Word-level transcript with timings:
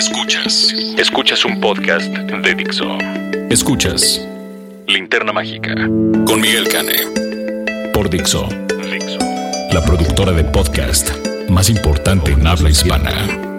Escuchas. 0.00 0.72
Escuchas 0.96 1.44
un 1.44 1.60
podcast 1.60 2.06
de 2.10 2.54
Dixo. 2.54 2.96
Escuchas 3.50 4.26
Linterna 4.86 5.30
Mágica 5.30 5.74
con 6.24 6.40
Miguel 6.40 6.66
Cane. 6.68 6.94
Por 7.92 8.08
Dixo. 8.08 8.48
Dixo. 8.90 9.18
La 9.74 9.84
productora 9.84 10.32
de 10.32 10.44
podcast 10.44 11.10
más 11.50 11.68
importante 11.68 12.32
en 12.32 12.46
habla 12.46 12.70
hispana. 12.70 13.49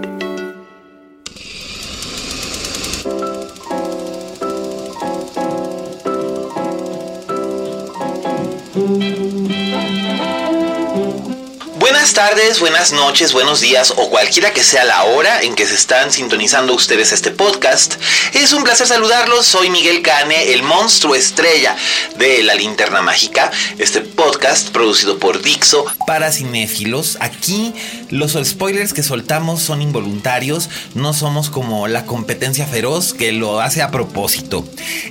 Buenas 12.12 12.30
tardes, 12.30 12.60
buenas 12.60 12.92
noches, 12.92 13.32
buenos 13.32 13.62
días 13.62 13.94
o 13.96 14.10
cualquiera 14.10 14.52
que 14.52 14.66
sea 14.66 14.84
la 14.84 15.06
hora 15.06 15.44
en 15.44 15.56
que 15.56 15.66
se 15.66 15.76
están 15.76 16.12
sintonizando 16.12 16.76
ustedes 16.76 17.14
este 17.14 17.32
podcast. 17.32 17.96
Es 18.34 18.52
un 18.52 18.66
placer 18.66 18.86
saludarlos, 18.86 19.46
soy 19.46 19.70
Miguel 19.70 20.02
Cane, 20.02 20.52
el 20.52 20.62
monstruo 20.62 21.16
estrella 21.16 21.74
de 22.18 22.44
La 22.44 22.56
Linterna 22.56 23.02
Mágica, 23.02 23.50
este 23.78 24.02
podcast 24.02 24.72
producido 24.72 25.20
por 25.20 25.42
Dixo 25.42 25.86
para 26.06 26.34
cinéfilos. 26.34 27.18
Aquí 27.22 27.74
los 28.10 28.34
spoilers 28.44 28.92
que 28.92 29.04
soltamos 29.04 29.62
son 29.62 29.82
involuntarios, 29.82 30.70
no 30.96 31.14
somos 31.14 31.50
como 31.50 31.88
la 31.88 32.06
competencia 32.06 32.68
feroz 32.68 33.14
que 33.14 33.32
lo 33.32 33.62
hace 33.62 33.82
a 33.82 33.90
propósito. 33.90 34.68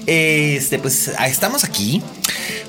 Este, 0.07 0.79
pues 0.79 1.09
estamos 1.25 1.65
aquí 1.65 2.03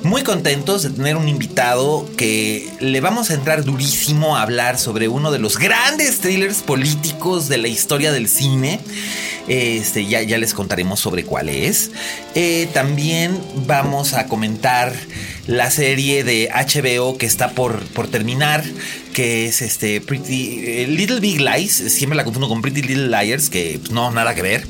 muy 0.03 0.23
contentos 0.23 0.83
de 0.83 0.89
tener 0.89 1.15
un 1.15 1.27
invitado 1.27 2.09
que 2.17 2.69
le 2.79 3.01
vamos 3.01 3.29
a 3.29 3.35
entrar 3.35 3.63
durísimo 3.63 4.20
a 4.21 4.41
hablar 4.41 4.77
sobre 4.77 5.07
uno 5.07 5.31
de 5.31 5.39
los 5.39 5.57
grandes 5.57 6.19
thrillers 6.19 6.61
políticos 6.61 7.49
de 7.49 7.57
la 7.57 7.67
historia 7.67 8.11
del 8.11 8.27
cine. 8.27 8.79
Este, 9.47 10.05
ya, 10.05 10.21
ya 10.21 10.37
les 10.37 10.53
contaremos 10.53 10.99
sobre 10.99 11.25
cuál 11.25 11.49
es. 11.49 11.91
Eh, 12.35 12.69
también 12.73 13.37
vamos 13.65 14.13
a 14.13 14.27
comentar 14.27 14.93
la 15.47 15.71
serie 15.71 16.23
de 16.23 16.49
HBO 16.53 17.17
que 17.17 17.25
está 17.25 17.49
por, 17.49 17.83
por 17.87 18.07
terminar, 18.07 18.63
que 19.13 19.47
es 19.47 19.61
este 19.61 19.99
Pretty 19.99 20.59
eh, 20.65 20.87
Little 20.87 21.19
Big 21.19 21.41
Lies. 21.41 21.73
Siempre 21.73 22.15
la 22.15 22.23
confundo 22.23 22.47
con 22.47 22.61
Pretty 22.61 22.83
Little 22.83 23.07
Liars, 23.07 23.49
que 23.49 23.79
pues, 23.79 23.91
no, 23.91 24.11
nada 24.11 24.35
que 24.35 24.43
ver. 24.43 24.67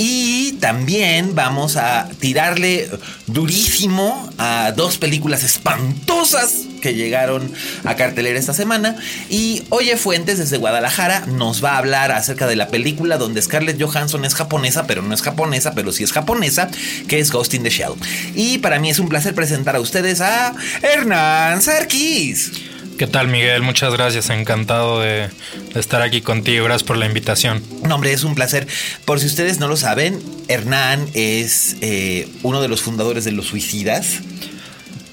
Y 0.00 0.52
también 0.60 1.34
vamos 1.34 1.76
a 1.76 2.08
tirarle 2.20 2.88
durísimo 3.26 4.30
a 4.38 4.70
dos 4.70 4.96
películas 4.96 5.42
espantosas 5.42 6.66
que 6.80 6.94
llegaron 6.94 7.52
a 7.82 7.96
cartelera 7.96 8.38
esta 8.38 8.54
semana. 8.54 8.94
Y 9.28 9.64
Oye 9.70 9.96
Fuentes 9.96 10.38
desde 10.38 10.56
Guadalajara 10.56 11.26
nos 11.26 11.64
va 11.64 11.72
a 11.72 11.78
hablar 11.78 12.12
acerca 12.12 12.46
de 12.46 12.54
la 12.54 12.68
película 12.68 13.18
donde 13.18 13.42
Scarlett 13.42 13.82
Johansson 13.82 14.24
es 14.24 14.36
japonesa, 14.36 14.86
pero 14.86 15.02
no 15.02 15.12
es 15.12 15.20
japonesa, 15.20 15.72
pero 15.72 15.90
sí 15.90 16.04
es 16.04 16.12
japonesa, 16.12 16.70
que 17.08 17.18
es 17.18 17.32
Ghost 17.32 17.54
in 17.54 17.64
the 17.64 17.70
Shell. 17.70 17.94
Y 18.36 18.58
para 18.58 18.78
mí 18.78 18.90
es 18.90 19.00
un 19.00 19.08
placer 19.08 19.34
presentar 19.34 19.74
a 19.74 19.80
ustedes 19.80 20.20
a 20.20 20.54
Hernán 20.80 21.60
Sarkis. 21.60 22.52
¿Qué 22.98 23.06
tal, 23.06 23.28
Miguel? 23.28 23.62
Muchas 23.62 23.92
gracias. 23.92 24.28
Encantado 24.28 25.00
de, 25.00 25.28
de, 25.72 25.80
estar 25.80 26.02
aquí 26.02 26.20
contigo. 26.20 26.64
Gracias 26.64 26.82
por 26.82 26.96
la 26.96 27.06
invitación. 27.06 27.62
No, 27.84 27.94
hombre, 27.94 28.12
es 28.12 28.24
un 28.24 28.34
placer. 28.34 28.66
Por 29.04 29.20
si 29.20 29.26
ustedes 29.26 29.60
no 29.60 29.68
lo 29.68 29.76
saben, 29.76 30.20
Hernán 30.48 31.08
es 31.14 31.76
eh, 31.80 32.28
uno 32.42 32.60
de 32.60 32.66
los 32.66 32.82
fundadores 32.82 33.24
de 33.24 33.30
Los 33.30 33.46
Suicidas. 33.46 34.18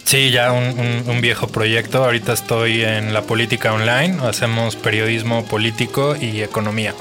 Sí, 0.04 0.32
ya 0.32 0.52
un, 0.52 0.80
un, 0.80 1.04
un, 1.08 1.22
viejo 1.22 1.48
proyecto. 1.48 2.04
Ahorita 2.04 2.34
estoy 2.34 2.82
en 2.82 3.14
la 3.14 3.22
política 3.22 3.72
online. 3.72 4.18
Hacemos 4.28 4.76
periodismo 4.76 5.46
político 5.46 6.16
y 6.16 6.42
economía 6.42 6.96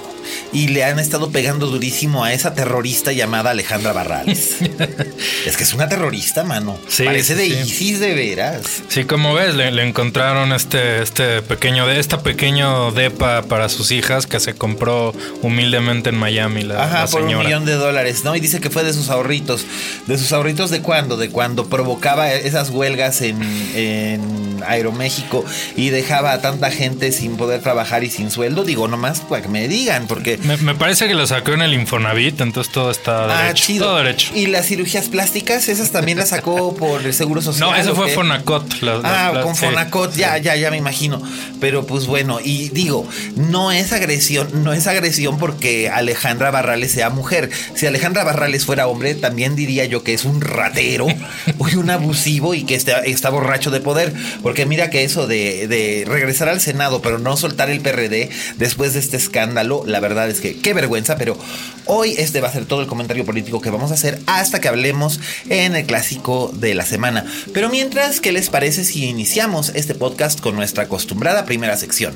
y 0.55 0.69
le 0.69 0.85
han 0.85 1.01
estado 1.01 1.31
pegando 1.31 1.67
durísimo 1.67 2.25
a 2.25 2.33
esa 2.33 2.55
terrorista 2.55 3.13
llamada 3.13 3.51
Alejandra 3.51 3.93
Barrales. 3.93 4.57
es 5.47 5.57
que 5.57 5.65
es 5.65 5.75
una 5.75 5.89
terrorista, 5.89 6.45
mano. 6.45 6.79
Sí, 6.89 7.03
Parece 7.03 7.35
de 7.35 7.47
sí. 7.47 7.53
ISIS 7.53 8.01
de 8.01 8.15
veras. 8.15 8.63
Sí, 8.89 9.05
como 9.05 9.35
ves, 9.35 9.57
le, 9.57 9.73
le, 9.73 9.87
encontraron 9.87 10.53
este, 10.53 11.03
este 11.03 11.43
pequeño, 11.43 11.91
esta 11.91 12.23
pequeño 12.23 12.93
depa 12.93 13.43
para 13.43 13.69
sus 13.69 13.91
hijas 13.91 14.27
que 14.27 14.39
se 14.39 14.55
compró 14.55 15.13
humildemente 15.43 16.11
en 16.11 16.17
Miami 16.17 16.63
la, 16.63 16.85
Ajá, 16.85 17.01
la 17.05 17.07
por 17.09 17.23
un 17.23 17.37
millón 17.37 17.65
de 17.65 17.75
dólares, 17.75 18.23
¿no? 18.25 18.37
Y 18.37 18.41
dice 18.41 18.61
que 18.61 18.71
fue 18.71 18.85
de 18.85 18.93
sus 18.93 19.11
ahorritos. 19.11 19.67
¿De 20.07 20.17
sus 20.17 20.33
ahorritos 20.33 20.71
de 20.71 20.81
cuándo? 20.81 21.17
De 21.17 21.31
cuando 21.31 21.67
provocaba 21.67 22.33
esas 22.33 22.71
huelgas 22.71 23.23
en, 23.23 23.43
en 23.75 24.63
Aeroméxico 24.67 25.45
y 25.77 25.91
dejaba 25.91 26.33
a 26.33 26.41
tanta 26.41 26.71
gente 26.71 27.11
sin 27.11 27.37
poder 27.37 27.61
trabajar 27.61 28.05
y 28.05 28.11
sin 28.11 28.31
sueldo. 28.31 28.63
Digo, 28.63 28.87
nomás 28.87 29.21
para 29.21 29.43
que 29.43 29.49
me 29.49 29.67
digan, 29.67 30.07
porque 30.07 30.39
me, 30.45 30.57
me, 30.59 30.75
parece 30.75 31.09
que 31.09 31.15
lo 31.15 31.27
sacó 31.27 31.53
en 31.53 31.63
el 31.63 31.75
Infonavit, 31.75 32.41
entonces 32.41 32.73
todo 32.73 32.91
está 32.91 33.25
ah, 33.25 33.43
derecho. 33.43 33.65
Chido. 33.65 33.87
Todo 33.87 33.97
derecho. 33.99 34.33
¿Y 34.35 34.47
las 34.47 34.67
cirugías 34.67 35.09
plásticas? 35.09 35.69
¿Esas 35.69 35.91
también 35.91 36.19
las 36.19 36.31
sacó 36.31 36.75
por 36.79 37.05
el 37.05 37.13
Seguro 37.13 37.43
Social? 37.43 37.71
No, 37.71 37.77
eso 37.77 37.95
fue 37.95 38.09
Fonacot. 38.11 38.83
La, 38.83 39.01
ah, 39.03 39.33
la, 39.35 39.43
con 39.43 39.57
Fonacot, 39.57 40.13
sí, 40.13 40.21
ya, 40.21 40.39
ya, 40.39 40.57
ya 40.57 40.71
me 40.71 40.77
imagino. 40.77 41.21
Pero 41.61 41.87
pues 41.87 42.07
bueno, 42.07 42.39
y 42.43 42.69
digo, 42.71 43.09
no 43.37 43.73
es 43.73 43.93
agresión, 43.93 44.65
no 44.65 44.73
es 44.73 44.87
agresión 44.87 45.39
porque 45.39 45.91
Alejandra 45.91 46.51
Barrales 46.51 46.93
sea 46.93 47.11
mujer. 47.11 47.51
Si 47.75 47.87
Alejandra 47.87 48.25
Barrales 48.25 48.65
fuera 48.65 48.87
hombre, 48.87 49.15
también 49.15 49.57
diría 49.57 49.85
yo 49.85 50.03
que 50.03 50.15
es 50.15 50.25
un 50.25 50.41
ratero 50.41 51.07
un 51.75 51.91
abusivo 51.91 52.55
y 52.55 52.65
que 52.65 52.75
está, 52.75 53.01
está 53.01 53.31
borracho 53.31 53.71
de 53.71 53.81
poder. 53.81 54.13
Porque 54.43 54.67
mira 54.67 54.91
que 54.91 55.05
eso 55.05 55.27
de, 55.27 55.67
de 55.69 56.05
regresar 56.07 56.49
al 56.49 56.61
Senado, 56.61 57.03
pero 57.03 57.19
no 57.19 57.37
soltar 57.37 57.71
el 57.71 57.81
PRD 57.81 58.31
después 58.57 58.95
de 58.95 59.01
este 59.01 59.17
escándalo, 59.17 59.83
la 59.87 60.01
verdad 60.01 60.29
es 60.35 60.41
que 60.41 60.61
qué 60.61 60.75
vergüenza, 60.75 61.17
pero 61.17 61.39
hoy 61.87 62.15
este 62.19 62.41
va 62.41 62.49
a 62.49 62.53
ser 62.53 62.67
todo 62.67 62.81
el 62.81 62.87
comentario 62.87 63.25
político 63.25 63.61
que 63.61 63.71
vamos 63.71 63.91
a 63.91 63.95
hacer 63.95 64.21
hasta 64.27 64.61
que 64.61 64.69
hablemos 64.69 65.21
en 65.49 65.75
el 65.75 65.87
clásico 65.87 66.51
de 66.53 66.75
la 66.75 66.85
semana. 66.85 67.25
Pero 67.53 67.69
mientras, 67.71 68.21
¿qué 68.21 68.33
les 68.33 68.51
parece 68.51 68.85
si 68.85 69.07
iniciamos 69.07 69.71
este 69.75 69.95
podcast 69.95 70.41
con 70.41 70.57
nuestra 70.57 70.85
acostumbrada 70.85 71.45
primera 71.45 71.77
sección? 71.77 72.15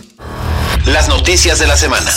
Las 0.87 1.09
noticias 1.09 1.59
de 1.59 1.67
la 1.67 1.77
semana. 1.77 2.11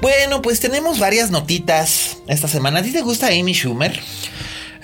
Bueno, 0.00 0.42
pues 0.42 0.58
tenemos 0.58 0.98
varias 0.98 1.30
notitas 1.30 2.18
esta 2.26 2.48
semana. 2.48 2.80
¿A 2.80 2.82
ti 2.82 2.90
te 2.90 3.02
gusta 3.02 3.28
Amy 3.28 3.54
Schumer? 3.54 4.00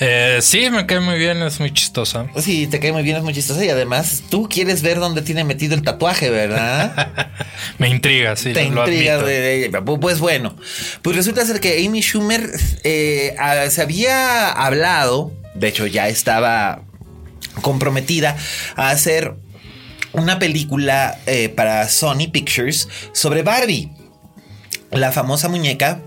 Eh, 0.01 0.39
sí, 0.43 0.71
me 0.71 0.87
cae 0.87 1.01
muy 1.01 1.19
bien, 1.19 1.43
es 1.43 1.59
muy 1.59 1.73
chistosa. 1.73 2.27
Sí, 2.37 2.67
te 2.69 2.79
cae 2.79 2.93
muy 2.93 3.03
bien, 3.03 3.17
es 3.17 3.23
muy 3.23 3.35
chistosa. 3.35 3.65
Y 3.65 3.69
además, 3.69 4.23
tú 4.31 4.49
quieres 4.49 4.83
ver 4.83 5.01
dónde 5.01 5.23
tiene 5.23 5.43
metido 5.45 5.75
el 5.75 5.83
tatuaje, 5.83 6.31
¿verdad? 6.31 7.31
me 7.79 7.89
intriga, 7.89 8.37
sí. 8.37 8.53
Te 8.53 8.65
lo 8.71 8.81
intriga 8.81 9.19
de. 9.19 9.71
Pues 10.01 10.21
bueno, 10.21 10.57
pues 11.03 11.17
resulta 11.17 11.45
ser 11.45 11.61
que 11.61 11.85
Amy 11.85 12.01
Schumer 12.01 12.49
eh, 12.85 13.35
se 13.71 13.83
había 13.83 14.53
hablado, 14.53 15.33
de 15.55 15.69
hecho 15.69 15.87
ya 15.87 16.09
estaba 16.09 16.83
comprometida 17.61 18.37
a 18.77 18.91
hacer 18.91 19.35
una 20.13 20.39
película 20.39 21.19
eh, 21.27 21.49
para 21.49 21.89
Sony 21.89 22.31
Pictures 22.31 22.89
sobre 23.13 23.43
Barbie, 23.43 23.91
la 24.93 25.11
famosa 25.11 25.49
muñeca 25.49 26.01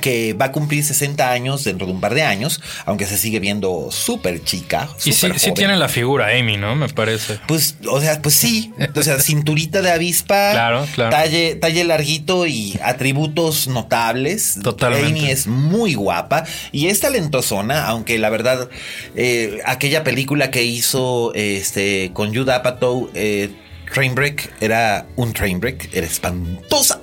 que 0.00 0.34
va 0.34 0.46
a 0.46 0.52
cumplir 0.52 0.84
60 0.84 1.30
años 1.30 1.64
dentro 1.64 1.86
de 1.86 1.92
un 1.92 2.00
par 2.00 2.14
de 2.14 2.22
años, 2.22 2.60
aunque 2.86 3.06
se 3.06 3.18
sigue 3.18 3.40
viendo 3.40 3.88
súper 3.90 4.42
chica. 4.44 4.88
Y 5.04 5.12
sí, 5.12 5.28
sí, 5.36 5.52
tiene 5.52 5.76
la 5.76 5.88
figura 5.88 6.28
Amy, 6.38 6.56
¿no? 6.56 6.76
Me 6.76 6.88
parece. 6.88 7.40
Pues, 7.48 7.76
o 7.88 8.00
sea, 8.00 8.22
pues 8.22 8.34
sí. 8.34 8.72
O 8.94 9.02
sea, 9.02 9.18
cinturita 9.18 9.82
de 9.82 9.90
avispa, 9.90 10.50
claro, 10.52 10.86
claro. 10.94 11.10
Talle, 11.10 11.56
talle 11.56 11.84
larguito 11.84 12.46
y 12.46 12.78
atributos 12.82 13.66
notables. 13.66 14.58
Totalmente. 14.62 15.08
Amy 15.08 15.30
es 15.30 15.46
muy 15.46 15.94
guapa 15.94 16.44
y 16.70 16.86
es 16.86 17.00
talentosona, 17.00 17.86
aunque 17.86 18.18
la 18.18 18.30
verdad, 18.30 18.68
eh, 19.16 19.58
aquella 19.64 20.04
película 20.04 20.50
que 20.50 20.62
hizo 20.62 21.32
este 21.34 22.10
con 22.12 22.34
Judd 22.34 22.50
Apatow, 22.50 23.10
eh, 23.14 23.50
Trainbreak 23.92 24.52
era 24.60 25.06
un 25.16 25.32
Trainbreak, 25.32 25.90
era 25.92 26.06
espantosa. 26.06 27.00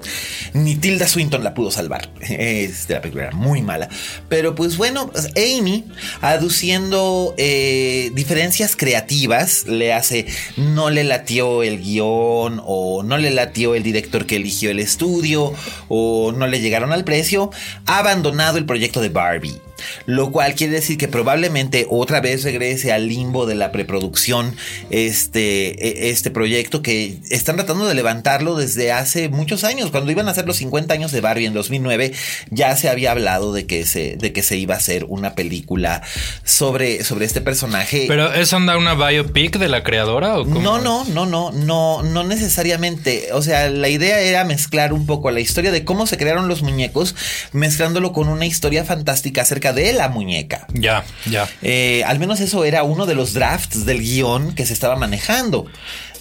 Ni 0.54 0.76
Tilda 0.76 1.08
Swinton 1.08 1.44
la 1.44 1.54
pudo 1.54 1.72
salvar. 1.72 2.10
Este, 2.22 2.94
la 2.94 3.02
película 3.02 3.26
era 3.26 3.36
muy 3.36 3.62
mala. 3.62 3.90
Pero 4.30 4.56
pues 4.56 4.78
bueno, 4.78 5.12
Amy, 5.36 5.86
aduciendo 6.22 7.34
eh, 7.38 8.12
diferencias 8.14 8.76
creativas, 8.76 9.68
le 9.68 9.94
hace, 9.94 10.28
no 10.56 10.90
le 10.90 11.04
latió 11.04 11.64
el 11.64 11.80
guion 11.82 12.62
o 12.66 13.04
no 13.04 13.18
le 13.18 13.32
latió 13.32 13.76
el 13.76 13.84
director 13.84 14.26
que 14.26 14.38
eligió 14.38 14.72
el 14.72 14.80
estudio 14.80 15.54
o 15.88 16.32
no 16.32 16.48
le 16.48 16.62
llegaron 16.62 16.94
al 16.94 17.04
precio, 17.04 17.52
ha 17.86 18.00
abandonado 18.00 18.58
el 18.58 18.66
proyecto 18.66 19.02
de 19.02 19.10
Barbie. 19.10 19.62
Lo 20.06 20.32
cual 20.32 20.56
quiere 20.56 20.74
decir 20.74 20.98
que 20.98 21.08
probablemente 21.08 21.86
otra 21.90 22.22
vez 22.22 22.44
regrese 22.44 22.92
al 22.92 23.08
limbo 23.08 23.46
de 23.46 23.56
la 23.56 23.72
preproducción 23.72 24.56
este, 24.90 26.08
e, 26.08 26.10
este 26.10 26.32
proyecto 26.32 26.82
que 26.82 27.18
están 27.30 27.56
tratando 27.56 27.88
de 27.88 27.96
levantarlo 27.96 28.56
desde 28.56 28.92
hace 28.92 29.30
muchos 29.30 29.64
años. 29.64 29.92
Cuando 29.92 30.12
iban 30.12 30.28
a 30.28 30.32
hacer 30.32 30.46
los 30.46 30.58
50 30.58 30.94
años 30.94 31.12
de 31.12 31.22
Barbie 31.22 31.46
en 31.46 31.54
2009, 31.54 32.14
ya 32.50 32.76
se 32.76 32.90
había 32.90 33.12
hablado 33.12 33.54
de 33.54 33.66
que 33.66 33.86
se, 33.86 34.16
de 34.18 34.34
que 34.34 34.44
se 34.44 34.58
iba 34.58 34.76
a 34.76 34.78
hacer 34.78 35.06
una 35.08 35.36
película 35.36 36.02
sobre, 36.44 37.04
sobre 37.04 37.26
este 37.26 37.42
personaje. 37.42 38.06
¿Pero 38.08 38.34
es 38.34 38.52
onda 38.54 38.78
una 38.78 38.96
biopic 38.96 39.58
de 39.58 39.68
la 39.68 39.84
creadora? 39.84 40.40
¿o 40.40 40.46
No, 40.46 40.80
no, 40.80 41.06
no, 41.06 41.26
no, 41.26 41.52
no, 41.52 42.04
no 42.04 42.24
necesariamente. 42.24 43.30
O 43.34 43.42
sea, 43.42 43.70
la 43.70 43.90
idea 43.90 44.20
era 44.20 44.44
mezclar 44.44 44.94
un 44.94 45.06
poco 45.06 45.32
la 45.32 45.40
historia 45.40 45.72
de 45.72 45.84
cómo 45.84 46.08
se 46.08 46.18
crearon 46.18 46.48
los 46.48 46.62
muñecos, 46.62 47.16
mezclándolo 47.52 48.14
con 48.14 48.30
una 48.30 48.46
historia 48.46 48.84
fantástica 48.84 49.42
acerca 49.42 49.67
de 49.74 49.94
la 49.94 50.10
muñeca. 50.10 50.68
Ya, 50.74 51.04
ya. 51.30 51.48
Eh, 51.62 52.04
al 52.06 52.20
menos 52.20 52.40
eso 52.40 52.66
era 52.66 52.84
uno 52.84 53.06
de 53.06 53.16
los 53.16 53.34
drafts 53.34 53.86
del 53.86 54.00
guion 54.00 54.54
que 54.56 54.66
se 54.66 54.74
estaba 54.74 54.96
manejando. 54.96 55.66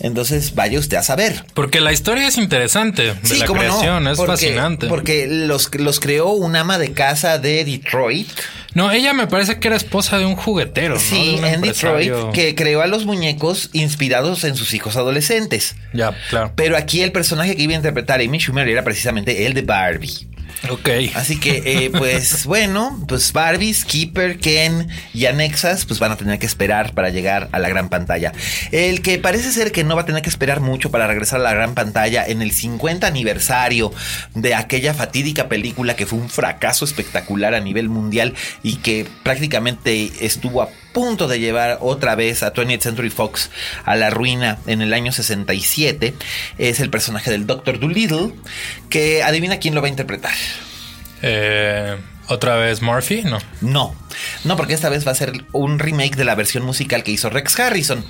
Entonces, 0.00 0.54
vaya 0.54 0.78
usted 0.78 0.96
a 0.96 1.02
saber. 1.02 1.44
Porque 1.54 1.81
la 1.81 1.93
historia 1.93 2.28
es 2.28 2.37
interesante. 2.37 3.14
De 3.14 3.16
sí, 3.22 3.38
la 3.38 3.46
creación, 3.46 4.08
es 4.08 4.19
fascinante. 4.19 4.88
Porque 4.88 5.26
los, 5.26 5.75
los 5.75 6.00
creó 6.00 6.31
un 6.32 6.54
ama 6.56 6.78
de 6.78 6.93
casa 6.93 7.38
de 7.38 7.64
Detroit. 7.64 8.28
No, 8.75 8.93
ella 8.93 9.14
me 9.14 9.26
parece 9.26 9.58
que 9.58 9.69
era 9.69 9.76
esposa 9.76 10.19
de 10.19 10.26
un 10.26 10.37
juguetero. 10.37 11.00
Sí, 11.00 11.38
en 11.42 11.62
Detroit, 11.62 12.12
que 12.34 12.54
creó 12.54 12.82
a 12.82 12.87
los 12.87 13.06
muñecos 13.06 13.70
inspirados 13.72 14.44
en 14.44 14.54
sus 14.54 14.75
hijos 14.75 14.96
adolescentes. 14.96 15.76
Ya, 15.94 16.14
claro. 16.28 16.52
Pero 16.54 16.76
aquí 16.76 17.02
el 17.02 17.10
personaje 17.10 17.56
que 17.56 17.62
iba 17.62 17.72
a 17.72 17.76
interpretar 17.76 18.20
Amy 18.20 18.38
Schumer 18.38 18.69
era 18.69 18.84
precisamente 18.84 19.46
el 19.46 19.54
de 19.54 19.62
Barbie. 19.62 20.28
Ok. 20.70 20.88
Así 21.14 21.38
que, 21.38 21.62
eh, 21.64 21.91
pues 21.97 22.47
bueno, 22.47 22.99
pues 23.06 23.32
Barbie, 23.32 23.73
Skipper, 23.73 24.38
Ken 24.38 24.88
y 25.12 25.26
Anexas, 25.26 25.85
pues 25.85 26.00
van 26.00 26.12
a 26.12 26.17
tener 26.17 26.38
que 26.38 26.47
esperar 26.47 26.94
para 26.94 27.11
llegar 27.11 27.49
a 27.53 27.58
la 27.58 27.69
gran 27.69 27.88
pantalla. 27.88 28.32
El 28.73 29.03
que 29.03 29.19
parece 29.19 29.53
ser 29.53 29.73
que 29.73 29.85
no 29.85 29.97
va 29.97 30.03
a 30.03 30.06
tener 30.06 30.23
que 30.23 30.29
esperar 30.29 30.61
mucho 30.61 30.91
para 30.91 31.06
regresar 31.06 31.41
a 31.41 31.44
la 31.44 31.55
gran 31.55 31.75
pantalla 31.75 32.26
en 32.26 32.43
el 32.43 32.53
50 32.53 33.06
aniversario 33.06 33.93
de 34.35 34.55
aquella 34.55 34.94
fatídica 34.94 35.49
película 35.49 35.97
que 35.97 36.06
fue 36.06 36.19
un 36.19 36.29
fracaso 36.29 36.85
espectacular 36.85 37.55
a 37.55 37.61
nivel 37.61 37.88
mundial 37.88 38.35
y 38.62 38.76
que 38.76 39.06
prácticamente 39.23 40.11
estuvo 40.20 40.62
a 40.62 40.70
punto 40.96 41.28
de 41.28 41.38
llevar 41.38 41.76
otra 41.82 42.14
vez 42.14 42.43
a 42.43 42.54
20th 42.54 42.81
Century 42.81 43.10
Fox 43.10 43.50
a 43.84 43.96
la 43.96 44.08
ruina 44.08 44.56
en 44.66 44.81
el 44.81 44.94
año 44.94 45.12
67 45.12 46.14
es 46.56 46.81
el 46.81 46.88
personaje 46.88 47.31
del 47.31 47.46
Doctor 47.46 47.78
Dolittle, 47.78 48.32
que 48.88 49.22
adivina 49.22 49.58
quién 49.58 49.75
lo 49.75 49.82
va 49.82 49.88
a 49.88 49.90
interpretar. 49.90 50.32
Eh, 51.20 51.98
¿Otra 52.28 52.56
vez 52.56 52.82
Murphy? 52.82 53.23
No. 53.23 53.38
No. 53.61 53.94
No, 54.44 54.56
porque 54.56 54.75
esta 54.75 54.88
vez 54.88 55.06
va 55.06 55.12
a 55.12 55.14
ser 55.14 55.44
un 55.52 55.78
remake 55.78 56.17
de 56.17 56.25
la 56.25 56.34
versión 56.34 56.64
musical 56.64 57.02
que 57.02 57.11
hizo 57.11 57.31
Rex 57.31 57.58
Harrison. 57.58 58.05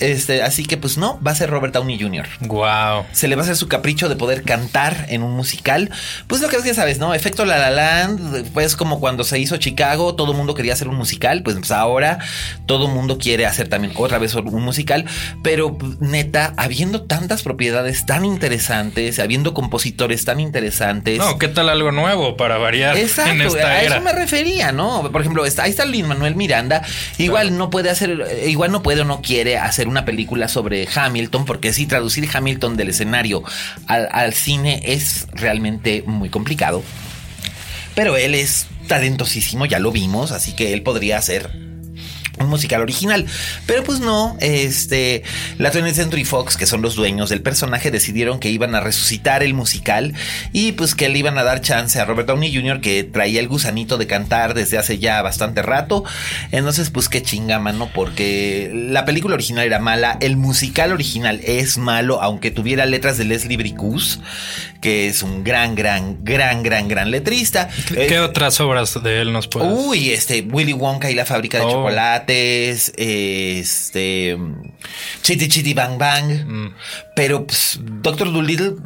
Este, 0.00 0.42
así 0.42 0.64
que 0.64 0.76
pues 0.76 0.98
no, 0.98 1.20
va 1.26 1.30
a 1.30 1.34
ser 1.34 1.50
Robert 1.50 1.74
Downey 1.74 1.98
Jr. 2.00 2.26
Wow. 2.40 3.06
Se 3.12 3.28
le 3.28 3.36
va 3.36 3.42
a 3.42 3.44
hacer 3.44 3.56
su 3.56 3.68
capricho 3.68 4.08
de 4.08 4.16
poder 4.16 4.42
cantar 4.42 5.06
en 5.08 5.22
un 5.22 5.32
musical. 5.32 5.90
Pues 6.26 6.40
lo 6.40 6.48
que 6.48 6.56
es 6.56 6.62
que 6.62 6.74
sabes, 6.74 6.98
¿no? 6.98 7.14
Efecto 7.14 7.44
La 7.44 7.58
La 7.58 7.70
Land, 7.70 8.50
pues 8.52 8.76
como 8.76 9.00
cuando 9.00 9.24
se 9.24 9.38
hizo 9.38 9.56
Chicago, 9.56 10.14
todo 10.14 10.32
el 10.32 10.36
mundo 10.36 10.54
quería 10.54 10.72
hacer 10.72 10.88
un 10.88 10.96
musical, 10.96 11.42
pues, 11.42 11.56
pues 11.56 11.70
ahora 11.70 12.18
todo 12.66 12.86
el 12.86 12.92
mundo 12.92 13.18
quiere 13.18 13.46
hacer 13.46 13.68
también 13.68 13.92
otra 13.96 14.18
vez 14.18 14.34
un 14.34 14.62
musical, 14.62 15.06
pero 15.42 15.76
neta, 16.00 16.54
habiendo 16.56 17.02
tantas 17.02 17.42
propiedades 17.42 18.06
tan 18.06 18.24
interesantes, 18.24 19.18
habiendo 19.18 19.54
compositores 19.54 20.24
tan 20.24 20.40
interesantes. 20.40 21.18
No, 21.18 21.38
¿qué 21.38 21.48
tal 21.48 21.68
algo 21.68 21.92
nuevo 21.92 22.36
para 22.36 22.58
variar 22.58 22.96
en 23.32 23.42
esta 23.42 23.66
a 23.66 23.82
eso 23.82 24.00
me 24.00 24.12
refería, 24.12 24.72
¿no? 24.72 25.10
Por 25.10 25.20
ejemplo, 25.20 25.44
está, 25.44 25.64
ahí 25.64 25.70
está 25.70 25.84
Lin 25.84 26.06
Manuel 26.06 26.36
Miranda. 26.36 26.82
Igual 27.18 27.56
no 27.56 27.70
puede 27.70 27.90
hacer, 27.90 28.26
igual 28.46 28.72
no 28.72 28.82
puede 28.82 29.02
o 29.02 29.04
no 29.04 29.22
quiere 29.22 29.58
hacer 29.58 29.88
una 29.88 30.04
película 30.04 30.48
sobre 30.48 30.88
Hamilton, 30.92 31.44
porque 31.44 31.72
sí, 31.72 31.86
traducir 31.86 32.28
Hamilton 32.32 32.76
del 32.76 32.90
escenario 32.90 33.42
al, 33.86 34.08
al 34.12 34.34
cine 34.34 34.82
es 34.84 35.26
realmente 35.32 36.04
muy 36.06 36.28
complicado. 36.28 36.82
Pero 37.94 38.16
él 38.16 38.34
es 38.34 38.66
talentosísimo, 38.86 39.66
ya 39.66 39.78
lo 39.78 39.92
vimos, 39.92 40.32
así 40.32 40.52
que 40.52 40.72
él 40.72 40.82
podría 40.82 41.18
hacer 41.18 41.61
musical 42.48 42.80
original. 42.80 43.26
Pero 43.66 43.84
pues 43.84 44.00
no, 44.00 44.36
este, 44.40 45.22
la 45.58 45.72
20th 45.72 45.94
Century 45.94 46.24
Fox, 46.24 46.56
que 46.56 46.66
son 46.66 46.82
los 46.82 46.94
dueños 46.94 47.30
del 47.30 47.42
personaje, 47.42 47.90
decidieron 47.90 48.38
que 48.38 48.50
iban 48.50 48.74
a 48.74 48.80
resucitar 48.80 49.42
el 49.42 49.54
musical 49.54 50.14
y 50.52 50.72
pues 50.72 50.94
que 50.94 51.08
le 51.08 51.18
iban 51.18 51.38
a 51.38 51.44
dar 51.44 51.60
chance 51.60 51.98
a 52.00 52.04
Robert 52.04 52.28
Downey 52.28 52.54
Jr., 52.54 52.80
que 52.80 53.04
traía 53.04 53.40
el 53.40 53.48
gusanito 53.48 53.98
de 53.98 54.06
cantar 54.06 54.54
desde 54.54 54.78
hace 54.78 54.98
ya 54.98 55.22
bastante 55.22 55.62
rato. 55.62 56.04
Entonces, 56.50 56.90
pues 56.90 57.08
qué 57.08 57.22
chinga, 57.22 57.58
mano, 57.58 57.90
porque 57.94 58.70
la 58.72 59.04
película 59.04 59.34
original 59.34 59.64
era 59.64 59.78
mala, 59.78 60.18
el 60.20 60.36
musical 60.36 60.92
original 60.92 61.40
es 61.44 61.78
malo, 61.78 62.22
aunque 62.22 62.50
tuviera 62.50 62.86
letras 62.86 63.18
de 63.18 63.24
Leslie 63.24 63.56
Bricus, 63.56 64.20
que 64.80 65.08
es 65.08 65.22
un 65.22 65.44
gran, 65.44 65.74
gran, 65.74 66.24
gran, 66.24 66.62
gran, 66.62 66.88
gran 66.88 67.10
letrista. 67.10 67.68
¿Qué, 67.88 68.20
otras 68.20 68.60
obras 68.60 69.02
de 69.02 69.20
él 69.20 69.32
nos 69.32 69.48
puedes? 69.48 69.70
Uy, 69.72 70.10
este, 70.10 70.42
Willy 70.42 70.72
Wonka 70.72 71.10
y 71.10 71.14
la 71.14 71.24
fábrica 71.24 71.58
de 71.58 71.64
oh. 71.64 71.70
chocolate 71.70 72.31
este, 72.96 74.36
Chitty 75.22 75.48
Chitty 75.48 75.74
Bang 75.74 75.98
Bang, 75.98 76.46
mm. 76.46 76.74
pero 77.14 77.46
pues, 77.46 77.78
Doctor 77.82 78.32
Dolittle, 78.32 78.76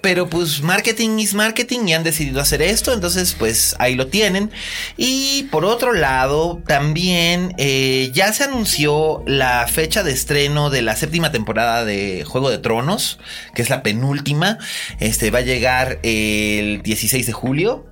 Pero 0.00 0.28
pues 0.28 0.62
marketing 0.62 1.18
is 1.18 1.34
marketing 1.34 1.86
y 1.86 1.94
han 1.94 2.04
decidido 2.04 2.40
hacer 2.40 2.62
esto, 2.62 2.92
entonces 2.92 3.34
pues 3.38 3.76
ahí 3.78 3.94
lo 3.94 4.06
tienen. 4.06 4.50
Y 4.96 5.44
por 5.50 5.64
otro 5.64 5.92
lado, 5.92 6.62
también 6.66 7.54
eh, 7.58 8.10
ya 8.14 8.32
se 8.32 8.44
anunció 8.44 9.22
la 9.26 9.66
fecha 9.68 10.02
de 10.02 10.12
estreno 10.12 10.70
de 10.70 10.82
la 10.82 10.96
séptima 10.96 11.30
temporada 11.30 11.84
de 11.84 12.24
Juego 12.24 12.50
de 12.50 12.58
Tronos, 12.58 13.18
que 13.54 13.62
es 13.62 13.70
la 13.70 13.82
penúltima. 13.82 14.58
Este 15.00 15.30
va 15.30 15.40
a 15.40 15.42
llegar 15.42 15.98
el 16.02 16.82
16 16.82 17.26
de 17.26 17.32
julio. 17.32 17.91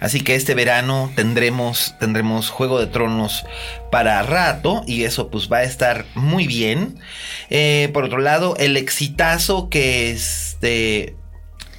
Así 0.00 0.20
que 0.20 0.34
este 0.34 0.54
verano 0.54 1.12
tendremos, 1.14 1.94
tendremos 1.98 2.50
Juego 2.50 2.80
de 2.80 2.86
Tronos 2.86 3.44
para 3.90 4.22
rato 4.22 4.82
y 4.86 5.04
eso 5.04 5.30
pues 5.30 5.50
va 5.50 5.58
a 5.58 5.64
estar 5.64 6.04
muy 6.14 6.46
bien. 6.46 6.98
Eh, 7.50 7.90
por 7.92 8.04
otro 8.04 8.18
lado, 8.18 8.56
el 8.58 8.76
exitazo 8.76 9.68
que 9.68 10.10
este 10.10 11.16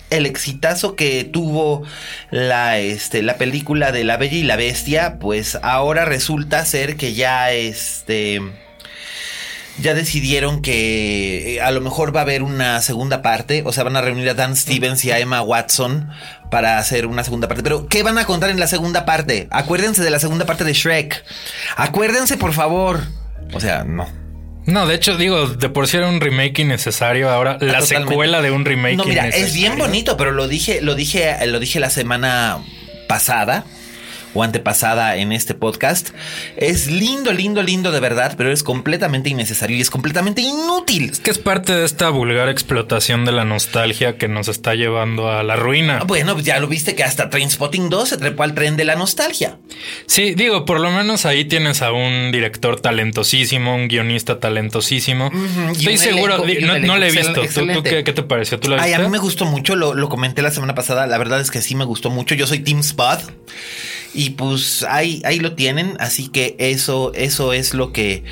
el 0.09 0.25
exitazo 0.25 0.95
que 0.95 1.23
tuvo 1.23 1.83
la, 2.31 2.79
este, 2.79 3.21
la 3.21 3.37
película 3.37 3.91
de 3.91 4.03
La 4.03 4.17
Bella 4.17 4.37
y 4.37 4.43
la 4.43 4.55
Bestia, 4.55 5.19
pues 5.19 5.59
ahora 5.61 6.05
resulta 6.05 6.65
ser 6.65 6.97
que 6.97 7.13
ya 7.13 7.51
este 7.51 8.41
ya 9.81 9.93
decidieron 9.93 10.61
que 10.61 11.55
eh, 11.55 11.61
a 11.61 11.71
lo 11.71 11.81
mejor 11.81 12.15
va 12.15 12.21
a 12.21 12.23
haber 12.23 12.43
una 12.43 12.81
segunda 12.81 13.21
parte, 13.21 13.63
o 13.65 13.71
sea, 13.71 13.83
van 13.83 13.95
a 13.95 14.01
reunir 14.01 14.29
a 14.29 14.33
Dan 14.33 14.55
Stevens 14.55 15.03
y 15.05 15.11
a 15.11 15.19
Emma 15.19 15.41
Watson 15.41 16.09
para 16.51 16.77
hacer 16.77 17.05
una 17.05 17.23
segunda 17.23 17.47
parte. 17.47 17.63
Pero, 17.63 17.87
¿qué 17.87 18.03
van 18.03 18.17
a 18.17 18.25
contar 18.25 18.49
en 18.49 18.59
la 18.59 18.67
segunda 18.67 19.05
parte? 19.05 19.47
Acuérdense 19.51 20.03
de 20.03 20.09
la 20.09 20.19
segunda 20.19 20.45
parte 20.45 20.63
de 20.63 20.73
Shrek. 20.73 21.23
Acuérdense, 21.75 22.37
por 22.37 22.53
favor. 22.53 23.01
O 23.53 23.59
sea, 23.59 23.83
no. 23.83 24.07
No, 24.65 24.85
de 24.85 24.95
hecho, 24.95 25.17
digo, 25.17 25.47
de 25.47 25.69
por 25.69 25.87
sí 25.87 25.97
era 25.97 26.07
un 26.07 26.21
remake 26.21 26.59
innecesario. 26.59 27.29
Ahora, 27.29 27.57
ah, 27.59 27.65
la 27.65 27.81
secuela 27.81 28.41
de 28.41 28.51
un 28.51 28.65
remake. 28.65 28.97
No, 28.97 29.05
mira, 29.05 29.27
es 29.27 29.53
bien 29.53 29.77
bonito, 29.77 30.17
pero 30.17 30.31
lo 30.31 30.47
dije, 30.47 30.81
lo 30.81 30.95
dije, 30.95 31.35
lo 31.47 31.59
dije 31.59 31.79
la 31.79 31.89
semana 31.89 32.59
pasada 33.07 33.65
o 34.33 34.43
antepasada 34.43 35.17
en 35.17 35.31
este 35.31 35.53
podcast. 35.53 36.09
Es 36.57 36.87
lindo, 36.87 37.33
lindo, 37.33 37.63
lindo 37.63 37.91
de 37.91 37.99
verdad, 37.99 38.35
pero 38.37 38.51
es 38.51 38.63
completamente 38.63 39.29
innecesario 39.29 39.77
y 39.77 39.81
es 39.81 39.89
completamente 39.89 40.41
inútil. 40.41 41.09
Es 41.09 41.19
que 41.19 41.31
es 41.31 41.37
parte 41.37 41.73
de 41.73 41.85
esta 41.85 42.09
vulgar 42.09 42.49
explotación 42.49 43.25
de 43.25 43.31
la 43.31 43.45
nostalgia 43.45 44.17
que 44.17 44.27
nos 44.27 44.47
está 44.47 44.75
llevando 44.75 45.31
a 45.31 45.43
la 45.43 45.55
ruina. 45.55 46.03
Bueno, 46.05 46.33
pues 46.33 46.45
ya 46.45 46.59
lo 46.59 46.67
viste 46.67 46.95
que 46.95 47.03
hasta 47.03 47.29
Trainspotting 47.29 47.89
2 47.89 48.09
se 48.09 48.17
trepó 48.17 48.43
al 48.43 48.53
tren 48.53 48.77
de 48.77 48.85
la 48.85 48.95
nostalgia. 48.95 49.57
Sí, 50.05 50.35
digo, 50.35 50.65
por 50.65 50.79
lo 50.79 50.91
menos 50.91 51.25
ahí 51.25 51.45
tienes 51.45 51.81
a 51.81 51.91
un 51.91 52.31
director 52.31 52.79
talentosísimo, 52.79 53.75
un 53.75 53.87
guionista 53.87 54.39
talentosísimo. 54.39 55.31
Estoy 55.71 55.97
seguro, 55.97 56.37
no, 56.37 56.97
le 56.97 57.07
he 57.07 57.11
visto. 57.11 57.41
¿Tú, 57.41 57.83
qué, 57.83 58.03
te 58.03 58.23
pareció? 58.23 58.59
¿Tú 58.59 58.69
la 58.69 58.77
viste? 58.77 58.89
Ay, 58.89 58.93
a 58.93 58.99
mí 58.99 59.09
me 59.09 59.17
gustó 59.17 59.45
mucho, 59.45 59.75
lo, 59.75 59.93
lo 59.93 60.09
comenté 60.09 60.41
la 60.41 60.51
semana 60.51 60.75
pasada. 60.75 61.07
La 61.07 61.17
verdad 61.17 61.41
es 61.41 61.51
que 61.51 61.61
sí 61.61 61.75
me 61.75 61.85
gustó 61.85 62.09
mucho. 62.09 62.35
Yo 62.35 62.47
soy 62.47 62.59
Team 62.59 62.79
Spot. 62.79 63.19
Y 64.13 64.31
pues 64.31 64.83
ahí, 64.89 65.21
ahí 65.25 65.39
lo 65.39 65.53
tienen. 65.53 65.95
Así 65.99 66.27
que 66.27 66.55
eso, 66.59 67.11
eso 67.13 67.53
es 67.53 67.73
lo 67.73 67.91
que, 67.91 68.23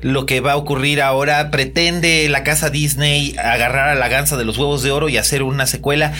lo 0.00 0.26
que 0.26 0.40
va 0.40 0.52
a 0.52 0.56
ocurrir 0.56 1.00
ahora. 1.00 1.50
Pretende 1.50 2.28
la 2.28 2.44
casa 2.44 2.70
Disney 2.70 3.36
agarrar 3.38 3.88
a 3.88 3.94
la 3.94 4.08
ganza 4.08 4.36
de 4.36 4.44
los 4.44 4.58
huevos 4.58 4.82
de 4.82 4.90
oro 4.90 5.08
y 5.08 5.16
hacer 5.16 5.42
una 5.42 5.66
secuela. 5.66 6.12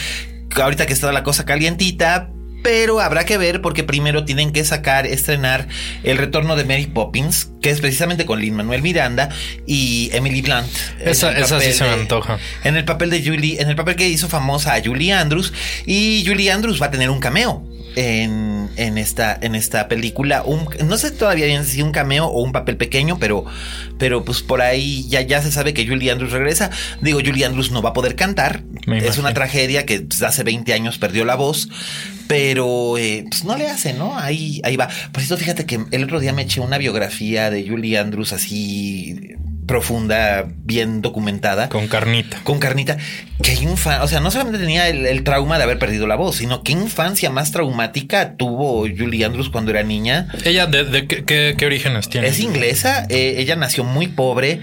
Ahorita 0.54 0.86
que 0.86 0.92
está 0.92 1.12
la 1.12 1.22
cosa 1.22 1.44
calientita, 1.44 2.30
pero 2.62 3.00
habrá 3.00 3.24
que 3.24 3.38
ver 3.38 3.60
porque 3.60 3.84
primero 3.84 4.24
tienen 4.24 4.52
que 4.52 4.64
sacar, 4.64 5.06
estrenar 5.06 5.66
el 6.04 6.18
retorno 6.18 6.56
de 6.56 6.64
Mary 6.64 6.86
Poppins, 6.86 7.50
que 7.60 7.70
es 7.70 7.80
precisamente 7.80 8.24
con 8.24 8.40
Lin 8.40 8.54
Manuel 8.54 8.82
Miranda 8.82 9.30
y 9.66 10.10
Emily 10.12 10.42
Blunt. 10.42 10.68
Esa, 11.00 11.60
sí 11.60 11.72
se 11.72 11.84
me 11.84 11.90
antoja. 11.90 12.38
En 12.64 12.76
el 12.76 12.84
papel 12.84 13.10
de 13.10 13.22
Julie, 13.24 13.60
en 13.60 13.68
el 13.68 13.76
papel 13.76 13.96
que 13.96 14.08
hizo 14.08 14.28
famosa 14.28 14.74
a 14.74 14.82
Julie 14.82 15.12
Andrews. 15.12 15.52
Y 15.86 16.24
Julie 16.26 16.50
Andrews 16.50 16.80
va 16.80 16.86
a 16.86 16.90
tener 16.90 17.10
un 17.10 17.20
cameo 17.20 17.66
en, 17.96 18.70
en, 18.76 18.98
esta, 18.98 19.38
en 19.40 19.54
esta 19.54 19.88
película. 19.88 20.42
Un, 20.42 20.68
no 20.84 20.96
sé 20.96 21.10
todavía 21.10 21.46
bien 21.46 21.64
si 21.64 21.82
un 21.82 21.92
cameo 21.92 22.26
o 22.26 22.42
un 22.42 22.52
papel 22.52 22.76
pequeño, 22.76 23.18
pero, 23.18 23.44
pero 23.98 24.24
pues 24.24 24.42
por 24.42 24.62
ahí 24.62 25.06
ya, 25.08 25.20
ya 25.22 25.42
se 25.42 25.52
sabe 25.52 25.74
que 25.74 25.86
Julie 25.86 26.10
Andrews 26.10 26.32
regresa. 26.32 26.70
Digo, 27.00 27.20
Julie 27.24 27.44
Andrews 27.44 27.70
no 27.70 27.82
va 27.82 27.90
a 27.90 27.92
poder 27.92 28.16
cantar. 28.16 28.62
es 28.86 29.18
una 29.18 29.34
tragedia 29.34 29.86
que 29.86 30.00
pues, 30.00 30.22
hace 30.22 30.42
20 30.42 30.72
años 30.72 30.98
perdió 30.98 31.24
la 31.24 31.34
voz. 31.34 31.68
Pero 32.28 32.96
eh, 32.96 33.26
pues 33.28 33.44
no 33.44 33.56
le 33.56 33.68
hace, 33.68 33.92
¿no? 33.92 34.18
Ahí, 34.18 34.60
ahí 34.64 34.76
va. 34.76 34.88
Por 35.12 35.22
eso 35.22 35.36
fíjate 35.36 35.66
que 35.66 35.84
el 35.90 36.04
otro 36.04 36.18
día 36.18 36.32
me 36.32 36.42
eché 36.42 36.60
una 36.60 36.78
biografía 36.78 37.50
de 37.50 37.68
Julie 37.68 37.98
Andrews 37.98 38.32
así 38.32 39.36
profunda, 39.66 40.46
bien 40.64 41.02
documentada. 41.02 41.68
Con 41.68 41.88
carnita. 41.88 42.38
Con 42.44 42.58
carnita. 42.58 42.96
Que 43.42 43.54
infancia, 43.54 44.02
o 44.02 44.08
sea, 44.08 44.20
no 44.20 44.30
solamente 44.30 44.58
tenía 44.58 44.88
el, 44.88 45.24
trauma 45.24 45.58
de 45.58 45.64
haber 45.64 45.78
perdido 45.78 46.06
la 46.06 46.16
voz, 46.16 46.36
sino 46.36 46.62
qué 46.62 46.72
infancia 46.72 47.30
más 47.30 47.52
traumática 47.52 48.36
tuvo 48.36 48.82
Julie 48.82 49.24
Andrews 49.24 49.50
cuando 49.50 49.70
era 49.70 49.82
niña. 49.82 50.28
¿Ella 50.44 50.66
de, 50.66 51.06
qué, 51.06 51.66
orígenes 51.66 52.08
tiene? 52.08 52.28
Es 52.28 52.40
inglesa, 52.40 53.06
eh, 53.08 53.36
ella 53.38 53.56
nació 53.56 53.84
muy 53.84 54.08
pobre, 54.08 54.60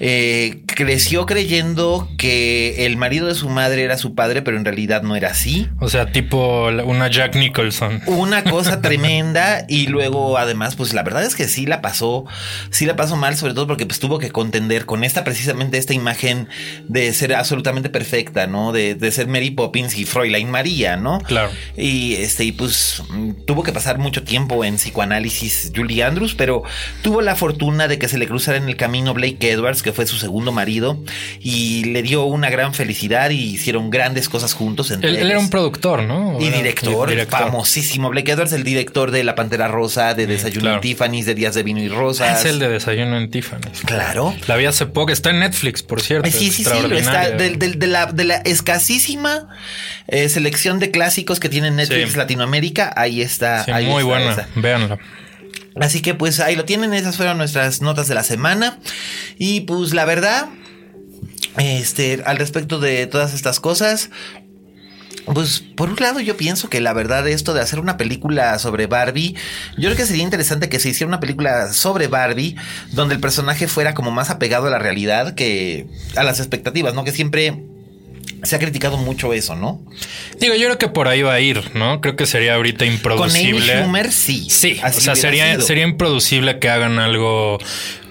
eh, 0.00 0.62
creció 0.66 1.26
creyendo 1.26 2.08
que 2.18 2.86
el 2.86 2.96
marido 2.96 3.26
de 3.26 3.34
su 3.34 3.48
madre 3.48 3.84
era 3.84 3.98
su 3.98 4.14
padre, 4.14 4.42
pero 4.42 4.56
en 4.56 4.64
realidad 4.64 5.02
no 5.02 5.14
era 5.14 5.30
así. 5.30 5.68
O 5.80 5.88
sea, 5.88 6.10
tipo 6.12 6.68
una 6.68 7.08
Jack 7.08 7.36
Nicholson. 7.36 8.02
Una 8.06 8.44
cosa 8.44 8.80
tremenda 8.82 9.64
y 9.68 9.86
luego 9.88 10.38
además, 10.38 10.76
pues 10.76 10.94
la 10.94 11.02
verdad 11.02 11.24
es 11.24 11.34
que 11.34 11.48
sí 11.48 11.66
la 11.66 11.82
pasó, 11.82 12.24
sí 12.70 12.86
la 12.86 12.96
pasó 12.96 13.16
mal, 13.16 13.36
sobre 13.36 13.54
todo 13.54 13.66
porque 13.66 13.86
pues 13.86 14.00
tuvo 14.00 14.18
que 14.18 14.30
contender 14.42 14.86
con 14.86 15.04
esta 15.04 15.22
precisamente 15.22 15.78
esta 15.78 15.94
imagen 15.94 16.48
de 16.88 17.12
ser 17.12 17.32
absolutamente 17.32 17.88
perfecta, 17.90 18.48
¿no? 18.48 18.72
De, 18.72 19.12
ser 19.12 19.28
Mary 19.28 19.50
Poppins 19.50 19.96
y 19.96 20.04
Fräulein 20.04 20.50
María, 20.50 20.96
¿no? 20.96 21.20
Claro. 21.20 21.50
Y 21.76 22.14
este, 22.14 22.44
y 22.44 22.50
pues 22.50 23.02
tuvo 23.46 23.62
que 23.62 23.72
pasar 23.72 23.98
mucho 23.98 24.24
tiempo 24.24 24.64
en 24.64 24.76
psicoanálisis 24.76 25.70
Julie 25.76 26.02
Andrews, 26.02 26.34
pero 26.34 26.64
tuvo 27.02 27.20
la 27.20 27.36
fortuna 27.36 27.86
de 27.86 28.00
que 28.00 28.08
se 28.08 28.18
le 28.18 28.26
cruzara 28.26 28.58
en 28.58 28.68
el 28.68 28.76
camino 28.76 29.14
Blake 29.14 29.48
Edwards, 29.48 29.80
que 29.80 29.92
fue 29.92 30.06
su 30.06 30.16
segundo 30.16 30.50
marido, 30.50 30.98
y 31.40 31.84
le 31.84 32.02
dio 32.02 32.24
una 32.24 32.50
gran 32.50 32.74
felicidad 32.74 33.30
y 33.30 33.38
hicieron 33.38 33.90
grandes 33.90 34.28
cosas 34.28 34.54
juntos. 34.54 34.90
él, 34.90 35.04
era 35.04 35.38
un 35.38 35.50
productor, 35.50 36.02
¿no? 36.02 36.40
Y 36.40 36.50
director, 36.50 37.14
famosísimo. 37.26 38.10
Blake 38.10 38.32
Edwards, 38.32 38.52
el 38.52 38.64
director 38.64 39.12
de 39.12 39.22
La 39.22 39.36
Pantera 39.36 39.68
Rosa, 39.68 40.14
de 40.14 40.26
Desayuno 40.26 40.74
en 40.74 40.80
Tiffany's, 40.80 41.26
de 41.26 41.34
Días 41.36 41.54
de 41.54 41.62
Vino 41.62 41.80
y 41.80 41.88
Rosas. 41.88 42.40
Es 42.40 42.50
el 42.50 42.58
de 42.58 42.68
Desayuno 42.68 43.16
en 43.16 43.30
Tiffany's. 43.30 43.82
Claro. 43.84 44.31
La 44.46 44.56
vi 44.56 44.66
hace 44.66 44.86
poco, 44.86 45.12
está 45.12 45.30
en 45.30 45.40
Netflix, 45.40 45.82
por 45.82 46.00
cierto. 46.00 46.30
Sí, 46.30 46.50
sí, 46.50 46.64
sí, 46.64 46.70
está 46.96 47.30
de, 47.30 47.86
la, 47.86 48.34
escasísima 48.44 49.48
eh, 50.08 50.28
selección 50.28 50.78
de 50.78 50.90
clásicos 50.90 51.40
que 51.40 51.48
tiene 51.48 51.70
Netflix 51.70 52.16
Latinoamérica, 52.16 52.92
ahí 52.96 53.22
está. 53.22 53.64
muy 53.82 54.02
buena, 54.02 54.48
véanla. 54.54 54.98
Así 55.80 56.02
que 56.02 56.14
pues 56.14 56.40
ahí 56.40 56.54
lo 56.54 56.64
tienen, 56.64 56.92
esas 56.92 57.16
fueron 57.16 57.38
nuestras 57.38 57.80
notas 57.80 58.08
de 58.08 58.14
la 58.14 58.22
semana. 58.22 58.78
Y 59.38 59.62
pues 59.62 59.94
la 59.94 60.04
verdad, 60.04 60.48
este, 61.56 62.22
al 62.24 62.36
respecto 62.36 62.78
de 62.78 63.06
todas 63.06 63.34
estas 63.34 63.60
cosas, 63.60 64.10
pues 65.26 65.60
por 65.60 65.90
un 65.90 65.96
lado 65.96 66.20
yo 66.20 66.36
pienso 66.36 66.68
que 66.68 66.80
la 66.80 66.92
verdad 66.92 67.26
esto 67.28 67.54
de 67.54 67.60
hacer 67.60 67.78
una 67.78 67.96
película 67.96 68.58
sobre 68.58 68.86
Barbie, 68.86 69.34
yo 69.76 69.88
creo 69.88 69.96
que 69.96 70.06
sería 70.06 70.22
interesante 70.22 70.68
que 70.68 70.80
se 70.80 70.90
hiciera 70.90 71.08
una 71.08 71.20
película 71.20 71.72
sobre 71.72 72.08
Barbie 72.08 72.56
donde 72.90 73.14
el 73.14 73.20
personaje 73.20 73.68
fuera 73.68 73.94
como 73.94 74.10
más 74.10 74.30
apegado 74.30 74.66
a 74.66 74.70
la 74.70 74.78
realidad 74.78 75.34
que 75.34 75.86
a 76.16 76.22
las 76.22 76.40
expectativas, 76.40 76.94
¿no? 76.94 77.04
Que 77.04 77.12
siempre 77.12 77.62
se 78.42 78.56
ha 78.56 78.58
criticado 78.58 78.96
mucho 78.96 79.32
eso, 79.32 79.54
¿no? 79.54 79.80
Digo, 80.40 80.54
yo 80.54 80.66
creo 80.66 80.78
que 80.78 80.88
por 80.88 81.06
ahí 81.06 81.22
va 81.22 81.34
a 81.34 81.40
ir, 81.40 81.74
¿no? 81.74 82.00
Creo 82.00 82.16
que 82.16 82.26
sería 82.26 82.54
ahorita 82.56 82.84
improducible. 82.84 83.80
Con 83.80 83.96
Amy 83.96 84.10
sí. 84.10 84.46
Sí, 84.50 84.80
o 84.84 85.00
sea, 85.00 85.14
sería, 85.14 85.60
sería 85.60 85.84
improducible 85.84 86.58
que 86.58 86.68
hagan 86.68 86.98
algo 86.98 87.58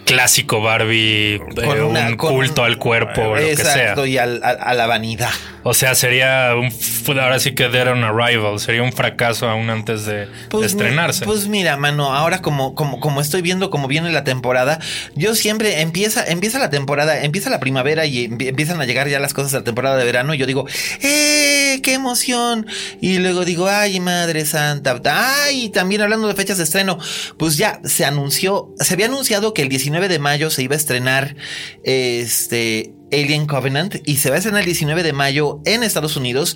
clásico 0.06 0.62
Barbie, 0.62 1.40
con 1.40 1.78
eh, 1.78 2.04
un 2.10 2.18
culto 2.18 2.64
al 2.64 2.78
cuerpo, 2.78 3.22
o 3.22 3.36
lo 3.36 3.42
que 3.42 3.56
sea. 3.56 3.96
y 4.06 4.18
a 4.18 4.26
la 4.26 4.88
vanidad. 4.88 5.32
O 5.64 5.74
sea, 5.74 5.94
sería 5.94 6.56
un. 6.56 6.72
Ahora 7.20 7.40
sí 7.40 7.54
que 7.54 7.66
era 7.66 7.94
un 7.94 8.04
arrival. 8.04 8.60
Sería 8.60 8.82
un 8.82 8.94
fracaso 8.94 9.48
aún 9.48 9.70
antes 9.70 10.06
de, 10.06 10.28
pues 10.50 10.68
estrenarse. 10.68 11.26
pues 11.26 11.48
mira, 11.48 11.78
mano, 11.78 12.14
ahora 12.14 12.42
como, 12.42 12.74
como, 12.74 13.00
como 13.00 13.22
estoy 13.22 13.42
viendo 13.42 13.70
cómo 13.70 13.88
viene 13.88 14.12
la 14.12 14.24
temporada, 14.24 14.80
yo 15.16 15.36
siempre 15.36 15.82
empieza, 15.82 16.26
empieza 16.26 16.58
la 16.58 16.70
temporada, 16.70 17.24
empieza 17.24 17.50
la 17.50 17.60
primavera 17.60 18.06
y 18.06 18.26
empiezan 18.26 18.82
a 18.82 18.86
llegar 18.86 19.08
ya 19.08 19.20
las 19.20 19.34
cosas 19.34 19.52
de 19.52 19.60
la 19.60 19.64
temporada 19.64 19.98
de 19.98 20.06
verano. 20.06 20.34
Y 20.34 20.38
yo 20.38 20.46
digo, 20.48 20.66
¡eh! 21.02 21.80
¡Qué 21.84 21.94
emoción! 21.94 22.66
Y 23.00 23.20
luego 23.20 23.46
digo, 23.46 23.68
¡ay, 23.68 24.00
madre 24.00 24.46
santa! 24.46 25.00
¡Ay! 25.06 25.70
También 25.70 26.02
hablando 26.02 26.28
de 26.28 26.34
fechas 26.34 26.58
de 26.58 26.64
estreno, 26.64 26.98
pues 27.38 27.58
ya 27.58 27.80
se 27.84 28.06
anunció, 28.06 28.74
se 28.80 28.96
había 28.96 29.06
anunciado 29.06 29.54
que 29.54 29.62
el 29.62 29.70
19 29.70 29.91
de 30.00 30.20
mayo 30.20 30.50
se 30.50 30.64
iba 30.64 30.76
a 30.76 30.78
estrenar 30.78 31.36
este 31.84 32.94
Alien 33.12 33.46
Covenant 33.46 33.96
y 34.06 34.18
se 34.18 34.30
va 34.30 34.36
a 34.36 34.38
estrenar 34.38 34.62
el 34.62 34.66
19 34.66 35.04
de 35.04 35.14
mayo 35.14 35.60
en 35.66 35.84
Estados 35.84 36.16
Unidos, 36.16 36.56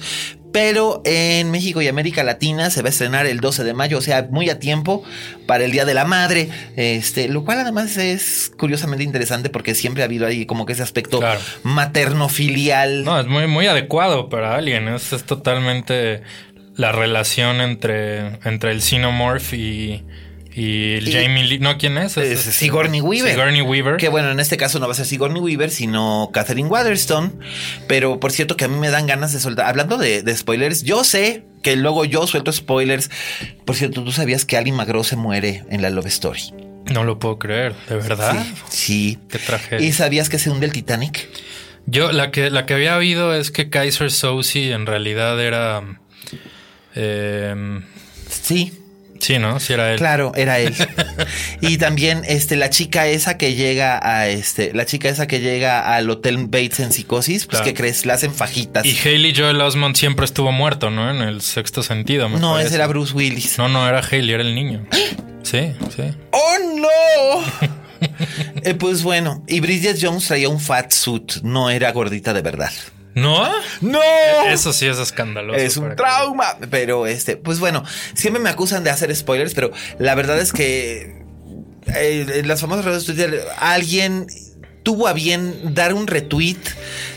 pero 0.54 1.02
en 1.04 1.52
México 1.52 1.82
y 1.82 1.88
América 1.90 2.24
Latina 2.24 2.70
se 2.70 2.82
va 2.82 2.88
a 2.88 2.92
estrenar 2.92 3.26
el 3.26 3.42
12 3.42 3.66
de 3.66 3.74
mayo, 3.74 3.98
o 3.98 4.02
sea, 4.02 4.28
muy 4.32 4.50
a 4.50 4.58
tiempo 4.58 5.04
para 5.48 5.66
el 5.66 5.72
Día 5.72 5.84
de 5.84 5.94
la 5.94 6.06
Madre, 6.06 6.50
este, 6.78 7.28
lo 7.28 7.44
cual 7.44 7.60
además 7.60 7.98
es 7.98 8.52
curiosamente 8.58 9.04
interesante 9.04 9.50
porque 9.50 9.76
siempre 9.76 10.04
ha 10.04 10.06
habido 10.06 10.26
ahí 10.26 10.46
como 10.46 10.66
que 10.66 10.74
ese 10.74 10.84
aspecto 10.84 11.20
materno 11.64 12.30
filial. 12.30 13.04
No, 13.04 13.20
es 13.20 13.28
muy 13.28 13.48
muy 13.48 13.68
adecuado 13.68 14.30
para 14.30 14.56
Alien, 14.56 14.88
es, 14.88 15.12
es 15.12 15.26
totalmente 15.26 16.22
la 16.78 16.94
relación 16.94 17.60
entre 17.60 18.40
entre 18.46 18.72
el 18.72 18.82
Xenomorph 18.82 19.54
y 19.54 20.06
y, 20.58 21.02
Jamie 21.12 21.44
Lee, 21.44 21.60
¿no? 21.60 21.78
¿Quién 21.78 21.98
es? 21.98 22.16
Es, 22.16 22.40
Sigourney 22.40 23.02
Weaver. 23.02 23.32
Sigourney 23.32 23.62
Weaver. 23.62 23.98
Que 23.98 24.08
bueno, 24.08 24.32
en 24.32 24.40
este 24.40 24.56
caso 24.56 24.80
no 24.80 24.88
va 24.88 24.94
a 24.94 24.96
ser 24.96 25.06
Sigourney 25.06 25.42
Weaver, 25.42 25.70
sino 25.70 26.30
Catherine 26.32 26.70
Waterstone. 26.70 27.32
Pero 27.88 28.22
por 28.22 28.32
cierto 28.32 28.56
que 28.56 28.64
a 28.64 28.68
mí 28.70 28.78
me 28.78 28.90
dan 28.90 29.06
ganas 29.06 29.34
de 29.34 29.42
soltar. 29.42 29.66
Hablando 29.66 29.98
de, 29.98 30.24
spoilers, 30.34 30.84
yo 30.84 31.04
sé 31.04 31.44
que 31.62 31.76
luego 31.76 32.06
yo 32.06 32.26
suelto 32.26 32.54
spoilers. 32.54 33.12
Por 33.66 33.76
cierto, 33.76 34.02
¿tú 34.06 34.14
sabías 34.14 34.46
que 34.46 34.56
Ali 34.56 34.72
Magro 34.72 35.04
se 35.04 35.18
muere 35.18 35.66
en 35.70 35.82
la 35.82 35.90
Love 35.90 36.08
Story? 36.08 36.54
No 36.90 37.04
lo 37.04 37.20
puedo 37.20 37.38
creer, 37.38 37.76
¿de 37.90 37.96
verdad? 37.96 38.46
Sí. 38.70 39.20
Qué 39.30 39.40
tragedia. 39.40 39.86
¿Y 39.86 39.92
sabías 39.92 40.30
que 40.30 40.40
se 40.40 40.50
hunde 40.50 40.68
el 40.68 40.72
Titanic? 40.72 41.28
Yo, 41.86 42.14
la 42.14 42.32
que, 42.32 42.50
la 42.50 42.66
que 42.66 42.76
había 42.76 42.96
oído 42.96 43.36
es 43.36 43.52
que 43.52 43.70
Kaiser 43.70 44.10
Soze 44.10 44.72
en 44.72 44.86
realidad 44.86 45.38
era... 45.44 45.84
Eh, 46.96 47.82
sí. 48.30 48.72
Sí, 49.26 49.40
¿no? 49.40 49.60
Sí 49.60 49.74
era 49.74 49.92
él. 49.92 49.98
Claro, 49.98 50.34
era 50.36 50.60
él. 50.60 50.76
y 51.62 51.80
también 51.80 52.22
este 52.28 52.56
la 52.56 52.70
chica 52.70 53.08
esa 53.08 53.40
que 53.40 53.56
llega 53.56 54.00
a 54.08 54.28
este 54.28 54.72
la 54.72 54.86
chica 54.86 55.10
esa 55.10 55.26
que 55.26 55.40
llega 55.40 55.96
al 55.96 56.08
Hotel 56.12 56.38
Bates 56.46 56.80
en 56.80 56.92
psicosis, 56.92 57.48
pues 57.48 57.64
que 57.64 57.74
crees, 57.74 58.06
la 58.06 58.14
hacen 58.14 58.32
fajitas. 58.32 58.86
Y 58.86 58.96
Haley 58.96 59.34
Joel 59.36 59.60
Osmond 59.62 59.96
siempre 59.96 60.26
estuvo 60.26 60.52
muerto, 60.52 60.92
¿no? 60.92 61.10
En 61.10 61.28
el 61.28 61.42
sexto 61.42 61.82
sentido. 61.82 62.30
no, 62.30 62.60
ese 62.60 62.76
era 62.76 62.86
Bruce 62.86 63.14
Willis. 63.14 63.58
No, 63.58 63.68
no 63.68 63.90
era 63.90 63.98
Haley, 64.00 64.32
era 64.32 64.44
el 64.44 64.54
niño. 64.54 64.86
sí, 65.42 65.74
sí. 65.96 66.04
¡Oh, 66.30 66.56
no! 66.76 67.76
Eh, 68.64 68.76
pues 68.76 69.02
bueno, 69.04 69.44
y 69.48 69.62
Bridget 69.62 69.98
Jones 70.00 70.28
traía 70.28 70.50
un 70.50 70.60
fat 70.60 70.92
suit, 70.92 71.38
no 71.42 71.70
era 71.70 71.92
gordita 71.92 72.34
de 72.34 72.42
verdad. 72.42 72.72
¿No? 73.16 73.50
¡No! 73.82 74.02
Eso 74.48 74.74
sí 74.74 74.86
es 74.88 75.00
escandaloso. 75.00 75.58
Es 75.58 75.78
un 75.78 75.96
trauma. 75.96 76.58
Pero 76.70 77.08
este, 77.08 77.38
pues 77.38 77.60
bueno, 77.60 77.84
siempre 78.14 78.42
me 78.42 78.50
acusan 78.50 78.84
de 78.84 78.90
hacer 78.92 79.16
spoilers, 79.16 79.54
pero 79.54 79.72
la 79.98 80.16
verdad 80.16 80.40
es 80.40 80.52
que 80.52 81.24
eh, 81.96 82.26
en 82.36 82.48
las 82.48 82.62
famosas 82.62 82.86
redes 82.86 83.08
de 83.08 83.14
Twitter, 83.14 83.48
alguien 83.58 84.28
tuvo 84.86 85.08
a 85.08 85.14
bien 85.14 85.74
dar 85.74 85.96
un 85.96 86.06
retweet 86.06 86.60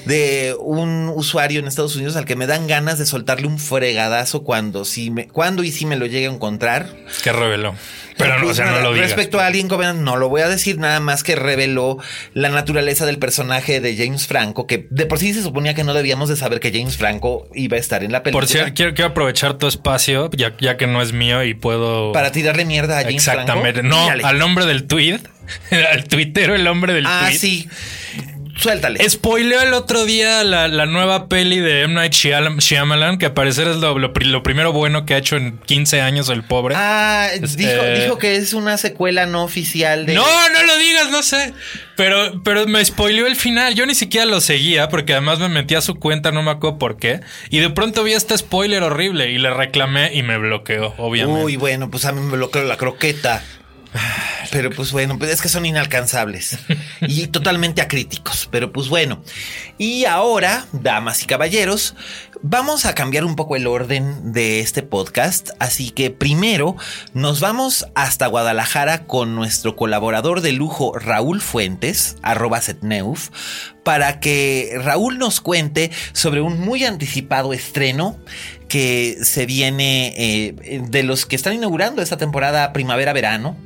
de 0.06 0.56
un 0.58 1.12
usuario 1.14 1.60
en 1.60 1.68
Estados 1.68 1.94
Unidos 1.96 2.16
al 2.16 2.24
que 2.24 2.34
me 2.34 2.46
dan 2.46 2.66
ganas 2.66 2.98
de 2.98 3.04
soltarle 3.04 3.46
un 3.46 3.58
fregadazo 3.58 4.42
cuando, 4.42 4.86
si 4.86 5.10
me, 5.10 5.28
cuando 5.28 5.62
y 5.62 5.70
si 5.70 5.84
me 5.84 5.96
lo 5.96 6.06
llegue 6.06 6.26
a 6.26 6.30
encontrar. 6.30 6.96
Que 7.22 7.30
reveló. 7.30 7.74
Pero 8.16 8.38
no, 8.38 8.48
o 8.48 8.54
sea, 8.54 8.70
no 8.70 8.80
lo 8.80 8.94
digas. 8.94 9.10
Respecto 9.10 9.38
a 9.38 9.46
Alien 9.46 9.68
Covenant, 9.68 10.00
no 10.00 10.16
lo 10.16 10.30
voy 10.30 10.40
a 10.40 10.48
decir 10.48 10.78
nada 10.78 10.98
más 10.98 11.22
que 11.22 11.36
reveló 11.36 11.98
la 12.32 12.48
naturaleza 12.48 13.04
del 13.04 13.18
personaje 13.18 13.80
de 13.80 13.96
James 13.96 14.26
Franco, 14.26 14.66
que 14.66 14.88
de 14.90 15.04
por 15.04 15.18
sí 15.18 15.34
se 15.34 15.42
suponía 15.42 15.74
que 15.74 15.84
no 15.84 15.92
debíamos 15.92 16.30
de 16.30 16.36
saber 16.36 16.60
que 16.60 16.72
James 16.72 16.96
Franco 16.96 17.48
iba 17.54 17.76
a 17.76 17.80
estar 17.80 18.02
en 18.02 18.12
la 18.12 18.22
película. 18.22 18.46
Por 18.46 18.50
cierto, 18.50 18.72
quiero, 18.74 19.06
aprovechar 19.06 19.58
tu 19.58 19.68
espacio, 19.68 20.30
ya, 20.34 20.56
ya, 20.58 20.78
que 20.78 20.86
no 20.86 21.02
es 21.02 21.12
mío 21.12 21.44
y 21.44 21.52
puedo... 21.52 22.12
Para 22.12 22.32
tirarle 22.32 22.64
mierda 22.64 22.98
a 22.98 23.02
James 23.02 23.16
Exactamente. 23.16 23.82
No, 23.82 24.08
al 24.08 24.38
nombre 24.38 24.64
del 24.64 24.86
tweet. 24.86 25.20
al 25.92 26.04
tuitero, 26.04 26.54
el 26.54 26.66
hombre 26.66 26.92
del 26.92 27.06
ah, 27.06 27.26
tweet. 27.26 27.34
Ah, 27.34 27.38
sí. 27.38 27.68
Suéltale. 28.58 29.08
Spoileó 29.08 29.62
el 29.62 29.72
otro 29.72 30.04
día 30.04 30.42
la, 30.42 30.86
nueva 30.86 31.28
peli 31.28 31.60
de 31.60 31.82
M. 31.82 31.94
Night 31.94 32.12
Shyamalan, 32.12 33.18
que 33.18 33.26
a 33.26 33.34
parecer 33.34 33.68
es 33.68 33.76
lo, 33.76 34.12
primero 34.42 34.72
bueno 34.72 35.06
que 35.06 35.14
ha 35.14 35.18
hecho 35.18 35.36
en 35.36 35.58
15 35.58 36.00
años 36.00 36.28
el 36.28 36.42
pobre. 36.42 36.74
Ah, 36.76 37.28
eh, 37.32 38.00
dijo, 38.02 38.18
que 38.18 38.34
es 38.34 38.54
una 38.54 38.76
secuela 38.76 39.26
no 39.26 39.44
oficial 39.44 40.06
de. 40.06 40.14
No, 40.14 40.24
no 40.24 40.62
lo 40.64 40.76
digas, 40.76 41.10
no 41.10 41.22
sé. 41.22 41.54
Pero, 41.96 42.42
pero 42.42 42.66
me 42.66 42.84
spoileó 42.84 43.28
el 43.28 43.36
final. 43.36 43.74
Yo 43.76 43.86
ni 43.86 43.94
siquiera 43.94 44.26
lo 44.26 44.40
seguía 44.40 44.88
porque 44.88 45.12
además 45.12 45.38
me 45.38 45.48
metí 45.48 45.76
a 45.76 45.80
su 45.80 45.94
cuenta, 45.94 46.32
no 46.32 46.42
me 46.42 46.50
acuerdo 46.50 46.78
por 46.78 46.96
qué. 46.96 47.20
Y 47.50 47.58
de 47.58 47.70
pronto 47.70 48.02
vi 48.02 48.14
este 48.14 48.36
spoiler 48.36 48.82
horrible 48.82 49.30
y 49.30 49.38
le 49.38 49.50
reclamé 49.50 50.12
y 50.14 50.24
me 50.24 50.36
bloqueó, 50.36 50.94
obviamente. 50.98 51.44
Uy, 51.44 51.56
bueno, 51.56 51.90
pues 51.90 52.04
a 52.06 52.12
mí 52.12 52.20
me 52.20 52.32
bloqueó 52.32 52.64
la 52.64 52.76
croqueta. 52.76 53.44
Pero 54.50 54.70
pues 54.70 54.92
bueno, 54.92 55.18
pues 55.18 55.30
es 55.30 55.42
que 55.42 55.48
son 55.48 55.66
inalcanzables 55.66 56.58
y 57.00 57.26
totalmente 57.28 57.82
acríticos. 57.82 58.48
Pero 58.50 58.72
pues 58.72 58.88
bueno. 58.88 59.22
Y 59.76 60.04
ahora, 60.04 60.66
damas 60.72 61.22
y 61.22 61.26
caballeros, 61.26 61.94
vamos 62.42 62.86
a 62.86 62.94
cambiar 62.94 63.24
un 63.24 63.36
poco 63.36 63.56
el 63.56 63.66
orden 63.66 64.32
de 64.32 64.60
este 64.60 64.82
podcast. 64.82 65.50
Así 65.58 65.90
que 65.90 66.10
primero 66.10 66.76
nos 67.14 67.40
vamos 67.40 67.86
hasta 67.94 68.26
Guadalajara 68.26 69.06
con 69.06 69.34
nuestro 69.34 69.76
colaborador 69.76 70.40
de 70.40 70.52
lujo 70.52 70.92
Raúl 70.98 71.40
Fuentes, 71.40 72.16
arroba 72.22 72.60
setneuf, 72.60 73.30
para 73.84 74.20
que 74.20 74.72
Raúl 74.82 75.18
nos 75.18 75.40
cuente 75.40 75.90
sobre 76.12 76.40
un 76.40 76.60
muy 76.60 76.84
anticipado 76.84 77.52
estreno 77.52 78.18
que 78.68 79.18
se 79.22 79.46
viene 79.46 80.14
eh, 80.16 80.82
de 80.88 81.02
los 81.02 81.26
que 81.26 81.36
están 81.36 81.54
inaugurando 81.54 82.02
esta 82.02 82.16
temporada 82.16 82.72
primavera-verano 82.72 83.56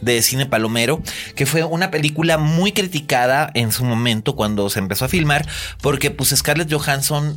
de 0.00 0.22
Cine 0.22 0.46
Palomero, 0.46 1.02
que 1.34 1.46
fue 1.46 1.64
una 1.64 1.90
película 1.90 2.38
muy 2.38 2.72
criticada 2.72 3.50
en 3.54 3.72
su 3.72 3.84
momento 3.84 4.36
cuando 4.36 4.68
se 4.70 4.78
empezó 4.78 5.06
a 5.06 5.08
filmar, 5.08 5.46
porque 5.80 6.10
pues 6.10 6.30
Scarlett 6.30 6.72
Johansson 6.72 7.36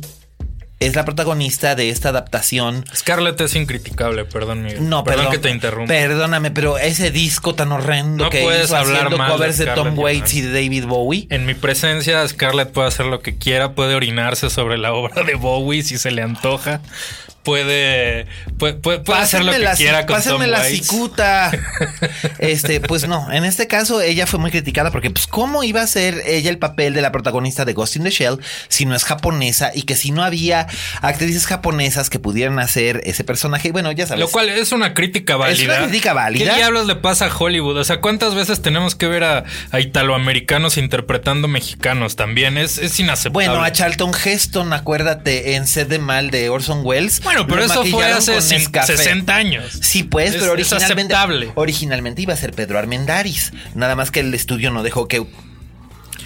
es 0.86 0.96
la 0.96 1.04
protagonista 1.04 1.74
de 1.74 1.90
esta 1.90 2.10
adaptación. 2.10 2.84
Scarlett 2.94 3.40
es 3.40 3.54
incriticable, 3.56 4.24
perdón, 4.24 4.66
No, 4.80 5.04
perdón, 5.04 5.30
que 5.30 5.38
te 5.38 5.50
interrumpa. 5.50 5.88
Perdóname, 5.88 6.50
pero 6.50 6.78
ese 6.78 7.10
disco 7.10 7.54
tan 7.54 7.72
horrendo 7.72 8.28
que 8.30 8.42
puedes 8.42 8.72
hablar 8.72 9.10
covers 9.10 9.58
de, 9.58 9.66
Tom 9.66 9.98
Waits 9.98 10.34
y 10.34 10.40
de 10.42 10.52
David 10.52 10.86
Bowie. 10.86 11.26
En 11.30 11.46
mi 11.46 11.54
presencia, 11.54 12.26
Scarlett 12.26 12.72
puede 12.72 12.88
hacer 12.88 13.06
lo 13.06 13.20
que 13.20 13.36
quiera, 13.36 13.72
puede 13.72 13.94
orinarse 13.94 14.50
sobre 14.50 14.78
la 14.78 14.92
obra 14.92 15.22
de 15.22 15.34
Bowie 15.34 15.82
si 15.82 15.98
se 15.98 16.10
le 16.10 16.22
antoja 16.22 16.80
puede, 17.44 18.26
puede, 18.58 19.00
hacer 19.14 19.44
lo 19.44 19.52
que 19.52 19.64
quiera 19.76 20.06
con 20.06 20.20
Tom 20.22 20.42
la 20.42 20.64
cicuta. 20.64 21.52
este, 22.38 22.80
pues 22.80 23.06
no, 23.06 23.30
en 23.30 23.44
este 23.44 23.68
caso 23.68 24.00
ella 24.00 24.26
fue 24.26 24.40
muy 24.40 24.50
criticada 24.50 24.90
porque 24.90 25.10
pues 25.10 25.26
cómo 25.26 25.62
iba 25.62 25.82
a 25.82 25.86
ser 25.86 26.22
ella 26.26 26.50
el 26.50 26.58
papel 26.58 26.94
de 26.94 27.02
la 27.02 27.12
protagonista 27.12 27.64
de 27.64 27.74
Ghost 27.74 27.96
in 27.96 28.04
the 28.04 28.10
Shell 28.10 28.40
si 28.68 28.86
no 28.86 28.96
es 28.96 29.04
japonesa 29.04 29.70
y 29.74 29.82
que 29.82 29.94
si 29.94 30.10
no 30.10 30.24
había 30.24 30.66
actrices 31.02 31.46
japonesas 31.46 32.10
que 32.10 32.18
pudieran 32.18 32.58
hacer 32.58 33.02
ese 33.04 33.24
personaje. 33.24 33.70
Bueno, 33.70 33.92
ya 33.92 34.06
sabes. 34.06 34.20
Lo 34.20 34.30
cual 34.30 34.48
es 34.48 34.72
una 34.72 34.94
crítica 34.94 35.36
válida. 35.36 35.74
Es 35.74 35.78
una 35.78 35.86
crítica 35.86 36.14
válida. 36.14 36.50
¿Qué 36.50 36.56
diablos 36.56 36.86
le 36.86 36.96
pasa 36.96 37.26
a 37.26 37.36
Hollywood? 37.36 37.76
O 37.76 37.84
sea, 37.84 38.00
¿cuántas 38.00 38.34
veces 38.34 38.62
tenemos 38.62 38.94
que 38.94 39.06
ver 39.06 39.24
a, 39.24 39.44
italoamericanos 39.78 40.78
interpretando 40.78 41.46
mexicanos 41.46 42.16
también? 42.16 42.56
Es, 42.56 42.78
es 42.78 42.98
inaceptable. 42.98 43.48
Bueno, 43.48 43.62
a 43.62 43.70
Charlton 43.70 44.12
Heston, 44.24 44.72
acuérdate, 44.72 45.56
en 45.56 45.66
Sed 45.66 45.88
de 45.88 45.98
Mal 45.98 46.30
de 46.30 46.48
Orson 46.48 46.80
Welles. 46.84 47.20
Bueno, 47.20 47.33
pero 47.46 47.64
eso 47.64 47.84
fue 47.84 48.04
hace 48.04 48.40
60 48.40 49.34
años. 49.34 49.78
Sí, 49.82 50.02
pues, 50.02 50.36
pero 50.36 50.52
originalmente, 50.52 51.14
originalmente 51.54 52.22
iba 52.22 52.34
a 52.34 52.36
ser 52.36 52.52
Pedro 52.52 52.78
Armendáriz. 52.78 53.52
Nada 53.74 53.96
más 53.96 54.10
que 54.10 54.20
el 54.20 54.32
estudio 54.34 54.70
no 54.70 54.82
dejó 54.82 55.08
que 55.08 55.24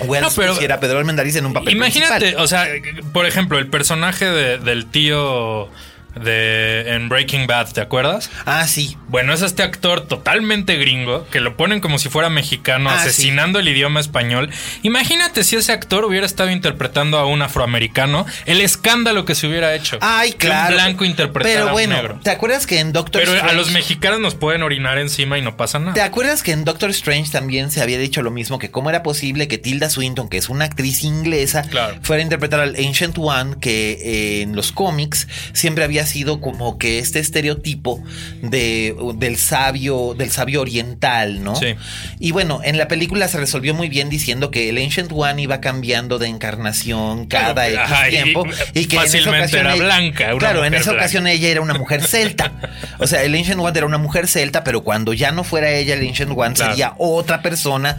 Wells 0.01 0.37
no, 0.37 0.53
pusiera 0.53 0.81
Pedro 0.81 0.99
Armendáriz 0.99 1.35
en 1.37 1.47
un 1.47 1.53
papel 1.53 1.75
Imagínate, 1.75 2.37
o 2.37 2.47
sea, 2.47 2.67
por 3.13 3.27
ejemplo, 3.27 3.59
el 3.59 3.69
personaje 3.69 4.27
del 4.27 4.87
tío 4.87 5.69
de 6.15 6.95
en 6.95 7.09
Breaking 7.09 7.47
Bad, 7.47 7.73
¿te 7.73 7.81
acuerdas? 7.81 8.31
Ah, 8.45 8.67
sí. 8.67 8.97
Bueno, 9.09 9.33
es 9.33 9.43
este 9.43 9.63
actor 9.63 10.07
totalmente 10.07 10.77
gringo 10.77 11.27
que 11.31 11.41
lo 11.41 11.57
ponen 11.57 11.81
como 11.81 11.99
si 11.99 12.09
fuera 12.09 12.29
mexicano, 12.29 12.91
ah, 12.91 13.01
asesinando 13.01 13.59
el 13.59 13.69
idioma 13.69 14.01
español. 14.01 14.51
Imagínate 14.83 15.45
si 15.45 15.57
ese 15.57 15.73
actor 15.73 16.05
hubiera 16.05 16.27
estado 16.27 16.51
interpretando 16.51 17.19
a 17.19 17.27
un 17.27 17.43
afroamericano, 17.43 18.27
el 18.47 18.61
escándalo 18.61 19.25
que 19.25 19.35
se 19.35 19.47
hubiera 19.47 19.75
hecho. 19.75 19.99
Ay, 20.01 20.33
claro. 20.33 20.71
un 20.71 20.75
blanco 20.75 21.05
interpretando 21.05 21.59
Pero 21.59 21.73
bueno, 21.73 22.21
¿te 22.23 22.31
acuerdas 22.31 22.67
que 22.67 22.81
en 22.81 22.93
Doctor 22.93 23.23
Pero 23.25 23.43
a 23.43 23.53
los 23.53 23.71
mexicanos 23.71 24.21
nos 24.21 24.35
pueden 24.35 24.63
orinar 24.63 24.99
encima 24.99 25.39
y 25.39 25.43
no 25.43 25.57
pasa 25.57 25.79
nada. 25.79 25.95
¿Te 25.95 26.03
acuerdas 26.03 26.43
que 26.43 26.53
en 26.53 26.65
Doctor 26.65 26.91
Strange 26.91 27.31
también 27.31 27.71
se 27.71 27.81
había 27.83 27.99
dicho 27.99 28.23
lo 28.23 28.31
mismo? 28.31 28.59
Que 28.59 28.71
cómo 28.71 28.91
era 28.91 29.03
posible 29.03 29.49
que 29.49 29.59
Tilda 29.59 29.91
Swinton, 29.91 30.29
que 30.29 30.39
es 30.39 30.49
una 30.49 30.65
actriz 30.65 31.05
inglesa, 31.05 31.65
fuera 32.03 32.21
a 32.21 32.25
interpretar 32.25 32.61
al 32.61 32.77
Ancient 32.77 33.17
One, 33.19 33.57
que 33.61 33.93
eh, 33.93 34.43
en 34.43 34.57
los 34.57 34.73
cómics 34.73 35.29
siempre 35.53 35.85
había 35.85 36.07
sido 36.09 36.41
como 36.41 36.79
que 36.79 36.99
este 36.99 37.21
estereotipo 37.21 38.03
de, 38.43 38.97
del 39.17 39.37
sabio, 39.37 40.15
del 40.17 40.31
sabio 40.31 40.61
oriental, 40.61 41.45
¿no? 41.45 41.55
Sí. 41.55 41.77
Y 42.19 42.33
bueno, 42.33 42.61
en 42.65 42.79
la 42.79 42.89
película 42.89 43.29
se 43.29 43.39
resolvió 43.39 43.75
muy 43.75 43.89
bien 43.89 44.09
diciendo 44.09 44.51
que 44.51 44.69
el 44.69 44.79
Ancient 44.79 45.11
One 45.13 45.43
iba 45.43 45.61
cambiando 45.61 46.19
de 46.19 46.27
encarnación 46.27 47.27
cada 47.27 47.69
X 47.69 47.81
tiempo 48.11 48.47
y, 48.75 48.87
que 48.87 48.97
fácilmente 48.97 49.59
era 49.59 49.75
blanca. 49.77 50.37
claro, 50.39 50.65
en 50.65 50.75
esa 50.75 50.93
ocasión 50.93 51.27
ella 51.27 51.49
era 51.49 51.61
una 51.61 51.75
mujer 51.75 52.03
celta. 52.03 52.53
O 52.99 53.07
sea, 53.07 53.23
el 53.23 53.35
Ancient 53.35 53.61
One 53.61 53.77
era 53.77 53.87
una 53.87 53.99
mujer 53.99 54.27
celta, 54.27 54.65
pero 54.65 54.83
cuando 54.83 55.13
ya 55.13 55.31
no 55.31 55.45
fuera 55.45 55.71
ella 55.71 55.95
el 55.95 56.07
Ancient 56.07 56.33
One 56.35 56.57
sería 56.57 56.95
otra 56.99 57.43
persona 57.43 57.99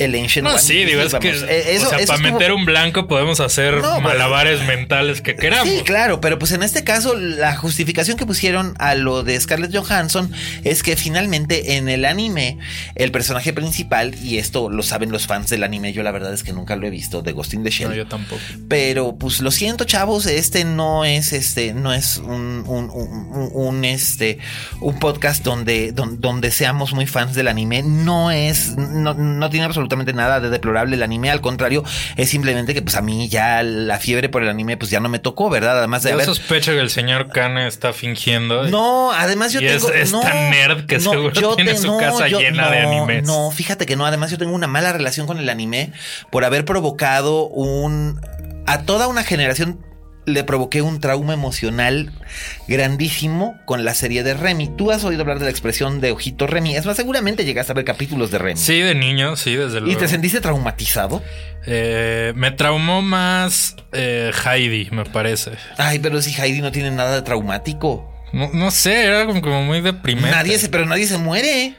el 0.00 0.14
Ancient 0.14 0.48
no, 0.48 0.58
Sí, 0.58 0.84
digo, 0.84 1.02
es 1.02 1.14
que 1.14 1.28
eh, 1.28 1.78
o 1.78 1.88
sea, 1.88 1.98
para 2.06 2.18
meter 2.18 2.52
un 2.52 2.64
blanco 2.64 3.06
podemos 3.06 3.38
hacer 3.40 3.74
malabares 3.74 4.66
mentales 4.66 5.20
que 5.20 5.36
queramos. 5.36 5.68
Sí, 5.68 5.82
claro, 5.84 6.20
pero 6.20 6.38
pues 6.38 6.52
en 6.52 6.62
este 6.62 6.84
caso 6.84 7.14
la 7.40 7.56
justificación 7.56 8.16
que 8.16 8.26
pusieron 8.26 8.74
a 8.78 8.94
lo 8.94 9.22
de 9.22 9.40
Scarlett 9.40 9.74
Johansson 9.74 10.30
es 10.62 10.82
que 10.82 10.96
finalmente 10.96 11.76
en 11.76 11.88
el 11.88 12.04
anime 12.04 12.58
el 12.94 13.10
personaje 13.10 13.52
principal 13.52 14.14
y 14.22 14.38
esto 14.38 14.68
lo 14.68 14.82
saben 14.82 15.10
los 15.10 15.26
fans 15.26 15.50
del 15.50 15.64
anime, 15.64 15.92
yo 15.92 16.02
la 16.02 16.12
verdad 16.12 16.32
es 16.32 16.42
que 16.42 16.52
nunca 16.52 16.76
lo 16.76 16.86
he 16.86 16.90
visto 16.90 17.22
de 17.22 17.32
Ghost 17.32 17.54
in 17.54 17.64
the 17.64 17.70
Shell. 17.70 17.88
No, 17.88 17.94
yo 17.94 18.06
tampoco. 18.06 18.40
Pero 18.68 19.16
pues 19.16 19.40
lo 19.40 19.50
siento, 19.50 19.84
chavos, 19.84 20.26
este 20.26 20.64
no 20.64 21.04
es 21.04 21.32
este 21.32 21.72
no 21.72 21.92
es 21.92 22.18
un, 22.18 22.64
un, 22.66 23.84
este 23.84 24.38
un 24.80 24.98
podcast 24.98 25.42
donde, 25.42 25.92
donde, 25.92 26.50
seamos 26.50 26.92
muy 26.92 27.06
fans 27.06 27.34
del 27.34 27.48
anime, 27.48 27.82
no 27.82 28.30
es 28.30 28.76
no, 28.76 29.14
no 29.14 29.50
tiene 29.50 29.66
absolutamente 29.66 30.12
nada 30.12 30.40
de 30.40 30.50
deplorable 30.50 30.96
el 30.96 31.02
anime, 31.02 31.30
al 31.30 31.40
contrario, 31.40 31.84
es 32.16 32.28
simplemente 32.28 32.74
que 32.74 32.82
pues 32.82 32.96
a 32.96 33.02
mí 33.02 33.28
ya 33.28 33.62
la 33.62 33.98
fiebre 33.98 34.28
por 34.28 34.42
el 34.42 34.48
anime 34.48 34.76
pues 34.76 34.90
ya 34.90 35.00
no 35.00 35.08
me 35.08 35.18
tocó, 35.18 35.48
¿verdad? 35.48 35.78
Además 35.78 36.02
de 36.02 36.10
yo 36.10 36.20
sospecho 36.20 36.72
que 36.72 36.80
el 36.80 36.90
señor 36.90 37.29
Kane 37.30 37.66
está 37.66 37.92
fingiendo. 37.92 38.64
No, 38.68 39.12
además 39.12 39.52
yo 39.52 39.60
tengo... 39.60 39.90
Es, 39.90 40.12
tan 40.12 40.50
nerd 40.50 40.86
que 40.86 41.00
seguro 41.00 41.56
tiene 41.56 41.76
su 41.76 41.96
casa 41.98 42.28
llena 42.28 42.70
de 42.70 42.78
animes. 42.80 43.24
No, 43.24 43.50
fíjate 43.50 43.86
que 43.86 43.96
no, 43.96 44.06
además 44.06 44.30
yo 44.30 44.38
tengo 44.38 44.54
una 44.54 44.66
mala 44.66 44.92
relación 44.92 45.26
con 45.26 45.38
el 45.38 45.48
anime 45.48 45.92
por 46.30 46.44
haber 46.44 46.64
provocado 46.64 47.46
un... 47.46 48.20
a 48.66 48.82
toda 48.82 49.08
una 49.08 49.24
generación 49.24 49.84
le 50.26 50.44
provoqué 50.44 50.82
un 50.82 51.00
trauma 51.00 51.34
emocional 51.34 52.12
grandísimo 52.68 53.58
con 53.64 53.84
la 53.84 53.94
serie 53.94 54.22
de 54.22 54.34
Remy. 54.34 54.76
Tú 54.76 54.90
has 54.90 55.04
oído 55.04 55.22
hablar 55.22 55.38
de 55.38 55.46
la 55.46 55.50
expresión 55.50 56.00
de 56.00 56.12
ojito 56.12 56.46
Remy. 56.46 56.76
Es 56.76 56.86
más, 56.86 56.96
seguramente 56.96 57.44
llegaste 57.44 57.72
a 57.72 57.74
ver 57.74 57.84
capítulos 57.84 58.30
de 58.30 58.38
Remy. 58.38 58.58
Sí, 58.58 58.80
de 58.80 58.94
niño, 58.94 59.36
sí, 59.36 59.54
desde 59.54 59.80
luego. 59.80 59.92
¿Y 59.92 59.96
te 59.96 60.08
sentiste 60.08 60.40
traumatizado? 60.40 61.22
Eh, 61.66 62.32
me 62.36 62.50
traumó 62.50 63.02
más 63.02 63.76
eh, 63.92 64.30
Heidi, 64.44 64.88
me 64.90 65.04
parece. 65.04 65.52
Ay, 65.76 65.98
pero 65.98 66.22
si 66.22 66.38
Heidi 66.40 66.60
no 66.60 66.72
tiene 66.72 66.90
nada 66.90 67.16
de 67.16 67.22
traumático. 67.22 68.06
No, 68.32 68.70
sé, 68.70 69.06
era 69.06 69.26
como, 69.26 69.64
muy 69.64 69.80
deprimente. 69.80 70.30
Nadie 70.30 70.58
se, 70.58 70.68
pero 70.68 70.86
nadie 70.86 71.06
se 71.06 71.18
muere. 71.18 71.74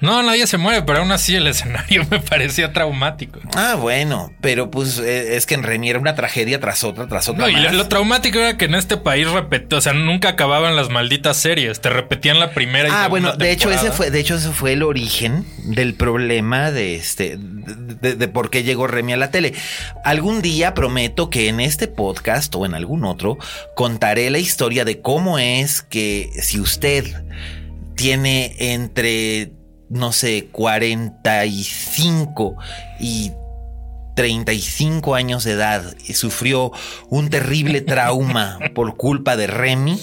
No, 0.00 0.22
nadie 0.22 0.46
se 0.46 0.58
muere, 0.58 0.82
pero 0.82 0.98
aún 0.98 1.10
así 1.10 1.34
el 1.34 1.46
escenario 1.46 2.06
me 2.10 2.20
parecía 2.20 2.72
traumático. 2.72 3.40
Ah, 3.54 3.76
bueno, 3.76 4.32
pero 4.42 4.70
pues 4.70 4.98
eh, 4.98 5.36
es 5.36 5.46
que 5.46 5.54
en 5.54 5.62
Remy 5.62 5.88
era 5.90 5.98
una 5.98 6.14
tragedia 6.14 6.60
tras 6.60 6.84
otra, 6.84 7.08
tras 7.08 7.28
otra. 7.28 7.44
No, 7.44 7.48
y 7.48 7.56
lo, 7.56 7.72
lo 7.72 7.88
traumático 7.88 8.38
era 8.38 8.58
que 8.58 8.66
en 8.66 8.74
este 8.74 8.98
país 8.98 9.30
repetía, 9.30 9.78
o 9.78 9.80
sea, 9.80 9.94
nunca 9.94 10.30
acababan 10.30 10.76
las 10.76 10.90
malditas 10.90 11.38
series, 11.38 11.80
te 11.80 11.88
repetían 11.88 12.38
la 12.38 12.50
primera 12.50 12.88
y 12.88 12.92
Ah, 12.92 13.08
bueno, 13.08 13.36
de 13.36 13.50
hecho 13.50 13.70
ese 13.70 13.90
fue, 13.90 14.10
de 14.10 14.20
hecho 14.20 14.36
ese 14.36 14.50
fue 14.50 14.72
el 14.72 14.82
origen 14.82 15.46
del 15.64 15.94
problema 15.94 16.70
de 16.70 16.96
este, 16.96 17.36
de, 17.38 18.14
de 18.14 18.28
por 18.28 18.50
qué 18.50 18.64
llegó 18.64 18.86
Remy 18.86 19.14
a 19.14 19.16
la 19.16 19.30
tele. 19.30 19.54
Algún 20.04 20.42
día 20.42 20.74
prometo 20.74 21.30
que 21.30 21.48
en 21.48 21.60
este 21.60 21.88
podcast 21.88 22.54
o 22.54 22.66
en 22.66 22.74
algún 22.74 23.04
otro 23.04 23.38
contaré 23.74 24.28
la 24.30 24.38
historia 24.38 24.84
de 24.84 25.00
cómo 25.00 25.38
es 25.38 25.80
que 25.82 26.30
si 26.42 26.60
usted 26.60 27.06
tiene 27.96 28.54
entre, 28.58 29.52
no 29.88 30.12
sé, 30.12 30.48
45 30.52 32.56
y 33.00 33.32
35 34.14 35.14
años 35.14 35.44
de 35.44 35.52
edad 35.52 35.94
y 36.06 36.14
sufrió 36.14 36.72
un 37.08 37.30
terrible 37.30 37.82
trauma 37.82 38.58
por 38.74 38.96
culpa 38.96 39.36
de 39.36 39.46
Remy. 39.46 40.00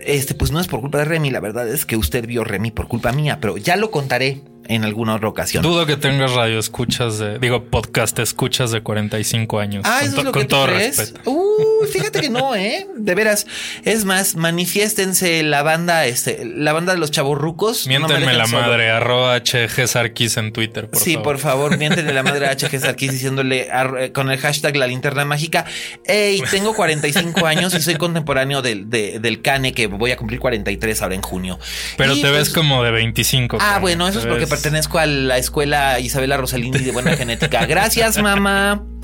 Este, 0.00 0.34
pues 0.34 0.50
no 0.50 0.60
es 0.60 0.66
por 0.66 0.80
culpa 0.80 0.98
de 0.98 1.04
Remy, 1.04 1.30
la 1.30 1.40
verdad 1.40 1.68
es 1.68 1.86
que 1.86 1.96
usted 1.96 2.26
vio 2.26 2.42
Remy 2.42 2.70
por 2.70 2.88
culpa 2.88 3.12
mía, 3.12 3.38
pero 3.40 3.56
ya 3.56 3.76
lo 3.76 3.90
contaré 3.90 4.42
en 4.70 4.84
alguna 4.84 5.16
otra 5.16 5.28
ocasión. 5.28 5.62
Dudo 5.62 5.84
que 5.86 5.96
tengas 5.96 6.32
radio 6.32 6.58
escuchas 6.58 7.18
de, 7.18 7.38
digo, 7.38 7.64
podcast 7.64 8.18
escuchas 8.18 8.70
de 8.70 8.82
45 8.82 9.58
años. 9.60 9.82
Ah, 9.86 9.98
con 10.00 10.08
eso 10.08 10.18
es 10.18 10.24
lo 10.24 10.32
con 10.32 10.42
que 10.42 10.48
tú 10.48 10.56
todo 10.56 10.66
crees. 10.66 10.96
respeto. 10.98 11.30
Uh, 11.30 11.84
fíjate 11.92 12.20
que 12.20 12.28
no, 12.30 12.54
¿eh? 12.54 12.86
De 12.96 13.14
veras. 13.14 13.46
Es 13.84 14.04
más, 14.04 14.36
manifiéstense 14.36 15.42
la 15.42 15.62
banda, 15.62 16.06
este, 16.06 16.44
la 16.44 16.72
banda 16.72 16.92
de 16.92 16.98
los 16.98 17.10
chavorrucos. 17.10 17.86
Miéntenme 17.86 18.32
la 18.34 18.46
solo. 18.46 18.62
madre, 18.62 18.90
arroba 18.90 19.36
HG 19.36 19.86
Sarkis 19.88 20.36
en 20.36 20.52
Twitter, 20.52 20.88
por 20.88 21.00
sí, 21.00 21.14
favor. 21.14 21.24
por 21.24 21.38
favor, 21.38 21.78
miéntenle 21.78 22.12
la 22.12 22.22
madre 22.22 22.46
a 22.46 22.52
HG 22.56 22.78
Sarkis 22.80 23.12
diciéndole 23.12 23.70
ar- 23.70 23.96
eh, 23.98 24.12
con 24.12 24.30
el 24.30 24.38
hashtag 24.38 24.76
la 24.76 24.86
linterna 24.86 25.24
mágica. 25.24 25.64
Ey, 26.04 26.42
tengo 26.50 26.74
45 26.74 27.46
años 27.46 27.74
y 27.74 27.80
soy 27.80 27.96
contemporáneo 27.96 28.62
del, 28.62 28.88
de- 28.88 29.18
del 29.18 29.42
Cane, 29.42 29.72
que 29.72 29.86
voy 29.88 30.12
a 30.12 30.16
cumplir 30.16 30.38
43 30.40 31.02
ahora 31.02 31.14
en 31.14 31.22
junio. 31.22 31.58
Pero 31.96 32.14
Y, 32.14 32.22
te 32.22 32.30
ves 32.30 32.50
pues, 32.50 32.50
como 32.50 32.82
de 32.84 32.90
25. 32.90 33.58
Ah, 33.60 33.78
bueno, 33.80 34.06
eso 34.08 34.20
te 34.20 34.24
es 34.24 34.28
porque 34.28 34.40
ves- 34.44 34.48
pertenezco 34.60 34.98
a 34.98 35.06
la 35.06 35.38
escuela 35.38 36.00
Isabela 36.00 36.36
Rosalini 36.36 36.80
de 36.80 36.92
buena 36.92 37.16
genética. 37.16 37.64
Gracias, 37.64 38.20
mamá. 38.22 38.84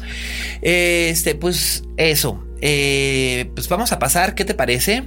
Este, 0.63 1.35
pues 1.35 1.83
eso. 1.97 2.43
Eh, 2.61 3.51
pues 3.55 3.69
vamos 3.69 3.93
a 3.93 3.99
pasar, 3.99 4.35
¿qué 4.35 4.45
te 4.45 4.55
parece? 4.55 5.05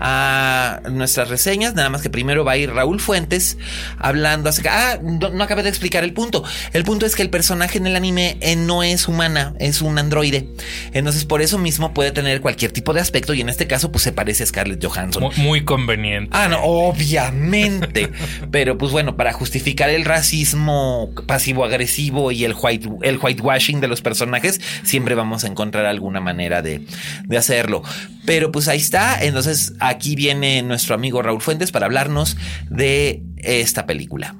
A 0.00 0.80
nuestras 0.90 1.28
reseñas. 1.28 1.74
Nada 1.74 1.90
más 1.90 2.02
que 2.02 2.10
primero 2.10 2.44
va 2.44 2.52
a 2.52 2.56
ir 2.56 2.70
Raúl 2.70 3.00
Fuentes 3.00 3.58
hablando 3.98 4.48
acerca. 4.48 4.92
Ah, 4.92 4.98
no, 5.02 5.30
no 5.30 5.44
acabé 5.44 5.62
de 5.62 5.68
explicar 5.68 6.04
el 6.04 6.12
punto. 6.12 6.44
El 6.72 6.84
punto 6.84 7.06
es 7.06 7.16
que 7.16 7.22
el 7.22 7.30
personaje 7.30 7.78
en 7.78 7.86
el 7.86 7.96
anime 7.96 8.36
eh, 8.40 8.56
no 8.56 8.82
es 8.82 9.08
humana, 9.08 9.54
es 9.58 9.82
un 9.82 9.98
androide. 9.98 10.48
Entonces, 10.92 11.24
por 11.24 11.42
eso 11.42 11.58
mismo 11.58 11.94
puede 11.94 12.10
tener 12.10 12.40
cualquier 12.40 12.72
tipo 12.72 12.92
de 12.92 13.00
aspecto 13.00 13.34
y 13.34 13.40
en 13.40 13.48
este 13.48 13.66
caso, 13.66 13.90
pues 13.90 14.04
se 14.04 14.12
parece 14.12 14.42
a 14.42 14.46
Scarlett 14.46 14.84
Johansson. 14.84 15.22
Muy, 15.22 15.34
muy 15.36 15.64
conveniente. 15.64 16.30
Ah, 16.32 16.48
no, 16.48 16.62
obviamente. 16.62 18.10
Pero 18.50 18.78
pues 18.78 18.92
bueno, 18.92 19.16
para 19.16 19.32
justificar 19.32 19.90
el 19.90 20.04
racismo 20.04 21.10
pasivo-agresivo 21.26 22.32
y 22.32 22.44
el, 22.44 22.54
white, 22.60 22.88
el 23.02 23.18
whitewashing 23.18 23.80
de 23.80 23.88
los 23.88 24.02
personajes, 24.02 24.60
siempre 24.82 25.14
vamos 25.14 25.44
a 25.44 25.46
encontrar 25.46 25.86
alguna 25.86 26.20
manera 26.20 26.62
de, 26.62 26.82
de 27.24 27.36
hacerlo. 27.36 27.82
Pero 28.24 28.52
pues 28.52 28.68
ahí 28.68 28.78
está. 28.78 29.22
Entonces 29.22 29.74
aquí 29.80 30.14
viene 30.14 30.62
nuestro 30.62 30.94
amigo 30.94 31.22
Raúl 31.22 31.40
Fuentes 31.40 31.72
para 31.72 31.86
hablarnos 31.86 32.36
de 32.70 33.22
esta 33.38 33.86
película. 33.86 34.34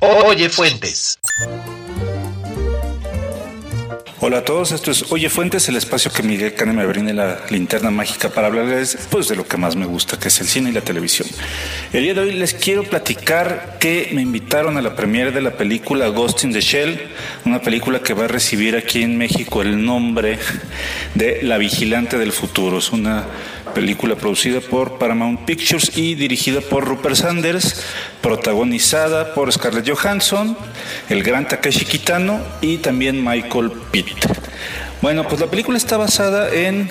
Oye, 0.00 0.48
Fuentes. 0.48 1.18
Hola 4.26 4.38
a 4.38 4.44
todos, 4.44 4.72
esto 4.72 4.90
es 4.90 5.12
Oye 5.12 5.28
Fuentes, 5.28 5.68
el 5.68 5.76
espacio 5.76 6.10
que 6.10 6.24
Miguel 6.24 6.52
Cane 6.52 6.72
me 6.72 6.84
brinda 6.84 7.12
la 7.12 7.42
linterna 7.48 7.92
mágica 7.92 8.28
para 8.28 8.48
hablarles 8.48 8.98
pues, 9.08 9.28
de 9.28 9.36
lo 9.36 9.46
que 9.46 9.56
más 9.56 9.76
me 9.76 9.86
gusta, 9.86 10.18
que 10.18 10.26
es 10.26 10.40
el 10.40 10.48
cine 10.48 10.70
y 10.70 10.72
la 10.72 10.80
televisión. 10.80 11.28
El 11.92 12.02
día 12.02 12.12
de 12.12 12.22
hoy 12.22 12.32
les 12.32 12.52
quiero 12.52 12.82
platicar 12.82 13.76
que 13.78 14.10
me 14.14 14.22
invitaron 14.22 14.76
a 14.78 14.82
la 14.82 14.96
premiere 14.96 15.30
de 15.30 15.42
la 15.42 15.52
película 15.52 16.08
Ghost 16.08 16.42
in 16.42 16.52
the 16.52 16.60
Shell, 16.60 17.02
una 17.44 17.62
película 17.62 18.00
que 18.00 18.14
va 18.14 18.24
a 18.24 18.26
recibir 18.26 18.74
aquí 18.74 19.04
en 19.04 19.16
México 19.16 19.62
el 19.62 19.84
nombre 19.84 20.40
de 21.14 21.44
La 21.44 21.56
Vigilante 21.56 22.18
del 22.18 22.32
Futuro. 22.32 22.78
Es 22.78 22.90
una 22.90 23.26
película 23.74 24.16
producida 24.16 24.60
por 24.60 24.98
Paramount 24.98 25.44
Pictures 25.44 25.96
y 25.96 26.14
dirigida 26.14 26.60
por 26.60 26.84
Rupert 26.84 27.16
Sanders, 27.16 27.82
protagonizada 28.20 29.34
por 29.34 29.52
Scarlett 29.52 29.88
Johansson, 29.88 30.56
el 31.08 31.22
gran 31.22 31.46
Takeshi 31.46 31.84
Kitano 31.84 32.40
y 32.60 32.78
también 32.78 33.24
Michael 33.24 33.72
Pitt. 33.90 34.06
Bueno, 35.02 35.28
pues 35.28 35.40
la 35.40 35.46
película 35.48 35.76
está 35.76 35.96
basada 35.96 36.52
en 36.52 36.90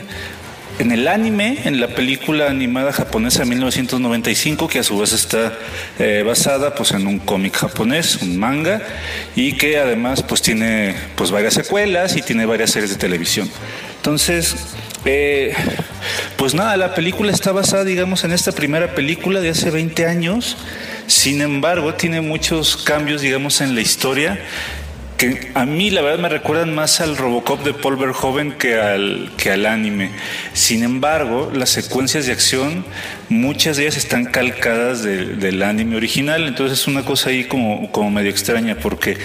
en 0.79 0.91
el 0.91 1.07
anime, 1.07 1.59
en 1.65 1.79
la 1.79 1.87
película 1.87 2.49
animada 2.49 2.91
japonesa 2.91 3.39
de 3.39 3.45
1995, 3.45 4.67
que 4.67 4.79
a 4.79 4.83
su 4.83 4.97
vez 4.97 5.13
está 5.13 5.53
eh, 5.99 6.23
basada 6.25 6.75
pues 6.75 6.91
en 6.91 7.07
un 7.07 7.19
cómic 7.19 7.55
japonés, 7.55 8.21
un 8.21 8.37
manga, 8.37 8.81
y 9.35 9.53
que 9.53 9.77
además 9.77 10.21
pues 10.21 10.41
tiene 10.41 10.95
pues 11.15 11.31
varias 11.31 11.53
secuelas 11.53 12.17
y 12.17 12.21
tiene 12.21 12.45
varias 12.45 12.71
series 12.71 12.91
de 12.91 12.97
televisión. 12.97 13.49
Entonces, 13.97 14.55
eh, 15.05 15.53
pues 16.37 16.53
nada, 16.53 16.75
la 16.77 16.93
película 16.95 17.31
está 17.31 17.51
basada, 17.51 17.83
digamos, 17.83 18.23
en 18.23 18.31
esta 18.31 18.51
primera 18.51 18.93
película 18.95 19.39
de 19.39 19.49
hace 19.49 19.69
20 19.71 20.05
años. 20.05 20.57
Sin 21.07 21.41
embargo, 21.41 21.93
tiene 21.93 22.21
muchos 22.21 22.77
cambios, 22.77 23.21
digamos, 23.21 23.61
en 23.61 23.75
la 23.75 23.81
historia 23.81 24.39
que 25.17 25.49
a 25.53 25.65
mí 25.65 25.91
la 25.91 26.01
verdad 26.01 26.19
me 26.19 26.27
recuerdan 26.27 26.75
más 26.75 26.99
al 26.99 27.15
Robocop 27.15 27.63
de 27.63 27.73
Paul 27.73 27.95
Verhoeven 27.95 28.51
que 28.51 28.75
al, 28.77 29.31
que 29.37 29.49
al 29.49 29.65
anime. 29.65 30.09
Sin 30.51 30.83
embargo, 30.83 31.49
las 31.55 31.69
secuencias 31.69 32.25
de 32.25 32.33
acción, 32.33 32.83
muchas 33.29 33.77
de 33.77 33.83
ellas 33.83 33.95
están 33.95 34.25
calcadas 34.25 35.03
de- 35.03 35.35
del 35.37 35.63
anime 35.63 35.95
original, 35.95 36.45
entonces 36.49 36.79
es 36.81 36.87
una 36.87 37.05
cosa 37.05 37.29
ahí 37.29 37.45
como, 37.45 37.89
como 37.93 38.11
medio 38.11 38.29
extraña 38.29 38.75
porque 38.75 39.17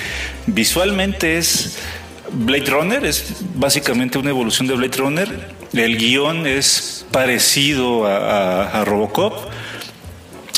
visualmente 0.47 1.39
es 1.39 1.79
Blade 2.33 2.67
Runner, 2.71 3.05
es 3.05 3.39
básicamente 3.57 4.17
una 4.17 4.31
evolución 4.31 4.69
de 4.69 4.75
Blade 4.77 4.97
Runner, 4.97 5.29
el 5.73 5.97
guion 5.99 6.47
es 6.47 7.07
parecido 7.11 8.07
a, 8.07 8.85
Robocop, 8.85 9.35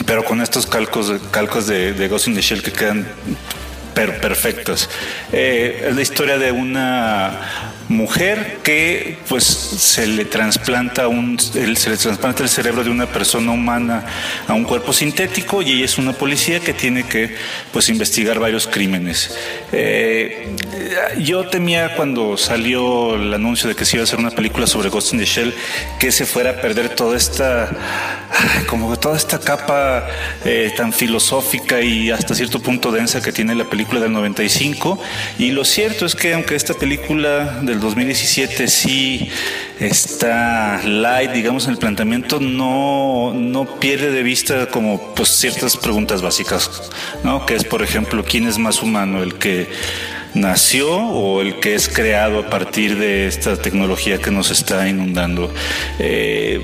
pero 0.06 0.24
con 0.24 0.40
estos 0.40 0.66
calcos 0.66 1.08
de, 1.08 1.18
calcos 1.30 1.66
de, 1.66 1.92
de 1.92 2.08
Ghost 2.08 2.28
in 2.28 2.34
the 2.34 2.40
Shell 2.42 2.62
que 2.62 2.72
quedan 2.72 3.06
per- 3.94 4.20
perfectos. 4.20 4.88
Eh, 5.32 5.86
es 5.88 5.94
la 5.94 6.02
historia 6.02 6.38
de 6.38 6.52
una 6.52 7.71
mujer 7.92 8.58
que 8.62 9.16
pues 9.28 9.44
se 9.44 10.06
le 10.06 10.24
trasplanta 10.24 11.08
un 11.08 11.38
se 11.38 11.90
le 11.90 11.96
trasplanta 11.96 12.42
el 12.42 12.48
cerebro 12.48 12.82
de 12.82 12.90
una 12.90 13.06
persona 13.06 13.52
humana 13.52 14.04
a 14.48 14.54
un 14.54 14.64
cuerpo 14.64 14.92
sintético 14.92 15.62
y 15.62 15.72
ella 15.72 15.84
es 15.84 15.98
una 15.98 16.12
policía 16.12 16.60
que 16.60 16.72
tiene 16.72 17.04
que 17.04 17.34
pues 17.72 17.88
investigar 17.88 18.38
varios 18.38 18.66
crímenes. 18.66 19.36
Eh, 19.72 20.48
yo 21.20 21.48
temía 21.48 21.94
cuando 21.94 22.36
salió 22.36 23.14
el 23.14 23.32
anuncio 23.32 23.68
de 23.68 23.74
que 23.74 23.84
se 23.84 23.96
iba 23.96 24.02
a 24.02 24.04
hacer 24.04 24.18
una 24.18 24.30
película 24.30 24.66
sobre 24.66 24.88
Ghost 24.88 25.12
in 25.12 25.20
the 25.20 25.24
Shell 25.24 25.54
que 25.98 26.10
se 26.10 26.26
fuera 26.26 26.50
a 26.50 26.54
perder 26.60 26.90
toda 26.90 27.16
esta 27.16 27.70
como 28.66 28.90
que 28.90 28.96
toda 28.96 29.16
esta 29.16 29.38
capa 29.38 30.06
eh, 30.44 30.72
tan 30.76 30.92
filosófica 30.92 31.80
y 31.80 32.10
hasta 32.10 32.34
cierto 32.34 32.60
punto 32.60 32.90
densa 32.90 33.20
que 33.20 33.32
tiene 33.32 33.54
la 33.54 33.64
película 33.64 34.00
del 34.00 34.12
95 34.12 34.98
y 35.38 35.50
lo 35.50 35.64
cierto 35.64 36.06
es 36.06 36.14
que 36.14 36.34
aunque 36.34 36.54
esta 36.54 36.74
película 36.74 37.60
del 37.62 37.78
2017 37.82 38.68
sí 38.68 39.28
está 39.78 40.80
light 40.84 41.32
digamos 41.32 41.64
en 41.66 41.72
el 41.72 41.78
planteamiento 41.78 42.40
no 42.40 43.32
no 43.34 43.78
pierde 43.78 44.10
de 44.10 44.22
vista 44.22 44.66
como 44.66 45.14
pues 45.14 45.28
ciertas 45.28 45.76
preguntas 45.76 46.22
básicas 46.22 46.90
no 47.24 47.44
que 47.44 47.54
es 47.54 47.64
por 47.64 47.82
ejemplo 47.82 48.24
quién 48.24 48.46
es 48.46 48.58
más 48.58 48.82
humano 48.82 49.22
el 49.22 49.34
que 49.34 49.68
nació 50.34 50.96
o 50.96 51.40
el 51.40 51.60
que 51.60 51.74
es 51.74 51.88
creado 51.88 52.40
a 52.40 52.50
partir 52.50 52.98
de 52.98 53.26
esta 53.26 53.56
tecnología 53.56 54.18
que 54.18 54.30
nos 54.30 54.50
está 54.50 54.88
inundando. 54.88 55.52
Eh, 55.98 56.60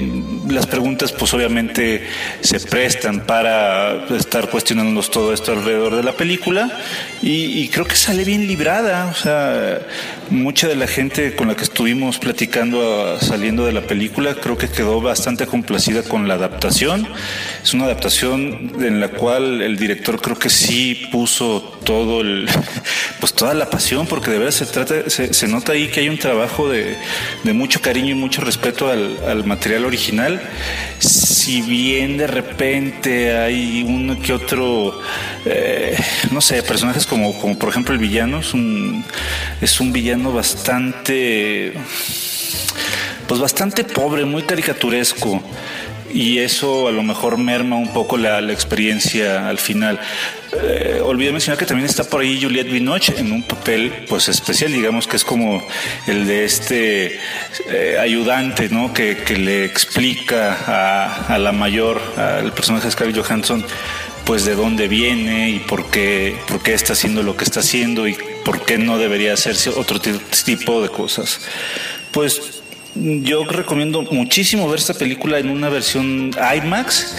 las 0.48 0.66
preguntas 0.66 1.12
pues 1.12 1.34
obviamente 1.34 2.06
se 2.40 2.60
prestan 2.60 3.26
para 3.26 4.06
estar 4.16 4.48
cuestionándonos 4.48 5.10
todo 5.10 5.32
esto 5.32 5.52
alrededor 5.52 5.96
de 5.96 6.02
la 6.02 6.12
película 6.12 6.70
y, 7.22 7.60
y 7.60 7.68
creo 7.68 7.86
que 7.86 7.96
sale 7.96 8.24
bien 8.24 8.46
librada, 8.46 9.06
o 9.06 9.14
sea, 9.14 9.80
mucha 10.30 10.68
de 10.68 10.76
la 10.76 10.86
gente 10.86 11.34
con 11.34 11.48
la 11.48 11.56
que 11.56 11.62
estuvimos 11.62 12.18
platicando 12.18 13.06
ah, 13.06 13.20
saliendo 13.20 13.64
de 13.64 13.72
la 13.72 13.82
película 13.82 14.34
creo 14.34 14.56
que 14.56 14.68
quedó 14.68 15.00
bastante 15.00 15.46
complacida 15.46 16.02
con 16.02 16.28
la 16.28 16.34
adaptación. 16.34 17.06
Es 17.62 17.74
una 17.74 17.84
adaptación 17.84 18.72
en 18.80 19.00
la 19.00 19.08
cual 19.08 19.62
el 19.62 19.76
director 19.76 20.20
creo 20.20 20.38
que 20.38 20.50
sí 20.50 21.08
puso 21.10 21.78
todo 21.84 22.20
el, 22.20 22.48
pues 23.20 23.32
toda 23.32 23.54
la 23.54 23.70
pasión, 23.70 24.06
porque 24.06 24.30
de 24.30 24.38
verdad 24.38 24.52
se 24.52 24.66
trata, 24.66 25.08
se, 25.08 25.48
nota 25.48 25.72
ahí 25.72 25.88
que 25.88 26.00
hay 26.00 26.08
un 26.08 26.18
trabajo 26.18 26.68
de, 26.68 26.96
mucho 27.54 27.80
cariño 27.80 28.10
y 28.10 28.14
mucho 28.14 28.42
respeto 28.42 28.90
al, 28.90 29.44
material 29.44 29.84
original. 29.84 30.40
Si 30.98 31.62
bien 31.62 32.18
de 32.18 32.26
repente 32.26 33.36
hay 33.36 33.84
uno 33.86 34.20
que 34.20 34.32
otro, 34.32 35.00
eh, 35.46 35.96
no 36.30 36.40
sé, 36.40 36.62
personajes 36.62 37.06
como, 37.06 37.38
como 37.38 37.58
por 37.58 37.70
ejemplo 37.70 37.94
el 37.94 38.00
villano, 38.00 38.40
es 38.40 38.52
un, 38.52 39.04
es 39.60 39.80
un 39.80 39.92
villano 39.92 40.17
bastante, 40.24 41.72
pues 43.26 43.40
bastante 43.40 43.84
pobre, 43.84 44.24
muy 44.24 44.42
caricaturesco 44.42 45.42
y 46.12 46.38
eso 46.38 46.88
a 46.88 46.92
lo 46.92 47.02
mejor 47.02 47.38
merma 47.38 47.76
un 47.76 47.92
poco 47.92 48.16
la, 48.16 48.38
experiencia 48.52 49.48
al 49.48 49.58
final. 49.58 50.00
Eh, 50.62 51.00
olvidé 51.04 51.32
mencionar 51.32 51.58
que 51.58 51.66
también 51.66 51.88
está 51.88 52.04
por 52.04 52.22
ahí 52.22 52.40
Juliette 52.40 52.70
Binoche 52.70 53.14
en 53.18 53.32
un 53.32 53.42
papel 53.42 53.92
pues 54.08 54.28
especial, 54.28 54.72
digamos 54.72 55.06
que 55.06 55.16
es 55.16 55.24
como 55.24 55.62
el 56.06 56.26
de 56.26 56.44
este 56.44 57.18
eh, 57.68 57.98
ayudante, 58.00 58.68
¿no? 58.70 58.92
Que, 58.92 59.18
le 59.38 59.64
explica 59.64 61.26
a, 61.28 61.38
la 61.38 61.52
mayor, 61.52 62.00
al 62.16 62.52
personaje 62.52 62.86
de 62.86 62.92
Scarlett 62.92 63.18
Johansson, 63.18 63.64
pues 64.24 64.44
de 64.44 64.54
dónde 64.54 64.88
viene 64.88 65.50
y 65.50 65.58
por 65.60 65.90
qué, 65.90 66.36
por 66.48 66.62
qué 66.62 66.74
está 66.74 66.94
haciendo 66.94 67.22
lo 67.22 67.36
que 67.36 67.44
está 67.44 67.60
haciendo 67.60 68.08
y 68.08 68.16
por 68.48 68.64
qué 68.64 68.78
no 68.78 68.96
debería 68.96 69.34
hacerse 69.34 69.68
otro 69.68 70.00
tipo 70.00 70.80
de 70.80 70.88
cosas. 70.88 71.42
Pues 72.12 72.62
yo 72.94 73.44
recomiendo 73.44 74.00
muchísimo 74.00 74.66
ver 74.70 74.78
esta 74.78 74.94
película 74.94 75.38
en 75.38 75.50
una 75.50 75.68
versión 75.68 76.30
IMAX 76.56 77.16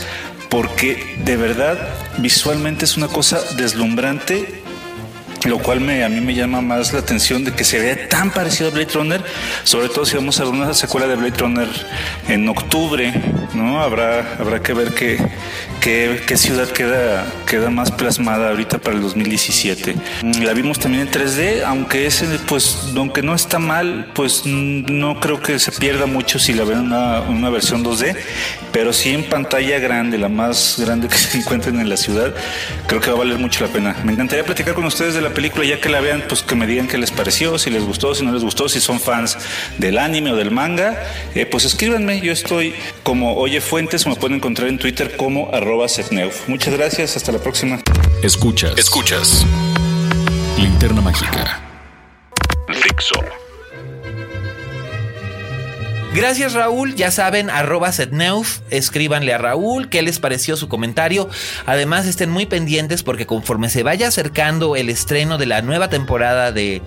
porque 0.49 1.17
de 1.23 1.37
verdad 1.37 1.77
visualmente 2.17 2.85
es 2.85 2.97
una 2.97 3.09
cosa 3.09 3.39
deslumbrante 3.57 4.59
lo 5.45 5.60
cual 5.60 5.80
me, 5.80 6.04
a 6.04 6.10
mí 6.10 6.19
me 6.21 6.36
llama 6.36 6.62
más 6.62 6.93
la 6.93 6.99
atención 6.99 7.43
de 7.43 7.54
que 7.54 7.63
se 7.63 7.80
vea 7.80 8.10
tan 8.10 8.32
parecido 8.32 8.69
a 8.69 8.71
Blade 8.73 8.93
Runner, 8.93 9.23
sobre 9.63 9.89
todo 9.89 10.06
si 10.06 10.15
vamos 10.15 10.39
a 10.39 10.43
ver 10.43 10.54
una 10.54 10.73
secuela 10.73 11.08
de 11.08 11.15
Blade 11.15 11.38
Runner 11.38 11.67
en 12.28 12.47
octubre, 12.49 13.13
¿no? 13.54 13.82
Habrá, 13.82 14.36
habrá 14.39 14.62
que 14.62 14.73
ver 14.73 14.93
qué, 14.93 15.17
qué, 15.80 16.38
ciudad 16.38 16.67
queda, 16.69 17.25
queda 17.45 17.69
más 17.69 17.91
plasmada 17.91 18.49
ahorita 18.49 18.80
para 18.80 18.95
el 18.95 19.02
2017. 19.02 19.95
La 20.41 20.54
vimos 20.54 20.80
también 20.80 21.08
en 21.08 21.12
3D, 21.12 21.63
aunque 21.65 22.06
ese, 22.06 22.25
pues, 22.47 22.91
aunque 22.95 23.21
no 23.21 23.34
está 23.34 23.60
mal, 23.60 24.12
pues 24.13 24.45
no 24.45 25.19
creo 25.19 25.41
que 25.41 25.60
se 25.60 25.71
pierda 25.71 26.06
mucho 26.06 26.39
si 26.39 26.54
la 26.54 26.63
ven 26.63 26.80
una, 26.80 27.21
una 27.21 27.49
versión 27.49 27.84
2D, 27.84 28.15
pero 28.71 28.93
sí 28.93 29.13
en 29.13 29.23
pantalla 29.30 29.80
grande, 29.80 30.17
la 30.17 30.30
más 30.30 30.75
grande 30.80 31.08
que 31.08 31.15
se 31.17 31.38
encuentren 31.38 31.80
en 31.80 31.89
la 31.89 31.97
ciudad, 31.97 32.34
creo 32.88 33.02
que 33.02 33.10
va 33.10 33.15
a 33.15 33.19
valer 33.19 33.39
mucho 33.39 33.65
la 33.65 33.71
pena. 33.71 33.95
Me 34.04 34.13
encantaría 34.13 34.43
platicar 34.43 34.73
con 34.73 34.86
ustedes 34.86 35.13
de 35.13 35.21
la 35.21 35.28
película, 35.33 35.65
ya 35.65 35.79
que 35.79 35.89
la 35.89 35.99
vean, 36.01 36.23
pues 36.27 36.41
que 36.41 36.55
me 36.55 36.67
digan 36.67 36.87
qué 36.87 36.97
les 36.97 37.11
pareció, 37.11 37.57
si 37.57 37.69
les 37.69 37.83
gustó, 37.83 38.15
si 38.15 38.25
no 38.25 38.31
les 38.31 38.43
gustó, 38.43 38.69
si 38.69 38.81
son 38.81 38.99
fans 38.99 39.37
del 39.77 39.97
anime 39.97 40.31
o 40.31 40.35
del 40.35 40.51
manga, 40.51 41.01
eh, 41.35 41.45
pues 41.45 41.65
escríbanme, 41.65 42.21
yo 42.21 42.31
estoy 42.31 42.73
como 43.03 43.35
Oye 43.37 43.61
Fuentes, 43.61 44.07
me 44.07 44.15
pueden 44.15 44.37
encontrar 44.37 44.67
en 44.67 44.77
Twitter 44.79 45.15
como 45.17 45.49
arroba 45.53 45.87
setneuf. 45.87 46.47
Muchas 46.47 46.73
gracias, 46.73 47.17
hasta 47.17 47.31
la 47.31 47.39
próxima. 47.39 47.79
Escuchas, 48.23 48.77
escuchas. 48.77 49.45
Linterna 50.57 51.01
Mágica. 51.01 51.61
Fixo. 52.67 53.38
Gracias 56.13 56.54
Raúl, 56.54 56.95
ya 56.95 57.12
saben, 57.12 57.52
arroba 57.52 57.91
setneuf, 57.91 58.62
escríbanle 58.72 59.32
a 59.32 59.38
Raúl 59.38 59.89
qué 59.89 60.02
les 60.02 60.17
pareció 60.17 60.58
su 60.58 60.67
comentario. 60.67 61.30
Además 61.67 62.08
estén 62.08 62.32
muy 62.32 62.48
pendientes 62.48 63.04
porque 63.04 63.28
conforme 63.28 63.69
se 63.69 63.84
vaya 63.84 64.08
acercando 64.08 64.76
el 64.76 64.89
estreno 64.89 65.38
de 65.38 65.45
la 65.45 65.62
nueva 65.62 65.89
temporada 65.89 66.52
de 66.52 66.82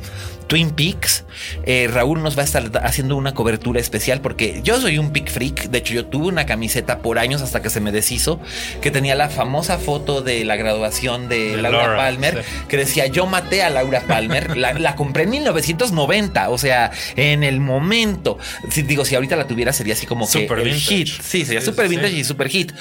Twin 0.47 0.71
Peaks. 0.71 1.25
Eh, 1.65 1.89
Raúl 1.93 2.23
nos 2.23 2.37
va 2.37 2.43
a 2.43 2.45
estar 2.45 2.71
haciendo 2.85 3.17
una 3.17 3.35
cobertura 3.35 3.81
especial 3.81 4.21
porque 4.21 4.61
yo 4.63 4.81
soy 4.81 4.99
un 4.99 5.13
Peak 5.13 5.31
freak. 5.31 5.71
De 5.71 5.79
hecho, 5.79 5.95
yo 5.95 6.07
tuve 6.07 6.27
una 6.27 6.47
camiseta 6.47 6.99
por 6.99 7.19
años 7.19 7.43
hasta 7.43 7.63
que 7.63 7.71
se 7.71 7.81
me 7.81 7.93
deshizo 7.93 8.41
que 8.81 8.91
tenía 8.91 9.15
la 9.15 9.29
famosa 9.29 9.79
foto 9.79 10.23
de 10.23 10.45
la 10.45 10.57
graduación 10.57 11.29
de, 11.29 11.57
Laura, 11.57 11.97
Palmer 11.97 12.45
que 12.69 12.77
decía 12.77 13.07
yo 13.07 13.27
maté 13.27 13.63
a 13.63 13.71
Laura 13.71 14.03
Palmer. 14.07 14.57
la, 14.57 14.97
compré 14.97 15.25
en 15.25 15.31
1990, 15.31 16.51
o 16.51 16.59
sea, 16.59 16.91
en 17.17 17.43
el 17.43 17.61
momento. 17.61 18.39
Si, 18.71 18.83
digo, 18.83 19.05
si 19.05 19.15
ahorita 19.15 19.37
la 19.37 19.47
tuviera 19.47 19.73
sería 19.73 19.95
así 19.95 20.07
como 20.07 20.31
que 20.31 20.47
el 20.47 20.75
hit. 20.75 21.09
Sí, 21.09 21.45
sería 21.45 21.61
super 21.61 21.89
vintage 21.89 22.15
y 22.15 22.25
super 22.25 22.49
hit. 22.49 22.73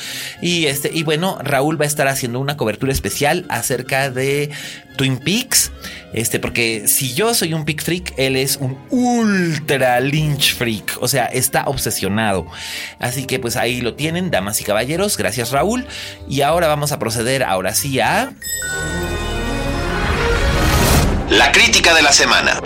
Y 0.41 0.65
este 0.65 0.91
y 0.93 1.04
bueno, 1.04 1.38
Raúl 1.43 1.80
va 1.80 1.86
a 1.86 1.88
estar 1.88 2.08
haciendo 2.08 2.39
una 2.39 2.58
cobertura 2.58 2.91
especial 2.91 3.45
acerca 3.50 4.10
de 4.10 4.50
Twin 4.95 5.17
Peaks. 5.17 5.71
Este, 6.13 6.39
porque 6.39 6.88
si 6.88 7.13
yo 7.13 7.34
soy 7.34 7.51
un 7.54 7.66
Peak 7.66 7.82
Freak, 7.82 8.14
él 8.18 8.36
es 8.36 8.58
un 8.58 8.78
ultra 8.90 10.00
Lynch 10.00 10.56
Freak. 10.56 10.98
O 11.02 11.08
sea, 11.08 11.26
está 11.26 11.66
obsesionado. 11.66 12.48
Así 13.00 13.26
que 13.26 13.40
pues 13.40 13.56
ahí 13.56 13.82
lo 13.82 13.96
tienen, 13.96 14.32
damas 14.32 14.62
y 14.62 14.64
caballeros. 14.64 15.18
Gracias, 15.18 15.52
Raúl. 15.52 15.86
Y 16.28 16.42
ahora 16.42 16.68
vamos 16.68 16.92
a 16.92 17.00
proceder 17.00 17.44
ahora 17.44 17.74
sí 17.74 18.00
a. 18.00 18.34
La 21.30 21.52
crítica 21.52 21.94
de 21.94 22.02
la 22.02 22.12
semana. 22.12 22.62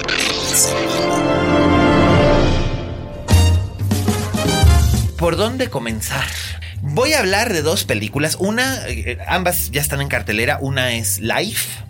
¿Por 5.18 5.38
dónde 5.38 5.70
comenzar? 5.70 6.26
Voy 6.82 7.14
a 7.14 7.20
hablar 7.20 7.54
de 7.54 7.62
dos 7.62 7.84
películas. 7.84 8.38
Una, 8.40 8.88
eh, 8.88 9.18
ambas 9.28 9.72
ya 9.72 9.82
están 9.82 10.02
en 10.02 10.08
cartelera. 10.08 10.60
Una 10.62 10.94
es 10.94 11.20
Life 11.20 11.86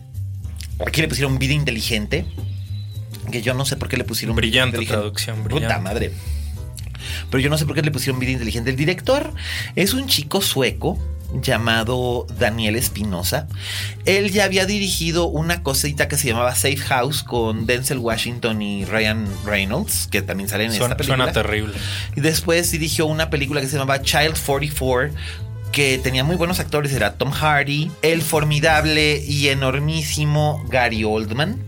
Aquí 0.86 1.02
le 1.02 1.08
pusieron 1.08 1.40
vida 1.40 1.54
inteligente. 1.54 2.26
Que 3.32 3.42
yo 3.42 3.54
no 3.54 3.66
sé 3.66 3.76
por 3.76 3.90
qué 3.90 3.98
le 3.98 4.04
pusieron 4.04 4.36
brillante 4.36 4.78
vida 4.78 4.94
traducción, 4.94 5.44
brillante. 5.44 5.68
Puta 5.68 5.80
madre. 5.80 6.12
Pero 7.30 7.42
yo 7.42 7.50
no 7.50 7.58
sé 7.58 7.66
por 7.66 7.76
qué 7.76 7.82
le 7.82 7.92
pusieron 7.92 8.20
vida 8.20 8.32
inteligente. 8.32 8.70
El 8.70 8.76
director 8.76 9.34
es 9.76 9.94
un 9.94 10.08
chico 10.08 10.42
sueco 10.42 10.98
llamado 11.42 12.28
Daniel 12.40 12.76
Espinosa. 12.76 13.48
Él 14.06 14.32
ya 14.32 14.46
había 14.46 14.66
dirigido 14.66 15.26
una 15.28 15.64
cosita 15.64 16.08
que 16.08 16.18
se 16.18 16.28
llamaba 16.28 16.56
Safe 16.56 16.78
House 16.78 17.24
con 17.24 17.66
Denzel 17.66 17.98
Washington 17.98 18.62
y 18.62 18.86
Ryan 18.86 19.28
Reynolds, 19.46 20.08
que 20.08 20.22
también 20.22 20.50
salen 20.50 20.68
en 20.72 20.82
esta 20.82 20.96
película. 20.96 21.26
Suena 21.26 21.34
terrible. 21.34 21.74
Y 22.16 22.22
después 22.22 22.72
dirigió 22.72 23.06
una 23.06 23.30
película 23.30 23.62
que 23.62 23.68
se 23.68 23.78
llamaba 23.78 24.02
Child 24.02 24.38
44 24.46 25.14
que 25.72 25.98
tenía 25.98 26.24
muy 26.24 26.38
buenos 26.38 26.62
actores, 26.62 26.94
era 26.94 27.16
Tom 27.16 27.32
Hardy, 27.32 27.92
el 28.02 28.22
formidable 28.22 29.22
y 29.28 29.50
enormísimo 29.50 30.64
Gary 30.70 31.04
Oldman, 31.04 31.62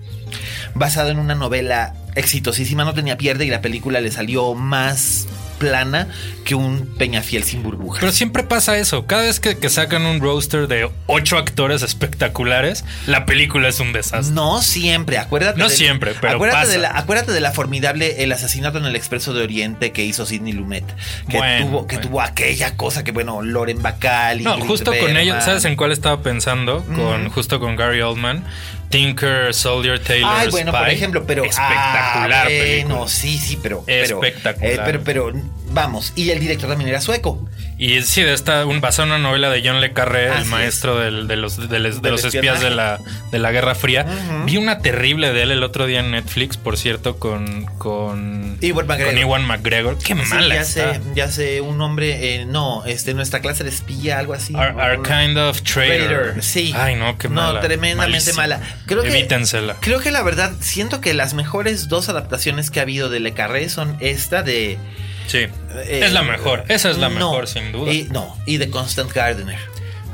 basado 0.80 1.10
en 1.10 1.20
una 1.20 1.36
novela 1.36 1.94
exitosísima, 2.16 2.84
no 2.84 2.94
tenía 2.94 3.18
pierde 3.18 3.46
y 3.46 3.50
la 3.50 3.62
película 3.62 4.02
le 4.02 4.12
salió 4.12 4.54
más 4.56 5.28
plana 5.58 6.08
que 6.46 6.56
un 6.56 6.88
Peñafiel 6.98 7.44
sin 7.44 7.64
burbujas. 7.64 8.00
Pero 8.00 8.12
siempre 8.12 8.44
pasa 8.44 8.78
eso. 8.78 9.06
Cada 9.06 9.24
vez 9.24 9.40
que, 9.40 9.70
sacan 9.70 10.06
un 10.06 10.22
roster 10.22 10.68
de 10.68 10.90
ocho 11.08 11.38
actores 11.38 11.82
espectaculares, 11.82 12.86
la 13.06 13.26
película 13.26 13.68
es 13.68 13.80
un 13.80 13.92
desastre. 13.92 14.34
No 14.34 14.62
siempre, 14.62 15.18
acuérdate. 15.18 15.60
No 15.60 15.70
siempre, 15.70 16.16
pero 16.20 16.36
acuérdate 16.36 16.70
De 16.70 16.78
la, 16.78 16.90
acuérdate 16.90 17.32
de 17.32 17.42
la 17.42 17.52
formidable 17.52 18.24
El 18.24 18.32
asesinato 18.32 18.78
en 18.78 18.86
el 18.86 18.96
Expreso 18.96 19.34
de 19.34 19.44
Oriente 19.44 19.92
que 19.92 20.06
hizo 20.06 20.26
Sidney 20.26 20.54
Lumet. 20.54 20.86
Que, 21.28 21.40
tuvo, 21.62 21.88
que 21.88 21.98
tuvo 21.98 22.22
aquella 22.22 22.76
cosa 22.78 23.04
que, 23.04 23.12
bueno, 23.12 23.42
Loren 23.42 23.82
Bacall 23.82 24.42
y. 24.42 24.44
No, 24.46 24.60
justo 24.62 24.92
con 24.98 25.18
ellos, 25.18 25.44
¿sabes 25.44 25.66
en 25.66 25.76
cuál 25.76 25.92
estaba 25.92 26.22
pensando? 26.22 26.84
Con, 26.86 27.30
Justo 27.30 27.60
con 27.60 27.76
Gary 27.76 28.02
Oldman. 28.02 28.44
Tinker, 28.90 29.54
Soldier, 29.54 30.00
Taylor. 30.00 30.32
Ay, 30.34 30.50
bueno, 30.50 30.72
por 30.72 30.90
ejemplo, 30.90 31.26
pero. 31.26 31.44
Espectacular. 31.44 32.48
Ah, 32.48 32.86
no, 32.88 33.08
sí, 33.08 33.38
sí, 33.38 33.60
pero. 33.62 33.84
Espectacular. 33.88 34.72
Eh, 34.72 34.80
pero, 34.86 35.04
pero, 35.04 35.32
vamos. 35.72 36.14
Y 36.16 36.30
el 36.30 36.40
director 36.40 36.70
también 36.70 36.90
era 36.90 37.02
sueco. 37.02 37.48
Y 37.80 38.02
sí, 38.02 38.24
de 38.24 38.34
esta, 38.34 38.66
un, 38.66 38.82
basado 38.82 39.08
en 39.08 39.14
una 39.14 39.30
novela 39.30 39.52
de 39.52 39.62
John 39.64 39.82
Le 39.82 39.94
Carré, 39.94 40.36
el 40.36 40.46
maestro 40.46 40.98
de 40.98 41.12
los, 41.12 41.70
de, 41.70 41.80
los 41.80 42.24
espías 42.24 42.60
de 42.60 42.72
la, 42.72 43.00
de 43.32 43.38
la 43.38 43.52
Guerra 43.52 43.76
Fría. 43.76 44.06
Vi 44.46 44.58
una 44.58 44.80
terrible 44.80 45.32
de 45.32 45.44
él 45.44 45.52
el 45.52 45.62
otro 45.62 45.86
día 45.86 46.00
en 46.00 46.10
Netflix, 46.10 46.58
por 46.58 46.78
cierto, 46.78 47.18
con. 47.18 47.66
Con 47.78 48.58
Ewan 48.62 48.88
McGregor. 48.88 49.14
Con 49.14 49.18
Ewan 49.22 49.46
McGregor. 49.46 49.98
Qué 50.00 50.16
mala 50.16 50.56
ya 50.56 50.62
está. 50.62 50.94
Sé, 50.96 51.02
ya 51.14 51.28
sé, 51.28 51.62
un 51.62 51.80
hombre. 51.82 52.36
Eh, 52.36 52.46
no, 52.46 52.84
este, 52.86 53.14
nuestra 53.14 53.42
clase 53.42 53.64
de 53.64 53.70
espía, 53.70 54.18
algo 54.18 54.34
así. 54.34 54.56
Our, 54.56 55.04
kind 55.04 55.38
of 55.38 55.62
traitor. 55.62 56.42
Sí. 56.42 56.74
Ay, 56.76 56.96
no, 56.96 57.16
qué 57.20 57.30
mala. 57.30 57.54
No, 57.54 57.60
tremendamente 57.60 58.34
mala. 58.34 58.60
Creo 58.88 59.04
Evítensela. 59.04 59.76
creo 59.82 60.00
que 60.00 60.10
la 60.10 60.24
verdad, 60.24 60.52
siento 60.62 61.00
que 61.00 61.14
las 61.14 61.36
mejores 61.36 61.88
dos 61.88 62.10
adaptaciones 62.10 62.72
que 62.72 62.80
ha 62.80 62.84
habido 62.84 63.10
de 63.10 63.20
Le 63.20 63.34
Carré 63.34 63.70
son 63.70 63.98
esta 64.00 64.42
de 64.42 64.80
Sí. 65.28 65.40
Eh, 65.40 66.02
es 66.04 66.14
la 66.14 66.24
mejor. 66.24 66.66
Esa 66.68 66.90
es 66.90 66.98
la 66.98 67.10
mejor, 67.10 67.48
sin 67.48 67.72
duda. 67.72 67.92
Y, 67.92 68.04
no, 68.12 68.36
y 68.46 68.58
de 68.58 68.70
Constant 68.70 69.12
Gardener. 69.14 69.60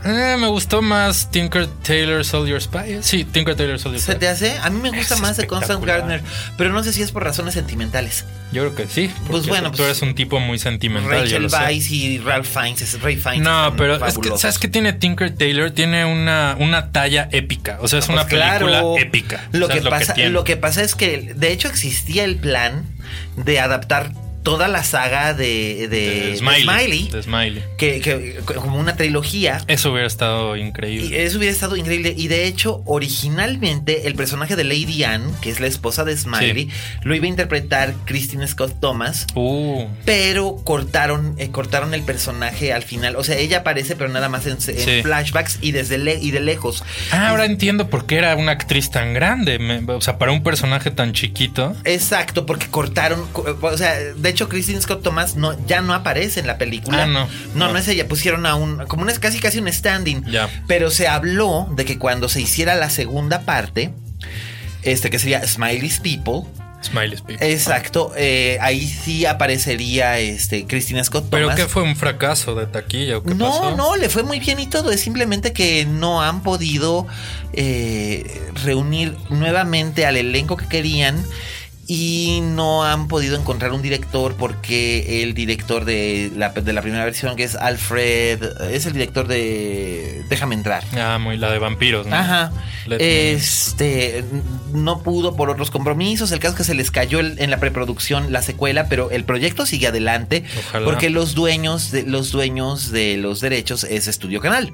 Eh, 0.06 0.36
me 0.38 0.47
gustó 0.47 0.82
más 0.82 1.32
Tinker 1.32 1.65
Taylor 1.82 2.26
Soldier 2.26 2.62
Spy. 2.62 2.99
Sí, 3.02 3.23
Tinker 3.23 3.56
Taylor 3.56 3.80
Soldier 3.80 4.02
¿Se 4.02 4.12
Spy. 4.12 4.19
te 4.19 4.28
hace? 4.28 4.58
A 4.58 4.69
mí 4.69 4.82
me 4.82 4.89
gusta 4.89 5.15
Es 5.15 5.21
más 5.21 5.38
de 5.38 5.47
Constant. 5.47 5.84
Gardner, 5.86 6.21
pero 6.58 6.73
no 6.73 6.84
sé 6.84 6.91
si 6.91 7.02
es 7.02 7.12
por 7.13 7.23
razones 7.23 7.54
sentimentales. 7.54 8.26
Yo 8.52 8.63
creo 8.63 8.76
que 8.76 8.88
sí. 8.93 9.10
Pues 9.28 9.47
bueno, 9.47 9.71
tú 9.71 9.78
pues, 9.78 9.88
eres 9.89 10.02
un 10.02 10.13
tipo 10.13 10.41
muy 10.41 10.60
sentimental. 10.60 11.21
Rachel. 11.21 11.47
Weisz 11.47 11.89
y 11.89 12.19
Ralph 12.19 12.45
Fiennes, 12.45 13.02
Ray 13.02 13.15
Fiennes. 13.15 13.43
No, 13.43 13.73
pero 13.78 14.06
es 14.06 14.17
que. 14.17 14.38
¿sabes 14.38 14.60
qué 14.60 14.67
tiene 14.67 14.91
Tinker 14.91 15.34
Taylor? 15.36 15.71
Tiene 15.71 16.04
una, 16.04 16.58
una 16.60 16.91
talla 16.91 17.30
épica. 17.32 17.78
O 17.82 17.88
sea, 17.88 17.99
es 17.99 18.06
Pues 18.06 18.15
una 18.15 18.28
película 18.28 18.60
claro. 18.60 18.97
épica. 18.97 19.47
Lo, 19.54 19.67
O 19.67 19.69
sea, 19.69 19.80
que 19.80 19.89
pasa, 19.89 20.15
lo 20.17 20.43
que 20.43 20.58
pasa 20.58 20.84
es 20.84 20.95
que, 20.95 21.34
de 21.34 21.52
hecho, 21.54 21.69
existía 21.69 22.26
el 22.26 22.36
plan 22.36 22.86
de 23.38 23.62
adaptar 23.62 24.12
toda 24.43 24.67
la 24.67 24.84
saga 24.84 25.34
de, 25.34 25.88
de, 25.88 25.88
De 25.88 26.27
de 26.32 26.38
Smiley. 26.38 26.63
Smiley, 26.63 27.08
de 27.10 27.23
Smiley. 27.23 27.63
que, 27.77 28.01
que- 28.01 28.39
como 28.56 28.77
una 28.79 28.95
trilogía. 28.95 29.62
Eso 29.67 29.91
hubiera 29.91 30.08
estado 30.08 30.56
Y 30.58 30.62
increíble. 30.62 31.23
eso 31.23 31.38
hubiera 31.38 31.53
estado 31.53 31.75
increíble. 31.77 32.13
Y 32.15 32.27
de 32.27 32.45
hecho, 32.45 32.82
originalmente 32.86 34.08
el 34.08 34.15
personaje 34.15 34.56
de 34.56 34.63
Lady 34.63 35.03
Anne, 35.03 35.32
que 35.41 35.49
es 35.49 35.60
la 35.60 35.67
esposa 35.67 36.03
de 36.03 36.15
Smiley, 36.17 36.69
lo 37.03 37.15
iba 37.15 37.25
a 37.25 37.29
interpretar 37.29 37.93
Christine 38.06 38.47
Scott 38.47 38.79
Thomas. 38.79 39.27
Uh, 39.36 39.86
Pero 40.06 40.58
cortaron, 40.63 41.36
eh, 41.38 41.49
cortaron 41.49 41.93
el 41.93 42.03
personaje 42.03 42.73
al 42.73 42.84
final. 42.84 43.15
O 43.15 43.23
sea, 43.23 43.38
ella 43.38 43.60
aparece, 43.60 43.95
pero 43.95 44.10
nada 44.10 44.29
más 44.29 44.45
en, 44.45 44.53
en 44.53 44.62
Sí. 44.62 45.01
flashbacks 45.03 45.60
y 45.62 45.71
desde 45.71 45.97
le- 45.97 46.19
y 46.19 46.32
de 46.32 46.39
lejos. 46.41 46.84
Ah, 47.12 47.29
ahora 47.29 47.45
entiendo 47.45 47.89
por 47.89 48.06
qué 48.06 48.17
era 48.17 48.36
una 48.36 48.51
actriz 48.51 48.89
tan 48.91 49.13
grande. 49.13 49.60
Me- 49.60 49.79
o 49.93 50.01
sea, 50.01 50.17
para 50.17 50.32
un 50.32 50.43
personaje 50.43 50.91
tan 50.91 51.13
chiquito. 51.13 51.75
Exacto, 51.86 52.45
porque 52.45 52.67
cortaron. 52.67 53.27
co- 53.32 53.58
O 53.62 53.77
sea, 53.77 53.95
de 53.99 54.33
hecho, 54.34 54.50
Christine 54.50 54.82
Scott 54.82 55.02
Thomas 55.02 55.36
no, 55.36 55.56
ya 55.65 55.82
no 55.82 55.93
aparece 55.93 56.39
en 56.41 56.48
la 56.48 56.58
película. 56.58 57.04
Ah, 57.04 57.08
no. 57.08 57.28
No, 57.56 57.67
no, 57.67 57.74
No. 57.74 57.78
es 57.80 57.88
ella. 57.88 58.08
Pusieron 58.08 58.46
a 58.46 58.56
un. 58.56 58.86
Como 58.88 59.04
un, 59.04 59.10
casi 59.19 59.39
casi 59.39 59.60
un 59.60 59.72
standing. 59.72 60.24
Ya. 60.26 60.50
Pero 60.67 60.91
se 60.91 61.08
habló 61.08 61.67
de 61.76 61.86
que 61.86 61.98
cuando 61.98 62.28
se 62.30 62.41
hiciera 62.41 62.76
la 62.76 62.89
segunda 62.89 63.41
parte, 63.41 63.93
este 64.84 65.10
que 65.10 65.17
sería 65.19 65.48
Smiley's 65.48 66.00
People. 66.00 66.50
Smiley 66.84 67.15
People. 67.26 67.50
Exacto, 67.50 68.12
eh, 68.17 68.58
ahí 68.60 68.86
sí 68.86 69.26
aparecería 69.26 70.19
este 70.19 70.65
Christine 70.67 71.02
Scott 71.06 71.28
Pero 71.32 71.46
Thomas. 71.46 71.56
que 71.58 71.69
fue 71.69 71.82
un 71.82 71.96
fracaso 71.96 72.56
de 72.56 72.65
taquilla 72.65 73.19
o 73.19 73.24
qué 73.24 73.34
No, 73.36 73.48
pasó? 73.50 73.78
no, 73.78 73.96
le 73.96 74.10
fue 74.10 74.24
muy 74.24 74.41
bien 74.41 74.60
y 74.60 74.67
todo. 74.67 74.91
Es 74.91 75.00
simplemente 75.00 75.54
que 75.54 75.86
no 75.86 76.22
han 76.22 76.43
podido 76.43 77.08
eh, 77.54 78.50
reunir 78.65 79.15
nuevamente 79.30 80.06
al 80.06 80.17
elenco 80.17 80.58
que 80.58 80.67
querían 80.67 81.24
y 81.86 82.39
no 82.41 82.84
han 82.86 83.08
podido 83.10 83.36
encontrar 83.38 83.74
un 83.74 83.82
director 83.82 84.36
porque 84.38 85.22
el 85.24 85.34
director 85.34 85.84
de 85.84 86.32
la, 86.36 86.50
de 86.50 86.72
la 86.74 86.82
primera 86.82 87.04
versión, 87.04 87.36
que 87.36 87.43
es 87.43 87.56
Alfred, 87.56 88.41
es 88.72 88.86
el 88.86 88.93
director 88.93 89.28
de 89.28 90.24
Déjame 90.30 90.56
entrar. 90.56 90.84
Ah, 90.98 91.17
muy 91.22 91.38
la 91.38 91.52
de 91.52 91.60
vampiros. 91.60 92.08
¿no? 92.08 92.15
Ajá. 92.15 92.52
Let. 92.88 92.98
Este 93.34 94.24
no 94.74 95.04
pudo 95.04 95.36
por 95.36 95.50
otros 95.50 95.69
compromisos. 95.72 96.32
El 96.32 96.39
caso 96.39 96.54
es 96.54 96.58
que 96.60 96.63
se 96.63 96.74
les 96.74 96.89
cayó 96.91 97.19
el- 97.19 97.39
en 97.39 97.50
la 97.52 97.60
preproducción 97.60 98.32
la 98.32 98.41
secuela, 98.41 98.88
pero 98.88 99.12
el 99.12 99.26
proyecto 99.26 99.65
sigue 99.65 99.88
adelante 99.88 100.43
Ojalá. 100.67 100.86
porque 100.86 101.10
los 101.10 101.36
dueños 101.36 101.91
de 101.91 102.04
los 102.04 102.32
dueños 102.32 102.91
de 102.91 103.17
los 103.17 103.41
derechos 103.41 103.84
es 103.84 104.08
Estudio 104.08 104.39
Canal. 104.41 104.72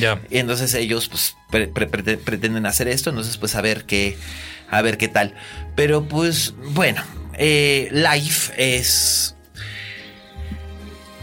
Ya. 0.00 0.20
Y 0.30 0.38
entonces 0.38 0.72
ellos 0.74 1.08
pues, 1.08 1.36
pre- 1.50 1.68
pre- 1.68 1.86
pre- 1.86 2.16
pretenden 2.16 2.66
hacer 2.66 2.88
esto, 2.88 3.10
entonces 3.10 3.36
pues 3.36 3.54
a 3.54 3.60
ver 3.60 3.84
qué 3.84 4.16
a 4.70 4.82
ver 4.82 4.98
qué 4.98 5.08
tal. 5.08 5.34
Pero 5.74 6.04
pues 6.08 6.54
bueno, 6.70 7.02
eh, 7.34 7.88
Life 7.92 8.52
es 8.56 9.32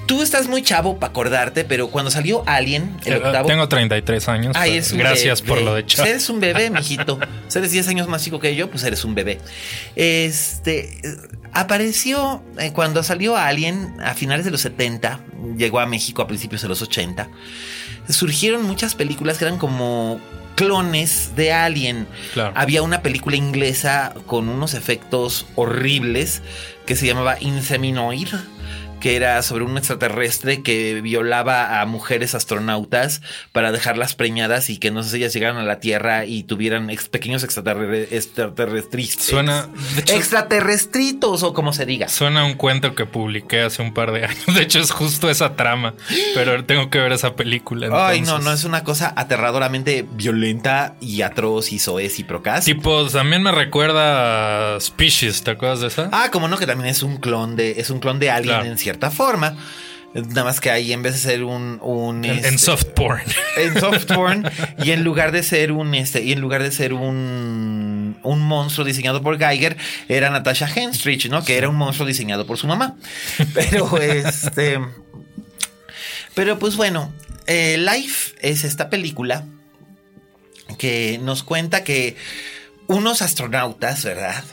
Tú 0.05 0.21
estás 0.21 0.47
muy 0.49 0.61
chavo 0.61 0.99
para 0.99 1.11
acordarte, 1.11 1.63
pero 1.63 1.87
cuando 1.89 2.11
salió 2.11 2.43
Alien, 2.45 2.97
el 3.05 3.13
Eh, 3.13 3.17
octavo. 3.17 3.47
Tengo 3.47 3.69
33 3.69 4.27
años. 4.27 4.55
Ay, 4.59 4.75
es 4.77 4.91
un 4.91 4.97
gracias 4.99 5.41
bebé. 5.41 5.53
por 5.55 5.63
lo 5.63 5.75
de 5.75 5.85
chavo. 5.85 6.07
Eres 6.09 6.29
un 6.29 6.41
bebé, 6.41 6.69
mijito. 6.69 7.17
Si 7.47 7.57
eres 7.57 7.71
10 7.71 7.87
años 7.87 8.07
más 8.09 8.21
chico 8.21 8.37
que 8.39 8.53
yo, 8.53 8.69
pues 8.69 8.83
eres 8.83 9.05
un 9.05 9.15
bebé. 9.15 9.39
Este. 9.95 10.97
eh, 11.07 11.15
Apareció 11.55 12.43
eh, 12.57 12.71
cuando 12.73 13.03
salió 13.03 13.37
Alien 13.37 13.95
a 14.03 14.15
finales 14.15 14.43
de 14.43 14.49
los 14.51 14.61
70, 14.61 15.19
llegó 15.55 15.79
a 15.79 15.85
México 15.85 16.21
a 16.23 16.27
principios 16.27 16.63
de 16.63 16.67
los 16.67 16.81
80. 16.81 17.29
Surgieron 18.09 18.63
muchas 18.63 18.95
películas 18.95 19.37
que 19.37 19.45
eran 19.45 19.59
como 19.59 20.19
clones 20.55 21.35
de 21.35 21.53
Alien. 21.53 22.07
Claro. 22.33 22.53
Había 22.55 22.81
una 22.83 23.01
película 23.01 23.35
inglesa 23.35 24.13
con 24.25 24.49
unos 24.49 24.73
efectos 24.73 25.45
horribles 25.55 26.41
que 26.85 26.95
se 26.95 27.07
llamaba 27.07 27.37
Inseminoid 27.39 28.29
que 29.03 29.17
era 29.17 29.41
sobre 29.41 29.65
un 29.65 29.77
extraterrestre 29.77 30.61
que 30.63 31.01
violaba 31.01 31.81
a 31.81 31.85
mujeres 31.85 32.35
astronautas 32.35 33.21
para 33.51 33.73
dejarlas 33.73 34.15
preñadas 34.15 34.69
y 34.69 34.77
que 34.77 34.91
no 34.91 35.03
sé 35.03 35.09
si 35.09 35.17
ellas 35.17 35.33
llegaran 35.33 35.57
a 35.57 35.63
la 35.63 35.81
Tierra 35.81 36.23
y 36.25 36.43
tuvieran 36.43 36.89
ex- 36.89 37.09
pequeños 37.09 37.43
extraterre- 37.43 38.07
extraterrestritos. 38.11 39.25
Suena- 39.25 39.67
hecho- 39.97 40.13
extraterrestritos 40.15 41.43
o 41.43 41.53
como 41.53 41.73
se 41.73 41.85
diga. 41.85 42.07
Suena 42.07 42.45
un 42.45 42.53
cuento 42.53 42.95
que 42.95 43.05
publiqué 43.05 43.61
hace 43.63 43.81
un 43.81 43.93
par 43.93 44.13
de 44.13 44.23
años. 44.25 44.45
De 44.55 44.61
hecho, 44.61 44.79
es 44.79 44.91
justo 44.91 45.29
esa 45.29 45.57
trama. 45.57 45.93
Pero 46.33 46.63
tengo 46.63 46.89
que 46.89 46.99
ver 46.99 47.11
esa 47.11 47.35
película. 47.35 47.89
Ay, 48.07 48.21
no, 48.21 48.39
no, 48.39 48.53
es 48.53 48.63
una 48.63 48.85
cosa 48.85 49.13
aterradoramente 49.17 50.05
violenta 50.13 50.95
y 51.01 51.23
atroz 51.23 51.73
y 51.73 51.79
soez 51.79 52.19
y 52.19 52.23
procas. 52.23 52.63
Tipo, 52.63 53.05
también 53.09 53.43
me 53.43 53.51
recuerda 53.51 54.75
a 54.75 54.79
Species, 54.79 55.43
¿te 55.43 55.51
acuerdas 55.51 55.81
de 55.81 55.87
esa? 55.87 56.09
Ah, 56.13 56.29
como 56.31 56.47
no, 56.47 56.57
que 56.57 56.65
también 56.65 56.89
es 56.89 57.03
un 57.03 57.17
clon 57.17 57.57
de, 57.57 57.71
es 57.81 57.89
un 57.89 57.99
clon 57.99 58.19
de 58.19 58.29
Alien 58.29 58.53
Claro. 58.55 58.65
en 58.71 58.77
cierta 58.93 59.11
forma. 59.11 59.57
Nada 60.13 60.43
más 60.43 60.61
que 60.61 60.69
ahí 60.69 60.93
en 60.93 61.01
vez 61.01 61.13
de 61.13 61.19
ser 61.19 61.43
un, 61.43 61.79
un 61.81 62.23
en, 62.23 62.31
en 62.31 62.45
este, 62.45 62.57
soft 62.59 62.85
porn. 62.95 63.23
en 63.57 63.79
soft 63.79 64.05
porn 64.05 64.47
y 64.77 64.91
en 64.91 65.03
lugar 65.03 65.31
de 65.31 65.41
ser 65.41 65.71
un 65.71 65.95
este 65.95 66.21
y 66.21 66.33
en 66.33 66.39
lugar 66.39 66.61
de 66.61 66.71
ser 66.71 66.93
un 66.93 68.15
un 68.21 68.39
monstruo 68.39 68.85
diseñado 68.85 69.23
por 69.23 69.39
Geiger 69.39 69.75
era 70.07 70.29
Natasha 70.29 70.69
Henstridge, 70.73 71.29
¿no? 71.29 71.43
Que 71.43 71.57
era 71.57 71.67
un 71.67 71.75
monstruo 71.75 72.07
diseñado 72.07 72.45
por 72.45 72.59
su 72.59 72.67
mamá. 72.67 72.95
Pero 73.55 73.97
este 73.97 74.79
pero 76.35 76.57
pues 76.57 76.75
bueno, 76.75 77.13
eh, 77.45 77.77
Life 77.77 78.35
es 78.41 78.63
esta 78.63 78.89
película 78.89 79.45
que 80.77 81.19
nos 81.21 81.43
cuenta 81.43 81.83
que 81.83 82.15
unos 82.87 83.21
astronautas, 83.21 84.03
¿verdad? 84.03 84.43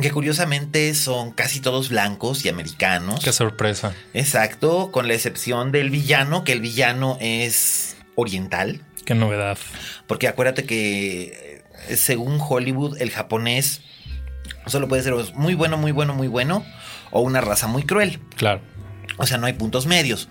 Que 0.00 0.10
curiosamente 0.10 0.94
son 0.94 1.32
casi 1.32 1.60
todos 1.60 1.88
blancos 1.88 2.44
y 2.44 2.48
americanos. 2.48 3.20
Qué 3.24 3.32
sorpresa. 3.32 3.92
Exacto, 4.14 4.90
con 4.92 5.08
la 5.08 5.14
excepción 5.14 5.72
del 5.72 5.90
villano, 5.90 6.44
que 6.44 6.52
el 6.52 6.60
villano 6.60 7.16
es 7.20 7.96
oriental. 8.14 8.82
Qué 9.04 9.14
novedad. 9.14 9.58
Porque 10.06 10.28
acuérdate 10.28 10.64
que 10.64 11.62
eh, 11.88 11.96
según 11.96 12.38
Hollywood, 12.40 13.00
el 13.00 13.10
japonés 13.10 13.80
solo 14.66 14.86
puede 14.88 15.02
ser 15.02 15.14
muy 15.34 15.54
bueno, 15.54 15.78
muy 15.78 15.92
bueno, 15.92 16.14
muy 16.14 16.28
bueno, 16.28 16.64
o 17.10 17.20
una 17.20 17.40
raza 17.40 17.66
muy 17.66 17.84
cruel. 17.84 18.20
Claro. 18.36 18.60
O 19.16 19.26
sea, 19.26 19.38
no 19.38 19.46
hay 19.46 19.54
puntos 19.54 19.86
medios. 19.86 20.28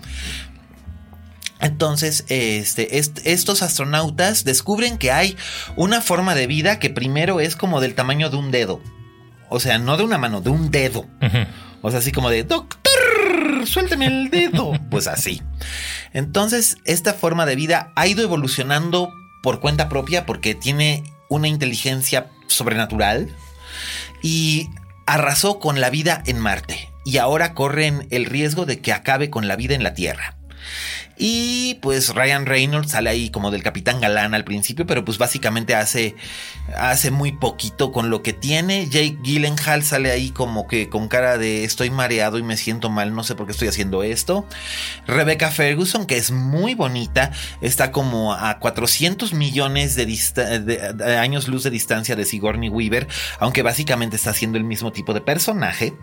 Entonces, 1.60 2.24
este, 2.30 3.00
est- 3.00 3.20
estos 3.26 3.64
astronautas 3.64 4.44
descubren 4.44 4.98
que 5.00 5.12
hay 5.12 5.36
una 5.76 6.02
forma 6.02 6.36
de 6.36 6.46
vida 6.46 6.78
que 6.78 6.92
primero 6.92 7.40
es 7.40 7.56
como 7.56 7.82
del 7.82 7.96
tamaño 7.96 8.30
de 8.30 8.38
un 8.38 8.52
dedo. 8.52 8.80
O 9.50 9.60
sea, 9.60 9.78
no 9.78 9.98
de 9.98 10.04
una 10.04 10.18
mano, 10.18 10.42
de 10.42 10.50
un 10.50 10.72
dedo. 10.72 11.06
O 11.82 11.90
sea, 11.90 12.00
así 12.00 12.12
como 12.12 12.30
de, 12.30 12.44
doctor, 12.44 12.82
suélteme 13.66 14.08
el 14.08 14.30
dedo. 14.30 14.74
Pues 14.90 15.08
así. 15.08 15.42
Entonces, 16.14 16.78
esta 16.86 17.14
forma 17.14 17.46
de 17.46 17.56
vida 17.56 17.92
ha 17.96 18.08
ido 18.08 18.24
evolucionando 18.24 19.12
por 19.44 19.60
cuenta 19.60 19.90
propia 19.90 20.26
porque 20.26 20.56
tiene 20.56 21.04
una 21.30 21.48
inteligencia 21.48 22.28
sobrenatural 22.48 23.30
y 24.22 24.70
arrasó 25.06 25.60
con 25.60 25.82
la 25.82 25.90
vida 25.90 26.24
en 26.26 26.40
Marte. 26.40 26.90
Y 27.06 27.18
ahora 27.18 27.54
corren 27.54 28.08
el 28.12 28.26
riesgo 28.26 28.66
de 28.66 28.80
que 28.80 28.94
acabe 28.94 29.30
con 29.30 29.48
la 29.48 29.56
vida 29.56 29.76
en 29.76 29.84
la 29.84 29.94
Tierra. 29.94 30.38
Y 31.18 31.76
pues 31.82 32.14
Ryan 32.14 32.46
Reynolds 32.46 32.92
sale 32.92 33.10
ahí 33.10 33.30
como 33.30 33.50
del 33.50 33.64
capitán 33.64 34.00
galán 34.00 34.34
al 34.34 34.44
principio, 34.44 34.86
pero 34.86 35.04
pues 35.04 35.18
básicamente 35.18 35.74
hace, 35.74 36.16
hace 36.76 37.10
muy 37.10 37.32
poquito 37.32 37.92
con 37.92 38.10
lo 38.10 38.22
que 38.22 38.34
tiene. 38.34 38.88
Jake 38.88 39.18
Gyllenhaal 39.24 39.84
sale 39.84 40.12
ahí 40.12 40.30
como 40.30 40.68
que 40.68 40.90
con 40.90 41.08
cara 41.08 41.38
de 41.38 41.64
estoy 41.64 41.90
mareado 41.90 42.38
y 42.38 42.44
me 42.44 42.56
siento 42.56 42.90
mal, 42.90 43.16
no 43.16 43.24
sé 43.24 43.36
por 43.36 43.48
qué 43.48 43.52
estoy 43.54 43.68
haciendo 43.68 44.04
esto. 44.04 44.46
Rebecca 45.08 45.50
Ferguson, 45.50 46.06
que 46.06 46.18
es 46.18 46.32
muy 46.32 46.76
bonita, 46.76 47.32
está 47.62 47.92
como 47.92 48.34
a 48.34 48.60
400 48.60 49.34
millones 49.34 49.96
de, 49.96 51.18
años 51.18 51.48
luz 51.48 51.64
de 51.64 51.70
distancia 51.72 52.16
de 52.16 52.26
Sigourney 52.26 52.70
Weaver, 52.70 53.08
aunque 53.40 53.64
básicamente 53.64 54.18
está 54.18 54.32
haciendo 54.32 54.58
el 54.58 54.64
mismo 54.64 54.92
tipo 54.92 55.14
de 55.14 55.22
personaje. 55.22 55.94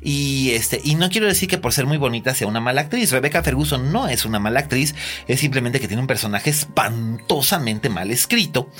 Y 0.00 0.52
este, 0.52 0.80
y 0.82 0.94
no 0.94 1.10
quiero 1.10 1.26
decir 1.26 1.48
que 1.48 1.58
por 1.58 1.72
ser 1.72 1.86
muy 1.86 1.98
bonita 1.98 2.34
sea 2.34 2.46
una 2.46 2.60
mala 2.60 2.82
actriz. 2.82 3.10
Rebecca 3.10 3.42
Ferguson 3.42 3.92
no 3.92 4.08
es 4.08 4.24
una 4.24 4.38
mala 4.38 4.53
actriz, 4.60 4.94
es 5.28 5.40
simplemente 5.40 5.80
que 5.80 5.88
tiene 5.88 6.00
un 6.00 6.06
personaje 6.06 6.50
espantosamente 6.50 7.88
mal 7.88 8.10
escrito. 8.10 8.70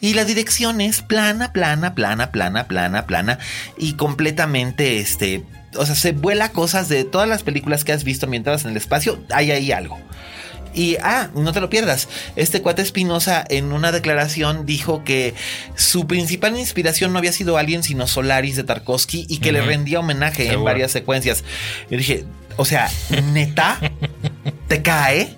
Y 0.00 0.14
la 0.14 0.24
dirección 0.24 0.80
es 0.80 1.02
plana, 1.02 1.52
plana, 1.52 1.94
plana, 1.94 2.30
plana, 2.30 2.66
plana, 2.66 3.06
plana. 3.06 3.38
Y 3.76 3.94
completamente 3.94 4.98
este. 4.98 5.44
O 5.76 5.86
sea, 5.86 5.94
se 5.94 6.12
vuela 6.12 6.50
cosas 6.50 6.88
de 6.88 7.04
todas 7.04 7.28
las 7.28 7.42
películas 7.42 7.84
que 7.84 7.92
has 7.92 8.04
visto 8.04 8.26
mientras 8.26 8.64
en 8.64 8.70
el 8.70 8.76
espacio. 8.76 9.22
Hay 9.30 9.50
ahí 9.50 9.72
algo. 9.72 9.98
Y, 10.72 10.96
ah, 11.02 11.30
no 11.34 11.52
te 11.52 11.60
lo 11.60 11.68
pierdas. 11.68 12.08
Este 12.36 12.62
cuate 12.62 12.82
Espinosa 12.82 13.44
en 13.48 13.72
una 13.72 13.92
declaración 13.92 14.66
dijo 14.66 15.02
que 15.04 15.34
su 15.74 16.06
principal 16.06 16.56
inspiración 16.56 17.12
no 17.12 17.18
había 17.18 17.32
sido 17.32 17.56
alguien 17.56 17.82
sino 17.82 18.06
Solaris 18.06 18.56
de 18.56 18.64
Tarkovsky 18.64 19.26
y 19.28 19.38
que 19.38 19.52
le 19.52 19.62
rendía 19.62 20.00
homenaje 20.00 20.52
en 20.52 20.62
varias 20.62 20.92
secuencias. 20.92 21.44
Yo 21.90 21.96
dije, 21.96 22.24
o 22.60 22.64
sea, 22.64 22.88
neta, 23.32 23.78
te 24.68 24.82
cae. 24.82 25.36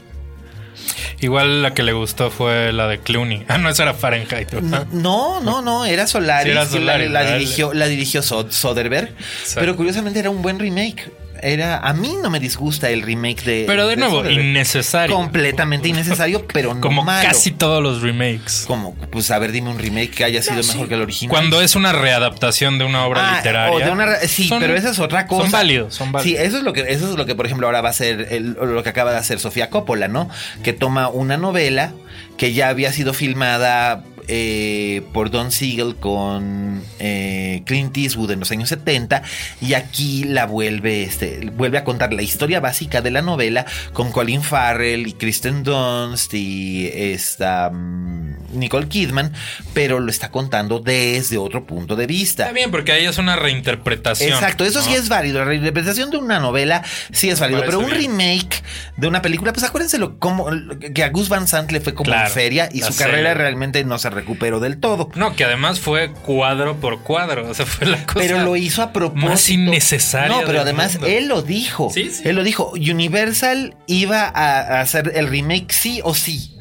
Igual 1.20 1.62
la 1.62 1.72
que 1.74 1.82
le 1.84 1.92
gustó 1.92 2.30
fue 2.30 2.72
la 2.72 2.88
de 2.88 2.98
Clooney. 2.98 3.44
Ah, 3.48 3.56
no, 3.58 3.68
esa 3.68 3.84
era 3.84 3.94
Fahrenheit. 3.94 4.50
¿verdad? 4.50 4.86
No, 4.92 5.40
no, 5.40 5.62
no, 5.62 5.84
era 5.84 6.06
Solaris. 6.08 6.46
Sí, 6.46 6.50
era 6.50 6.64
La- 6.64 6.70
Solaris, 6.70 7.10
la, 7.10 7.32
dirigió, 7.34 7.72
la 7.72 7.86
dirigió 7.86 8.22
Sod- 8.22 8.50
Soderbergh. 8.50 9.14
Pero 9.54 9.76
curiosamente 9.76 10.18
era 10.18 10.30
un 10.30 10.42
buen 10.42 10.58
remake. 10.58 11.10
Era, 11.42 11.78
a 11.78 11.92
mí 11.92 12.14
no 12.22 12.30
me 12.30 12.38
disgusta 12.40 12.88
el 12.90 13.02
remake 13.02 13.42
de. 13.42 13.64
Pero 13.66 13.88
de 13.88 13.96
nuevo, 13.96 14.18
Soderbergh. 14.20 14.44
innecesario. 14.44 15.16
Completamente 15.16 15.88
innecesario, 15.88 16.46
pero 16.46 16.72
no 16.74 16.80
Como 16.80 17.02
malo. 17.02 17.28
casi 17.28 17.50
todos 17.50 17.82
los 17.82 18.00
remakes. 18.00 18.64
Como, 18.66 18.94
pues 18.94 19.30
a 19.32 19.38
ver, 19.38 19.50
dime 19.52 19.70
un 19.70 19.78
remake 19.78 20.10
que 20.10 20.24
haya 20.24 20.40
sido 20.40 20.62
mejor 20.62 20.88
que 20.88 20.94
el 20.94 21.02
original. 21.02 21.30
Cuando 21.30 21.60
es 21.60 21.74
una 21.74 21.92
readaptación 21.92 22.78
de 22.78 22.84
una 22.84 23.04
obra 23.06 23.32
Ah, 23.32 23.36
literaria. 23.38 23.74
o 23.76 23.78
de 23.80 23.90
una 23.90 24.06
re- 24.06 24.28
sí, 24.28 24.46
son- 24.46 24.60
pero 24.60 24.76
esa 24.76 24.90
es 24.90 24.98
otra 25.00 25.26
cosa. 25.26 25.42
Son 25.42 25.50
válidos, 25.50 25.94
son 25.94 26.12
válidos. 26.12 26.38
Sí, 26.40 26.46
eso 26.46 26.58
es 26.58 26.62
lo 26.62 26.72
que, 26.72 26.82
eso 26.88 27.10
es 27.10 27.16
lo 27.16 27.26
que, 27.26 27.34
por 27.34 27.46
ejemplo, 27.46 27.66
ahora 27.66 27.80
va 27.80 27.88
a 27.90 27.92
ser 27.92 28.28
el- 28.30 28.52
lo 28.52 28.82
que 28.82 28.88
acaba 28.88 29.10
de 29.12 29.18
hacer 29.18 29.40
Sofía 29.40 29.68
Coppola, 29.68 30.06
¿no? 30.08 30.30
Que 30.62 30.72
toma 30.72 31.08
una 31.08 31.36
novela 31.36 31.92
que 32.36 32.52
ya 32.52 32.68
había 32.68 32.92
sido 32.92 33.14
filmada 33.14 34.04
eh, 34.28 35.02
por 35.12 35.30
Don 35.30 35.52
Siegel 35.52 35.96
con 35.96 36.82
eh, 36.98 37.62
Clint 37.66 37.96
Eastwood 37.96 38.30
en 38.30 38.40
los 38.40 38.50
años 38.50 38.68
70 38.68 39.22
y 39.60 39.74
aquí 39.74 40.24
la 40.24 40.46
vuelve, 40.46 41.02
este, 41.02 41.50
vuelve 41.54 41.78
a 41.78 41.84
contar 41.84 42.12
la 42.12 42.22
historia 42.22 42.60
básica 42.60 43.00
de 43.00 43.10
la 43.10 43.22
novela 43.22 43.66
con 43.92 44.12
Colin 44.12 44.42
Farrell 44.42 45.06
y 45.06 45.12
Kristen 45.14 45.62
Dunst 45.62 46.34
y 46.34 46.90
esta 46.94 47.70
mm, 47.70 48.58
Nicole 48.58 48.88
Kidman, 48.88 49.32
pero 49.74 50.00
lo 50.00 50.10
está 50.10 50.30
contando 50.30 50.78
desde 50.78 51.38
otro 51.38 51.66
punto 51.66 51.96
de 51.96 52.06
vista. 52.06 52.44
Está 52.44 52.54
bien, 52.54 52.70
porque 52.70 52.92
ahí 52.92 53.04
es 53.06 53.18
una 53.18 53.36
reinterpretación. 53.36 54.32
Exacto, 54.32 54.64
eso 54.64 54.80
¿no? 54.80 54.84
sí 54.84 54.94
es 54.94 55.08
válido. 55.08 55.38
La 55.40 55.44
reinterpretación 55.44 56.10
de 56.10 56.18
una 56.18 56.38
novela 56.38 56.82
sí 57.12 57.30
es 57.30 57.40
válido, 57.40 57.62
pero 57.64 57.78
un 57.78 57.86
bien. 57.86 58.18
remake 58.18 58.62
de 58.96 59.06
una 59.06 59.22
película, 59.22 59.52
pues 59.52 59.64
acuérdense 59.64 59.98
lo, 59.98 60.18
como, 60.18 60.48
que 60.94 61.02
a 61.02 61.08
Gus 61.10 61.28
Van 61.28 61.48
Sant 61.48 61.70
le 61.72 61.80
fue 61.80 61.94
como 61.94 62.06
Claro, 62.10 62.28
en 62.28 62.32
feria 62.32 62.68
y 62.72 62.80
su 62.80 62.92
serie. 62.92 63.12
carrera 63.12 63.34
realmente 63.34 63.84
no 63.84 63.98
se 63.98 64.10
recuperó 64.12 64.60
del 64.60 64.78
todo. 64.78 65.10
No, 65.16 65.34
que 65.34 65.44
además 65.44 65.80
fue 65.80 66.12
cuadro 66.12 66.76
por 66.76 67.00
cuadro. 67.00 67.48
O 67.48 67.54
sea, 67.54 67.66
fue 67.66 67.86
la 67.86 68.06
cosa. 68.06 68.20
Pero 68.20 68.42
lo 68.44 68.56
hizo 68.56 68.82
a 68.82 68.92
propósito. 68.92 69.30
más 69.30 69.48
innecesaria 69.48 70.28
No, 70.40 70.46
pero 70.46 70.60
además 70.60 70.94
mundo. 70.94 71.08
él 71.08 71.28
lo 71.28 71.42
dijo. 71.42 71.90
Sí, 71.92 72.10
sí. 72.10 72.22
Él 72.28 72.36
lo 72.36 72.44
dijo. 72.44 72.70
Universal 72.72 73.76
iba 73.86 74.24
a 74.24 74.52
a 74.52 74.80
hacer 74.80 75.12
el 75.14 75.28
remake 75.28 75.72
sí 75.72 76.00
o 76.04 76.14
sí. 76.14 76.56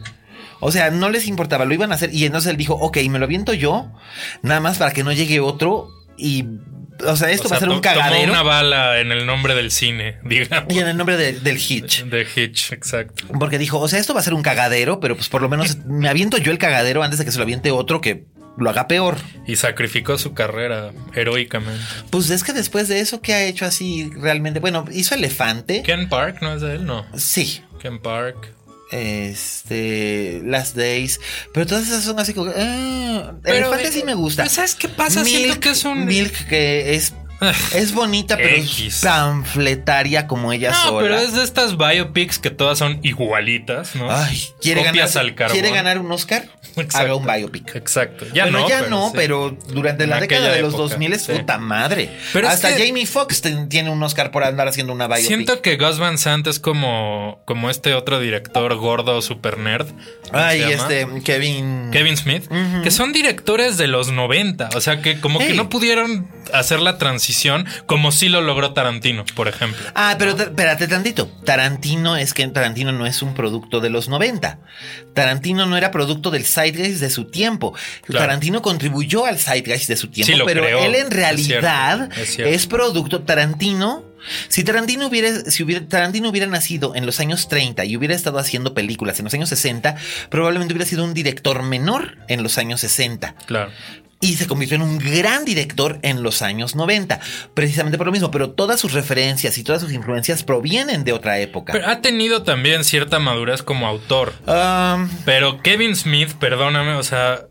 O 0.60 0.72
sea, 0.72 0.91
no 0.91 1.10
les 1.10 1.28
importaba, 1.28 1.66
lo 1.66 1.74
iban 1.74 1.91
a 1.91 1.95
hacer. 1.95 2.14
Y 2.14 2.26
entonces 2.26 2.52
él 2.52 2.58
dijo, 2.58 2.76
ok, 2.76 2.97
me 3.10 3.18
lo 3.18 3.26
aviento 3.26 3.54
yo, 3.54 3.91
nada 4.43 4.60
más 4.60 4.78
para 4.78 4.91
que 4.91 5.04
no 5.04 5.12
llegue 5.12 5.39
otro. 5.39 5.89
Y, 6.18 6.45
o 7.06 7.16
sea, 7.16 7.30
esto 7.32 7.47
O 7.47 7.52
va 7.52 7.58
a 7.58 7.60
ser 7.60 7.70
un 7.70 7.76
to- 7.76 7.82
tomó 7.89 7.95
cagadero. 8.02 8.32
una 8.32 8.43
bala 8.43 8.99
en 8.99 9.12
el 9.12 9.26
nombre 9.26 9.56
del 9.56 9.72
cine, 9.72 10.18
digamos. 10.24 10.74
Y 10.74 10.80
en 10.80 10.88
el 10.88 10.97
nombre 10.97 11.18
de- 11.18 11.34
del 11.39 11.58
Hitch. 11.58 12.04
De 12.06 12.28
Hitch, 12.36 12.72
exacto. 12.72 13.26
Porque 13.39 13.58
dijo, 13.58 13.80
o 13.80 13.88
sea, 13.88 13.99
esto 13.99 14.14
va 14.14 14.20
a 14.20 14.24
ser 14.24 14.34
un 14.34 14.43
cagadero, 14.43 14.99
pero 14.99 15.16
pues 15.16 15.30
por 15.30 15.41
lo 15.41 15.49
menos 15.49 15.78
me 15.86 16.10
aviento 16.10 16.38
yo 16.38 16.52
el 16.52 16.58
cagadero 16.58 17.04
antes 17.04 17.20
de 17.20 17.26
que 17.26 17.32
se 17.32 17.38
lo 17.38 17.43
aviente 17.43 17.72
otro 17.72 18.02
que 18.02 18.26
lo 18.58 18.70
haga 18.70 18.88
peor. 18.88 19.16
Y 19.47 19.56
sacrificó 19.56 20.18
su 20.18 20.34
carrera 20.34 20.91
heroicamente. 21.16 21.82
Pues 22.10 22.30
es 22.30 22.43
que 22.43 22.52
después 22.54 22.88
de 22.89 22.99
eso, 22.99 23.22
¿qué 23.22 23.34
ha 23.34 23.43
hecho 23.45 23.66
así 23.66 24.12
realmente? 24.18 24.60
Bueno, 24.60 24.86
hizo 24.91 25.16
Elefante. 25.16 25.84
Ken 25.84 26.10
Park, 26.10 26.39
¿no 26.41 26.54
es 26.54 26.62
de 26.62 26.76
él? 26.76 26.86
No. 26.86 27.06
Sí. 27.18 27.62
Ken 27.82 27.99
Park. 27.99 28.54
Este, 28.92 30.42
Last 30.46 30.76
Days, 30.76 31.20
pero 31.54 31.66
todas 31.66 31.88
esas 31.88 32.04
son 32.04 32.20
así 32.20 32.34
como. 32.34 32.52
ah, 32.56 33.34
Pero, 33.42 33.58
Elefante 33.58 33.88
eh, 33.88 33.92
sí 33.92 34.04
me 34.04 34.14
gusta. 34.16 34.48
¿sabes 34.50 34.76
qué 34.76 34.88
pasa? 34.89 35.24
Siento 35.24 35.48
Milk, 35.50 35.60
que 35.60 35.70
es 35.70 35.86
un- 35.86 36.06
Milk 36.06 36.48
que 36.48 36.96
es 36.96 37.14
es 37.74 37.94
bonita, 37.94 38.38
pero 38.38 38.56
X. 38.58 38.80
es 38.88 39.02
panfletaria 39.04 40.28
como 40.28 40.54
ella 40.54 40.72
No, 40.72 40.84
sola. 40.84 41.02
pero 41.02 41.18
es 41.20 41.34
de 41.34 41.44
estas 41.44 41.78
biopics 41.78 42.39
que 42.39 42.50
todas 42.50 42.78
son 42.78 43.00
igualitas, 43.04 43.96
¿no? 43.96 44.12
Ay, 44.12 44.42
quiere 44.62 44.84
ganar, 44.84 45.10
al 45.18 45.36
quiere 45.52 45.72
ganar 45.72 46.00
un 46.00 46.12
Oscar, 46.12 46.48
Exacto. 46.76 46.98
haga 46.98 47.16
un 47.16 47.26
biopic. 47.26 47.76
Exacto. 47.76 48.26
Ya 48.34 48.44
bueno, 48.44 48.60
no. 48.60 48.70
ya 48.70 48.82
no, 48.84 49.08
sí. 49.08 49.14
pero 49.16 49.58
durante 49.70 50.08
la 50.08 50.16
En 50.18 50.22
década 50.22 50.52
de 50.52 50.62
los 50.62 50.74
época, 50.74 50.89
2000 50.89 51.14
es 51.14 51.22
sí. 51.24 51.32
puta 51.34 51.58
madre. 51.58 52.10
Pero 52.34 52.48
es 52.48 52.54
Hasta 52.54 52.76
que- 52.76 52.88
Jamie 52.88 53.06
Foxx 53.06 53.42
tiene 53.70 53.89
un 53.89 54.02
Oscar 54.04 54.32
por 54.32 54.44
andar 54.44 54.68
haciendo 54.68 54.94
una 54.94 55.08
biopic. 55.08 55.26
Siento 55.28 55.62
que 55.62 55.78
Gus 55.78 56.00
Van 56.00 56.18
Sant 56.18 56.48
es 56.48 56.60
como, 56.60 57.42
como 57.46 57.70
este 57.70 57.94
otro 57.94 58.20
director 58.20 58.76
gordo 58.76 59.22
super 59.22 59.58
nerd. 59.58 59.88
¿Cómo 59.88 60.44
Ay, 60.44 60.62
este 60.62 61.08
Kevin 61.24 61.89
Kevin 61.92 62.18
Smith, 62.18 62.46
que 62.84 62.92
son 62.92 63.12
directores 63.14 63.78
de 63.78 63.88
los 63.88 64.12
90. 64.12 64.70
O 64.76 64.82
sea, 64.82 65.02
que 65.02 65.20
como 65.20 65.39
que 65.39 65.54
no 65.54 65.70
pudieron 65.70 66.30
hacer 66.54 66.80
la 66.80 66.98
transición 66.98 67.30
como 67.86 68.11
sí 68.11 68.29
lo 68.29 68.41
logró 68.41 68.73
Tarantino, 68.73 69.25
por 69.36 69.47
ejemplo. 69.47 69.82
Ah, 69.95 70.15
pero 70.19 70.36
te- 70.36 70.43
espérate 70.43 70.88
tantito. 70.88 71.27
Tarantino 71.45 72.17
es 72.17 72.34
que 72.34 72.47
Tarantino 72.47 72.91
no 72.91 73.05
es 73.05 73.21
un 73.21 73.34
producto 73.34 73.79
de 73.79 73.89
los 73.89 74.09
90. 74.09 74.59
Tarantino 75.13 75.65
no 75.65 75.77
era 75.77 75.91
producto 75.91 76.32
del 76.32 76.45
zeitgeist 76.45 76.99
de 77.01 77.09
su 77.09 77.25
tiempo. 77.25 77.73
Claro. 78.05 78.25
Tarantino 78.25 78.61
contribuyó 78.61 79.25
al 79.25 79.38
zeitgeist 79.39 79.88
de 79.89 79.97
su 79.97 80.07
tiempo, 80.09 80.32
Sí, 80.34 80.39
pero 80.45 80.63
creó. 80.63 80.79
él 80.84 80.95
en 80.95 81.07
Es 81.07 81.13
realidad 81.13 82.09
cierto, 82.13 82.49
es 82.49 82.55
es, 82.61 82.67
producto 82.67 83.21
Tarantino. 83.23 84.03
Si 84.49 84.63
Tarantino 84.63 85.07
hubiera, 85.07 85.49
si 85.49 85.63
hubiera, 85.63 85.84
Tarantino 85.88 86.29
hubiera 86.29 86.45
nacido 86.45 86.93
en 86.95 87.07
los 87.07 87.19
años 87.19 87.47
30 87.47 87.86
y 87.86 87.97
hubiera 87.97 88.13
estado 88.13 88.38
haciendo 88.38 88.75
películas 88.75 89.17
en 89.19 89.25
los 89.25 89.34
años 89.34 89.49
60, 89.49 89.95
probablemente 90.29 90.73
hubiera 90.73 90.88
sido 90.88 91.03
un 91.03 91.15
director 91.15 91.63
menor 91.63 92.17
en 92.27 92.43
los 92.43 92.59
años 92.59 92.82
60 92.82 93.34
Claro. 93.47 93.71
Y 94.22 94.36
se 94.36 94.47
convirtió 94.47 94.76
en 94.76 94.84
un 94.84 94.97
gran 94.99 95.43
director 95.45 95.99
en 96.03 96.24
los 96.24 96.41
años 96.43 96.76
90, 96.76 97.19
precisamente 97.53 97.97
por 97.97 98.05
lo 98.07 98.11
mismo, 98.13 98.32
pero 98.32 98.51
todas 98.51 98.80
sus 98.80 98.93
referencias 98.93 99.57
y 99.57 99.63
todas 99.63 99.82
sus 99.82 99.91
influencias 99.91 100.43
provienen 100.43 101.03
de 101.03 101.11
otra 101.11 101.39
época. 101.39 101.74
Pero 101.74 101.88
ha 101.88 102.01
tenido 102.01 102.43
también 102.43 102.84
cierta 102.84 103.19
madurez 103.19 103.63
como 103.63 103.88
autor. 103.88 104.34
Um, 104.47 105.09
Pero 105.26 105.61
Kevin 105.61 105.95
Smith, 105.95 106.34
perdóname, 106.39 106.93
o 106.93 107.03
sea, 107.03 107.41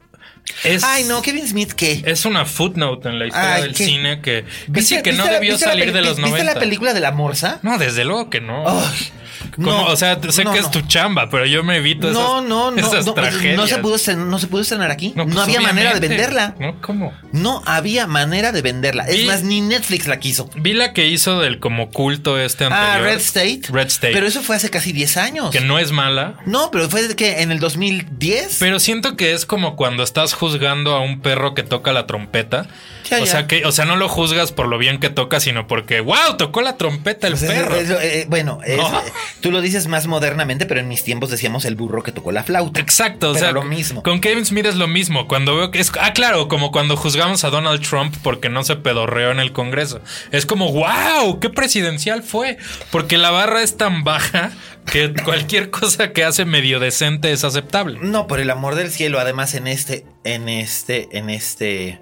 es. 0.64 0.82
ay, 0.84 1.04
no, 1.04 1.22
Kevin 1.22 1.46
Smith, 1.46 1.72
¿qué? 1.72 2.02
Es 2.06 2.24
una 2.24 2.44
footnote 2.46 3.08
en 3.08 3.18
la 3.18 3.26
historia 3.26 3.54
Ay, 3.56 3.62
del 3.62 3.74
¿qué? 3.74 3.84
cine 3.84 4.20
que, 4.20 4.44
que 4.72 4.82
sí, 4.82 5.02
que 5.02 5.12
no 5.12 5.24
la- 5.26 5.32
debió 5.32 5.52
viste 5.52 5.66
la 5.66 5.72
salir 5.72 5.92
de 5.92 6.00
los 6.02 6.16
¿Viste 6.16 6.30
90. 6.30 6.54
la 6.54 6.60
película 6.60 6.94
de 6.94 7.00
la 7.00 7.12
morsa? 7.12 7.58
No, 7.62 7.78
desde 7.78 8.04
luego 8.04 8.30
que 8.30 8.40
no. 8.40 8.64
Ay, 8.68 9.10
Como, 9.51 9.70
no, 9.70 9.84
o 9.86 9.96
sea, 9.96 10.18
sé 10.30 10.44
no, 10.44 10.53
que 10.53 10.59
es 10.59 10.70
tu 10.70 10.80
chamba, 10.82 11.28
pero 11.30 11.46
yo 11.46 11.62
me 11.62 11.76
evito 11.76 12.11
No, 12.11 12.38
esas, 12.38 12.48
no, 12.48 12.70
no, 12.70 12.76
esas 12.78 13.07
no, 13.07 13.14
tragedias. 13.14 13.57
no 13.57 13.66
se 13.66 13.78
pudo 13.78 13.96
estrenar, 13.96 14.26
no 14.26 14.38
se 14.38 14.46
pudo 14.46 14.62
estrenar 14.62 14.90
aquí. 14.90 15.12
No, 15.16 15.24
pues, 15.26 15.36
había 15.38 15.61
manera 15.61 15.94
de 15.94 16.01
venderla. 16.01 16.55
No, 16.59 16.80
¿cómo? 16.80 17.12
No 17.32 17.62
había 17.66 18.07
manera 18.07 18.53
de 18.53 18.62
venderla. 18.62 19.05
Es 19.05 19.26
más, 19.26 19.42
ni 19.42 19.61
Netflix 19.61 20.07
la 20.07 20.18
quiso. 20.18 20.48
Vi 20.57 20.72
la 20.72 20.92
que 20.92 21.07
hizo 21.07 21.40
del 21.40 21.61
como 21.61 21.90
culto 21.90 22.38
este 22.38 22.64
anterior. 22.64 22.90
Ah, 22.90 22.98
Red 22.98 23.18
State. 23.20 23.62
Red 23.70 23.86
State. 23.88 24.12
Pero 24.12 24.26
eso 24.26 24.42
fue 24.42 24.57
hace 24.57 24.70
casi 24.70 24.92
10 24.92 25.16
años. 25.16 25.51
que 25.51 25.61
no 25.61 25.78
es 25.78 25.92
mala. 25.92 26.34
No, 26.46 26.70
pero 26.70 26.88
fue 26.88 27.14
que 27.16 27.42
en 27.42 27.53
el 27.53 27.61
2010. 27.61 28.57
Pero 28.59 28.78
siento 28.78 29.16
que 29.16 29.32
es 29.32 29.46
como 29.46 29.76
cuando 29.76 30.03
estás 30.03 30.34
juzgando 30.34 30.94
a 30.94 31.01
un 31.01 31.20
perro 31.20 31.55
que 31.55 31.62
toca 31.62 31.92
la 31.92 32.07
trompeta. 32.07 32.66
Ya, 33.09 33.16
o 33.16 33.20
ya. 33.20 33.26
sea 33.26 33.46
que, 33.46 33.64
o 33.64 33.72
sea, 33.72 33.84
no 33.84 33.96
lo 33.96 34.09
juzgas 34.09 34.53
por 34.53 34.68
lo 34.68 34.78
bien 34.78 34.98
que 34.98 35.11
toca, 35.11 35.40
sino 35.40 35.66
porque, 35.66 36.01
wow, 36.01 36.36
tocó 36.36 36.61
la 36.62 36.76
trompeta 36.76 37.26
el 37.28 37.34
perro. 37.36 37.74
es- 37.76 37.90
eh, 37.90 38.26
bueno, 38.28 38.61
es- 38.64 38.76
No. 38.76 39.03
tú 39.40 39.51
lo 39.51 39.61
dices 39.61 39.86
más 39.86 40.07
modernamente, 40.07 40.66
pero 40.66 40.80
en 40.80 40.88
mis 40.88 41.03
tiempos 41.05 41.30
decíamos 41.30 41.64
el 41.64 41.76
burro 41.76 42.03
que 42.03 42.12
tocó 42.12 42.32
la 42.32 42.42
flauta. 42.42 42.80
Exacto, 42.80 43.30
o 43.30 43.32
Pero 43.32 43.44
sea, 43.44 43.53
lo 43.53 43.62
mismo. 43.62 44.03
Con 44.03 44.20
Kevin 44.20 44.44
Smith 44.46 44.66
es 44.66 44.76
lo 44.76 44.86
mismo. 44.88 45.28
Cuando 45.28 45.57
veo 45.57 45.70
que 45.70 45.80
es. 45.80 45.90
Ah, 46.01 46.12
claro, 46.12 46.48
como 46.48 46.70
cuando 46.72 46.96
juzgamos 46.96 47.44
a 47.44 47.51
Donald 47.51 47.80
Trump 47.86 48.14
porque 48.22 48.48
no 48.48 48.64
se 48.64 48.76
pedorreó 48.76 49.30
en 49.30 49.40
el 49.40 49.53
Congreso. 49.53 50.01
Es 50.32 50.46
como, 50.46 50.72
wow, 50.72 51.40
qué 51.40 51.51
presidencial 51.51 52.22
fue. 52.22 52.59
Porque 52.90 53.18
la 53.18 53.30
barra 53.30 53.62
es 53.62 53.76
tan 53.76 54.05
baja 54.05 54.51
que 54.90 55.12
cualquier 55.24 55.70
cosa 55.70 56.12
que 56.12 56.24
hace 56.24 56.44
medio 56.44 56.80
decente 56.80 57.32
es 57.32 57.44
aceptable. 57.44 57.98
No, 58.03 58.26
por 58.26 58.40
el 58.40 58.51
amor 58.51 58.74
del 58.74 58.90
cielo. 58.90 59.20
Además, 59.20 59.55
en 59.55 59.66
este, 59.66 60.05
en 60.24 60.48
este, 60.48 61.09
en 61.12 61.30
este, 61.30 62.01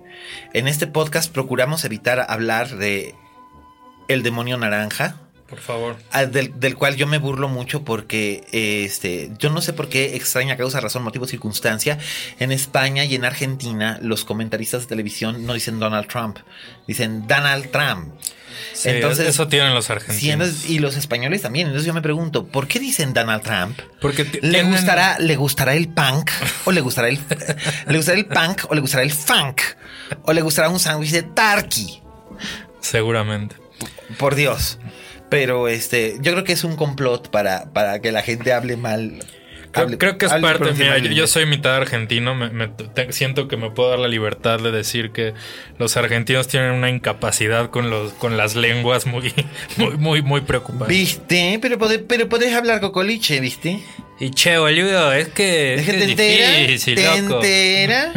en 0.53 0.69
este 0.69 0.87
podcast 0.87 1.33
procuramos 1.33 1.85
evitar 1.85 2.27
hablar 2.29 2.77
de 2.77 3.15
el 4.09 4.23
demonio 4.23 4.57
naranja. 4.57 5.28
Por 5.49 5.61
favor. 5.61 5.97
ah, 6.13 6.27
Del, 6.27 6.59
del 6.61 6.77
cual 6.77 6.97
yo 6.97 7.07
me 7.07 7.17
burlo 7.19 7.49
mucho 7.49 7.83
porque 7.83 8.45
este 8.53 9.31
yo 9.39 9.49
no 9.49 9.63
sé 9.63 9.73
por 9.73 9.89
qué 9.89 10.15
extraña 10.15 10.57
causa 10.59 10.79
razón 10.81 11.03
motivo 11.03 11.27
circunstancia 11.27 11.99
en 12.39 12.53
España 12.53 13.05
y 13.05 13.15
en 13.15 13.25
Argentina 13.25 13.99
los 14.03 14.25
comentaristas 14.27 14.83
de 14.83 14.89
televisión 14.89 15.47
no 15.47 15.55
dicen 15.55 15.79
Donald 15.79 16.07
Trump 16.07 16.39
dicen 16.87 17.27
Donald 17.27 17.71
Trump 17.71 18.13
Sí, 18.73 18.89
entonces 18.89 19.29
eso 19.29 19.47
tienen 19.49 19.73
los 19.73 19.89
argentinos. 19.89 20.69
y 20.69 20.81
los 20.81 20.97
españoles 20.97 21.43
también. 21.43 21.69
Entonces 21.69 21.87
yo 21.87 21.95
me 21.95 22.03
pregunto, 22.03 22.47
¿por 22.47 22.67
qué 22.67 22.81
dicen 22.81 23.15
Donald 23.15 23.43
Trump? 23.43 23.79
Porque 24.01 24.27
¿Le 24.43 24.63
gustará, 24.65 25.19
¿Le 25.21 25.37
gustará 25.37 25.75
el 25.75 25.89
punk? 25.89 26.31
¿O 26.65 26.73
le 26.73 26.81
gustará 26.81 27.09
el, 27.09 27.19
le 27.89 27.97
gustará 27.97 28.19
el 28.19 28.27
punk? 28.27 28.63
¿O 28.69 28.75
le 28.75 28.81
gustará 28.81 29.03
el 29.05 29.13
funk? 29.13 29.61
¿O 30.23 30.33
le 30.33 30.43
gustará 30.43 30.69
un 30.71 30.81
sándwich 30.81 31.11
de 31.13 31.23
turkey? 31.23 32.03
Seguramente. 32.81 33.57
Por 34.19 34.35
Dios. 34.35 34.79
Pero 35.31 35.69
este, 35.69 36.17
yo 36.21 36.33
creo 36.33 36.45
que 36.45 36.53
es 36.53 36.65
un 36.65 36.77
complot 36.77 37.31
para, 37.31 37.67
para 37.73 38.01
que 38.01 38.13
la 38.13 38.23
gente 38.23 38.53
hable 38.53 38.77
mal. 38.77 39.19
Creo, 39.71 39.87
hable- 39.87 39.99
creo 39.99 40.17
que 40.17 40.25
es 40.25 40.33
parte. 40.33 40.73
Mira, 40.73 40.97
yo, 40.97 41.11
yo 41.13 41.27
soy 41.27 41.45
mitad 41.45 41.77
argentino. 41.77 42.35
Me, 42.35 42.49
me- 42.49 42.69
te- 42.69 43.13
siento 43.13 43.49
que 43.49 43.59
me 43.59 43.71
puedo 43.71 43.91
dar 43.91 43.99
la 43.99 44.09
libertad 44.09 44.59
de 44.59 44.71
decir 44.73 45.11
que 45.11 45.35
los 45.79 45.99
argentinos 45.99 46.49
tienen 46.49 46.71
una 46.73 46.89
incapacidad 46.89 47.69
con 47.69 47.91
los 47.91 48.15
con 48.15 48.39
las 48.39 48.57
lenguas 48.57 49.05
muy, 49.05 49.35
muy, 49.77 49.97
muy, 49.99 50.23
muy 50.23 50.41
preocupante. 50.41 50.95
¿Viste? 50.95 51.59
Pero, 51.61 51.77
podés- 51.79 52.03
pero 52.09 52.29
podés 52.31 52.55
hablar 52.55 52.81
cocoliche, 52.81 53.41
¿viste? 53.41 53.79
Y 54.21 54.31
che, 54.31 54.57
boludo, 54.57 55.13
es 55.13 55.29
que. 55.29 55.75
Es 55.75 55.85
que 55.87 55.93
te 55.93 56.05
entera. 56.05 56.51
difícil, 56.53 56.95
¿Te 56.97 57.05
loco. 57.05 57.37
entera? 57.37 58.13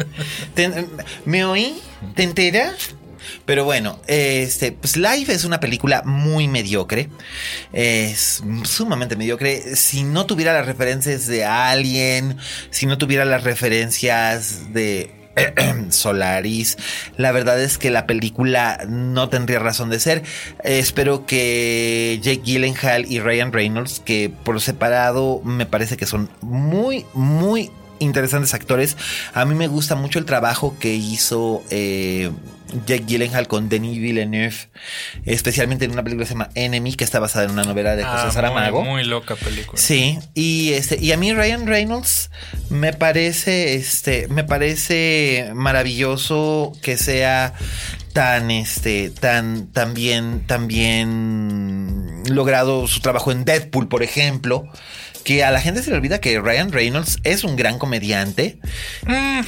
¿Te- 0.54 0.86
¿Me 1.26 1.44
oí? 1.44 1.74
¿Te 2.14 2.22
entera? 2.22 2.72
Pero 3.46 3.64
bueno, 3.64 4.00
este, 4.08 4.72
pues 4.72 4.96
Life 4.96 5.32
es 5.32 5.44
una 5.44 5.60
película 5.60 6.02
muy 6.04 6.48
mediocre. 6.48 7.08
Es 7.72 8.42
sumamente 8.64 9.16
mediocre. 9.16 9.76
Si 9.76 10.02
no 10.02 10.26
tuviera 10.26 10.52
las 10.52 10.66
referencias 10.66 11.26
de 11.28 11.44
Alien, 11.44 12.36
si 12.70 12.86
no 12.86 12.98
tuviera 12.98 13.24
las 13.24 13.44
referencias 13.44 14.72
de 14.72 15.12
Solaris, 15.90 16.76
la 17.16 17.30
verdad 17.30 17.60
es 17.62 17.78
que 17.78 17.90
la 17.90 18.06
película 18.08 18.80
no 18.88 19.28
tendría 19.28 19.60
razón 19.60 19.90
de 19.90 20.00
ser. 20.00 20.24
Espero 20.64 21.24
que 21.24 22.18
Jake 22.20 22.42
Gyllenhaal 22.44 23.10
y 23.10 23.20
Ryan 23.20 23.52
Reynolds, 23.52 24.00
que 24.04 24.28
por 24.42 24.60
separado 24.60 25.40
me 25.44 25.66
parece 25.66 25.96
que 25.96 26.06
son 26.06 26.30
muy, 26.40 27.06
muy 27.14 27.70
interesantes 28.00 28.54
actores. 28.54 28.96
A 29.34 29.44
mí 29.44 29.54
me 29.54 29.68
gusta 29.68 29.94
mucho 29.94 30.18
el 30.18 30.24
trabajo 30.24 30.76
que 30.80 30.94
hizo 30.94 31.62
eh, 31.70 32.30
Jake 32.86 33.04
Gyllenhaal 33.06 33.46
con 33.48 33.68
Denis 33.68 33.98
Villeneuve, 33.98 34.56
especialmente 35.24 35.84
en 35.84 35.92
una 35.92 36.02
película 36.02 36.24
que 36.24 36.28
se 36.28 36.34
llama 36.34 36.50
Enemy, 36.54 36.94
que 36.94 37.04
está 37.04 37.20
basada 37.20 37.44
en 37.44 37.52
una 37.52 37.64
novela 37.64 37.96
de 37.96 38.04
José 38.04 38.24
Ah, 38.26 38.30
Saramago. 38.30 38.82
Muy, 38.82 38.90
muy 38.90 39.04
loca 39.04 39.36
película. 39.36 39.80
Sí, 39.80 40.18
y 40.34 40.72
este, 40.72 40.98
y 41.00 41.12
a 41.12 41.16
mí 41.16 41.32
Ryan 41.32 41.66
Reynolds 41.66 42.30
me 42.68 42.92
parece, 42.92 43.74
este, 43.74 44.28
me 44.28 44.44
parece 44.44 45.50
maravilloso 45.54 46.72
que 46.82 46.96
sea 46.96 47.54
tan, 48.12 48.50
este, 48.50 49.10
tan, 49.10 49.66
tan 49.68 49.94
bien, 49.94 50.44
tan 50.46 50.66
bien 50.66 52.22
logrado 52.28 52.86
su 52.88 53.00
trabajo 53.00 53.30
en 53.30 53.44
Deadpool, 53.44 53.88
por 53.88 54.02
ejemplo. 54.02 54.68
Que 55.26 55.42
a 55.42 55.50
la 55.50 55.60
gente 55.60 55.82
se 55.82 55.90
le 55.90 55.96
olvida 55.96 56.20
que 56.20 56.38
Ryan 56.38 56.70
Reynolds 56.70 57.18
es 57.24 57.42
un 57.42 57.56
gran 57.56 57.80
comediante. 57.80 58.60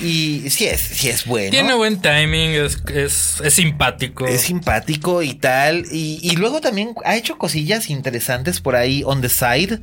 Y 0.02 0.50
sí 0.50 0.66
es, 0.66 0.80
sí 0.80 1.08
es 1.08 1.24
bueno. 1.24 1.50
Mm. 1.50 1.52
Tiene 1.52 1.74
buen 1.74 2.02
timing, 2.02 2.50
es, 2.50 2.82
es, 2.92 3.40
es 3.44 3.54
simpático. 3.54 4.26
Es 4.26 4.40
simpático 4.40 5.22
y 5.22 5.34
tal. 5.34 5.84
Y, 5.92 6.18
y 6.20 6.34
luego 6.34 6.60
también 6.60 6.94
ha 7.04 7.14
hecho 7.14 7.38
cosillas 7.38 7.90
interesantes 7.90 8.60
por 8.60 8.74
ahí 8.74 9.04
on 9.06 9.20
the 9.20 9.28
side. 9.28 9.80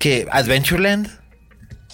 Que 0.00 0.26
Adventureland. 0.32 1.10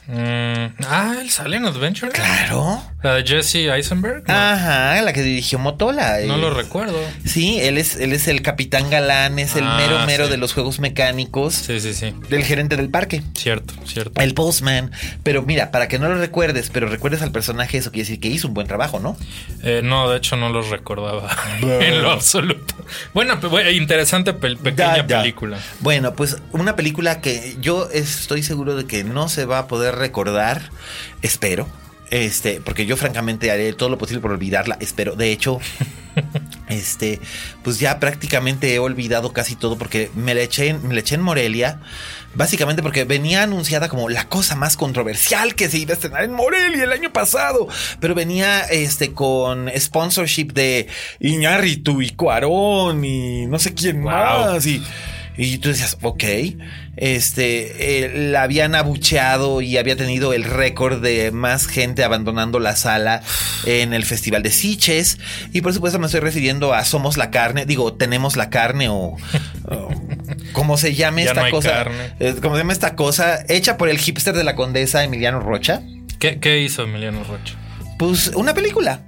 Mm, 0.07 0.84
ah, 0.86 1.16
él 1.20 1.28
sale 1.28 1.59
en 1.59 1.66
Adventure. 1.66 2.11
Claro. 2.11 2.82
La 3.03 3.14
de 3.14 3.24
Jesse 3.26 3.57
Eisenberg. 3.68 4.22
No, 4.28 4.34
Ajá, 4.34 5.03
la 5.03 5.12
que 5.12 5.22
dirigió 5.22 5.59
Motola. 5.59 6.18
no 6.26 6.36
eh. 6.36 6.38
lo 6.38 6.50
recuerdo. 6.55 6.98
Sí, 7.24 7.59
él 7.61 7.78
es, 7.78 7.96
él 7.96 8.12
es 8.12 8.28
el 8.28 8.42
capitán 8.42 8.90
galán, 8.90 9.38
es 9.38 9.57
el 9.57 9.64
Ah, 9.64 9.76
mero 9.76 10.07
mero 10.07 10.24
sí. 10.26 10.30
de 10.30 10.36
los 10.36 10.53
juegos 10.55 10.78
mecánicos, 10.78 11.55
Sí, 11.55 11.80
sí, 11.80 11.94
sí. 11.94 12.14
del 12.28 12.44
gerente 12.44 12.76
del 12.76 12.90
parque. 12.90 13.22
Cierto, 13.36 13.74
cierto. 13.86 14.20
El 14.20 14.34
postman. 14.34 14.92
Pero 15.22 15.42
mira, 15.42 15.70
para 15.70 15.88
que 15.88 15.98
no 15.98 16.09
lo 16.09 16.16
recuerdes, 16.18 16.70
pero 16.72 16.88
recuerdes 16.88 17.22
al 17.22 17.32
personaje, 17.32 17.78
eso 17.78 17.90
quiere 17.90 18.05
decir 18.05 18.20
que 18.20 18.28
hizo 18.28 18.46
un 18.48 18.55
buen 18.55 18.66
trabajo, 18.68 19.00
¿no? 19.00 19.16
Eh, 19.62 19.80
no, 19.82 20.09
de 20.11 20.18
hecho 20.18 20.36
no 20.36 20.50
los 20.50 20.68
recordaba 20.70 21.28
en 21.61 22.03
lo 22.03 22.11
absoluto. 22.12 22.74
Bueno, 23.14 23.38
interesante 23.72 24.32
pequeña 24.32 24.96
Ya, 24.98 25.07
ya. 25.07 25.20
película. 25.22 25.59
Bueno, 25.80 26.14
pues 26.14 26.38
una 26.53 26.76
película 26.76 27.20
que 27.20 27.57
yo 27.61 27.88
estoy 27.92 28.42
seguro 28.42 28.76
de 28.76 28.86
que 28.86 29.03
no 29.05 29.28
se 29.28 29.44
va 29.44 29.59
a 29.59 29.66
poder 29.66 29.96
recordar, 29.96 30.70
espero. 31.22 31.68
Este, 32.12 32.60
porque 32.60 32.84
yo 32.84 32.98
francamente 32.98 33.50
haré 33.50 33.72
todo 33.72 33.88
lo 33.88 33.96
posible 33.96 34.20
por 34.20 34.32
olvidarla, 34.32 34.76
espero. 34.80 35.16
De 35.16 35.32
hecho, 35.32 35.58
este, 36.68 37.18
pues 37.64 37.78
ya 37.78 37.98
prácticamente 38.00 38.74
he 38.74 38.78
olvidado 38.78 39.32
casi 39.32 39.56
todo 39.56 39.78
porque 39.78 40.10
me 40.14 40.34
la 40.34 40.42
eché 40.42 40.68
en, 40.68 40.86
me 40.86 40.92
la 40.92 41.00
eché 41.00 41.14
en 41.14 41.22
Morelia. 41.22 41.80
Básicamente 42.34 42.82
porque 42.82 43.04
venía 43.04 43.42
anunciada 43.44 43.88
como 43.88 44.10
la 44.10 44.28
cosa 44.28 44.56
más 44.56 44.76
controversial 44.76 45.54
que 45.54 45.70
se 45.70 45.78
iba 45.78 45.92
a 45.92 45.94
estrenar 45.94 46.24
en 46.24 46.32
Morelia 46.34 46.84
el 46.84 46.92
año 46.92 47.12
pasado. 47.14 47.66
Pero 47.98 48.14
venía 48.14 48.60
este 48.60 49.12
con 49.14 49.70
sponsorship 49.74 50.52
de 50.52 50.88
Iñárritu 51.18 52.02
y 52.02 52.10
Cuarón 52.10 53.04
y 53.06 53.46
no 53.46 53.58
sé 53.58 53.72
quién 53.72 54.02
Wow. 54.02 54.10
más. 54.12 54.66
Y, 54.66 54.82
y 55.38 55.56
tú 55.58 55.70
decías, 55.70 55.96
ok, 56.02 56.24
este, 56.97 58.05
eh, 58.05 58.28
la 58.30 58.43
habían 58.43 58.74
abucheado 58.74 59.61
y 59.62 59.76
había 59.78 59.97
tenido 59.97 60.32
el 60.32 60.45
récord 60.45 61.03
de 61.03 61.30
más 61.32 61.66
gente 61.66 62.05
abandonando 62.05 62.59
la 62.59 62.76
sala 62.76 63.22
en 63.66 63.93
el 63.95 64.05
Festival 64.05 64.43
de 64.43 64.51
Siches. 64.51 65.18
Y 65.53 65.61
por 65.62 65.72
supuesto 65.72 65.99
me 65.99 66.07
estoy 66.07 66.20
refiriendo 66.20 66.74
a 66.74 66.84
Somos 66.84 67.16
la 67.16 67.30
Carne, 67.30 67.66
digo, 67.66 67.95
tenemos 67.95 68.36
la 68.36 68.51
carne 68.51 68.88
o... 68.88 69.16
o 69.64 69.88
como 70.53 70.76
se 70.76 70.95
llame 70.95 71.24
Ya 71.24 71.30
esta 71.30 71.45
no 71.45 71.51
cosa, 71.51 71.70
carne. 71.70 72.12
eh, 72.20 72.34
como 72.43 72.55
se 72.57 72.61
llama 72.61 72.72
esta 72.72 72.95
cosa, 72.95 73.38
hecha 73.49 73.76
por 73.78 73.88
el 73.88 73.99
hipster 73.99 74.34
de 74.34 74.45
la 74.45 74.55
condesa 74.55 75.03
Emiliano 75.05 75.40
Rocha, 75.40 75.82
¿Qué, 76.18 76.38
qué 76.38 76.61
hizo 76.61 76.82
Emiliano 76.84 77.24
Rocha? 77.24 77.55
pues 77.99 78.28
una 78.34 78.55
película. 78.55 79.01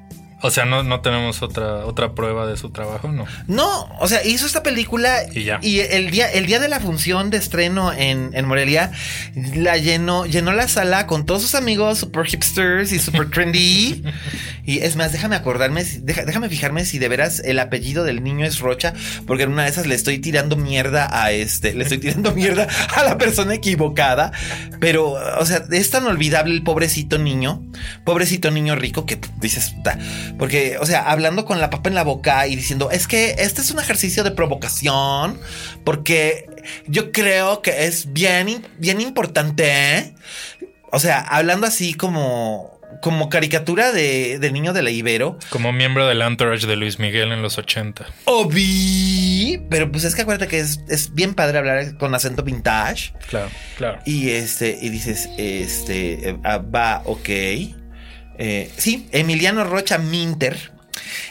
O 0.46 0.50
sea, 0.50 0.66
no, 0.66 0.82
no 0.82 1.00
tenemos 1.00 1.40
otra, 1.40 1.86
otra 1.86 2.12
prueba 2.12 2.46
de 2.46 2.58
su 2.58 2.68
trabajo, 2.68 3.08
¿no? 3.10 3.24
No, 3.46 3.88
o 3.98 4.06
sea, 4.06 4.22
hizo 4.26 4.44
esta 4.44 4.62
película 4.62 5.22
Y 5.32 5.44
ya. 5.44 5.58
el 5.62 6.10
día, 6.10 6.30
el 6.30 6.44
día 6.44 6.60
de 6.60 6.68
la 6.68 6.80
función 6.80 7.30
de 7.30 7.38
estreno 7.38 7.94
en, 7.94 8.28
en 8.34 8.44
Morelia, 8.44 8.92
la 9.54 9.78
llenó, 9.78 10.26
llenó 10.26 10.52
la 10.52 10.68
sala 10.68 11.06
con 11.06 11.24
todos 11.24 11.40
sus 11.40 11.54
amigos 11.54 12.00
super 12.00 12.26
hipsters 12.26 12.92
y 12.92 12.98
super 12.98 13.30
trendy. 13.30 14.04
y 14.66 14.78
es 14.78 14.96
más, 14.96 15.12
déjame 15.12 15.36
acordarme, 15.36 15.84
déjame 15.84 16.48
fijarme 16.48 16.84
si 16.84 16.98
de 16.98 17.08
veras 17.08 17.42
el 17.44 17.58
apellido 17.58 18.04
del 18.04 18.22
niño 18.22 18.46
es 18.46 18.60
Rocha, 18.60 18.94
porque 19.26 19.42
en 19.42 19.52
una 19.52 19.64
de 19.64 19.70
esas 19.70 19.86
le 19.86 19.94
estoy 19.94 20.18
tirando 20.18 20.56
mierda 20.56 21.08
a 21.12 21.32
este, 21.32 21.74
le 21.74 21.82
estoy 21.82 21.98
tirando 21.98 22.32
mierda 22.34 22.66
a 22.96 23.04
la 23.04 23.18
persona 23.18 23.54
equivocada. 23.54 24.32
Pero, 24.80 25.12
o 25.12 25.46
sea, 25.46 25.64
es 25.70 25.90
tan 25.90 26.06
olvidable 26.06 26.54
el 26.54 26.62
pobrecito 26.62 27.18
niño, 27.18 27.62
pobrecito 28.04 28.50
niño 28.50 28.74
rico 28.74 29.06
que 29.06 29.18
dices, 29.40 29.74
porque, 30.38 30.78
o 30.78 30.86
sea, 30.86 31.10
hablando 31.10 31.44
con 31.44 31.60
la 31.60 31.70
papa 31.70 31.88
en 31.88 31.94
la 31.94 32.04
boca 32.04 32.46
y 32.46 32.56
diciendo, 32.56 32.90
es 32.90 33.06
que 33.06 33.36
este 33.38 33.60
es 33.60 33.70
un 33.70 33.80
ejercicio 33.80 34.24
de 34.24 34.30
provocación, 34.30 35.38
porque 35.84 36.46
yo 36.86 37.12
creo 37.12 37.62
que 37.62 37.86
es 37.86 38.12
bien, 38.12 38.66
bien 38.78 39.00
importante. 39.00 40.14
O 40.90 41.00
sea, 41.00 41.20
hablando 41.20 41.66
así 41.66 41.94
como, 41.94 42.73
como 43.04 43.28
caricatura 43.28 43.92
de, 43.92 44.38
de 44.38 44.50
niño 44.50 44.72
de 44.72 44.80
la 44.80 44.88
Ibero. 44.88 45.38
Como 45.50 45.74
miembro 45.74 46.08
del 46.08 46.22
entourage 46.22 46.66
de 46.66 46.74
Luis 46.74 46.98
Miguel 46.98 47.32
en 47.32 47.42
los 47.42 47.58
80. 47.58 48.06
Obi. 48.24 49.60
Pero 49.68 49.92
pues 49.92 50.04
es 50.04 50.14
que 50.14 50.22
acuérdate 50.22 50.48
que 50.50 50.60
es, 50.60 50.80
es 50.88 51.12
bien 51.12 51.34
padre 51.34 51.58
hablar 51.58 51.98
con 51.98 52.14
acento 52.14 52.42
vintage. 52.42 53.12
Claro, 53.28 53.50
claro. 53.76 54.00
Y 54.06 54.30
este, 54.30 54.78
y 54.80 54.88
dices, 54.88 55.28
este, 55.36 56.30
eh, 56.30 56.36
ah, 56.44 56.56
va, 56.56 57.02
ok. 57.04 57.28
Eh, 57.28 58.70
sí, 58.74 59.06
Emiliano 59.12 59.64
Rocha 59.64 59.98
Minter 59.98 60.72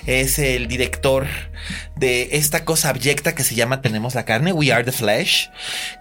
es 0.06 0.38
el 0.38 0.68
director 0.68 1.26
de 1.96 2.30
esta 2.34 2.66
cosa 2.66 2.90
abyecta 2.90 3.34
que 3.34 3.44
se 3.44 3.56
llama 3.56 3.82
Tenemos 3.82 4.14
la 4.14 4.26
carne, 4.26 4.54
We 4.54 4.72
Are 4.72 4.84
the 4.84 4.92
Flesh, 4.92 5.50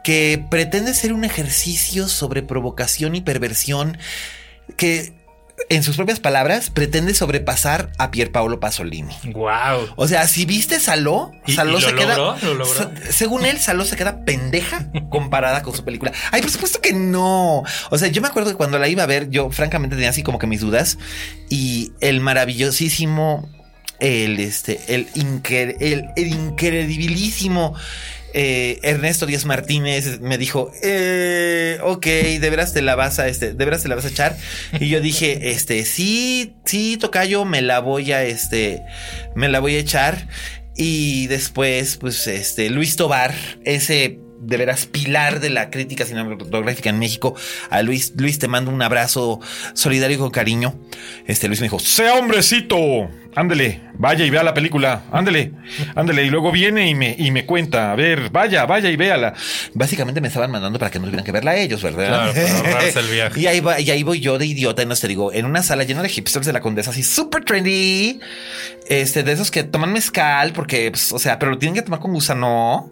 que 0.05 0.45
pretende 0.51 0.93
ser 0.93 1.15
un 1.15 1.25
ejercicio 1.25 2.09
sobre 2.09 2.43
provocación 2.43 3.15
y 3.15 3.23
perversión 3.23 3.97
que, 4.77 5.22
en 5.69 5.83
sus 5.83 5.97
propias 5.97 6.21
palabras, 6.21 6.71
pretende 6.71 7.15
sobrepasar 7.15 7.91
a 7.99 8.11
Pierpaolo 8.11 8.61
Pasolini. 8.61 9.15
Wow. 9.33 9.89
O 9.97 10.09
sea, 10.09 10.27
si 10.29 10.45
viste 10.45 10.81
Saló, 10.81 11.33
¿Y- 11.47 11.53
Saló 11.55 11.81
se 11.81 11.95
queda. 11.95 12.17
logró? 12.17 12.37
¿Lo 12.49 12.55
logró? 12.55 12.91
Según 13.11 13.45
él, 13.47 13.59
Saló 13.59 13.85
se 13.85 13.97
queda 13.97 14.25
pendeja 14.25 14.91
comparada 15.11 15.63
con 15.63 15.75
su 15.75 15.85
película. 15.85 16.13
Ay, 16.31 16.43
por 16.43 16.51
supuesto 16.51 16.81
que 16.81 16.93
no. 16.93 17.63
O 17.91 17.99
sea, 17.99 18.09
yo 18.09 18.23
me 18.23 18.29
acuerdo 18.29 18.51
que 18.51 18.57
cuando 18.57 18.79
la 18.79 18.89
iba 18.89 19.03
a 19.03 19.07
ver, 19.07 19.31
yo 19.31 19.51
francamente 19.51 19.97
tenía 19.97 20.11
así 20.11 20.23
como 20.23 20.39
que 20.39 20.47
mis 20.47 20.61
dudas. 20.61 20.99
Y 21.49 21.93
el 22.01 22.21
maravillosísimo, 22.21 23.49
el 24.01 24.41
este, 24.41 24.81
el, 24.89 25.13
incre- 25.15 25.77
el, 25.81 26.07
el 26.17 26.29
incredibilísimo. 26.29 27.75
Eh, 28.35 28.79
Ernesto 28.83 29.27
Díaz 29.27 29.45
Martínez 29.45 30.21
me 30.21 30.39
dijo, 30.39 30.73
eh, 30.83 31.79
ok, 31.83 32.07
de 32.07 32.51
veras 32.51 32.73
te 32.73 32.83
la 32.83 32.95
vas 32.95 33.19
a, 33.19 33.29
este, 33.29 33.53
de 33.53 33.65
veras 33.65 33.83
te 33.83 33.89
la 33.89 33.95
vas 33.95 34.05
a 34.05 34.09
echar. 34.09 34.37
Y 34.79 34.89
yo 34.89 35.01
dije, 35.01 35.39
este, 35.51 35.85
sí, 35.85 36.55
sí, 36.65 36.97
tocayo, 36.97 37.45
me 37.45 37.63
la 37.63 37.81
voy 37.81 38.13
a, 38.13 38.25
este, 38.25 38.83
me 39.35 39.49
la 39.49 39.61
voy 39.61 39.77
a 39.77 39.79
echar. 39.79 40.29
Y 40.77 41.27
después, 41.27 41.97
pues, 41.99 42.27
este, 42.27 42.71
Luis 42.71 42.97
Tobar, 42.97 43.35
ese 43.65 44.19
de 44.43 44.57
veras 44.57 44.87
pilar 44.87 45.41
de 45.41 45.51
la 45.51 45.71
crítica 45.71 46.05
cinematográfica 46.05 46.91
en 46.91 46.99
México, 46.99 47.35
a 47.71 47.83
Luis. 47.83 48.13
Luis, 48.17 48.39
te 48.39 48.49
mando 48.49 48.71
un 48.71 48.83
abrazo 48.83 49.41
solidario 49.75 50.19
con 50.19 50.31
cariño. 50.31 50.75
Este 51.27 51.47
Luis 51.49 51.61
me 51.61 51.67
dijo, 51.67 51.79
sea 51.79 52.15
hombrecito, 52.15 52.77
ándele, 53.35 53.81
vaya 53.95 54.25
y 54.25 54.31
vea 54.31 54.43
la 54.43 54.53
película, 54.55 55.05
ándele, 55.13 55.53
ándele, 55.95 56.25
y 56.25 56.31
luego 56.31 56.51
viene 56.53 56.89
y 56.89 56.95
me, 56.95 57.15
y 57.19 57.31
me 57.31 57.47
cuenta, 57.47 57.93
a 57.93 57.95
ver, 57.95 58.31
vaya, 58.31 58.67
vaya 58.67 58.91
y 58.91 58.97
véala. 58.97 59.35
Básicamente 59.75 60.21
me 60.21 60.29
estaban 60.29 60.51
mandando 60.51 60.79
para 60.79 60.91
que 60.91 60.99
no 60.99 61.05
tuvieran 61.07 61.25
que 61.25 61.33
verla 61.33 61.57
ellos, 61.57 61.83
¿verdad? 61.83 62.33
Claro, 62.33 62.33
para 62.33 62.57
ahorrarse 62.59 62.99
el 63.01 63.09
viaje. 63.11 63.41
y, 63.41 63.47
ahí 63.47 63.61
va- 63.61 63.81
y 63.81 63.91
ahí 63.91 64.03
voy 64.03 64.21
yo 64.21 64.39
de 64.39 64.47
idiota, 64.47 64.83
y 64.83 64.87
no 64.87 64.97
te 64.97 65.09
digo, 65.09 65.33
en 65.33 65.47
una 65.47 65.63
sala 65.63 65.85
llena 65.85 66.03
de 66.03 66.09
hipsters 66.09 66.47
de 66.47 66.53
la 66.53 66.61
condesa, 66.61 66.91
así 66.91 67.03
súper 67.05 67.45
trendy, 67.45 68.21
este, 68.89 69.23
de 69.23 69.33
esos 69.33 69.51
que 69.51 69.63
toman 69.63 69.93
mezcal, 69.93 70.53
porque, 70.53 70.91
pues, 70.91 71.13
o 71.13 71.19
sea, 71.19 71.39
pero 71.39 71.53
lo 71.53 71.59
tienen 71.59 71.75
que 71.75 71.83
tomar 71.83 72.01
con 72.01 72.13
gusano. 72.13 72.91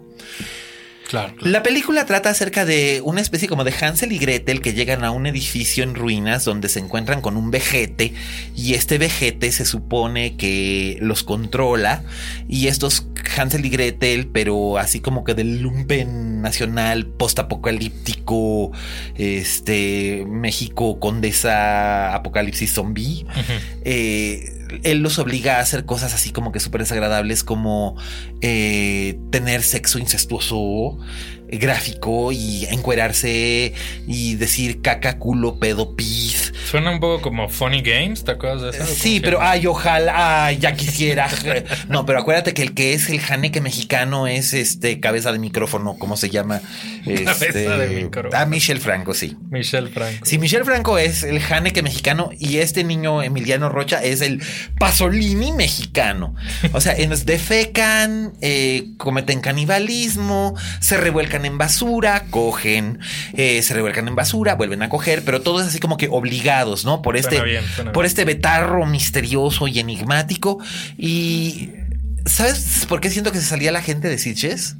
Claro. 1.11 1.35
claro. 1.35 1.51
La 1.51 1.61
película 1.61 2.05
trata 2.05 2.29
acerca 2.29 2.63
de 2.63 3.01
una 3.03 3.19
especie 3.19 3.49
como 3.49 3.65
de 3.65 3.73
Hansel 3.79 4.13
y 4.13 4.17
Gretel 4.17 4.61
que 4.61 4.73
llegan 4.73 5.03
a 5.03 5.11
un 5.11 5.27
edificio 5.27 5.83
en 5.83 5.93
ruinas 5.93 6.45
donde 6.45 6.69
se 6.69 6.79
encuentran 6.79 7.19
con 7.19 7.35
un 7.35 7.51
vejete 7.51 8.13
y 8.55 8.75
este 8.75 8.97
vejete 8.97 9.51
se 9.51 9.65
supone 9.65 10.37
que 10.37 10.97
los 11.01 11.23
controla 11.23 12.03
y 12.47 12.67
estos 12.67 13.05
Hansel 13.37 13.65
y 13.65 13.69
Gretel, 13.69 14.27
pero 14.27 14.77
así 14.77 14.99
como 14.99 15.23
que 15.23 15.33
del 15.33 15.61
lumpen 15.61 16.41
nacional 16.41 17.05
postapocalíptico, 17.05 18.71
este 19.15 20.25
México 20.27 20.99
condesa 20.99 22.13
apocalipsis 22.15 22.73
zombie. 22.73 23.25
eh, 23.83 24.60
él 24.83 24.99
los 24.99 25.19
obliga 25.19 25.57
a 25.57 25.59
hacer 25.59 25.85
cosas 25.85 26.13
así 26.13 26.31
como 26.31 26.51
que 26.51 26.59
súper 26.59 26.81
desagradables 26.81 27.43
como 27.43 27.95
eh, 28.41 29.19
tener 29.31 29.63
sexo 29.63 29.99
incestuoso 29.99 30.97
gráfico 31.51 32.31
y 32.31 32.65
encuerarse 32.69 33.73
y 34.07 34.35
decir 34.35 34.81
caca, 34.81 35.17
culo, 35.17 35.57
pedo, 35.59 35.95
pis. 35.95 36.53
Suena 36.69 36.91
un 36.91 36.99
poco 36.99 37.21
como 37.21 37.49
Funny 37.49 37.81
Games, 37.81 38.23
¿te 38.23 38.31
acuerdas 38.31 38.61
de 38.61 38.69
eso? 38.83 38.93
Sí, 38.93 39.19
pero 39.19 39.41
ay, 39.41 39.67
ojalá, 39.67 40.45
ay, 40.45 40.57
ya 40.59 40.73
quisiera. 40.75 41.27
No, 41.89 42.05
pero 42.05 42.19
acuérdate 42.19 42.53
que 42.53 42.61
el 42.61 42.73
que 42.73 42.93
es 42.93 43.09
el 43.09 43.19
janeque 43.19 43.59
mexicano 43.61 44.27
es 44.27 44.53
este 44.53 44.99
cabeza 44.99 45.31
de 45.31 45.39
micrófono, 45.39 45.97
¿cómo 45.97 46.15
se 46.17 46.29
llama? 46.29 46.61
Cabeza 47.05 47.31
Este, 47.45 47.69
de 47.69 48.03
micrófono. 48.03 48.37
Ah, 48.37 48.45
Michel 48.45 48.79
Franco, 48.79 49.13
sí. 49.13 49.35
Michelle 49.49 49.89
Franco. 49.89 50.25
Si 50.25 50.37
Michel 50.37 50.63
Franco 50.63 50.97
es 50.97 51.23
el 51.23 51.41
Haneke 51.41 51.81
mexicano 51.81 52.29
y 52.39 52.57
este 52.57 52.83
niño 52.83 53.23
Emiliano 53.23 53.69
Rocha 53.69 54.01
es 54.03 54.21
el 54.21 54.41
Pasolini 54.79 55.51
mexicano. 55.51 56.35
O 56.73 56.81
sea, 56.81 56.95
nos 57.07 57.25
defecan, 57.25 58.33
eh, 58.41 58.85
cometen 58.97 59.41
canibalismo, 59.41 60.55
se 60.79 60.97
revuelcan 60.97 61.40
en 61.45 61.57
basura, 61.57 62.25
cogen, 62.29 62.99
eh, 63.33 63.61
se 63.61 63.73
revuelcan 63.73 64.07
en 64.07 64.15
basura, 64.15 64.55
vuelven 64.55 64.81
a 64.83 64.89
coger, 64.89 65.23
pero 65.23 65.41
todo 65.41 65.61
es 65.61 65.67
así 65.67 65.79
como 65.79 65.97
que 65.97 66.07
obligados, 66.09 66.85
¿no? 66.85 67.01
Por 67.01 67.17
este, 67.17 67.41
bien, 67.41 67.63
por 67.93 68.05
este 68.05 68.25
betarro 68.25 68.85
misterioso 68.85 69.67
y 69.67 69.79
enigmático. 69.79 70.59
Y 70.97 71.71
¿sabes 72.25 72.85
por 72.87 73.01
qué 73.01 73.09
siento 73.09 73.31
que 73.31 73.39
se 73.39 73.45
salía 73.45 73.71
la 73.71 73.81
gente 73.81 74.07
de 74.07 74.17
Sitges? 74.17 74.75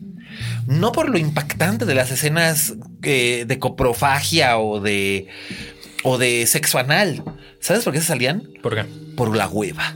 No 0.67 0.91
por 0.91 1.09
lo 1.09 1.17
impactante 1.17 1.85
de 1.85 1.95
las 1.95 2.11
escenas 2.11 2.73
eh, 3.03 3.45
de 3.47 3.59
coprofagia 3.59 4.57
o 4.57 4.79
de 4.79 5.27
o 6.03 6.17
de 6.17 6.47
sexo 6.47 6.79
anal. 6.79 7.23
¿Sabes 7.59 7.83
por 7.83 7.93
qué 7.93 7.99
se 7.99 8.07
salían? 8.07 8.43
¿Por 8.61 8.75
qué? 8.75 8.85
Por 9.15 9.35
la 9.35 9.47
hueva. 9.47 9.93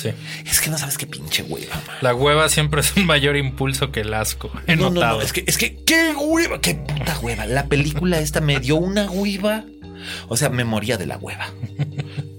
Sí. 0.00 0.10
Es 0.46 0.60
que 0.60 0.70
no 0.70 0.78
sabes 0.78 0.96
qué 0.96 1.06
pinche 1.06 1.42
hueva, 1.42 1.74
man. 1.86 1.96
La 2.00 2.14
hueva 2.14 2.48
siempre 2.48 2.80
es 2.80 2.96
un 2.96 3.06
mayor 3.06 3.36
impulso 3.36 3.90
que 3.90 4.00
el 4.02 4.14
asco. 4.14 4.50
He 4.66 4.76
No, 4.76 4.90
no, 4.90 5.20
es 5.20 5.32
que, 5.32 5.42
es 5.46 5.58
que, 5.58 5.76
qué 5.84 6.14
hueva, 6.16 6.60
qué 6.60 6.74
puta 6.74 7.18
hueva. 7.20 7.46
La 7.46 7.66
película 7.66 8.20
esta 8.20 8.40
me 8.40 8.60
dio 8.60 8.76
una 8.76 9.10
hueva. 9.10 9.64
O 10.28 10.36
sea, 10.36 10.48
me 10.48 10.64
moría 10.64 10.96
de 10.96 11.06
la 11.06 11.18
hueva. 11.18 11.52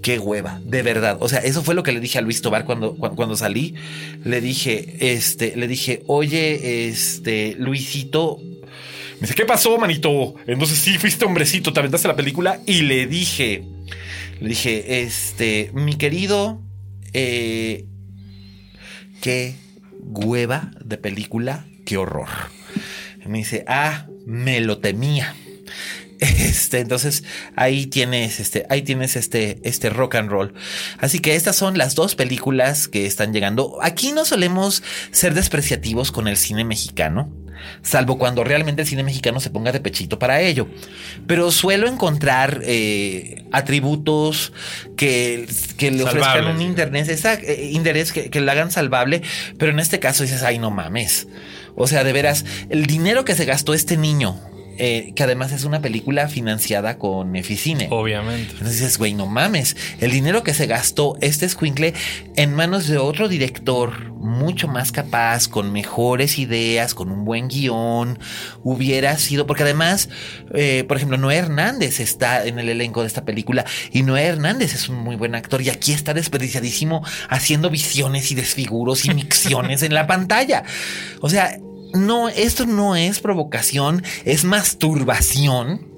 Qué 0.02 0.18
hueva, 0.18 0.60
de 0.64 0.82
verdad. 0.82 1.18
O 1.20 1.28
sea, 1.28 1.40
eso 1.40 1.62
fue 1.62 1.74
lo 1.74 1.82
que 1.82 1.92
le 1.92 2.00
dije 2.00 2.18
a 2.18 2.22
Luis 2.22 2.40
Tobar 2.40 2.64
cuando, 2.64 2.94
cuando, 2.94 3.16
cuando 3.16 3.36
salí. 3.36 3.74
Le 4.24 4.40
dije, 4.40 4.96
este, 5.12 5.54
le 5.56 5.68
dije, 5.68 6.02
oye, 6.06 6.88
este, 6.88 7.54
Luisito, 7.58 8.38
Me 8.40 9.20
dice, 9.20 9.34
¿qué 9.34 9.44
pasó, 9.44 9.76
manito? 9.76 10.34
Entonces 10.46 10.78
sí, 10.78 10.96
fuiste 10.96 11.26
hombrecito, 11.26 11.74
te 11.74 11.80
aventaste 11.80 12.08
la 12.08 12.16
película 12.16 12.60
y 12.64 12.80
le 12.80 13.06
dije, 13.06 13.62
le 14.40 14.48
dije, 14.48 15.02
este, 15.02 15.70
mi 15.74 15.96
querido, 15.96 16.62
eh, 17.12 17.86
qué 19.20 19.56
hueva 20.00 20.70
de 20.84 20.98
película, 20.98 21.66
qué 21.84 21.96
horror. 21.96 22.28
Me 23.26 23.38
dice, 23.38 23.64
ah, 23.68 24.06
me 24.26 24.60
lo 24.60 24.78
temía. 24.78 25.34
Este, 26.20 26.80
entonces 26.80 27.24
ahí 27.56 27.86
tienes 27.86 28.40
este, 28.40 28.66
ahí 28.68 28.82
tienes 28.82 29.16
este, 29.16 29.58
este 29.62 29.88
rock 29.88 30.16
and 30.16 30.30
roll. 30.30 30.52
Así 30.98 31.18
que 31.20 31.34
estas 31.34 31.56
son 31.56 31.78
las 31.78 31.94
dos 31.94 32.14
películas 32.14 32.88
que 32.88 33.06
están 33.06 33.32
llegando. 33.32 33.78
Aquí 33.80 34.12
no 34.12 34.26
solemos 34.26 34.82
ser 35.12 35.32
despreciativos 35.32 36.12
con 36.12 36.28
el 36.28 36.36
cine 36.36 36.64
mexicano, 36.64 37.32
salvo 37.82 38.18
cuando 38.18 38.44
realmente 38.44 38.82
el 38.82 38.88
cine 38.88 39.02
mexicano 39.02 39.40
se 39.40 39.50
ponga 39.50 39.72
de 39.72 39.80
pechito 39.80 40.18
para 40.18 40.40
ello. 40.40 40.68
Pero 41.26 41.50
suelo 41.50 41.88
encontrar 41.88 42.60
eh, 42.64 43.44
atributos 43.52 44.52
que, 44.96 45.48
que 45.76 45.90
le 45.90 46.04
ofrezcan 46.04 46.46
un 46.46 46.62
interés, 46.62 47.08
esa, 47.08 47.34
eh, 47.34 47.70
interés 47.72 48.12
que, 48.12 48.30
que 48.30 48.40
lo 48.40 48.50
hagan 48.50 48.70
salvable, 48.70 49.22
pero 49.58 49.72
en 49.72 49.80
este 49.80 49.98
caso 49.98 50.22
dices, 50.22 50.42
ay, 50.42 50.58
no 50.58 50.70
mames. 50.70 51.28
O 51.74 51.86
sea, 51.86 52.04
de 52.04 52.12
veras, 52.12 52.44
el 52.68 52.86
dinero 52.86 53.24
que 53.24 53.34
se 53.34 53.44
gastó 53.44 53.74
este 53.74 53.96
niño, 53.96 54.38
eh, 54.78 55.12
que 55.14 55.22
además 55.22 55.52
es 55.52 55.64
una 55.64 55.80
película 55.82 56.28
financiada 56.28 56.98
con 56.98 57.36
Eficine. 57.36 57.88
Obviamente. 57.90 58.52
Entonces 58.52 58.80
dices, 58.80 58.98
güey, 58.98 59.14
no 59.14 59.26
mames. 59.26 59.76
El 60.00 60.10
dinero 60.10 60.42
que 60.42 60.54
se 60.54 60.66
gastó 60.66 61.16
este 61.20 61.46
escuincle 61.46 61.94
en 62.36 62.54
manos 62.54 62.86
de 62.86 62.98
otro 62.98 63.28
director 63.28 64.10
mucho 64.20 64.68
más 64.68 64.92
capaz, 64.92 65.48
con 65.48 65.72
mejores 65.72 66.38
ideas, 66.38 66.94
con 66.94 67.10
un 67.10 67.24
buen 67.24 67.48
guion, 67.48 68.18
hubiera 68.62 69.16
sido. 69.18 69.46
Porque 69.46 69.62
además, 69.62 70.08
eh, 70.54 70.84
por 70.86 70.96
ejemplo, 70.96 71.18
Noé 71.18 71.36
Hernández 71.36 72.00
está 72.00 72.46
en 72.46 72.58
el 72.58 72.68
elenco 72.68 73.00
de 73.00 73.06
esta 73.06 73.24
película 73.24 73.64
y 73.92 74.02
Noé 74.02 74.24
Hernández 74.24 74.74
es 74.74 74.88
un 74.88 74.96
muy 74.96 75.16
buen 75.16 75.34
actor 75.34 75.62
y 75.62 75.70
aquí 75.70 75.92
está 75.92 76.14
desperdiciadísimo 76.14 77.04
haciendo 77.28 77.70
visiones 77.70 78.30
y 78.30 78.34
desfiguros 78.34 79.04
y 79.04 79.14
micciones 79.14 79.82
en 79.82 79.94
la 79.94 80.06
pantalla. 80.06 80.64
O 81.20 81.28
sea, 81.28 81.58
no, 81.94 82.28
esto 82.28 82.66
no 82.66 82.96
es 82.96 83.20
provocación, 83.20 84.02
es 84.24 84.44
masturbación. 84.44 85.88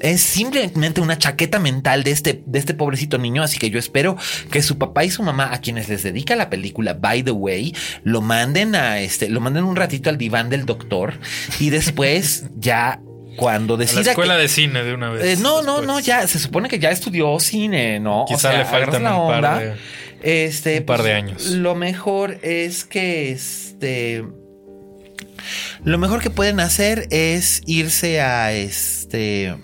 Es 0.00 0.20
simplemente 0.20 1.00
una 1.00 1.16
chaqueta 1.16 1.58
mental 1.58 2.02
de 2.02 2.10
este, 2.10 2.42
de 2.44 2.58
este 2.58 2.74
pobrecito 2.74 3.18
niño, 3.18 3.42
así 3.42 3.58
que 3.58 3.70
yo 3.70 3.78
espero 3.78 4.16
que 4.50 4.62
su 4.62 4.78
papá 4.78 5.04
y 5.04 5.10
su 5.10 5.22
mamá, 5.22 5.52
a 5.54 5.60
quienes 5.60 5.88
les 5.88 6.02
dedica 6.02 6.34
la 6.36 6.50
película, 6.50 6.94
by 6.94 7.22
the 7.22 7.30
way, 7.30 7.74
lo 8.02 8.20
manden 8.20 8.74
a 8.74 9.00
este, 9.00 9.28
lo 9.28 9.40
manden 9.40 9.64
un 9.64 9.76
ratito 9.76 10.10
al 10.10 10.18
diván 10.18 10.50
del 10.50 10.66
doctor 10.66 11.14
y 11.60 11.70
después 11.70 12.46
ya 12.58 13.00
cuando 13.36 13.74
A 13.74 13.78
la 13.78 13.84
decida 13.84 14.10
escuela 14.10 14.34
que- 14.36 14.42
de 14.42 14.48
cine 14.48 14.82
de 14.82 14.92
una 14.92 15.10
vez. 15.10 15.24
eh, 15.24 15.40
no, 15.40 15.62
no, 15.62 15.76
después. 15.80 15.86
no, 15.86 16.00
ya 16.00 16.26
se 16.26 16.38
supone 16.40 16.68
que 16.68 16.78
ya 16.78 16.90
estudió 16.90 17.38
cine, 17.38 18.00
¿no? 18.00 18.24
Quizá 18.28 18.52
le 18.58 18.64
faltan 18.64 19.06
un 19.06 19.28
par 19.40 19.60
de- 19.60 19.76
este, 20.22 20.80
un 20.80 20.84
par 20.86 20.96
pues, 20.98 21.06
de 21.08 21.14
años. 21.14 21.46
Lo 21.52 21.74
mejor 21.74 22.38
es 22.42 22.84
que 22.84 23.30
este. 23.30 24.24
Lo 25.84 25.98
mejor 25.98 26.20
que 26.20 26.30
pueden 26.30 26.60
hacer 26.60 27.06
es 27.10 27.62
irse 27.66 28.20
a 28.20 28.52
este. 28.52 29.56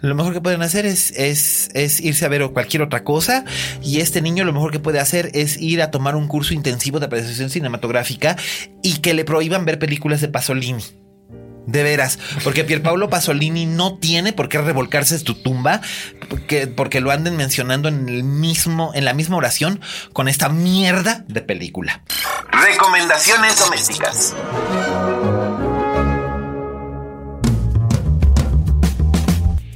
Lo 0.00 0.14
mejor 0.14 0.32
que 0.32 0.40
pueden 0.40 0.62
hacer 0.62 0.84
es, 0.86 1.12
es, 1.12 1.70
es 1.74 2.00
irse 2.00 2.24
a 2.24 2.28
ver 2.28 2.46
cualquier 2.50 2.82
otra 2.82 3.04
cosa. 3.04 3.44
Y 3.82 4.00
este 4.00 4.20
niño 4.20 4.44
lo 4.44 4.52
mejor 4.52 4.70
que 4.70 4.80
puede 4.80 5.00
hacer 5.00 5.30
es 5.34 5.60
ir 5.60 5.82
a 5.82 5.90
tomar 5.90 6.16
un 6.16 6.28
curso 6.28 6.54
intensivo 6.54 7.00
de 7.00 7.06
apreciación 7.06 7.50
cinematográfica 7.50 8.36
y 8.82 8.98
que 8.98 9.14
le 9.14 9.24
prohíban 9.24 9.64
ver 9.64 9.78
películas 9.78 10.20
de 10.20 10.28
Pasolini. 10.28 10.84
De 11.66 11.82
veras, 11.82 12.18
porque 12.42 12.62
Pierpaolo 12.62 13.08
Pasolini 13.08 13.64
no 13.64 13.96
tiene 13.96 14.34
por 14.34 14.50
qué 14.50 14.60
revolcarse 14.60 15.14
en 15.14 15.24
tu 15.24 15.34
tumba, 15.34 15.80
porque, 16.28 16.66
porque 16.66 17.00
lo 17.00 17.10
anden 17.10 17.36
mencionando 17.36 17.88
en 17.88 18.06
el 18.06 18.22
mismo, 18.22 18.92
en 18.94 19.06
la 19.06 19.14
misma 19.14 19.38
oración 19.38 19.80
con 20.12 20.28
esta 20.28 20.50
mierda 20.50 21.24
de 21.26 21.40
película. 21.40 22.02
Recomendaciones 22.62 23.58
domésticas. 23.58 24.34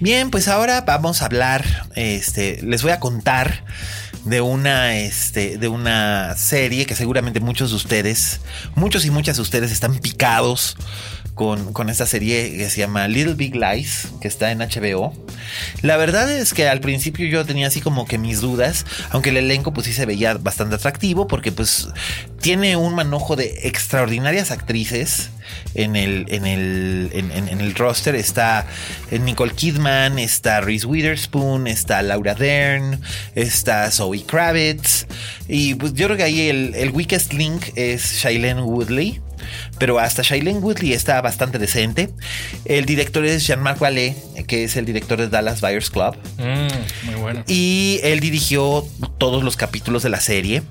Bien, 0.01 0.31
pues 0.31 0.47
ahora 0.47 0.83
vamos 0.83 1.23
a 1.23 1.25
hablar, 1.25 1.65
este, 1.97 2.63
les 2.63 2.83
voy 2.83 2.93
a 2.93 3.01
contar 3.01 3.65
de 4.25 4.41
una, 4.41 4.97
este, 4.97 5.59
de 5.59 5.69
una 5.69 6.37
serie 6.37 6.87
que 6.87 6.95
seguramente 6.95 7.41
muchos 7.41 7.71
de 7.71 7.77
ustedes, 7.77 8.41
muchos 8.75 9.05
y 9.05 9.11
muchas 9.11 9.37
de 9.37 9.43
ustedes 9.43 9.73
están 9.73 9.99
picados 9.99 10.77
con, 11.39 11.89
esta 11.89 12.05
serie 12.05 12.57
que 12.57 12.69
se 12.69 12.81
llama 12.81 13.07
Little 13.07 13.35
Big 13.35 13.55
Lies, 13.55 14.09
que 14.21 14.27
está 14.27 14.51
en 14.51 14.59
HBO. 14.59 15.15
La 15.83 15.97
verdad 15.97 16.31
es 16.31 16.53
que 16.53 16.69
al 16.69 16.81
principio 16.81 17.27
yo 17.29 17.47
tenía 17.47 17.69
así 17.69 17.81
como 17.81 18.07
que 18.07 18.19
mis 18.19 18.41
dudas, 18.41 18.85
aunque 19.11 19.31
el 19.31 19.37
elenco 19.37 19.73
pues 19.73 19.87
sí 19.87 19.93
se 19.93 20.05
veía 20.05 20.35
bastante 20.35 20.75
atractivo, 20.75 21.29
porque 21.29 21.53
pues 21.53 21.89
tiene 22.41 22.77
un 22.77 22.95
manojo 22.95 23.37
de 23.37 23.61
extraordinarias 23.69 24.51
actrices 24.51 25.31
en 25.75 25.95
el, 25.95 26.27
en 26.29 26.45
el, 26.45 27.11
en, 27.13 27.61
el 27.61 27.75
roster. 27.77 28.17
Está 28.17 28.67
eh, 29.13 29.21
Nicole 29.21 29.53
Kidman, 29.53 30.19
está 30.19 30.61
Reese 30.61 30.87
Witherspoon, 30.87 31.69
está 31.69 32.03
Laura 32.03 32.35
Dern, 32.35 33.01
está 33.37 33.89
Zoe 33.93 34.25
Kravitz. 34.25 35.07
Y 35.47 35.77
pues 35.77 35.95
yo 35.95 36.07
creo 36.07 36.17
que 36.17 36.25
ahí 36.25 36.49
el 36.49 36.91
weakest 36.93 37.33
link 37.33 37.67
es 37.77 38.21
Shailene 38.21 38.61
Woodley. 38.61 39.21
Pero 39.79 39.99
hasta 39.99 40.23
Shailene 40.23 40.59
Woodley 40.59 40.93
está 40.93 41.21
bastante 41.21 41.59
decente. 41.59 42.11
El 42.65 42.85
director 42.85 43.25
es 43.25 43.47
Jean-Marc 43.47 43.79
Vallée, 43.79 44.15
que 44.47 44.65
es 44.65 44.77
el 44.77 44.85
director 44.85 45.19
de 45.19 45.29
Dallas 45.29 45.61
Buyers 45.61 45.91
Club. 45.91 46.17
Mm, 46.39 47.07
muy 47.07 47.15
bueno. 47.21 47.45
Y 47.47 48.01
él 48.03 48.21
dirigió 48.21 48.87
todos 49.19 49.45
los 49.45 49.57
capítulos 49.57 50.03
de 50.03 50.11
la 50.11 50.21
serie. 50.21 50.63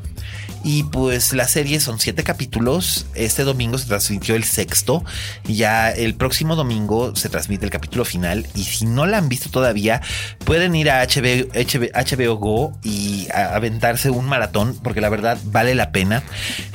Y 0.63 0.83
pues 0.83 1.33
la 1.33 1.47
serie 1.47 1.79
son 1.79 1.99
siete 1.99 2.23
capítulos. 2.23 3.05
Este 3.15 3.43
domingo 3.43 3.77
se 3.77 3.87
transmitió 3.87 4.35
el 4.35 4.43
sexto. 4.43 5.03
Y 5.47 5.55
ya 5.55 5.91
el 5.91 6.15
próximo 6.15 6.55
domingo 6.55 7.15
se 7.15 7.29
transmite 7.29 7.65
el 7.65 7.71
capítulo 7.71 8.05
final. 8.05 8.45
Y 8.55 8.63
si 8.63 8.85
no 8.85 9.05
la 9.05 9.17
han 9.17 9.29
visto 9.29 9.49
todavía, 9.49 10.01
pueden 10.45 10.75
ir 10.75 10.89
a 10.89 11.05
HBO, 11.05 12.35
Go 12.37 12.77
y 12.83 13.27
aventarse 13.33 14.09
un 14.09 14.25
maratón. 14.25 14.77
Porque 14.83 15.01
la 15.01 15.09
verdad 15.09 15.37
vale 15.45 15.75
la 15.75 15.91
pena. 15.91 16.23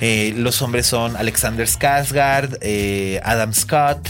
Eh, 0.01 0.33
los 0.37 0.63
hombres 0.63 0.87
son 0.87 1.17
Alexander 1.17 1.67
Skarsgård, 1.67 2.59
eh, 2.61 3.21
Adam 3.25 3.53
Scott. 3.53 4.09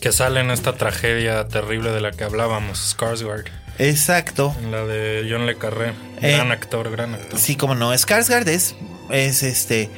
Que 0.00 0.12
sale 0.12 0.40
en 0.40 0.50
esta 0.50 0.74
tragedia 0.74 1.48
terrible 1.48 1.90
de 1.90 2.00
la 2.00 2.12
que 2.12 2.24
hablábamos, 2.24 2.96
Skarsgård. 2.96 3.46
Exacto. 3.78 4.54
En 4.62 4.70
la 4.70 4.84
de 4.84 5.26
John 5.30 5.46
Le 5.46 5.56
Carré. 5.56 5.92
Eh, 6.22 6.32
Gran 6.32 6.50
actor, 6.52 6.90
gran 6.90 7.14
actor. 7.14 7.38
Sí, 7.38 7.56
como 7.56 7.74
no. 7.74 7.92
Skarsgård 7.92 8.48
es, 8.48 8.74
es 9.10 9.42
este, 9.42 9.90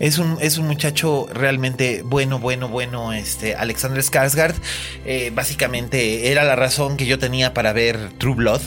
es 0.00 0.18
un, 0.18 0.38
es 0.40 0.58
un 0.58 0.66
muchacho 0.66 1.26
realmente 1.32 2.02
bueno, 2.04 2.38
bueno, 2.38 2.68
bueno. 2.68 3.12
Este, 3.12 3.54
Alexander 3.54 4.02
Skarsgård, 4.02 4.54
eh, 5.04 5.30
básicamente 5.34 6.30
era 6.30 6.44
la 6.44 6.56
razón 6.56 6.96
que 6.96 7.06
yo 7.06 7.18
tenía 7.18 7.52
para 7.52 7.72
ver 7.72 8.12
True 8.18 8.36
Blood. 8.36 8.62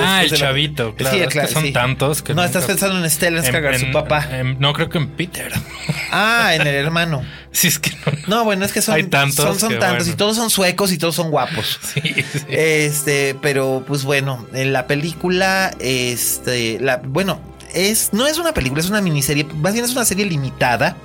Ah, 0.00 0.22
el 0.24 0.30
la- 0.30 0.36
chavito, 0.36 0.94
claro. 0.94 1.16
Sí, 1.16 1.22
es 1.22 1.28
que 1.28 1.32
claro, 1.32 1.48
son 1.48 1.62
sí. 1.62 1.72
tantos 1.72 2.22
que 2.22 2.34
No, 2.34 2.42
nunca- 2.42 2.46
estás 2.58 2.64
pensando 2.64 2.98
en 3.04 3.10
Stellan 3.10 3.44
Skarsgård, 3.44 3.78
su 3.86 3.92
papá. 3.92 4.26
en- 4.30 4.58
no, 4.60 4.72
creo 4.72 4.88
que 4.88 4.98
en 4.98 5.08
Peter. 5.08 5.52
Ah, 6.12 6.54
en 6.54 6.62
el 6.62 6.74
hermano. 6.74 7.22
sí, 7.50 7.66
es 7.68 7.78
que 7.78 7.90
no. 7.90 8.12
No, 8.38 8.44
bueno, 8.44 8.64
es 8.64 8.72
que 8.72 8.80
son, 8.80 8.94
Hay 8.94 9.04
tantos 9.04 9.58
son, 9.58 9.70
tantos 9.78 9.96
bueno. 10.06 10.12
y 10.12 10.16
todos 10.16 10.36
son 10.36 10.50
suecos 10.50 10.92
y 10.92 10.98
todos 10.98 11.14
son 11.16 11.30
guapos. 11.30 11.80
Sí, 11.94 12.00
sí. 12.32 12.38
Este, 12.48 13.34
pero 13.42 13.84
pues 13.86 14.04
bueno, 14.04 14.46
en 14.54 14.72
la 14.72 14.86
película, 14.86 15.74
este, 15.80 16.78
la, 16.80 16.98
bueno, 16.98 17.40
es, 17.74 18.10
no 18.12 18.26
es 18.26 18.38
una 18.38 18.52
película, 18.54 18.80
es 18.80 18.88
una 18.88 19.00
miniserie, 19.02 19.44
más 19.56 19.72
bien 19.72 19.84
es 19.84 19.92
una 19.92 20.04
serie 20.04 20.24
limitada, 20.26 20.96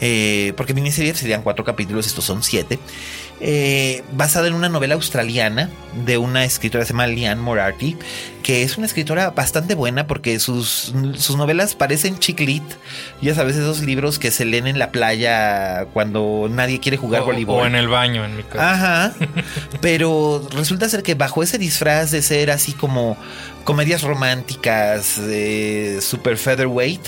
eh, 0.00 0.52
porque 0.56 0.72
miniserie 0.72 1.14
serían 1.14 1.42
cuatro 1.42 1.64
capítulos, 1.64 2.06
estos 2.06 2.24
son 2.24 2.42
siete, 2.42 2.78
eh, 3.40 4.02
basada 4.12 4.48
en 4.48 4.54
una 4.54 4.68
novela 4.68 4.94
australiana 4.94 5.70
de 6.04 6.18
una 6.18 6.44
escritora 6.44 6.82
que 6.82 6.86
se 6.88 6.92
llama 6.92 7.06
Liane 7.06 7.40
Moriarty, 7.40 7.96
que 8.42 8.62
es 8.62 8.76
una 8.76 8.86
escritora 8.86 9.30
bastante 9.30 9.74
buena 9.74 10.06
porque 10.06 10.38
sus, 10.38 10.92
sus 11.16 11.36
novelas 11.36 11.74
parecen 11.74 12.18
chick 12.18 12.40
lit, 12.40 12.62
ya 13.22 13.34
sabes, 13.34 13.56
esos 13.56 13.80
libros 13.82 14.18
que 14.18 14.30
se 14.30 14.44
leen 14.44 14.66
en 14.66 14.78
la 14.78 14.90
playa 14.90 15.86
cuando 15.92 16.48
nadie 16.50 16.80
quiere 16.80 16.96
jugar 16.96 17.22
O- 17.22 17.26
voleibol. 17.26 17.62
O 17.62 17.66
en 17.66 17.74
el 17.74 17.88
baño, 17.88 18.24
en 18.24 18.36
mi 18.36 18.42
caso. 18.42 18.60
Ajá. 18.60 19.12
Pero 19.80 20.46
resulta 20.54 20.88
ser 20.88 21.02
que 21.02 21.14
bajo 21.14 21.42
ese 21.42 21.58
disfraz 21.58 22.10
de 22.10 22.22
ser 22.22 22.50
así 22.50 22.72
como 22.72 23.16
comedias 23.64 24.02
románticas, 24.02 25.18
eh, 25.18 25.98
super 26.00 26.36
featherweight, 26.36 27.00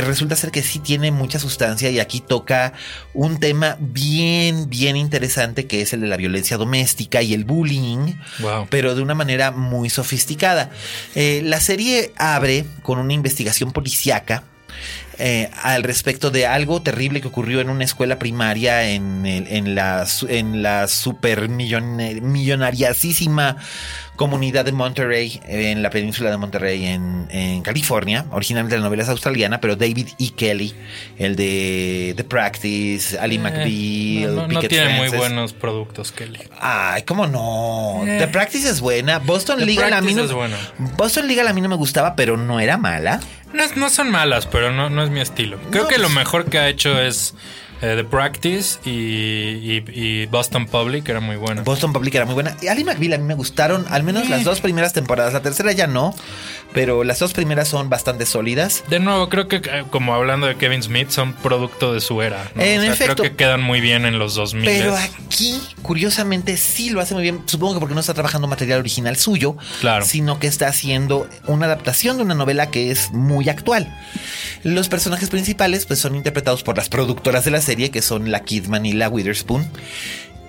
resulta 0.00 0.36
ser 0.36 0.50
que 0.50 0.62
sí 0.62 0.78
tiene 0.78 1.10
mucha 1.10 1.38
sustancia 1.38 1.90
y 1.90 2.00
aquí 2.00 2.20
toca 2.20 2.72
un 3.12 3.38
tema 3.40 3.76
bien, 3.80 4.68
bien 4.68 4.96
interesante 4.96 5.66
que 5.66 5.82
es 5.82 5.92
el 5.92 6.00
de 6.02 6.06
la 6.08 6.16
violencia 6.16 6.56
doméstica 6.56 7.22
y 7.22 7.34
el 7.34 7.44
bullying 7.44 8.14
Wow. 8.40 8.66
pero 8.70 8.94
de 8.94 9.02
una 9.02 9.14
manera 9.14 9.50
muy 9.50 9.90
sofisticada. 9.90 10.70
Eh, 11.14 11.42
la 11.44 11.60
serie 11.60 12.12
abre 12.16 12.64
con 12.82 12.98
una 12.98 13.12
investigación 13.12 13.72
policíaca. 13.72 14.44
eh, 15.18 15.48
al 15.62 15.84
respecto 15.84 16.32
de 16.32 16.44
algo 16.48 16.82
terrible 16.82 17.20
que 17.20 17.28
ocurrió 17.28 17.60
en 17.60 17.70
una 17.70 17.84
escuela 17.84 18.18
primaria 18.18 18.90
en, 18.90 19.24
el- 19.24 19.46
en 19.46 19.76
la, 19.76 20.04
en 20.28 20.60
la 20.64 20.88
super 20.88 21.48
millon- 21.48 22.20
millonariasísima 22.20 23.56
comunidad 24.16 24.64
de 24.64 24.72
Monterrey, 24.72 25.40
en 25.48 25.82
la 25.82 25.90
península 25.90 26.30
de 26.30 26.36
Monterrey, 26.36 26.86
en, 26.86 27.26
en 27.30 27.62
California. 27.62 28.26
Originalmente 28.30 28.76
la 28.76 28.84
novela 28.84 29.02
es 29.02 29.08
australiana, 29.08 29.60
pero 29.60 29.76
David 29.76 30.08
E. 30.18 30.30
Kelly, 30.30 30.74
el 31.18 31.36
de 31.36 32.14
The 32.16 32.24
Practice, 32.24 33.18
Ali 33.18 33.36
Eh, 33.36 33.38
McBeal, 33.38 34.36
no, 34.36 34.48
no, 34.48 34.60
tiene 34.60 34.94
muy 34.98 35.08
buenos 35.08 35.52
productos, 35.52 36.12
Kelly. 36.12 36.40
Ay, 36.60 37.02
¿cómo 37.02 37.26
no? 37.26 38.06
Eh. 38.06 38.18
The 38.18 38.28
Practice 38.28 38.68
es 38.68 38.80
buena. 38.80 39.18
Boston 39.18 39.58
The 39.58 39.66
Legal 39.66 39.92
a 39.92 40.00
mí 40.00 40.14
Practice 40.14 40.16
no, 40.16 40.24
es 40.24 40.32
buena. 40.32 40.56
Boston 40.96 41.26
Legal 41.26 41.48
a 41.48 41.52
mí 41.52 41.60
no 41.60 41.68
me 41.68 41.76
gustaba, 41.76 42.14
pero 42.16 42.36
no 42.36 42.60
era 42.60 42.76
mala. 42.76 43.20
No, 43.52 43.64
no 43.76 43.90
son 43.90 44.10
malas, 44.10 44.46
pero 44.46 44.72
no, 44.72 44.90
no 44.90 45.04
es 45.04 45.10
mi 45.10 45.20
estilo. 45.20 45.58
Creo 45.70 45.86
que 45.88 45.98
lo 45.98 46.04
pues- 46.04 46.14
mejor 46.16 46.44
que 46.46 46.58
ha 46.58 46.68
hecho 46.68 47.00
es 47.00 47.34
eh, 47.84 47.96
The 47.96 48.04
Practice 48.04 48.78
y, 48.84 48.90
y- 48.90 49.84
y 49.92 50.26
Boston 50.26 50.66
Public, 50.66 51.08
era 51.08 51.20
muy 51.20 51.36
buena. 51.36 51.62
Boston 51.62 51.92
Public 51.92 52.14
era 52.14 52.24
muy 52.24 52.34
buena. 52.34 52.56
Y 52.62 52.68
Ali 52.68 52.84
McBeal 52.84 53.12
a 53.14 53.18
mí 53.18 53.24
me 53.24 53.34
gustaron, 53.34 53.84
al 53.90 54.02
menos 54.02 54.24
Eh. 54.24 54.30
las 54.30 54.44
dos 54.44 54.60
primeras 54.60 54.92
temporadas. 54.92 55.32
La 55.32 55.42
tercera 55.42 55.72
ya 55.72 55.86
no, 55.86 56.14
pero 56.72 57.04
las 57.04 57.18
dos 57.18 57.32
primeras 57.32 57.68
son 57.68 57.88
bastante 57.90 58.26
sólidas. 58.26 58.84
De 58.88 59.00
nuevo, 59.00 59.28
creo 59.28 59.48
que 59.48 59.56
eh, 59.56 59.84
como 59.90 60.14
hablando 60.14 60.46
de 60.46 60.56
Kevin 60.56 60.82
Smith, 60.82 61.10
son 61.10 61.32
producto 61.34 61.92
de 61.92 62.00
su 62.00 62.22
era. 62.22 62.50
¿no? 62.54 62.62
En 62.62 62.80
O 62.80 62.82
sea, 62.84 62.92
efecto. 62.94 63.16
Creo 63.16 63.30
que 63.32 63.36
quedan 63.36 63.62
muy 63.62 63.80
bien 63.80 64.06
en 64.06 64.18
los 64.18 64.34
2000. 64.34 64.64
Pero 64.64 64.96
aquí, 64.96 65.60
curiosamente, 65.82 66.56
sí 66.56 66.90
lo 66.90 67.00
hace 67.00 67.14
muy 67.14 67.22
bien. 67.22 67.42
Supongo 67.46 67.74
que 67.74 67.80
porque 67.80 67.94
no 67.94 68.00
está 68.00 68.14
trabajando 68.14 68.48
material 68.48 68.80
original 68.80 69.16
suyo, 69.16 69.56
Claro. 69.80 70.04
sino 70.04 70.38
que 70.38 70.46
está 70.46 70.68
haciendo 70.68 71.28
una 71.46 71.66
adaptación 71.66 72.16
de 72.16 72.22
una 72.22 72.34
novela 72.34 72.70
que 72.70 72.90
es 72.90 73.10
muy 73.12 73.48
actual. 73.48 73.94
Los 74.62 74.88
personajes 74.88 75.28
principales 75.28 75.84
pues, 75.86 75.98
son 75.98 76.14
interpretados 76.16 76.62
por 76.62 76.76
las 76.76 76.88
productoras 76.88 77.44
de 77.44 77.50
la 77.50 77.60
serie, 77.60 77.73
que 77.90 78.02
son 78.02 78.30
la 78.30 78.40
Kidman 78.44 78.86
y 78.86 78.92
la 78.92 79.08
Witherspoon. 79.08 79.68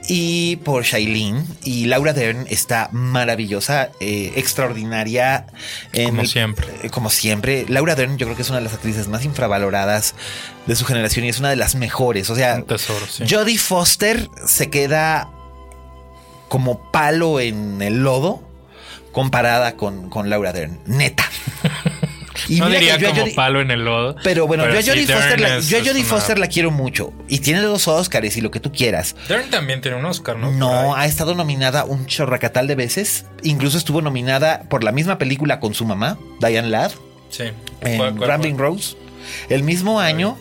Y 0.07 0.57
por 0.57 0.83
Shailene 0.83 1.43
y 1.63 1.85
Laura 1.85 2.13
Dern 2.13 2.45
está 2.47 2.89
maravillosa, 2.91 3.89
eh, 3.99 4.33
extraordinaria. 4.35 5.47
en 5.93 6.09
Como 6.09 6.21
el- 6.21 6.27
siempre. 6.27 6.67
eh, 6.83 6.89
como 6.91 7.09
siempre. 7.09 7.65
Laura 7.69 7.95
Dern 7.95 8.17
yo 8.17 8.27
creo 8.27 8.35
que 8.35 8.43
es 8.43 8.49
una 8.49 8.59
de 8.59 8.65
las 8.65 8.73
actrices 8.75 9.07
más 9.07 9.25
infravaloradas 9.25 10.13
de 10.67 10.75
su 10.75 10.85
generación 10.85 11.25
y 11.25 11.29
es 11.29 11.39
una 11.39 11.49
de 11.49 11.55
las 11.55 11.73
mejores. 11.73 12.29
O 12.29 12.35
sea, 12.35 12.55
Un 12.57 12.65
tesoro, 12.65 13.03
sí. 13.09 13.23
Jodie 13.27 13.57
Foster 13.57 14.29
se 14.45 14.69
queda 14.69 15.29
como 16.49 16.91
palo 16.91 17.39
en 17.39 17.81
el 17.81 18.03
lodo 18.03 18.43
comparada 19.11 19.75
con, 19.75 20.09
con 20.11 20.29
Laura 20.29 20.53
Dern. 20.53 20.79
Neta. 20.85 21.25
Y 22.47 22.59
no 22.59 22.69
diría 22.69 22.97
como 22.99 23.13
Jodie- 23.25 23.35
palo 23.35 23.61
en 23.61 23.71
el 23.71 23.85
lodo. 23.85 24.15
Pero 24.23 24.47
bueno, 24.47 24.63
yo 24.69 24.77
a 24.79 24.81
sí, 24.81 25.05
Foster, 25.05 25.39
la, 25.39 25.59
yo 25.59 25.77
a 25.77 25.79
Jodie 25.81 26.01
una- 26.01 26.03
Foster 26.09 26.39
la 26.39 26.47
quiero 26.47 26.71
mucho. 26.71 27.13
Y 27.27 27.39
tiene 27.39 27.61
dos 27.61 27.87
Oscars 27.87 28.35
y 28.37 28.41
lo 28.41 28.51
que 28.51 28.59
tú 28.59 28.71
quieras. 28.71 29.15
Dern 29.27 29.49
también 29.49 29.81
tiene 29.81 29.97
un 29.97 30.05
Oscar, 30.05 30.37
¿no? 30.37 30.51
No, 30.51 30.95
ha 30.95 31.05
estado 31.05 31.35
nominada 31.35 31.85
un 31.85 32.05
chorracatal 32.05 32.67
de 32.67 32.75
veces. 32.75 33.25
Incluso 33.43 33.77
estuvo 33.77 34.01
nominada 34.01 34.63
por 34.69 34.83
la 34.83 34.91
misma 34.91 35.17
película 35.17 35.59
con 35.59 35.73
su 35.73 35.85
mamá, 35.85 36.17
Diane 36.39 36.69
Ladd, 36.69 36.91
Sí. 37.29 37.43
en 37.81 37.97
¿Cuál- 37.97 38.15
cuál 38.15 38.29
Rambling? 38.29 38.57
Rose. 38.57 38.95
El 39.49 39.63
mismo 39.63 39.99
año 39.99 40.37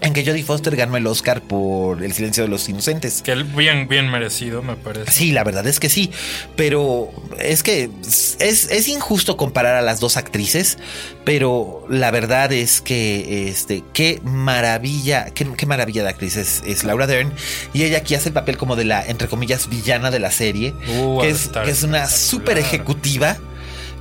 en 0.00 0.12
que 0.12 0.24
Jodie 0.24 0.44
Foster 0.44 0.76
ganó 0.76 0.96
el 0.96 1.06
Oscar 1.06 1.42
por 1.42 2.02
El 2.02 2.12
silencio 2.12 2.42
de 2.42 2.48
los 2.48 2.68
inocentes. 2.68 3.22
Que 3.22 3.32
él 3.32 3.44
bien, 3.44 3.88
bien 3.88 4.10
merecido, 4.10 4.62
me 4.62 4.76
parece. 4.76 5.10
Sí, 5.10 5.32
la 5.32 5.44
verdad 5.44 5.66
es 5.66 5.80
que 5.80 5.88
sí, 5.88 6.10
pero 6.56 7.10
es 7.38 7.62
que 7.62 7.90
es, 8.02 8.36
es 8.38 8.88
injusto 8.88 9.36
comparar 9.36 9.74
a 9.74 9.82
las 9.82 10.00
dos 10.00 10.16
actrices, 10.16 10.78
pero 11.24 11.84
la 11.88 12.10
verdad 12.10 12.52
es 12.52 12.80
que 12.80 13.48
este 13.48 13.82
qué 13.92 14.20
maravilla, 14.24 15.26
qué, 15.34 15.46
qué 15.56 15.66
maravilla 15.66 16.02
de 16.02 16.08
actriz 16.10 16.36
es, 16.36 16.62
es 16.66 16.84
Laura 16.84 17.06
Dern 17.06 17.32
y 17.72 17.84
ella 17.84 17.98
aquí 17.98 18.14
hace 18.14 18.28
el 18.28 18.34
papel 18.34 18.56
como 18.56 18.76
de 18.76 18.84
la 18.84 19.04
entre 19.04 19.28
comillas 19.28 19.68
villana 19.68 20.10
de 20.10 20.18
la 20.20 20.30
serie, 20.30 20.74
Uh, 20.98 21.20
que, 21.20 21.30
es, 21.30 21.48
que 21.48 21.70
es 21.70 21.82
una 21.82 22.06
súper 22.06 22.58
ejecutiva. 22.58 23.36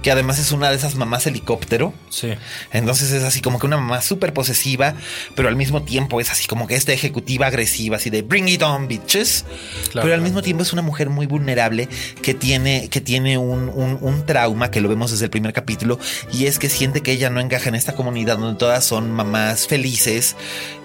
Que 0.05 0.11
además 0.11 0.37
es 0.37 0.51
una 0.51 0.69
de 0.69 0.75
esas 0.75 0.93
mamás 0.93 1.25
helicóptero. 1.25 1.91
Sí. 2.11 2.33
Entonces 2.71 3.11
es 3.11 3.23
así 3.23 3.41
como 3.41 3.57
que 3.57 3.65
una 3.65 3.77
mamá 3.77 4.03
súper 4.03 4.33
posesiva, 4.33 4.93
pero 5.33 5.47
al 5.47 5.55
mismo 5.55 5.81
tiempo 5.81 6.21
es 6.21 6.29
así 6.29 6.45
como 6.45 6.67
que 6.67 6.75
esta 6.75 6.93
ejecutiva 6.93 7.47
agresiva, 7.47 7.97
así 7.97 8.11
de 8.11 8.21
bring 8.21 8.47
it 8.47 8.61
on, 8.61 8.87
bitches. 8.87 9.45
Claro, 9.91 10.05
pero 10.05 10.13
al 10.13 10.21
mismo 10.21 10.43
tiempo 10.43 10.61
es 10.61 10.73
una 10.73 10.83
mujer 10.83 11.09
muy 11.09 11.25
vulnerable 11.25 11.89
que 12.21 12.35
tiene, 12.35 12.87
que 12.89 13.01
tiene 13.01 13.39
un, 13.39 13.67
un- 13.69 13.97
un 13.99 14.25
trauma 14.27 14.69
que 14.69 14.79
lo 14.79 14.89
vemos 14.89 15.09
desde 15.09 15.25
el 15.25 15.31
primer 15.31 15.53
capítulo 15.53 15.97
y 16.31 16.45
es 16.45 16.59
que 16.59 16.69
siente 16.69 17.01
que 17.01 17.11
ella 17.11 17.31
no 17.31 17.39
encaja 17.39 17.69
en 17.69 17.73
esta 17.73 17.95
comunidad 17.95 18.37
donde 18.37 18.59
todas 18.59 18.85
son 18.85 19.09
mamás 19.11 19.65
felices 19.65 20.35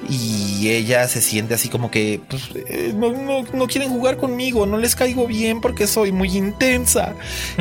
y 0.08 0.70
ella 0.70 1.06
se 1.08 1.20
siente 1.20 1.52
así 1.54 1.68
como 1.68 1.90
que 1.90 2.20
pues, 2.28 2.44
eh, 2.54 2.92
no, 2.96 3.12
no- 3.12 3.42
no 3.52 3.66
quieren 3.66 3.90
jugar 3.90 4.16
conmigo, 4.16 4.64
no 4.64 4.78
les 4.78 4.94
caigo 4.96 5.26
bien 5.26 5.60
porque 5.60 5.86
soy 5.86 6.10
muy 6.10 6.34
intensa. 6.36 7.14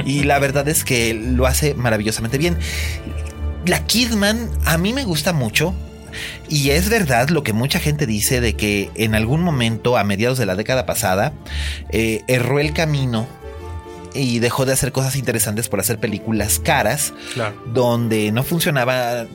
Y 0.05 0.23
la 0.23 0.39
verdad 0.39 0.67
es 0.69 0.83
que 0.85 1.13
lo 1.13 1.48
hace 1.49 1.73
maravillosamente 1.73 2.37
bien. 2.37 2.57
la 3.65 3.85
Kidman 3.85 4.49
a 4.65 4.77
mí 4.77 4.93
me 4.93 5.03
gusta 5.03 5.33
mucho. 5.33 5.73
Y 6.49 6.71
es 6.71 6.89
verdad 6.89 7.29
lo 7.29 7.43
que 7.43 7.53
mucha 7.53 7.79
gente 7.79 8.07
dice 8.07 8.41
de 8.41 8.53
que 8.55 8.89
en 8.95 9.13
algún 9.13 9.41
momento, 9.41 9.95
a 9.95 10.03
mediados 10.03 10.39
de 10.39 10.45
la 10.47 10.55
década 10.55 10.85
pasada, 10.87 11.33
eh, 11.91 12.23
erró 12.27 12.59
el 12.59 12.73
camino 12.73 13.27
y 14.15 14.39
dejó 14.39 14.65
de 14.65 14.73
hacer 14.73 14.91
cosas 14.91 15.15
interesantes 15.15 15.69
por 15.69 15.79
hacer 15.79 15.99
películas 15.99 16.59
caras, 16.59 17.13
Claro. 17.35 17.55
donde 17.73 18.31
no 18.31 18.43
funcionaba. 18.43 19.27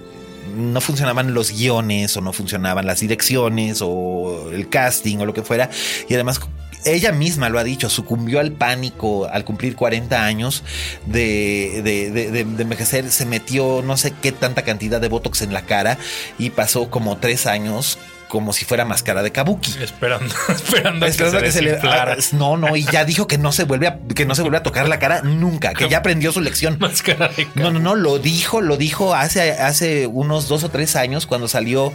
No 0.56 0.80
funcionaban 0.80 1.32
los 1.32 1.52
guiones 1.52 2.16
o 2.16 2.20
no 2.20 2.32
funcionaban 2.32 2.84
las 2.86 3.00
direcciones 3.00 3.78
o 3.80 4.50
el 4.52 4.68
casting 4.68 5.18
o 5.18 5.26
lo 5.26 5.32
que 5.32 5.42
fuera. 5.42 5.70
Y 6.08 6.14
además 6.14 6.38
ella 6.84 7.12
misma 7.12 7.48
lo 7.48 7.58
ha 7.58 7.64
dicho, 7.64 7.88
sucumbió 7.88 8.40
al 8.40 8.52
pánico 8.52 9.26
al 9.30 9.44
cumplir 9.44 9.74
40 9.76 10.24
años 10.24 10.62
de, 11.06 11.80
de, 11.82 12.10
de- 12.10 12.30
de- 12.30 12.44
de 12.44 12.62
envejecer, 12.62 13.10
se 13.10 13.26
metió 13.26 13.82
no 13.84 13.96
sé 13.96 14.12
qué 14.22 14.32
tanta 14.32 14.62
cantidad 14.62 15.00
de 15.00 15.08
Botox 15.08 15.42
en 15.42 15.52
la 15.52 15.62
cara 15.62 15.98
y 16.38 16.50
pasó 16.50 16.90
como 16.90 17.16
tres 17.18 17.46
años 17.46 17.98
como 18.28 18.52
si 18.52 18.64
fuera 18.64 18.84
máscara 18.84 19.22
de 19.22 19.30
kabuki. 19.30 19.70
Esperando, 19.80 20.34
esperando, 20.48 21.06
Esperando 21.06 21.38
a 21.38 21.42
que 21.42 21.52
se, 21.52 21.62
le 21.62 21.78
ah, 21.82 22.16
no 22.32 22.56
no 22.56 22.74
y 22.74 22.82
ya 22.84 23.04
dijo 23.04 23.28
que 23.28 23.38
no 23.38 23.52
se 23.52 23.62
vuelve 23.62 23.86
a, 23.86 23.98
que 24.12 24.26
no 24.26 24.34
se 24.34 24.42
vuelve 24.42 24.56
a 24.58 24.62
tocar 24.64 24.88
la 24.88 24.98
cara 24.98 25.22
nunca 25.22 25.72
que 25.72 25.88
ya 25.88 25.98
aprendió 25.98 26.32
su 26.32 26.40
lección. 26.40 26.76
Máscara 26.80 27.28
de 27.28 27.46
no 27.54 27.70
no 27.70 27.78
no 27.78 27.94
lo 27.94 28.18
dijo 28.18 28.60
lo 28.60 28.76
dijo 28.76 29.14
hace 29.14 29.52
hace 29.52 30.08
unos 30.08 30.48
dos 30.48 30.64
o 30.64 30.68
tres 30.68 30.96
años 30.96 31.26
cuando 31.26 31.46
salió 31.46 31.92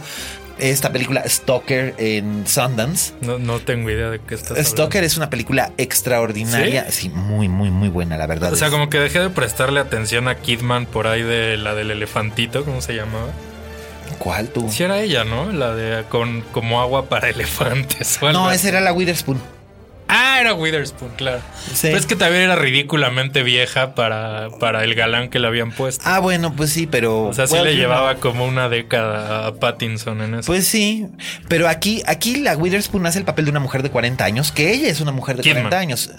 esta 0.60 0.92
película 0.92 1.22
Stalker 1.28 1.94
en 1.98 2.46
Sundance 2.46 3.12
No, 3.20 3.38
no 3.38 3.58
tengo 3.60 3.90
idea 3.90 4.10
de 4.10 4.20
qué 4.20 4.34
estás 4.34 4.50
hablando. 4.52 4.68
Stalker 4.70 5.04
es 5.04 5.16
una 5.16 5.30
película 5.30 5.72
extraordinaria 5.78 6.90
sí, 6.90 7.08
muy 7.08 7.48
muy 7.48 7.70
muy 7.70 7.88
buena 7.88 8.16
la 8.16 8.26
verdad 8.26 8.52
O 8.52 8.56
sea, 8.56 8.68
es- 8.68 8.72
como 8.72 8.88
que 8.90 8.98
dejé 8.98 9.20
de 9.20 9.30
prestarle 9.30 9.80
atención 9.80 10.28
a 10.28 10.36
Kidman 10.36 10.86
por 10.86 11.06
ahí 11.06 11.22
de 11.22 11.56
la 11.56 11.74
del 11.74 11.90
elefantito, 11.90 12.64
¿cómo 12.64 12.80
se 12.80 12.94
llamaba? 12.94 13.28
¿cuál 14.18 14.48
tú? 14.48 14.68
Sí 14.70 14.82
era 14.82 15.00
ella, 15.00 15.24
¿no? 15.24 15.52
La 15.52 15.74
de 15.74 16.04
con 16.04 16.42
como 16.52 16.80
agua 16.80 17.08
para 17.08 17.28
elefantes. 17.30 18.18
o 18.20 18.26
algo 18.26 18.40
no 18.44 18.50
esa 18.50 18.68
era 18.68 18.80
la 18.80 18.92
Witherspoon 18.92 19.40
Ah, 20.10 20.38
era 20.40 20.54
Witherspoon, 20.54 21.12
claro. 21.16 21.40
Sí. 21.72 21.78
Pero 21.82 21.96
es 21.98 22.06
que 22.06 22.16
también 22.16 22.42
era 22.42 22.56
ridículamente 22.56 23.42
vieja 23.42 23.94
para, 23.94 24.48
para 24.58 24.84
el 24.84 24.94
galán 24.94 25.28
que 25.30 25.38
le 25.38 25.46
habían 25.46 25.70
puesto. 25.72 26.02
ah 26.06 26.18
bueno 26.18 26.54
pues 26.54 26.70
sí 26.70 26.86
pero 26.86 27.24
o 27.26 27.32
sea, 27.34 27.46
sí 27.46 27.54
well, 27.54 27.64
le 27.64 27.76
llevaba 27.76 28.12
know. 28.14 28.20
como 28.20 28.44
una 28.46 28.68
década 28.68 29.46
a 29.46 29.54
Pattinson 29.54 30.20
en 30.22 30.34
eso. 30.36 30.46
Pues 30.46 30.66
sí, 30.66 31.06
pero 31.48 31.68
aquí, 31.68 32.02
aquí 32.06 32.36
la 32.36 32.56
Witherspoon 32.56 33.06
hace 33.06 33.18
el 33.18 33.24
papel 33.24 33.44
de 33.46 33.50
una 33.52 33.60
mujer 33.60 33.82
de 33.82 33.90
40 33.90 34.24
años, 34.24 34.52
que 34.52 34.72
ella 34.72 34.88
es 34.88 35.00
una 35.00 35.12
mujer 35.12 35.36
de 35.36 35.42
Kidman. 35.42 35.62
40 35.64 35.78
años. 35.78 36.10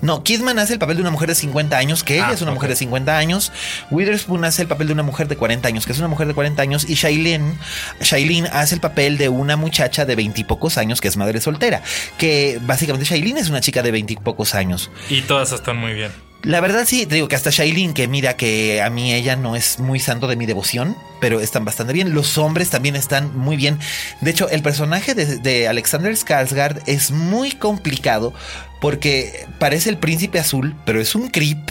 No, 0.00 0.22
Kidman 0.22 0.58
hace 0.58 0.72
el 0.74 0.78
papel 0.78 0.96
de 0.96 1.02
una 1.02 1.10
mujer 1.10 1.28
de 1.28 1.34
50 1.34 1.76
años, 1.76 2.02
que 2.04 2.14
ella 2.16 2.28
Ah, 2.28 2.32
es 2.32 2.40
una 2.42 2.52
mujer 2.52 2.70
de 2.70 2.76
50 2.76 3.16
años. 3.18 3.52
Witherspoon 3.90 4.44
hace 4.44 4.62
el 4.62 4.68
papel 4.68 4.86
de 4.86 4.92
una 4.94 5.02
mujer 5.02 5.28
de 5.28 5.36
40 5.36 5.68
años, 5.68 5.84
que 5.86 5.92
es 5.92 5.98
una 5.98 6.08
mujer 6.08 6.26
de 6.26 6.34
40 6.34 6.62
años. 6.62 6.88
Y 6.88 6.94
Shailene, 6.94 7.54
Shailene 8.00 8.48
hace 8.52 8.74
el 8.74 8.80
papel 8.80 9.18
de 9.18 9.28
una 9.28 9.56
muchacha 9.56 10.04
de 10.06 10.16
20 10.16 10.40
y 10.40 10.44
pocos 10.44 10.78
años, 10.78 11.00
que 11.00 11.08
es 11.08 11.16
madre 11.16 11.40
soltera. 11.40 11.82
Que 12.16 12.58
básicamente 12.62 13.04
Shailene 13.06 13.33
es 13.36 13.48
una 13.48 13.60
chica 13.60 13.82
de 13.82 13.90
20 13.90 14.12
y 14.12 14.16
pocos 14.16 14.54
años. 14.54 14.90
Y 15.10 15.22
todas 15.22 15.52
están 15.52 15.76
muy 15.76 15.94
bien. 15.94 16.12
La 16.44 16.60
verdad 16.60 16.84
sí, 16.86 17.06
te 17.06 17.14
digo 17.14 17.26
que 17.26 17.36
hasta 17.36 17.48
Shailene, 17.48 17.94
que 17.94 18.06
mira 18.06 18.36
que 18.36 18.82
a 18.82 18.90
mí 18.90 19.14
ella 19.14 19.34
no 19.34 19.56
es 19.56 19.78
muy 19.78 19.98
santo 19.98 20.26
de 20.26 20.36
mi 20.36 20.44
devoción, 20.44 20.94
pero 21.18 21.40
están 21.40 21.64
bastante 21.64 21.94
bien. 21.94 22.12
Los 22.12 22.36
hombres 22.36 22.68
también 22.68 22.96
están 22.96 23.34
muy 23.34 23.56
bien. 23.56 23.78
De 24.20 24.30
hecho, 24.30 24.50
el 24.50 24.62
personaje 24.62 25.14
de, 25.14 25.38
de 25.38 25.68
Alexander 25.68 26.12
Skarsgård 26.12 26.82
es 26.84 27.12
muy 27.12 27.52
complicado 27.52 28.34
porque 28.82 29.46
parece 29.58 29.88
el 29.88 29.96
príncipe 29.96 30.38
azul, 30.38 30.76
pero 30.84 31.00
es 31.00 31.14
un 31.14 31.28
creep. 31.28 31.70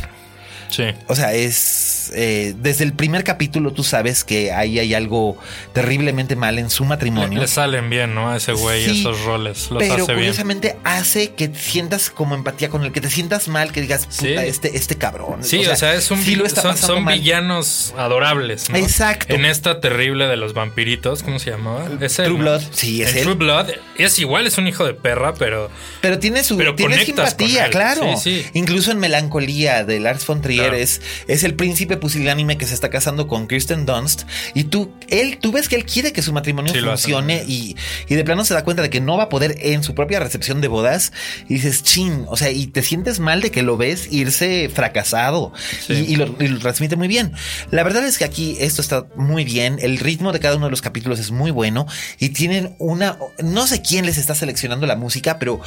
Sí. 0.76 0.86
O 1.08 1.16
sea, 1.16 1.34
es 1.34 2.12
eh, 2.16 2.54
desde 2.58 2.84
el 2.84 2.94
primer 2.94 3.24
capítulo 3.24 3.72
tú 3.74 3.84
sabes 3.84 4.24
que 4.24 4.52
ahí 4.52 4.80
hay 4.80 4.94
algo 4.94 5.38
terriblemente 5.74 6.36
mal 6.36 6.58
en 6.60 6.70
su 6.70 6.84
matrimonio. 6.86 7.40
le 7.40 7.48
salen 7.48 7.90
bien, 7.90 8.16
¿no? 8.16 8.30
A 8.32 8.38
ese 8.38 8.54
güey, 8.54 8.84
Sí, 8.86 9.00
esos 9.02 9.22
roles. 9.24 9.70
Los 9.70 9.80
pero 9.84 9.94
hace 9.94 10.04
bien. 10.06 10.16
curiosamente 10.18 10.76
hace 10.84 11.32
que 11.34 11.52
sientas 11.54 12.10
como 12.10 12.36
empatía 12.36 12.70
con 12.70 12.84
el 12.84 12.92
que 12.92 13.02
te 13.02 13.10
sientas 13.10 13.48
mal, 13.48 13.72
que 13.72 13.82
digas, 13.82 14.08
Sí. 14.10 14.30
puta, 14.30 14.46
este, 14.46 14.76
este 14.76 14.96
cabrón. 14.98 15.44
Sí, 15.44 15.66
o 15.66 15.76
sea, 15.76 15.94
es 15.94 16.10
un 16.12 16.22
sí 16.22 16.36
lo 16.36 16.46
está 16.46 16.76
son, 16.76 17.06
villanos 17.06 17.94
adorables, 17.98 18.70
¿no? 18.70 18.78
Exacto. 18.78 19.34
En 19.34 19.46
esta 19.46 19.80
terrible 19.80 20.28
de 20.28 20.38
los 20.38 20.54
vampiritos, 20.54 21.22
¿cómo 21.24 21.40
se 21.40 21.52
llamaba? 21.52 21.88
Es 22.02 22.18
él, 22.20 22.26
True 22.26 22.38
¿no? 22.38 22.44
Blood, 22.44 22.62
sí, 22.72 23.02
es 23.04 23.12
En 23.12 23.18
él. 23.18 23.24
True 23.24 23.36
Blood 23.36 23.68
es 23.98 24.18
igual, 24.20 24.48
es 24.48 24.58
un 24.58 24.68
hijo 24.68 24.86
de 24.86 24.94
perra, 24.94 25.34
pero 25.36 25.70
Pero 26.02 26.20
tiene 26.20 26.44
su 26.44 26.58
Pero 26.58 26.74
tiene 26.76 27.04
simpatía, 27.06 27.66
él. 27.66 27.72
claro. 27.72 28.18
Sí, 28.18 28.42
sí. 28.42 28.50
Incluso 28.54 28.92
en 28.92 29.00
Melancolía 29.00 29.84
de 29.84 30.00
Lars 30.00 30.26
von 30.26 30.42
Trier 30.42 30.63
Claro. 30.70 30.78
es, 30.78 31.02
es 31.28 31.44
el 31.44 31.56
príncipe 31.56 31.98
pusilánime 31.98 32.58
que 32.58 32.66
se 32.66 32.74
está 32.74 32.90
casando 32.90 33.28
con 33.28 33.48
Kirsten 33.48 33.86
Dunst 33.86 34.24
y 34.54 34.66
tú 34.66 34.92
él 35.10 35.38
tú 35.40 35.52
ves 35.52 35.68
que 35.70 35.76
él 35.76 35.86
quiere 35.86 36.14
que 36.14 36.22
su 36.22 36.34
matrimonio 36.34 36.74
Sí, 36.74 36.80
funcione 36.80 37.44
y, 37.48 37.76
y 38.08 38.16
de 38.16 38.24
plano 38.24 38.46
se 38.46 38.54
da 38.54 38.64
cuenta 38.64 38.82
de 38.84 38.90
que 38.90 39.02
no 39.02 39.18
va 39.18 39.24
a 39.24 39.30
poder 39.30 39.56
en 39.62 39.84
su 39.84 39.94
propia 39.96 40.20
recepción 40.20 40.62
de 40.62 40.68
bodas 40.68 41.12
y 41.50 41.56
dices, 41.56 41.84
"Chin", 41.84 42.26
o 42.28 42.38
sea, 42.38 42.52
y 42.52 42.68
te 42.68 42.82
sientes 42.84 43.20
mal 43.20 43.42
de 43.42 43.52
que 43.52 43.62
lo 43.64 43.78
ves 43.78 44.08
irse 44.12 44.70
fracasado 44.74 45.54
Sí. 45.86 45.94
y, 46.08 46.14
y 46.14 46.16
lo, 46.16 46.36
y 46.40 46.48
lo 46.48 46.60
transmite 46.60 46.96
muy 46.96 47.08
bien. 47.08 47.34
La 47.72 47.84
verdad 47.84 48.06
es 48.06 48.18
que 48.18 48.26
aquí 48.26 48.58
esto 48.60 48.82
está 48.82 49.06
muy 49.16 49.44
bien, 49.44 49.78
el 49.82 49.98
ritmo 50.00 50.32
de 50.32 50.40
cada 50.40 50.56
uno 50.58 50.66
de 50.66 50.72
los 50.72 50.82
capítulos 50.82 51.20
es 51.20 51.32
muy 51.32 51.52
bueno 51.52 51.86
y 52.20 52.30
tienen 52.30 52.76
una 52.80 53.18
no 53.44 53.68
sé 53.68 53.82
quién 53.82 54.06
les 54.06 54.18
está 54.18 54.36
seleccionando 54.36 54.86
la 54.88 54.96
música, 54.96 55.40
pero 55.40 55.60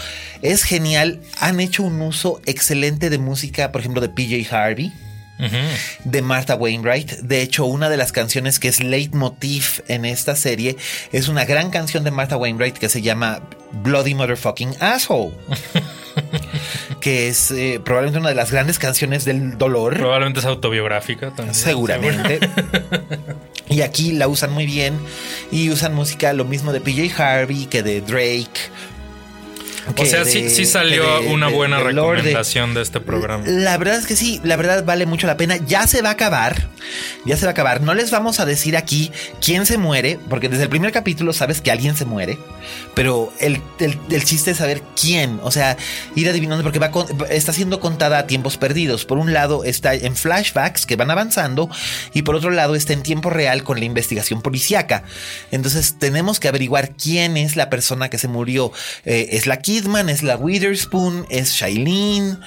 es 0.43 0.63
genial. 0.63 1.21
Han 1.41 1.61
hecho 1.61 1.83
un 1.83 2.01
uso 2.01 2.41
excelente 2.47 3.11
de 3.11 3.19
música, 3.19 3.73
por 3.73 3.81
ejemplo, 3.81 4.01
de 4.01 4.09
PJ 4.09 4.55
Harvey. 4.57 4.86
De 6.05 6.23
Martha 6.23 6.55
Wainwright. 6.55 7.21
De 7.21 7.43
hecho, 7.43 7.67
una 7.67 7.89
de 7.89 7.97
las 7.97 8.13
canciones 8.13 8.59
que 8.59 8.69
es 8.69 8.83
leitmotiv 8.83 9.83
en 9.89 10.05
esta 10.05 10.37
serie 10.37 10.77
es 11.13 11.29
una 11.29 11.45
gran 11.45 11.71
canción 11.71 12.05
de 12.05 12.11
Martha 12.11 12.37
Wainwright 12.37 12.79
que 12.79 12.89
se 12.89 13.03
llama 13.03 13.41
Bloody 13.73 14.15
Motherfucking 14.15 14.77
Asshole. 14.81 15.33
que 17.01 17.29
es 17.29 17.51
eh, 17.51 17.81
probablemente 17.85 18.19
una 18.19 18.31
de 18.31 18.35
las 18.35 18.51
grandes 18.51 18.79
canciones 18.79 19.25
del 19.25 19.59
dolor. 19.59 19.97
probablemente 19.97 20.41
es 20.41 20.47
autobiográfica 20.47 21.31
también. 21.31 21.55
Seguramente. 21.55 22.41
y 23.69 23.83
aquí 23.83 24.13
la 24.13 24.29
usan 24.29 24.53
muy 24.53 24.67
bien. 24.67 24.99
Y 25.51 25.71
usan 25.71 25.95
música 25.95 26.33
lo 26.33 26.45
mismo 26.45 26.73
de 26.73 26.81
PJ 26.81 27.23
Harvey 27.23 27.67
que 27.67 27.83
de 27.83 28.01
Drake. 28.01 28.71
O 29.97 30.05
sea, 30.05 30.25
de- 30.25 30.31
sí, 30.31 30.51
sí 30.51 30.67
salió 30.67 31.21
de- 31.23 31.29
una 31.29 31.47
de- 31.49 31.55
buena 31.55 31.79
recomendación 31.79 32.75
de 32.75 32.83
este 32.83 33.01
programa. 33.01 33.45
La 33.47 33.77
verdad 33.79 33.99
es 33.99 34.07
que 34.07 34.17
sí, 34.17 34.41
la 34.43 34.57
verdad 34.57 34.85
vale 34.85 35.07
mucho 35.07 35.27
la 35.27 35.37
pena. 35.37 35.57
Ya 35.67 35.87
se 35.87 36.03
va 36.03 36.09
a 36.11 36.13
acabar. 36.13 36.69
Ya 37.25 37.37
se 37.37 37.45
va 37.47 37.51
a 37.51 37.53
acabar. 37.53 37.81
No 37.81 37.95
les 37.95 38.11
vamos 38.11 38.39
a 38.41 38.45
decir 38.47 38.77
aquí 38.77 39.11
quién 39.41 39.67
se 39.67 39.77
muere, 39.79 40.19
porque 40.29 40.49
desde 40.49 40.65
el 40.65 40.69
primer 40.69 40.93
capítulo 40.93 41.33
sabes 41.33 41.61
que 41.61 41.71
alguien 41.71 41.97
se 41.97 42.05
muere. 42.05 42.39
Pero 42.95 43.33
el, 43.41 43.61
el- 43.79 43.99
el 44.11 44.25
chiste 44.25 44.53
es 44.53 44.59
saber 44.59 44.83
quién. 45.01 45.41
O 45.43 45.51
sea, 45.51 45.77
ir 46.15 46.29
adivinando, 46.29 46.63
porque 46.63 46.79
va 46.79 46.91
con- 46.91 47.07
está 47.31 47.53
siendo 47.53 47.81
contada 47.81 48.19
a 48.19 48.27
tiempos 48.27 48.57
perdidos. 48.57 49.05
Por 49.05 49.19
un 49.19 49.33
lado 49.33 49.65
está 49.65 49.95
en 49.95 50.17
flashbacks 50.17 50.87
que 50.87 50.97
van 50.97 51.11
avanzando, 51.11 51.69
y 52.13 52.23
por 52.23 52.35
otro 52.37 52.51
lado 52.51 52.75
está 52.75 52.93
en 52.93 53.03
tiempo 53.03 53.31
real 53.31 53.63
con 53.65 53.79
la 53.79 53.85
investigación 53.85 54.43
policíaca. 54.43 55.03
Entonces 55.51 55.97
tenemos 55.99 56.41
que 56.41 56.49
averiguar 56.49 56.91
quién 56.97 57.37
es 57.37 57.57
la 57.57 57.71
persona 57.71 58.09
que 58.11 58.19
se 58.19 58.29
murió. 58.29 58.73
Eh, 59.05 59.29
¿Es 59.33 59.47
la 59.47 59.59
Kidman? 59.77 60.09
¿Es 60.09 60.23
la 60.23 60.37
Witherspoon? 60.37 61.27
¿Es 61.29 61.53
Shailene? 61.53 62.39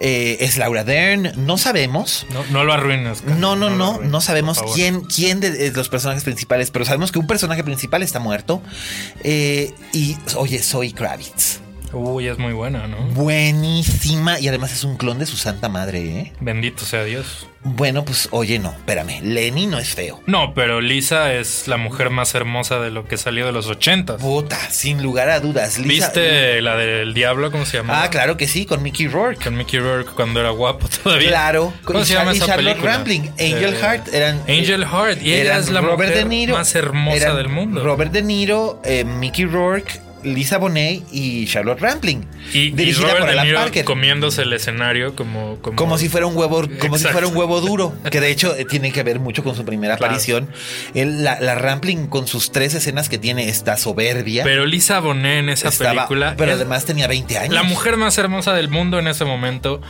Eh, 0.00 0.36
¿Es 0.40 0.56
Laura 0.56 0.84
Dern? 0.84 1.32
No 1.36 1.58
sabemos. 1.58 2.26
No, 2.32 2.44
no 2.50 2.62
lo 2.64 2.72
arruines. 2.72 3.22
cara, 3.22 3.34
No, 3.34 3.56
no, 3.56 3.70
no, 3.70 3.92
arruines, 3.94 4.12
no 4.12 4.20
sabemos 4.20 4.62
quién, 4.74 5.00
quién 5.00 5.40
de, 5.40 5.50
de 5.50 5.70
los 5.72 5.88
personajes 5.88 6.22
principales, 6.22 6.70
pero 6.70 6.84
sabemos 6.84 7.10
que 7.10 7.18
un 7.18 7.26
personaje 7.26 7.64
principal 7.64 8.02
está 8.04 8.20
muerto. 8.20 8.62
Eh, 9.24 9.74
y 9.92 10.16
oye, 10.36 10.62
soy 10.62 10.92
Kravitz. 10.92 11.60
Uy, 11.92 12.26
es 12.28 12.38
muy 12.38 12.52
buena, 12.52 12.86
¿no? 12.86 12.96
Buenísima 13.14 14.38
y 14.40 14.48
además 14.48 14.72
es 14.72 14.84
un 14.84 14.96
clon 14.96 15.18
de 15.18 15.26
su 15.26 15.36
santa 15.36 15.68
madre, 15.68 16.00
¿eh? 16.18 16.32
Bendito 16.40 16.84
sea 16.84 17.04
Dios. 17.04 17.46
Bueno, 17.62 18.04
pues 18.04 18.28
oye, 18.30 18.58
no, 18.60 18.70
espérame, 18.70 19.20
Lenny 19.22 19.66
no 19.66 19.78
es 19.78 19.94
feo. 19.94 20.20
No, 20.26 20.54
pero 20.54 20.80
Lisa 20.80 21.32
es 21.34 21.66
la 21.66 21.76
mujer 21.78 22.10
más 22.10 22.34
hermosa 22.34 22.78
de 22.80 22.90
lo 22.90 23.06
que 23.08 23.16
salió 23.16 23.44
de 23.46 23.52
los 23.52 23.66
ochentas. 23.66 24.20
Puta, 24.20 24.56
sin 24.70 25.02
lugar 25.02 25.30
a 25.30 25.40
dudas. 25.40 25.78
Lisa- 25.78 26.06
¿Viste 26.06 26.60
la 26.62 26.76
del 26.76 27.12
diablo? 27.14 27.50
¿Cómo 27.50 27.66
se 27.66 27.78
llama? 27.78 28.02
Ah, 28.04 28.10
claro 28.10 28.36
que 28.36 28.46
sí, 28.46 28.66
con 28.66 28.82
Mickey 28.82 29.08
Rourke. 29.08 29.42
Con 29.42 29.56
Mickey 29.56 29.80
Rourke 29.80 30.10
cuando 30.14 30.38
era 30.40 30.50
guapo 30.50 30.86
todavía. 31.02 31.28
Claro, 31.28 31.72
¿Cómo 31.84 32.00
y 32.00 32.04
se 32.04 32.14
llama 32.14 32.26
Char- 32.32 32.34
y 32.34 32.36
esa 32.38 32.46
Charlotte 32.46 32.72
película? 32.74 32.92
Rampling, 32.94 33.28
Angel 33.30 33.74
Eh, 33.74 33.78
Heart, 33.80 34.14
eran 34.14 34.40
Angel 34.48 34.84
Heart. 34.86 35.22
Y 35.22 35.32
ella 35.34 35.58
es 35.58 35.70
la 35.70 35.80
Robert 35.80 35.98
mujer 36.10 36.14
De 36.14 36.24
Niro, 36.26 36.56
más 36.56 36.74
hermosa 36.74 37.34
del 37.34 37.48
mundo. 37.48 37.82
Robert 37.82 38.12
De 38.12 38.22
Niro, 38.22 38.80
eh, 38.84 39.04
Mickey 39.04 39.44
Rourke, 39.44 40.00
Lisa 40.26 40.58
Bonet 40.58 41.02
y 41.12 41.46
Charlotte 41.46 41.80
Rampling. 41.80 42.26
Y, 42.52 42.58
y 42.58 42.70
dirigida 42.72 43.02
Robert 43.02 43.18
por 43.20 43.26
De 43.26 43.32
Alan 43.32 43.46
Niro 43.46 43.58
Parker. 43.60 43.84
comiéndose 43.84 44.42
el 44.42 44.52
escenario 44.52 45.14
como... 45.16 45.56
Como, 45.62 45.76
Como 45.76 45.98
si 45.98 46.08
fuera 46.08 46.26
un 46.26 46.36
huevo, 46.36 46.62
como 46.80 46.98
si 46.98 47.06
fuera 47.06 47.26
un 47.26 47.36
huevo 47.36 47.60
duro, 47.60 47.94
que 48.10 48.20
de 48.20 48.30
hecho 48.30 48.54
eh, 48.56 48.64
tiene 48.64 48.92
que 48.92 49.02
ver 49.02 49.18
mucho 49.20 49.42
con 49.42 49.54
su 49.56 49.64
primera 49.64 49.96
Claro. 49.96 50.12
aparición. 50.12 50.48
Él- 50.94 51.24
la, 51.24 51.40
la 51.40 51.54
Rampling 51.54 52.06
con 52.08 52.26
sus 52.26 52.52
tres 52.52 52.74
escenas 52.74 53.08
que 53.08 53.18
tiene 53.18 53.48
está 53.48 53.76
soberbia. 53.76 54.44
Pero 54.44 54.66
Lisa 54.66 55.00
Bonet 55.00 55.38
en 55.40 55.48
esa 55.48 55.68
Estaba- 55.68 55.92
película... 56.06 56.34
pero 56.36 56.52
es 56.52 56.56
además 56.56 56.84
tenía 56.84 57.06
20 57.06 57.38
años. 57.38 57.54
La 57.54 57.62
mujer 57.62 57.96
más 57.96 58.16
hermosa 58.18 58.52
del 58.54 58.68
mundo 58.68 58.98
en 58.98 59.08
ese 59.08 59.24
momento, 59.24 59.80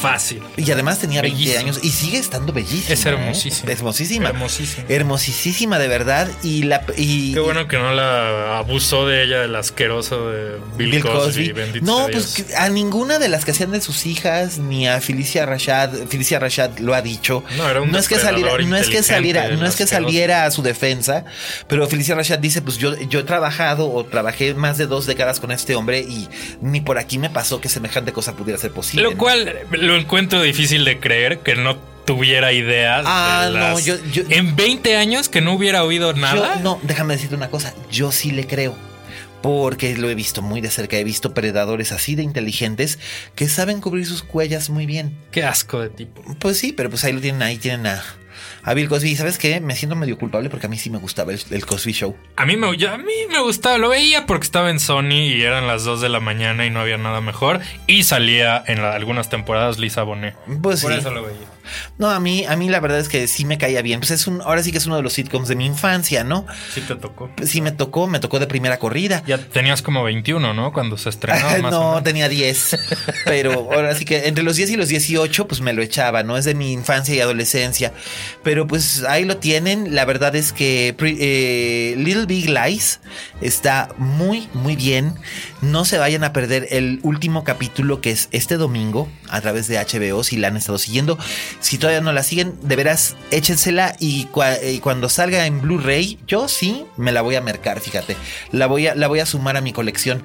fácil. 0.00 0.42
Y 0.56 0.70
además 0.70 0.98
tenía 1.00 1.22
20 1.22 1.36
Bellísima. 1.38 1.60
años 1.60 1.80
y 1.82 1.90
sigue 1.90 2.18
estando 2.18 2.52
bellísima. 2.52 2.94
Es 2.94 3.04
hermosísima. 3.06 3.70
¿eh? 3.70 3.74
Hermosísima. 3.74 4.28
Hermosísima. 4.30 4.84
Hermosísima 4.88 5.78
de 5.78 5.88
verdad. 5.88 6.28
Y 6.42 6.62
la 6.64 6.84
y, 6.96 7.32
Qué 7.34 7.40
bueno 7.40 7.66
que 7.68 7.78
no 7.78 7.92
la 7.92 8.58
abusó 8.58 9.06
de 9.06 9.24
ella 9.24 9.44
el 9.44 9.54
asqueroso 9.80 10.30
de 10.30 10.58
Bill, 10.76 10.90
Bill 10.92 11.02
Cosby. 11.02 11.48
Cosby. 11.48 11.52
bendito 11.52 11.84
No, 11.86 12.06
pues 12.10 12.44
a 12.56 12.68
ninguna 12.68 13.18
de 13.18 13.28
las 13.28 13.44
que 13.44 13.52
hacían 13.52 13.70
de 13.72 13.80
sus 13.80 14.06
hijas, 14.06 14.58
ni 14.58 14.86
a 14.86 15.00
Felicia 15.00 15.46
Rashad, 15.46 15.90
Felicia 16.08 16.38
Rashad 16.38 16.78
lo 16.78 16.94
ha 16.94 17.02
dicho. 17.02 17.42
No, 17.56 17.68
era 17.68 17.80
un 17.80 17.94
es 17.94 18.08
que 18.08 18.18
saliera, 18.18 18.58
no 18.58 18.76
es 18.76 18.88
que 18.88 19.02
saliera, 19.02 19.48
no 19.48 19.66
es 19.66 19.76
que 19.76 19.86
saliera 19.86 20.44
a 20.44 20.50
su 20.50 20.62
defensa, 20.62 21.24
pero 21.66 21.86
Felicia 21.88 22.14
Rashad 22.14 22.38
dice, 22.38 22.62
pues 22.62 22.78
yo, 22.78 22.96
yo 22.98 23.20
he 23.20 23.24
trabajado 23.24 23.90
o 23.92 24.04
trabajé 24.04 24.54
más 24.54 24.78
de 24.78 24.86
dos 24.86 25.06
décadas 25.06 25.40
con 25.40 25.50
este 25.50 25.74
hombre 25.74 26.00
y 26.00 26.28
ni 26.60 26.80
por 26.80 26.98
aquí 26.98 27.18
me 27.18 27.30
pasó 27.30 27.60
que 27.60 27.68
semejante 27.68 28.12
cosa 28.12 28.34
pudiera 28.36 28.58
ser 28.58 28.72
posible. 28.72 29.02
Lo 29.04 29.12
¿no? 29.12 29.18
cual 29.18 29.60
lo 29.70 29.96
encuentro 29.96 30.42
difícil 30.42 30.84
de 30.84 30.98
creer 31.00 31.40
que 31.40 31.54
no 31.56 31.76
tuviera 32.04 32.52
ideas. 32.52 33.04
Ah, 33.06 33.48
de 33.52 33.58
no, 33.58 33.78
yo- 33.78 33.96
yo- 34.12 34.22
en 34.30 34.56
20 34.56 34.96
años 34.96 35.28
que 35.28 35.40
no 35.40 35.52
hubiera 35.52 35.84
oído 35.84 36.12
nada. 36.12 36.56
Yo, 36.56 36.62
no, 36.62 36.80
déjame 36.82 37.14
decirte 37.14 37.34
una 37.36 37.50
cosa, 37.50 37.72
yo 37.90 38.10
sí 38.10 38.32
le 38.32 38.46
creo. 38.46 38.76
Porque 39.42 39.96
lo 39.96 40.10
he 40.10 40.14
visto 40.14 40.42
muy 40.42 40.60
de 40.60 40.70
cerca, 40.70 40.96
he 40.98 41.04
visto 41.04 41.32
predadores 41.34 41.92
así 41.92 42.14
de 42.14 42.22
inteligentes 42.22 42.98
que 43.34 43.48
saben 43.48 43.80
cubrir 43.80 44.06
sus 44.06 44.22
cuellas 44.22 44.68
muy 44.70 44.86
bien. 44.86 45.16
Qué 45.30 45.44
asco 45.44 45.80
de 45.80 45.88
tipo. 45.88 46.22
Pues 46.38 46.58
sí, 46.58 46.72
pero 46.72 46.90
pues 46.90 47.04
ahí 47.04 47.12
lo 47.12 47.20
tienen, 47.20 47.40
ahí 47.42 47.56
tienen 47.56 47.86
a, 47.86 48.02
a 48.62 48.74
Bill 48.74 48.88
Cosby. 48.88 49.10
¿Y 49.12 49.16
¿Sabes 49.16 49.38
qué? 49.38 49.60
Me 49.60 49.76
siento 49.76 49.96
medio 49.96 50.18
culpable 50.18 50.50
porque 50.50 50.66
a 50.66 50.68
mí 50.68 50.76
sí 50.76 50.90
me 50.90 50.98
gustaba 50.98 51.32
el, 51.32 51.40
el 51.50 51.64
Cosby 51.64 51.92
Show. 51.92 52.16
A 52.36 52.44
mí, 52.44 52.56
me, 52.56 52.76
ya- 52.76 52.94
a 52.94 52.98
mí 52.98 53.12
me 53.30 53.40
gustaba, 53.40 53.78
lo 53.78 53.88
veía 53.88 54.26
porque 54.26 54.44
estaba 54.44 54.70
en 54.70 54.78
Sony 54.80 55.12
y 55.34 55.42
eran 55.42 55.66
las 55.66 55.84
2 55.84 56.00
de 56.02 56.08
la 56.10 56.20
mañana 56.20 56.66
y 56.66 56.70
no 56.70 56.80
había 56.80 56.98
nada 56.98 57.20
mejor. 57.22 57.60
Y 57.86 58.02
salía 58.02 58.62
en 58.66 58.82
la- 58.82 58.94
algunas 58.94 59.30
temporadas 59.30 59.78
Lisa 59.78 60.02
Bonet. 60.02 60.34
Pues 60.62 60.82
Por 60.82 60.92
sí. 60.92 60.98
eso 60.98 61.10
lo 61.10 61.22
veía. 61.22 61.46
No, 61.98 62.10
a 62.10 62.20
mí, 62.20 62.44
a 62.46 62.56
mí 62.56 62.68
la 62.68 62.80
verdad 62.80 62.98
es 62.98 63.08
que 63.08 63.26
sí 63.26 63.44
me 63.44 63.58
caía 63.58 63.82
bien. 63.82 64.00
Pues 64.00 64.10
es 64.10 64.26
un, 64.26 64.42
ahora 64.42 64.62
sí 64.62 64.72
que 64.72 64.78
es 64.78 64.86
uno 64.86 64.96
de 64.96 65.02
los 65.02 65.12
sitcoms 65.12 65.48
de 65.48 65.56
mi 65.56 65.66
infancia, 65.66 66.24
¿no? 66.24 66.46
Sí 66.72 66.80
te 66.80 66.96
tocó. 66.96 67.30
Sí 67.44 67.60
me 67.60 67.72
tocó, 67.72 68.06
me 68.06 68.20
tocó 68.20 68.38
de 68.38 68.46
primera 68.46 68.78
corrida. 68.78 69.22
Ya 69.26 69.38
tenías 69.38 69.82
como 69.82 70.02
21, 70.04 70.54
¿no? 70.54 70.72
Cuando 70.72 70.96
se 70.96 71.08
estrenó. 71.08 71.40
más 71.62 71.74
o 71.74 71.80
no, 71.80 71.88
menos. 71.90 72.04
tenía 72.04 72.28
10. 72.28 72.78
Pero 73.24 73.68
ahora 73.72 73.94
sí 73.94 74.04
que 74.04 74.28
entre 74.28 74.44
los 74.44 74.56
10 74.56 74.70
y 74.70 74.76
los 74.76 74.88
18, 74.88 75.46
pues 75.46 75.60
me 75.60 75.72
lo 75.72 75.82
echaba, 75.82 76.22
¿no? 76.22 76.36
Es 76.36 76.44
de 76.44 76.54
mi 76.54 76.72
infancia 76.72 77.14
y 77.14 77.20
adolescencia. 77.20 77.92
Pero 78.42 78.66
pues 78.66 79.04
ahí 79.04 79.24
lo 79.24 79.36
tienen. 79.38 79.94
La 79.94 80.04
verdad 80.04 80.34
es 80.36 80.52
que 80.52 80.94
eh, 80.98 81.94
Little 81.96 82.26
Big 82.26 82.48
Lies 82.48 83.00
está 83.40 83.88
muy, 83.98 84.48
muy 84.54 84.76
bien. 84.76 85.14
No 85.60 85.84
se 85.84 85.98
vayan 85.98 86.24
a 86.24 86.32
perder 86.32 86.68
el 86.70 87.00
último 87.02 87.44
capítulo 87.44 88.00
que 88.00 88.10
es 88.10 88.28
este 88.32 88.56
domingo 88.56 89.08
a 89.28 89.40
través 89.40 89.68
de 89.68 89.78
HBO. 89.78 90.24
Si 90.24 90.36
la 90.36 90.48
han 90.48 90.56
estado 90.56 90.78
siguiendo, 90.78 91.18
si 91.60 91.78
todavía 91.78 92.00
no 92.00 92.12
la 92.12 92.22
siguen, 92.22 92.54
de 92.62 92.76
veras 92.76 93.16
échensela. 93.30 93.96
Y, 93.98 94.26
cua- 94.26 94.58
y 94.62 94.78
cuando 94.80 95.08
salga 95.08 95.46
en 95.46 95.60
Blu-ray, 95.60 96.18
yo 96.26 96.48
sí 96.48 96.84
me 96.96 97.12
la 97.12 97.22
voy 97.22 97.34
a 97.36 97.40
mercar, 97.40 97.80
fíjate. 97.80 98.16
La 98.52 98.66
voy 98.66 98.86
a, 98.86 98.94
la 98.94 99.08
voy 99.08 99.20
a 99.20 99.26
sumar 99.26 99.56
a 99.56 99.60
mi 99.60 99.72
colección. 99.72 100.24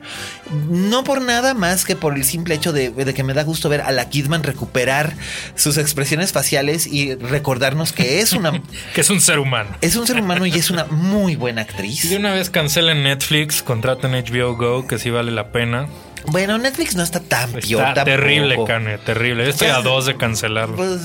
No 0.69 1.03
por 1.03 1.21
nada 1.21 1.53
más 1.53 1.86
que 1.86 1.95
por 1.95 2.15
el 2.15 2.23
simple 2.26 2.55
hecho 2.55 2.71
de, 2.73 2.89
de 2.91 3.13
que 3.13 3.23
me 3.23 3.34
da 3.34 3.43
gusto 3.43 3.69
ver 3.69 3.82
a 3.82 3.91
la 3.91 4.09
Kidman 4.09 4.43
recuperar 4.43 5.13
sus 5.55 5.78
expresiones 5.78 6.32
faciales 6.32 6.88
y 6.88 7.15
recordarnos 7.15 7.91
que 7.93 8.19
es 8.21 8.34
una 8.34 8.61
Que 8.93 9.01
es 9.01 9.09
un 9.09 9.21
ser 9.21 9.39
humano. 9.39 9.69
es 9.82 9.95
un 9.95 10.05
ser 10.07 10.19
humano 10.19 10.45
y 10.45 10.51
es 10.51 10.69
una 10.69 10.86
muy 10.86 11.36
buena 11.36 11.61
Y 11.61 11.65
de 11.65 11.71
actriz. 11.71 12.11
una 12.17 12.34
vez 12.34 12.49
cancelen 12.49 13.03
Netflix, 13.03 13.61
contraten 13.63 14.11
HBO 14.13 14.55
Go, 14.55 14.88
que 14.88 14.99
sí 14.99 15.09
vale 15.09 15.32
la 15.32 15.51
pena. 15.51 15.88
Bueno, 16.28 16.57
Netflix 16.57 16.95
no 16.95 17.03
está 17.03 17.19
tan 17.19 17.51
peor. 17.51 17.88
Está 17.88 18.03
terrible. 18.03 18.57
Cane, 18.65 18.97
terrible. 18.97 19.49
Estoy 19.49 19.67
a 19.69 19.80
dos 19.82 20.05
de 20.05 20.17
cancelarlo. 20.17 20.76
Pues, 20.76 21.01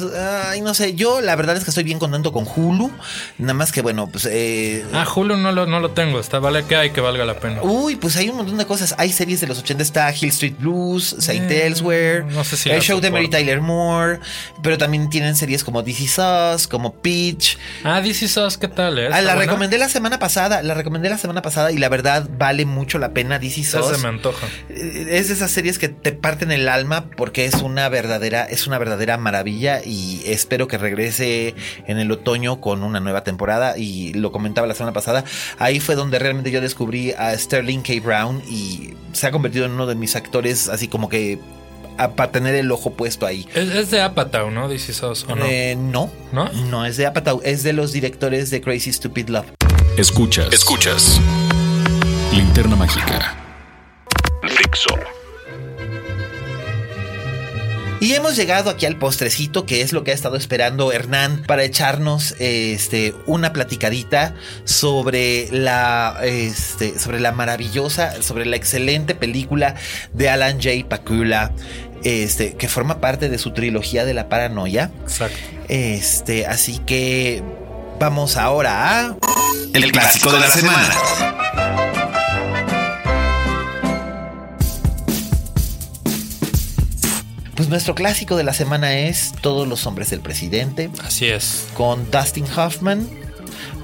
ay, 0.46 0.60
no 0.60 0.74
sé, 0.74 0.94
yo 0.94 1.20
la 1.20 1.36
verdad 1.36 1.56
es 1.56 1.64
que 1.64 1.70
estoy 1.70 1.84
bien 1.84 1.98
contento 1.98 2.32
con 2.32 2.44
Hulu. 2.46 2.90
Nada 3.38 3.54
más 3.54 3.72
que, 3.72 3.82
bueno, 3.82 4.06
pues. 4.08 4.26
Eh, 4.30 4.84
Ah, 4.92 5.06
Hulu 5.14 5.36
no 5.36 5.52
lo, 5.52 5.66
no 5.66 5.80
lo 5.80 5.90
tengo. 5.90 6.20
Está, 6.20 6.38
vale 6.38 6.64
que 6.64 6.76
hay 6.76 6.90
que 6.90 7.00
valga 7.00 7.24
la 7.24 7.38
pena. 7.38 7.62
Uy, 7.62 7.96
pues 7.96 8.16
hay 8.16 8.28
un 8.28 8.36
montón 8.36 8.56
de 8.58 8.66
cosas. 8.66 8.94
Hay 8.98 9.12
series 9.12 9.40
de 9.40 9.46
los 9.46 9.58
80, 9.58 9.82
está 9.82 10.10
Hill 10.14 10.30
Street 10.30 10.54
Blues, 10.58 11.16
Saint 11.18 11.50
Eh, 11.50 11.66
Elsewhere, 11.66 12.24
no 12.24 12.44
sé 12.44 12.56
si 12.56 12.70
el 12.70 12.80
show 12.80 13.00
de 13.00 13.10
Mary. 13.10 13.28
Tyler 13.28 13.60
Moore, 13.60 14.18
pero 14.62 14.78
también 14.78 15.08
tienen 15.10 15.36
series 15.36 15.62
como 15.64 15.82
DC 15.82 16.06
Sauce, 16.08 16.68
como 16.68 16.94
Peach. 16.94 17.58
Ah, 17.84 18.00
This 18.02 18.22
Is 18.22 18.36
Us, 18.36 18.56
¿qué 18.58 18.68
tal? 18.68 18.98
eh? 18.98 19.02
Ah, 19.06 19.18
¿Está 19.18 19.22
la 19.22 19.34
buena? 19.34 19.50
recomendé 19.52 19.78
la 19.78 19.88
semana 19.88 20.18
pasada, 20.18 20.62
la 20.62 20.74
recomendé 20.74 21.08
la 21.10 21.18
semana 21.18 21.42
pasada 21.42 21.70
y 21.72 21.78
la 21.78 21.88
verdad 21.88 22.28
vale 22.38 22.64
mucho 22.66 22.98
la 22.98 23.12
pena 23.12 23.38
DC 23.38 23.60
Esa 23.60 23.78
Sauce. 23.80 23.96
se 23.96 24.02
me 24.02 24.08
antoja. 24.08 24.46
Es 25.10 25.26
de 25.26 25.34
esas 25.34 25.50
series 25.50 25.80
que 25.80 25.88
te 25.88 26.12
parten 26.12 26.52
el 26.52 26.68
alma 26.68 27.06
porque 27.16 27.44
es 27.44 27.54
una 27.54 27.88
verdadera, 27.88 28.44
es 28.44 28.68
una 28.68 28.78
verdadera 28.78 29.16
maravilla 29.16 29.80
y 29.84 30.22
espero 30.26 30.68
que 30.68 30.78
regrese 30.78 31.56
en 31.88 31.98
el 31.98 32.12
otoño 32.12 32.60
con 32.60 32.84
una 32.84 33.00
nueva 33.00 33.24
temporada 33.24 33.76
y 33.76 34.12
lo 34.12 34.30
comentaba 34.30 34.68
la 34.68 34.74
semana 34.74 34.92
pasada. 34.92 35.24
Ahí 35.58 35.80
fue 35.80 35.96
donde 35.96 36.20
realmente 36.20 36.52
yo 36.52 36.60
descubrí 36.60 37.10
a 37.10 37.36
Sterling 37.36 37.80
K. 37.82 37.94
Brown 38.04 38.40
y 38.48 38.94
se 39.12 39.26
ha 39.26 39.32
convertido 39.32 39.64
en 39.66 39.72
uno 39.72 39.86
de 39.86 39.96
mis 39.96 40.14
actores 40.14 40.68
así 40.68 40.86
como 40.86 41.08
que 41.08 41.40
a- 41.98 42.10
para 42.12 42.30
tener 42.30 42.54
el 42.54 42.70
ojo 42.70 42.92
puesto 42.92 43.26
ahí. 43.26 43.48
Es, 43.52 43.68
es 43.68 43.90
de 43.90 44.00
Apatow, 44.02 44.52
¿no? 44.52 44.68
This 44.68 44.90
Is 44.90 45.02
Us, 45.02 45.26
¿o 45.28 45.34
no? 45.34 45.44
Eh, 45.44 45.74
no, 45.76 46.08
¿No? 46.30 46.52
no 46.52 46.86
es 46.86 46.96
de 46.96 47.06
Apatow, 47.06 47.40
es 47.44 47.64
de 47.64 47.72
los 47.72 47.90
directores 47.92 48.50
de 48.50 48.60
Crazy 48.60 48.92
Stupid 48.92 49.28
Love. 49.28 49.46
Escuchas. 49.96 50.52
Escuchas. 50.52 51.20
Linterna 52.32 52.76
mágica. 52.76 53.36
Dixo. 54.70 54.94
Y 58.00 58.14
hemos 58.14 58.34
llegado 58.34 58.70
aquí 58.70 58.86
al 58.86 58.96
postrecito, 58.96 59.66
que 59.66 59.82
es 59.82 59.92
lo 59.92 60.04
que 60.04 60.12
ha 60.12 60.14
estado 60.14 60.36
esperando 60.36 60.90
Hernán 60.90 61.42
para 61.46 61.64
echarnos 61.64 62.34
este, 62.38 63.14
una 63.26 63.52
platicadita 63.52 64.34
sobre 64.64 65.48
la, 65.50 66.18
este, 66.22 66.98
sobre 66.98 67.20
la 67.20 67.32
maravillosa, 67.32 68.22
sobre 68.22 68.46
la 68.46 68.56
excelente 68.56 69.14
película 69.14 69.74
de 70.14 70.30
Alan 70.30 70.62
J. 70.62 70.88
Pakula, 70.88 71.52
este, 72.02 72.54
que 72.54 72.68
forma 72.68 73.00
parte 73.00 73.28
de 73.28 73.36
su 73.36 73.52
trilogía 73.52 74.06
de 74.06 74.14
la 74.14 74.30
paranoia. 74.30 74.90
Exacto. 75.02 75.36
Este, 75.68 76.46
así 76.46 76.78
que 76.78 77.42
vamos 77.98 78.38
ahora 78.38 79.00
a. 79.00 79.16
El 79.74 79.92
clásico 79.92 80.32
de 80.32 80.40
la 80.40 80.48
semana. 80.48 81.49
Pues 87.60 87.68
nuestro 87.68 87.94
clásico 87.94 88.38
de 88.38 88.42
la 88.42 88.54
semana 88.54 89.00
es 89.00 89.34
Todos 89.42 89.68
los 89.68 89.86
hombres 89.86 90.08
del 90.08 90.20
presidente, 90.20 90.88
Así 91.04 91.26
es. 91.26 91.68
con 91.74 92.10
Dustin 92.10 92.46
Hoffman, 92.56 93.06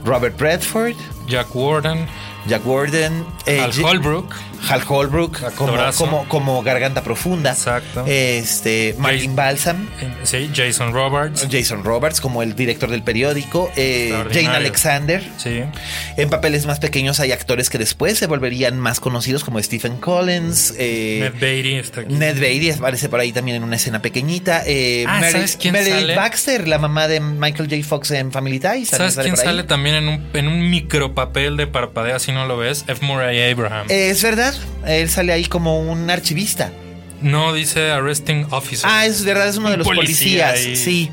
Robert 0.02 0.40
Redford. 0.40 0.94
Jack 1.28 1.54
Warden, 1.54 2.06
Jack 2.48 2.66
Warden, 2.66 3.26
eh, 3.44 3.60
Al 3.60 3.84
Holbrook. 3.84 4.32
Hal 4.68 4.82
Holbrook 4.86 5.40
como, 5.54 5.76
como, 5.96 6.28
como 6.28 6.62
garganta 6.62 7.02
profunda. 7.02 7.52
Exacto. 7.52 8.04
Este, 8.06 8.94
Martin 8.98 9.36
Balsam. 9.36 9.88
eh, 10.00 10.10
Sí, 10.24 10.50
Jason 10.54 10.92
Roberts. 10.92 11.46
Jason 11.50 11.84
Roberts 11.84 12.20
como 12.20 12.42
el 12.42 12.54
director 12.56 12.90
del 12.90 13.02
periódico, 13.02 13.70
eh, 13.76 14.12
Jane. 14.32 14.48
Alexander. 14.48 15.22
Sí. 15.36 15.62
En 16.16 16.30
papeles 16.30 16.66
más 16.66 16.78
pequeños 16.80 17.20
hay 17.20 17.32
actores 17.32 17.70
que 17.70 17.78
después 17.78 18.18
se 18.18 18.26
volverían 18.26 18.78
más 18.78 19.00
conocidos 19.00 19.44
como 19.44 19.62
Stephen 19.62 19.96
Collins, 19.98 20.74
eh, 20.78 21.18
Ned 21.32 21.40
Beatty 21.40 21.74
está 21.76 22.00
aquí. 22.02 22.14
Ned 22.14 22.38
Beatty 22.38 22.70
aparece 22.70 23.08
por 23.08 23.20
ahí 23.20 23.32
también 23.32 23.56
en 23.58 23.64
una 23.64 23.76
escena 23.76 24.00
pequeñita. 24.02 24.62
eh, 24.66 25.04
Ah, 25.06 25.22
¿sabes 25.30 25.56
quién 25.60 25.74
sale? 25.74 26.14
Baxter, 26.14 26.66
la 26.68 26.78
mamá 26.78 27.08
de 27.08 27.20
Michael 27.20 27.68
J. 27.70 27.82
Fox 27.86 28.10
en 28.12 28.32
Family 28.32 28.58
Ties. 28.60 28.88
¿Sabes 28.88 29.14
quién 29.16 29.30
por 29.30 29.40
ahí. 29.40 29.44
sale 29.46 29.62
también 29.64 29.96
en 29.96 30.08
un, 30.08 30.28
en 30.34 30.48
un 30.48 30.68
micropapel 30.70 31.56
de 31.56 31.66
parpadea 31.66 32.18
si 32.18 32.32
no 32.32 32.46
lo 32.46 32.56
ves? 32.56 32.84
F. 32.88 33.04
Murray 33.04 33.50
Abraham. 33.50 33.86
Es 33.88 34.22
verdad, 34.22 34.45
él 34.86 35.08
sale 35.08 35.32
ahí 35.32 35.44
como 35.44 35.80
un 35.80 36.10
archivista. 36.10 36.70
No, 37.22 37.52
dice 37.54 37.90
arresting 37.90 38.46
officer. 38.50 38.88
Ah, 38.90 39.06
es 39.06 39.24
verdad, 39.24 39.48
es 39.48 39.56
uno 39.56 39.70
de 39.70 39.76
los 39.78 39.86
policía 39.86 40.48
policías. 40.50 40.78
Sí. 40.80 41.10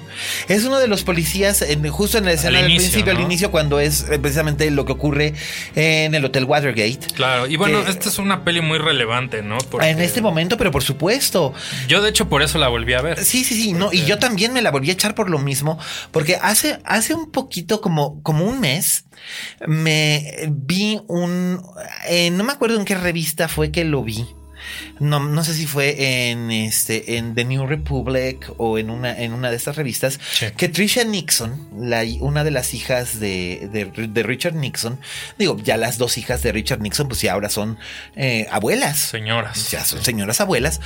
Es 0.48 0.66
uno 0.66 0.80
de 0.80 0.88
los 0.88 1.04
policías, 1.04 1.62
en- 1.62 1.88
justo 1.90 2.18
en 2.18 2.26
la 2.26 2.34
escena 2.34 2.58
del 2.62 2.72
inicio, 2.72 2.92
principio, 2.92 3.12
al 3.14 3.22
inicio, 3.22 3.52
cuando 3.52 3.80
es 3.80 4.06
eh, 4.10 4.20
precisamente 4.20 4.70
lo 4.72 4.86
que 4.86 4.92
ocurre 4.92 5.34
en 5.76 6.14
el 6.14 6.26
Hotel 6.26 6.46
Watergate. 6.46 7.00
Claro, 7.16 7.48
y 7.48 7.56
bueno, 7.56 7.84
Que- 7.84 7.92
esta 7.92 8.10
es 8.10 8.20
una 8.20 8.44
peli 8.44 8.62
muy 8.62 8.78
relevante, 8.80 9.42
¿no? 9.42 9.58
Porque 9.70 9.90
En 9.90 10.02
este 10.02 10.22
momento, 10.22 10.58
pero 10.58 10.72
por 10.72 10.84
supuesto. 10.84 11.54
Yo, 11.88 12.02
de 12.02 12.10
hecho, 12.10 12.28
por 12.30 12.42
eso 12.44 12.58
la 12.58 12.68
volví 12.68 12.94
a 12.94 13.02
ver. 13.02 13.24
Sí, 13.24 13.44
sí, 13.44 13.56
sí. 13.56 13.74
No, 13.74 13.92
y 13.94 14.04
yo 14.06 14.20
también 14.20 14.54
me 14.54 14.62
la 14.62 14.72
volví 14.72 14.90
a 14.90 14.94
echar 14.94 15.16
por 15.16 15.30
lo 15.30 15.40
mismo. 15.40 15.80
Porque 16.12 16.38
hace, 16.42 16.80
hace 16.86 17.14
un 17.14 17.32
poquito, 17.32 17.82
como, 17.82 18.22
como 18.24 18.46
un 18.46 18.60
mes, 18.60 19.06
me 19.68 20.48
vi 20.50 21.00
un. 21.08 21.62
eh, 22.08 22.30
no 22.32 22.44
me 22.44 22.52
acuerdo 22.54 22.78
en 22.78 22.86
qué 22.86 22.96
revista 22.96 23.48
fue 23.48 23.72
que 23.72 23.84
lo 23.86 24.04
vi. 24.04 24.26
No, 25.00 25.20
no 25.20 25.44
sé 25.44 25.54
si 25.54 25.66
fue 25.68 26.30
en 26.32 26.52
este 26.52 27.18
en 27.18 27.36
The 27.36 27.46
New 27.46 27.66
Republic 27.68 28.52
o 28.58 28.78
en 28.78 28.90
una 28.90 29.18
en 29.20 29.34
una 29.34 29.50
de 29.50 29.56
estas 29.58 29.76
revistas 29.76 30.20
Sí. 30.34 30.48
que 30.56 30.70
Tricia 30.70 31.04
Nixon, 31.04 31.68
la, 31.78 32.04
una 32.20 32.44
de 32.44 32.52
las 32.52 32.74
hijas 32.74 33.20
de, 33.20 33.70
de- 33.72 34.08
de 34.08 34.24
Richard 34.24 34.56
Nixon, 34.56 35.00
digo, 35.38 35.58
ya 35.64 35.78
las 35.78 35.98
dos 35.98 36.18
hijas 36.18 36.44
de 36.44 36.52
Richard 36.52 36.82
Nixon, 36.82 37.08
pues 37.08 37.22
ya 37.22 37.34
ahora 37.34 37.50
son 37.50 37.78
eh, 38.16 38.48
abuelas 38.52 39.00
Señoras. 39.00 39.72
ya 39.72 39.84
son 39.86 40.04
señoras 40.04 40.40
abuelas, 40.42 40.80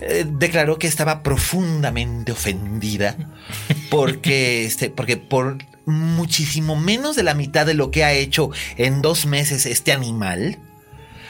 eh, 0.00 0.24
declaró 0.28 0.78
que 0.78 0.86
estaba 0.86 1.22
profundamente 1.22 2.32
ofendida 2.32 3.16
porque, 3.90 4.64
este, 4.64 4.90
porque 4.90 5.16
por 5.16 5.58
muchísimo 5.86 6.76
menos 6.76 7.14
de 7.16 7.22
la 7.22 7.34
mitad 7.34 7.66
de 7.66 7.74
lo 7.74 7.90
que 7.90 8.04
ha 8.04 8.12
hecho 8.12 8.50
en 8.76 9.02
dos 9.02 9.26
meses 9.26 9.66
este 9.66 9.92
animal, 9.92 10.58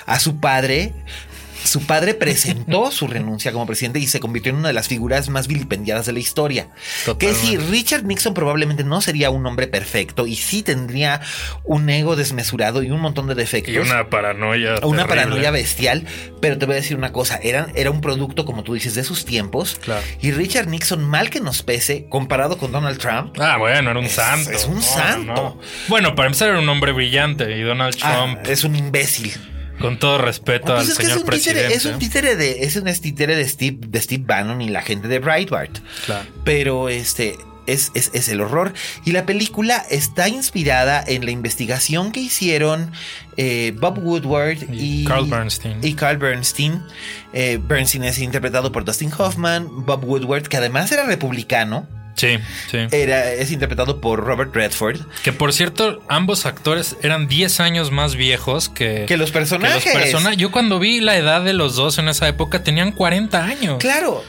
a 0.06 0.20
su 0.20 0.38
padre, 0.38 0.92
su 1.64 1.86
padre 1.86 2.14
presentó 2.14 2.90
su 2.92 3.06
renuncia 3.08 3.52
como 3.52 3.66
presidente 3.66 3.98
y 3.98 4.06
se 4.06 4.20
convirtió 4.20 4.50
en 4.50 4.56
una 4.58 4.68
de 4.68 4.74
las 4.74 4.88
figuras 4.88 5.28
más 5.28 5.48
vilipendiadas 5.48 6.06
de 6.06 6.12
la 6.12 6.18
historia. 6.20 6.68
Que 7.18 7.34
si 7.34 7.46
Totalmente. 7.52 7.70
Richard 7.72 8.04
Nixon 8.04 8.34
probablemente 8.34 8.84
no 8.84 9.00
sería 9.00 9.30
un 9.30 9.44
hombre 9.46 9.66
perfecto 9.66 10.26
y 10.26 10.36
sí 10.36 10.62
tendría 10.62 11.20
un 11.64 11.88
ego 11.90 12.16
desmesurado 12.16 12.82
y 12.82 12.90
un 12.90 13.00
montón 13.00 13.26
de 13.26 13.34
defectos. 13.34 13.74
Y 13.74 13.78
una 13.78 14.08
paranoia. 14.10 14.74
Una 14.82 15.04
terrible. 15.04 15.04
paranoia 15.06 15.50
bestial, 15.50 16.06
pero 16.40 16.58
te 16.58 16.66
voy 16.66 16.74
a 16.74 16.76
decir 16.76 16.96
una 16.96 17.12
cosa, 17.12 17.38
era, 17.42 17.68
era 17.74 17.90
un 17.90 18.00
producto, 18.00 18.44
como 18.44 18.62
tú 18.62 18.74
dices, 18.74 18.94
de 18.94 19.04
sus 19.04 19.24
tiempos. 19.24 19.78
Claro. 19.82 20.02
Y 20.20 20.30
Richard 20.32 20.68
Nixon, 20.68 21.02
mal 21.04 21.30
que 21.30 21.40
nos 21.40 21.62
pese, 21.62 22.06
comparado 22.08 22.58
con 22.58 22.72
Donald 22.72 22.98
Trump, 22.98 23.36
Ah, 23.40 23.56
bueno, 23.58 23.90
era 23.90 23.98
un 23.98 24.06
Es- 24.06 24.12
santo. 24.12 24.50
es 24.50 24.64
un 24.66 24.76
No, 24.76 24.80
santo. 24.82 25.32
no. 25.34 25.60
Bueno, 25.88 26.14
para 26.14 26.26
empezar 26.26 26.48
era 26.50 26.58
un 26.58 26.68
hombre 26.68 26.92
brillante 26.92 27.56
y 27.56 27.62
Donald 27.62 27.96
ah, 28.02 28.12
Trump, 28.12 28.46
es 28.48 28.64
un 28.64 28.76
imbécil. 28.76 29.32
Con 29.84 29.98
todo 29.98 30.16
respeto 30.16 30.74
Pues 30.74 30.86
al 30.86 30.88
es 30.88 30.96
que 30.96 31.02
es 31.02 31.08
señor 31.08 31.24
un, 31.24 31.30
títere, 31.30 31.60
presidente. 31.60 31.74
es 31.74 31.84
un 31.84 31.98
títere 31.98 32.36
de, 32.36 32.64
es 32.64 32.76
un 32.76 32.84
títere 32.84 33.36
de 33.36 33.46
Steve, 33.46 33.78
de 33.86 34.00
Steve 34.00 34.24
Bannon 34.26 34.62
y 34.62 34.70
la 34.70 34.80
gente 34.80 35.08
de 35.08 35.18
Breitbart. 35.18 35.78
Claro. 36.06 36.26
Pero 36.42 36.88
este 36.88 37.36
es, 37.66 37.90
es, 37.94 38.10
es 38.14 38.28
el 38.28 38.40
horror. 38.40 38.72
Y 39.04 39.12
la 39.12 39.26
película 39.26 39.84
está 39.90 40.28
inspirada 40.28 41.04
en 41.06 41.26
la 41.26 41.32
investigación 41.32 42.12
que 42.12 42.20
hicieron 42.20 42.92
eh, 43.36 43.74
Bob 43.78 43.98
Woodward 43.98 44.70
y, 44.72 45.02
Y 45.02 45.04
Carl 45.04 45.26
Bernstein. 45.28 45.78
Y 45.82 45.92
Carl 45.92 46.16
Bernstein. 46.16 46.82
Eh, 47.34 47.60
Bernstein 47.62 48.04
es 48.04 48.18
interpretado 48.20 48.72
por 48.72 48.86
Dustin 48.86 49.12
Hoffman. 49.16 49.84
Bob 49.84 50.02
Woodward, 50.04 50.48
que 50.48 50.56
además 50.56 50.90
era 50.92 51.04
republicano, 51.04 51.86
Sí, 52.14 52.38
sí. 52.70 52.78
era, 52.92 53.32
es 53.32 53.50
interpretado 53.50 54.00
por 54.00 54.20
Robert 54.24 54.54
Redford. 54.54 55.00
Que 55.24 55.32
por 55.32 55.52
cierto, 55.52 56.02
ambos 56.08 56.46
actores 56.46 56.96
eran 57.02 57.26
10 57.28 57.58
años 57.60 57.90
más 57.90 58.14
viejos 58.14 58.68
que, 58.68 59.04
Que 59.08 59.16
los 59.16 59.30
personajes. 59.32 59.82
que 59.82 59.92
los 59.94 59.98
persona- 60.02 60.34
Yo 60.34 60.50
cuando 60.52 60.78
vi 60.78 61.00
la 61.00 61.16
edad 61.16 61.42
de 61.42 61.52
los 61.54 61.74
dos 61.76 61.98
en 61.98 62.08
esa 62.08 62.28
época 62.28 62.62
tenían 62.62 62.92
40 62.92 63.44
años. 63.44 63.78
Claro. 63.80 64.22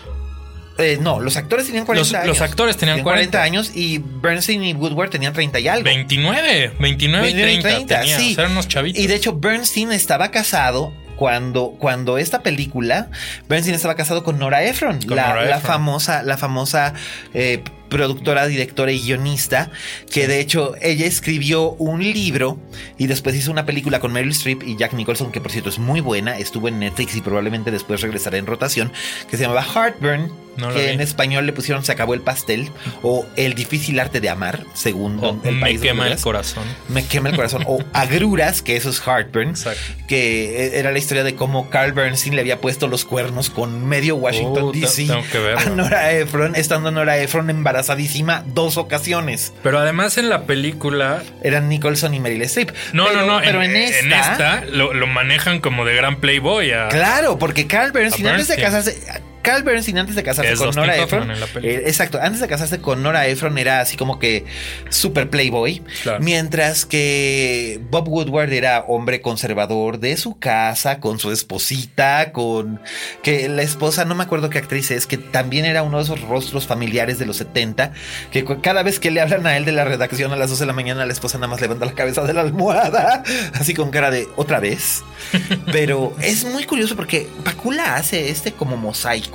Eh, 0.78 0.98
no, 1.00 1.22
los 1.22 1.38
actores 1.38 1.68
tenían 1.68 1.86
40 1.86 2.02
Los- 2.12 2.14
años. 2.22 2.28
los 2.28 2.42
actores 2.42 2.76
tenían 2.76 3.02
40. 3.02 3.42
años 3.42 3.72
y 3.76 4.00
Bernstein 4.04 4.62
y 4.64 4.74
Woodward 4.74 5.10
tenían 5.10 5.32
30 5.32 5.60
y 5.60 5.68
algo. 5.70 5.86
29, 5.86 6.74
29 6.80 7.30
y 7.30 7.34
30, 7.34 7.70
30, 7.70 8.00
tenían, 8.02 8.20
sí. 8.20 8.32
o 8.32 8.36
sea, 8.36 8.44
eran 8.44 8.52
unos 8.54 8.68
chavitos. 8.68 9.02
Y 9.02 9.08
de 9.08 9.16
hecho, 9.16 9.38
Bernstein 9.40 9.92
estaba 9.94 10.32
casado. 10.32 10.92
Cuando, 11.16 11.76
cuando 11.80 12.18
esta 12.18 12.44
película, 12.44 13.10
Bernstein 13.48 13.76
estaba 13.76 13.96
casado 13.96 14.24
con 14.24 14.40
Nora 14.40 14.64
Ephron, 14.64 15.02
Con 15.02 15.16
la, 15.16 15.30
Nora 15.30 15.46
la 15.46 15.60
famosa, 15.60 16.24
la 16.24 16.38
famosa 16.38 16.94
eh, 17.34 17.64
productora, 18.00 18.46
directora 18.46 18.92
y 18.92 19.00
guionista, 19.00 19.72
que 20.12 20.28
de 20.28 20.42
hecho 20.42 20.74
ella 20.82 21.06
escribió 21.06 21.70
un 21.80 22.04
libro 22.04 22.60
y 22.98 23.08
después 23.08 23.34
hizo 23.38 23.52
una 23.52 23.66
película 23.66 24.02
con 24.02 24.12
Meryl 24.12 24.32
Streep 24.32 24.64
y 24.64 24.76
Jack 24.76 24.92
Nicholson, 24.94 25.32
que 25.32 25.40
por 25.40 25.50
cierto 25.54 25.70
es 25.70 25.80
muy 25.80 26.02
buena, 26.02 26.38
estuvo 26.38 26.68
en 26.68 26.80
Netflix 26.80 27.16
y 27.16 27.22
probablemente 27.22 27.72
después 27.72 28.02
regresará 28.02 28.38
en 28.38 28.48
rotación, 28.48 28.92
que 29.32 29.38
se 29.38 29.44
llamaba 29.44 29.64
Heartburn, 29.64 30.30
No 30.58 30.74
que 30.74 30.88
vi. 30.88 30.94
en 30.94 31.02
español 31.02 31.46
le 31.46 31.52
pusieron 31.54 31.84
Se 31.86 31.92
acabó 31.92 32.14
el 32.14 32.22
pastel 32.22 32.70
o 33.02 33.26
El 33.36 33.54
difícil 33.56 33.98
arte 34.00 34.20
de 34.22 34.30
amar, 34.30 34.64
según 34.74 35.20
O 35.24 35.38
el 35.44 35.56
me 35.56 35.62
país 35.62 35.80
donde 35.80 35.88
quema 35.90 36.08
el 36.08 36.20
corazón. 36.20 36.64
Me 36.90 37.06
quema 37.06 37.30
el 37.30 37.36
corazón. 37.36 37.64
O 37.66 37.82
Agruras, 37.94 38.62
que 38.62 38.76
eso 38.76 38.90
es 38.90 39.00
Heartburn. 39.06 39.50
Exacto. 39.52 39.82
Que 40.08 40.78
era 40.80 40.92
la 40.92 40.98
historia 41.00 41.24
de 41.24 41.36
cómo 41.36 41.70
Carl 41.70 41.92
Bernstein 41.94 42.36
le 42.36 42.42
había 42.42 42.60
puesto 42.62 42.88
los 42.88 43.06
cuernos 43.06 43.50
con 43.50 43.86
medio 43.88 44.16
Washington 44.18 44.64
Oh, 44.66 44.72
DC 44.72 45.08
a 45.12 45.70
Nora 45.72 46.12
Ephron, 46.14 46.56
estando 46.56 46.92
Nora 46.92 47.18
Ephron 47.18 47.50
embarazadísima 47.86 48.44
dos 48.48 48.78
ocasiones. 48.78 49.54
Pero 49.64 49.80
además 49.80 50.18
en 50.18 50.30
la 50.30 50.46
película. 50.46 51.22
Eran 51.44 51.70
Nicholson 51.70 52.14
y 52.14 52.20
Meryl 52.20 52.42
Streep. 52.44 52.72
No, 52.94 53.06
Pero- 53.06 53.22
no, 53.22 53.28
no. 53.28 53.42
Pero 53.44 53.62
en, 53.64 53.76
esta, 53.76 54.64
lo, 54.72 54.94
lo 54.94 55.08
manejan 55.08 55.60
como 55.60 55.86
de 55.86 55.96
gran 55.96 56.20
playboy. 56.20 56.72
a- 56.72 56.88
Claro, 56.90 57.38
porque 57.38 57.68
Carl 57.68 57.92
Bernstein, 57.92 58.28
antes 58.28 58.48
de 58.48 58.58
casarse. 58.58 58.98
Carl 59.46 59.64
Bernstein 59.64 59.98
antes 59.98 60.16
de 60.16 60.24
casarse 60.24 60.54
Es 60.54 60.60
con 60.60 60.76
Nora 60.76 60.98
Ephron. 60.98 61.32
eh, 61.32 61.84
exacto, 61.86 62.20
antes 62.22 62.42
de 62.42 62.48
casarse 62.48 62.80
con 62.80 63.04
Nora 63.04 63.28
Ephron 63.28 63.58
era 63.58 63.80
así 63.80 63.96
como 63.96 64.20
que 64.20 64.46
super 64.90 65.30
playboy. 65.30 65.82
Claro. 66.04 66.20
Mientras 66.22 66.86
que 66.86 67.80
Bob 67.90 68.08
Woodward 68.10 68.52
era 68.52 68.82
hombre 68.88 69.22
conservador 69.22 70.00
de 70.00 70.18
su 70.18 70.40
casa, 70.40 71.00
con 71.00 71.20
su 71.20 71.32
esposita, 71.32 72.32
con 72.32 72.82
que 73.22 73.48
la 73.50 73.62
esposa, 73.62 74.06
no 74.06 74.16
me 74.16 74.24
acuerdo 74.24 74.50
qué 74.50 74.58
actriz 74.58 74.92
es, 74.92 75.08
que 75.08 75.18
también 75.18 75.66
era 75.66 75.84
uno 75.84 75.98
de 75.98 76.04
esos 76.04 76.22
rostros 76.22 76.68
familiares 76.68 77.20
de 77.20 77.26
los 77.26 77.38
70, 77.38 77.94
que 78.32 78.46
cada 78.62 78.84
vez 78.84 79.00
que 79.00 79.12
le 79.12 79.22
hablan 79.22 79.46
a 79.48 79.58
él 79.58 79.66
de 79.66 79.72
la 79.72 79.86
redacción 79.86 80.32
a 80.32 80.36
las 80.36 80.50
12 80.50 80.64
de 80.64 80.68
la 80.68 80.74
mañana, 80.74 81.06
la 81.06 81.14
esposa 81.14 81.38
nada 81.38 81.48
más 81.48 81.62
levanta 81.62 81.86
la 81.86 81.94
cabeza 81.94 82.24
de 82.24 82.34
la 82.34 82.42
almohada, 82.42 83.24
así 83.54 83.74
con 83.74 83.92
cara 83.92 84.12
de 84.12 84.28
otra 84.36 84.60
vez. 84.60 85.04
Pero 85.72 86.16
es 86.22 86.46
muy 86.46 86.64
curioso 86.66 86.96
porque 86.96 87.28
Pakula 87.44 87.96
hace 87.96 88.30
este 88.30 88.52
como 88.54 88.78
mosaico 88.78 89.35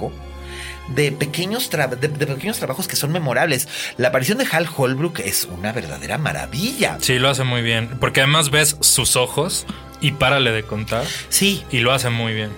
de 0.88 1.12
pequeños, 1.12 1.70
de 1.70 2.09
pequeños 2.09 2.59
trabajos 2.59 2.88
que 2.88 2.96
son 2.96 3.12
memorables. 3.12 3.68
La 3.96 4.09
aparición 4.09 4.38
de 4.38 4.46
Hal 4.51 4.66
Holbrook 4.76 5.20
es 5.20 5.44
una 5.44 5.72
verdadera 5.72 6.18
maravilla. 6.18 6.98
Sí, 7.01 7.18
lo 7.18 7.28
hace 7.28 7.44
muy 7.44 7.62
bien. 7.62 7.88
Porque 8.01 8.20
además 8.20 8.51
ves 8.51 8.76
sus 8.80 9.14
ojos 9.16 9.66
y 10.01 10.12
párale 10.12 10.51
de 10.51 10.62
contar. 10.64 11.05
Sí, 11.28 11.62
Y 11.70 11.78
lo 11.78 11.92
hace 11.92 12.11
muy 12.11 12.32
bien. 12.34 12.51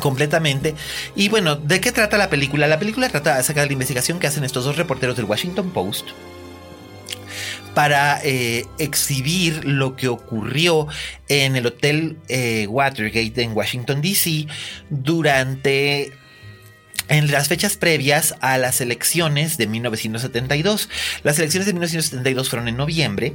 completamente. 0.00 0.74
Y 1.16 1.28
bueno, 1.28 1.56
¿de 1.56 1.80
qué 1.80 1.92
trata 1.92 2.16
la 2.18 2.30
película? 2.30 2.66
La 2.68 2.78
película 2.78 3.08
trata 3.08 3.36
acerca 3.36 3.60
de 3.62 3.66
la 3.68 3.72
investigación 3.74 4.18
que 4.20 4.26
hacen 4.26 4.44
estos 4.44 4.64
dos 4.64 4.76
reporteros 4.76 5.16
del 5.16 5.26
Washington 5.26 5.70
Post 5.70 6.06
para 7.74 8.20
eh, 8.22 8.66
exhibir 8.78 9.64
lo 9.64 9.96
que 9.96 10.08
ocurrió 10.08 10.86
en 11.28 11.56
el 11.56 11.66
Hotel 11.66 12.18
eh, 12.28 12.66
Watergate 12.68 13.42
en 13.42 13.52
Washington, 13.56 14.02
D.C. 14.02 14.46
durante 14.90 16.12
en 17.12 17.30
las 17.30 17.46
fechas 17.48 17.76
previas 17.76 18.34
a 18.40 18.58
las 18.58 18.80
elecciones 18.80 19.56
de 19.58 19.68
1972. 19.68 20.88
Las 21.22 21.38
elecciones 21.38 21.66
de 21.66 21.72
1972 21.74 22.48
fueron 22.50 22.66
en 22.68 22.76
noviembre. 22.76 23.34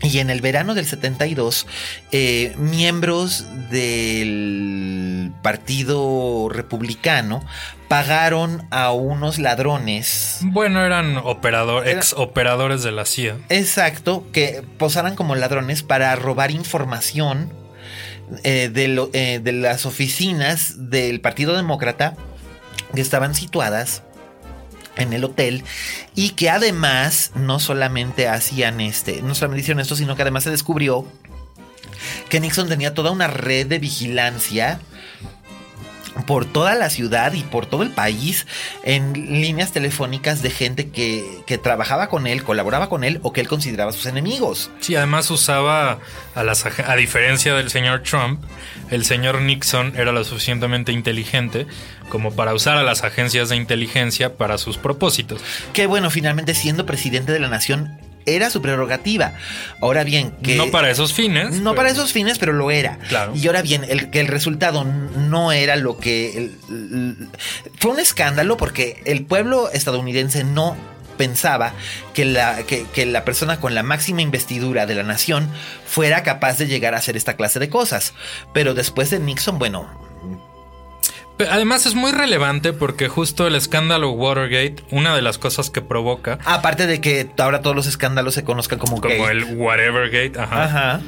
Y 0.00 0.20
en 0.20 0.30
el 0.30 0.40
verano 0.40 0.74
del 0.76 0.86
72, 0.86 1.66
eh, 2.12 2.54
miembros 2.56 3.44
del 3.68 5.32
Partido 5.42 6.48
Republicano 6.50 7.44
pagaron 7.88 8.66
a 8.70 8.92
unos 8.92 9.38
ladrones. 9.40 10.38
Bueno, 10.42 10.84
eran 10.84 11.16
operador, 11.16 11.88
Era- 11.88 11.98
ex 11.98 12.12
operadores 12.12 12.84
de 12.84 12.92
la 12.92 13.06
CIA. 13.06 13.38
Exacto, 13.48 14.24
que 14.32 14.62
posaran 14.78 15.16
como 15.16 15.34
ladrones 15.34 15.82
para 15.82 16.14
robar 16.14 16.50
información 16.52 17.52
eh, 18.44 18.70
de, 18.72 18.88
lo- 18.88 19.10
eh, 19.14 19.40
de 19.42 19.52
las 19.52 19.84
oficinas 19.86 20.90
del 20.90 21.20
Partido 21.20 21.56
Demócrata 21.56 22.14
que 22.94 23.00
estaban 23.00 23.34
situadas 23.34 24.02
en 24.96 25.12
el 25.12 25.24
hotel 25.24 25.64
y 26.14 26.30
que 26.30 26.50
además 26.50 27.32
no 27.34 27.60
solamente 27.60 28.28
hacían 28.28 28.80
este, 28.80 29.22
no 29.22 29.34
solamente 29.34 29.72
esto, 29.80 29.96
sino 29.96 30.16
que 30.16 30.22
además 30.22 30.44
se 30.44 30.50
descubrió 30.50 31.06
que 32.28 32.40
Nixon 32.40 32.68
tenía 32.68 32.94
toda 32.94 33.10
una 33.10 33.26
red 33.26 33.66
de 33.66 33.78
vigilancia 33.78 34.80
por 36.26 36.44
toda 36.46 36.74
la 36.74 36.90
ciudad 36.90 37.32
y 37.32 37.42
por 37.42 37.66
todo 37.66 37.82
el 37.82 37.90
país 37.90 38.46
en 38.82 39.12
líneas 39.12 39.72
telefónicas 39.72 40.42
de 40.42 40.50
gente 40.50 40.90
que, 40.90 41.42
que, 41.46 41.58
trabajaba 41.58 42.08
con 42.08 42.26
él, 42.26 42.42
colaboraba 42.42 42.88
con 42.88 43.04
él 43.04 43.20
o 43.22 43.32
que 43.32 43.40
él 43.40 43.48
consideraba 43.48 43.92
sus 43.92 44.06
enemigos. 44.06 44.70
Sí, 44.80 44.96
además 44.96 45.30
usaba 45.30 46.00
a 46.34 46.42
las 46.42 46.66
a 46.66 46.96
diferencia 46.96 47.54
del 47.54 47.70
señor 47.70 48.02
Trump, 48.02 48.42
el 48.90 49.04
señor 49.04 49.40
Nixon 49.40 49.94
era 49.96 50.12
lo 50.12 50.24
suficientemente 50.24 50.92
inteligente 50.92 51.66
como 52.08 52.32
para 52.32 52.54
usar 52.54 52.76
a 52.76 52.82
las 52.82 53.04
agencias 53.04 53.48
de 53.48 53.56
inteligencia 53.56 54.36
para 54.36 54.58
sus 54.58 54.78
propósitos. 54.78 55.40
Que 55.72 55.86
bueno, 55.86 56.10
finalmente 56.10 56.54
siendo 56.54 56.86
presidente 56.86 57.32
de 57.32 57.40
la 57.40 57.48
nación 57.48 57.98
era 58.28 58.50
su 58.50 58.62
prerrogativa. 58.62 59.32
Ahora 59.80 60.04
bien, 60.04 60.32
que. 60.42 60.56
No 60.56 60.70
para 60.70 60.90
esos 60.90 61.12
fines. 61.12 61.60
No 61.60 61.74
para 61.74 61.90
esos 61.90 62.12
fines, 62.12 62.38
pero 62.38 62.52
lo 62.52 62.70
era. 62.70 62.98
Claro. 63.08 63.32
Y 63.34 63.46
ahora 63.46 63.62
bien, 63.62 63.84
el, 63.88 64.10
que 64.10 64.20
el 64.20 64.28
resultado 64.28 64.84
no 64.84 65.52
era 65.52 65.76
lo 65.76 65.98
que. 65.98 66.50
fue 67.78 67.90
un 67.90 68.00
escándalo 68.00 68.56
porque 68.56 69.02
el 69.04 69.24
pueblo 69.24 69.70
estadounidense 69.70 70.44
no 70.44 70.76
pensaba 71.16 71.74
que 72.14 72.24
la, 72.24 72.62
que, 72.62 72.86
que 72.94 73.04
la 73.04 73.24
persona 73.24 73.58
con 73.58 73.74
la 73.74 73.82
máxima 73.82 74.22
investidura 74.22 74.86
de 74.86 74.94
la 74.94 75.02
nación 75.02 75.50
fuera 75.84 76.22
capaz 76.22 76.58
de 76.58 76.68
llegar 76.68 76.94
a 76.94 76.98
hacer 76.98 77.16
esta 77.16 77.34
clase 77.34 77.58
de 77.58 77.68
cosas. 77.68 78.14
Pero 78.52 78.74
después 78.74 79.10
de 79.10 79.18
Nixon, 79.18 79.58
bueno, 79.58 80.07
Además 81.50 81.86
es 81.86 81.94
muy 81.94 82.12
relevante 82.12 82.72
porque 82.72 83.08
justo 83.08 83.46
el 83.46 83.54
escándalo 83.54 84.10
Watergate, 84.10 84.76
una 84.90 85.14
de 85.14 85.22
las 85.22 85.38
cosas 85.38 85.70
que 85.70 85.80
provoca... 85.80 86.38
Aparte 86.44 86.86
de 86.86 87.00
que 87.00 87.30
ahora 87.38 87.60
todos 87.60 87.76
los 87.76 87.86
escándalos 87.86 88.34
se 88.34 88.44
conozcan 88.44 88.78
como... 88.78 89.00
Como 89.00 89.28
el 89.28 89.56
Whatevergate, 89.56 90.38
ajá. 90.38 90.64
Ajá. 90.64 91.00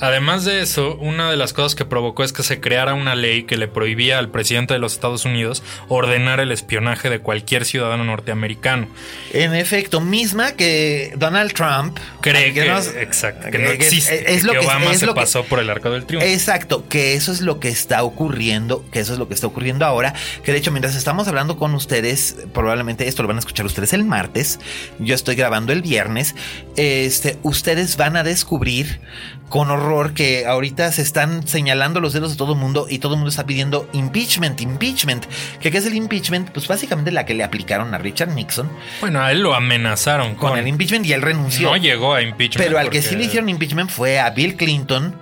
Además 0.00 0.44
de 0.44 0.60
eso, 0.60 0.96
una 0.96 1.30
de 1.30 1.36
las 1.36 1.52
cosas 1.52 1.74
que 1.74 1.84
provocó 1.84 2.24
es 2.24 2.32
que 2.32 2.42
se 2.42 2.60
creara 2.60 2.94
una 2.94 3.14
ley 3.14 3.44
que 3.44 3.56
le 3.56 3.68
prohibía 3.68 4.18
al 4.18 4.28
presidente 4.28 4.74
de 4.74 4.80
los 4.80 4.94
Estados 4.94 5.24
Unidos 5.24 5.62
ordenar 5.88 6.40
el 6.40 6.52
espionaje 6.52 7.10
de 7.10 7.20
cualquier 7.20 7.64
ciudadano 7.64 8.04
norteamericano. 8.04 8.88
En 9.32 9.54
efecto, 9.54 10.00
misma 10.00 10.52
que 10.52 11.12
Donald 11.16 11.52
Trump 11.52 11.98
cree 12.20 12.52
que, 12.52 12.66
no, 12.66 12.78
exacto, 12.78 13.50
que, 13.50 13.58
no 13.58 13.70
existe, 13.70 14.34
es, 14.34 14.44
lo 14.44 14.52
que, 14.52 14.58
Obama 14.58 14.94
se 14.94 15.06
pasó 15.14 15.44
por 15.44 15.60
el 15.60 15.70
arco 15.70 15.90
del 15.90 16.04
triunfo. 16.04 16.26
Exacto, 16.26 16.88
que 16.88 17.14
eso 17.14 17.32
es 17.32 17.40
lo 17.40 17.60
que 17.60 17.68
está 17.68 18.02
ocurriendo, 18.02 18.84
que 18.90 19.00
eso 19.00 19.12
es 19.12 19.18
lo 19.18 19.28
que 19.28 19.34
está 19.34 19.46
ocurriendo 19.46 19.84
ahora, 19.84 20.14
que 20.42 20.52
de 20.52 20.58
hecho 20.58 20.70
mientras 20.70 20.96
estamos 20.96 21.28
hablando 21.28 21.56
con 21.56 21.74
ustedes, 21.74 22.36
probablemente 22.52 23.06
esto 23.08 23.22
lo 23.22 23.28
van 23.28 23.36
a 23.36 23.40
escuchar 23.40 23.66
ustedes 23.66 23.92
el 23.92 24.04
martes, 24.04 24.58
yo 24.98 25.14
estoy 25.14 25.34
grabando 25.34 25.72
el 25.72 25.82
viernes, 25.82 26.34
este, 26.76 27.38
ustedes 27.42 27.96
van 27.96 28.16
a 28.16 28.22
descubrir 28.24 29.00
con 29.48 29.70
horror 29.70 30.14
que 30.14 30.46
ahorita 30.46 30.90
se 30.92 31.02
están 31.02 31.46
señalando 31.46 32.00
los 32.00 32.12
dedos 32.12 32.32
de 32.32 32.36
todo 32.36 32.54
el 32.54 32.58
mundo 32.58 32.86
y 32.88 32.98
todo 32.98 33.14
el 33.14 33.18
mundo 33.18 33.30
está 33.30 33.46
pidiendo 33.46 33.88
impeachment, 33.92 34.60
impeachment. 34.60 35.26
¿Qué, 35.60 35.68
es 35.68 35.86
el 35.86 35.94
impeachment? 35.94 36.50
Pues 36.50 36.66
básicamente 36.66 37.10
la 37.12 37.24
que 37.24 37.34
le 37.34 37.44
aplicaron 37.44 37.94
a 37.94 37.98
Richard 37.98 38.30
Nixon. 38.30 38.68
Bueno, 39.00 39.20
a 39.20 39.32
él 39.32 39.40
lo 39.40 39.54
amenazaron 39.54 40.34
con, 40.34 40.58
el 40.58 40.66
impeachment 40.66 41.06
y 41.06 41.12
él 41.12 41.22
renunció. 41.22 41.70
No 41.70 41.76
llegó 41.76 42.14
a 42.14 42.22
impeachment. 42.22 42.66
Pero 42.66 42.78
al 42.78 42.90
que 42.90 43.02
sí 43.02 43.16
le 43.16 43.24
hicieron 43.24 43.48
impeachment 43.48 43.90
fue 43.90 44.18
a 44.18 44.30
Bill 44.30 44.56
Clinton 44.56 45.14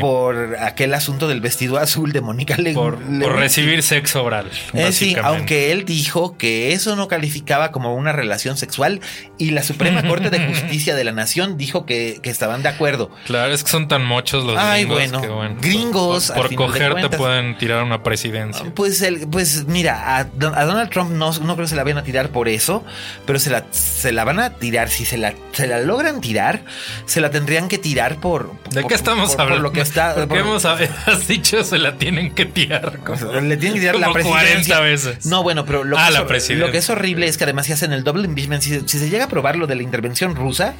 por 0.00 0.56
aquel 0.60 0.94
asunto 0.94 1.28
del 1.28 1.40
vestido 1.40 1.78
azul 1.78 2.12
de 2.12 2.20
Mónica 2.20 2.56
Le 2.56 2.74
por, 2.74 2.98
por, 2.98 3.36
recibir 3.36 3.82
sexo 3.82 4.24
oral. 4.24 4.50
Eh, 4.74 4.92
sí, 4.92 5.16
aunque 5.22 5.72
él 5.72 5.84
dijo 5.84 6.36
que 6.36 6.72
eso 6.72 6.96
no 6.96 7.08
calificaba 7.08 7.72
como 7.72 7.94
una 7.94 8.12
relación 8.12 8.56
sexual 8.56 9.00
y 9.38 9.50
la 9.50 9.62
Suprema 9.62 10.02
Corte 10.02 10.30
de 10.30 10.46
Justicia 10.48 10.94
de 10.94 11.04
la 11.04 11.12
Nación 11.12 11.56
dijo 11.56 11.86
que, 11.86 12.20
estaban 12.28 12.62
de 12.62 12.68
acuerdo. 12.68 13.10
Claro, 13.24 13.54
es 13.54 13.64
que 13.64 13.70
son 13.70 13.88
tan 13.88 14.04
muchos 14.04 14.44
los 14.44 14.56
Ay, 14.58 14.84
gringos. 14.84 15.26
Bueno, 15.28 15.56
gringos. 15.60 16.30
Por, 16.30 16.54
coger 16.54 16.94
te 16.96 17.16
pueden 17.16 17.56
tirar 17.56 17.82
una 17.82 18.02
presidencia. 18.02 18.66
Pues, 18.74 19.00
el, 19.00 19.26
pues 19.28 19.66
mira, 19.66 20.18
a, 20.18 20.24
Donald 20.24 20.90
Trump 20.90 21.10
no, 21.10 21.32
no, 21.32 21.54
creo 21.54 21.64
que 21.64 21.68
se 21.68 21.76
la 21.76 21.84
vayan 21.84 21.98
a 21.98 22.02
tirar 22.02 22.28
por 22.28 22.48
eso, 22.48 22.84
pero 23.24 23.38
se 23.38 23.48
la, 23.48 23.64
se 23.70 24.12
la 24.12 24.24
van 24.24 24.40
a 24.40 24.50
tirar. 24.50 24.90
Si 24.90 25.06
se 25.06 25.16
la, 25.16 25.34
se 25.52 25.66
la 25.66 25.80
logran 25.80 26.20
tirar, 26.20 26.64
se 27.06 27.20
la 27.20 27.30
tendrían 27.30 27.68
que 27.68 27.78
tirar 27.78 28.16
por. 28.16 28.52
¿De 28.70 28.84
qué 28.84 28.94
estamos 28.94 29.38
hablando? 29.38 29.67
Que 29.72 29.80
está. 29.80 30.14
Porque 30.14 30.38
hemos 30.38 30.64
has 30.64 31.28
dicho 31.28 31.64
se 31.64 31.78
la 31.78 31.96
tienen 31.96 32.34
que 32.34 32.44
tirar. 32.44 32.98
le 33.42 33.56
tienen 33.56 33.74
que 33.74 33.80
tirar 33.80 33.96
la 33.96 34.12
presidencia. 34.12 34.76
40 34.76 34.80
veces. 34.80 35.26
No, 35.26 35.42
bueno, 35.42 35.64
pero 35.64 35.84
lo, 35.84 35.98
ah, 35.98 36.08
que, 36.26 36.36
es, 36.36 36.50
lo 36.50 36.70
que 36.70 36.78
es 36.78 36.90
horrible 36.90 37.26
es 37.26 37.36
que 37.38 37.44
además 37.44 37.66
si 37.66 37.72
hacen 37.72 37.92
el 37.92 38.04
double 38.04 38.24
impeachment, 38.24 38.62
si, 38.62 38.80
se 38.86 39.10
llega 39.10 39.24
a 39.24 39.28
probar 39.28 39.56
lo 39.56 39.66
de 39.66 39.74
la 39.74 39.82
intervención 39.82 40.34
rusa, 40.36 40.74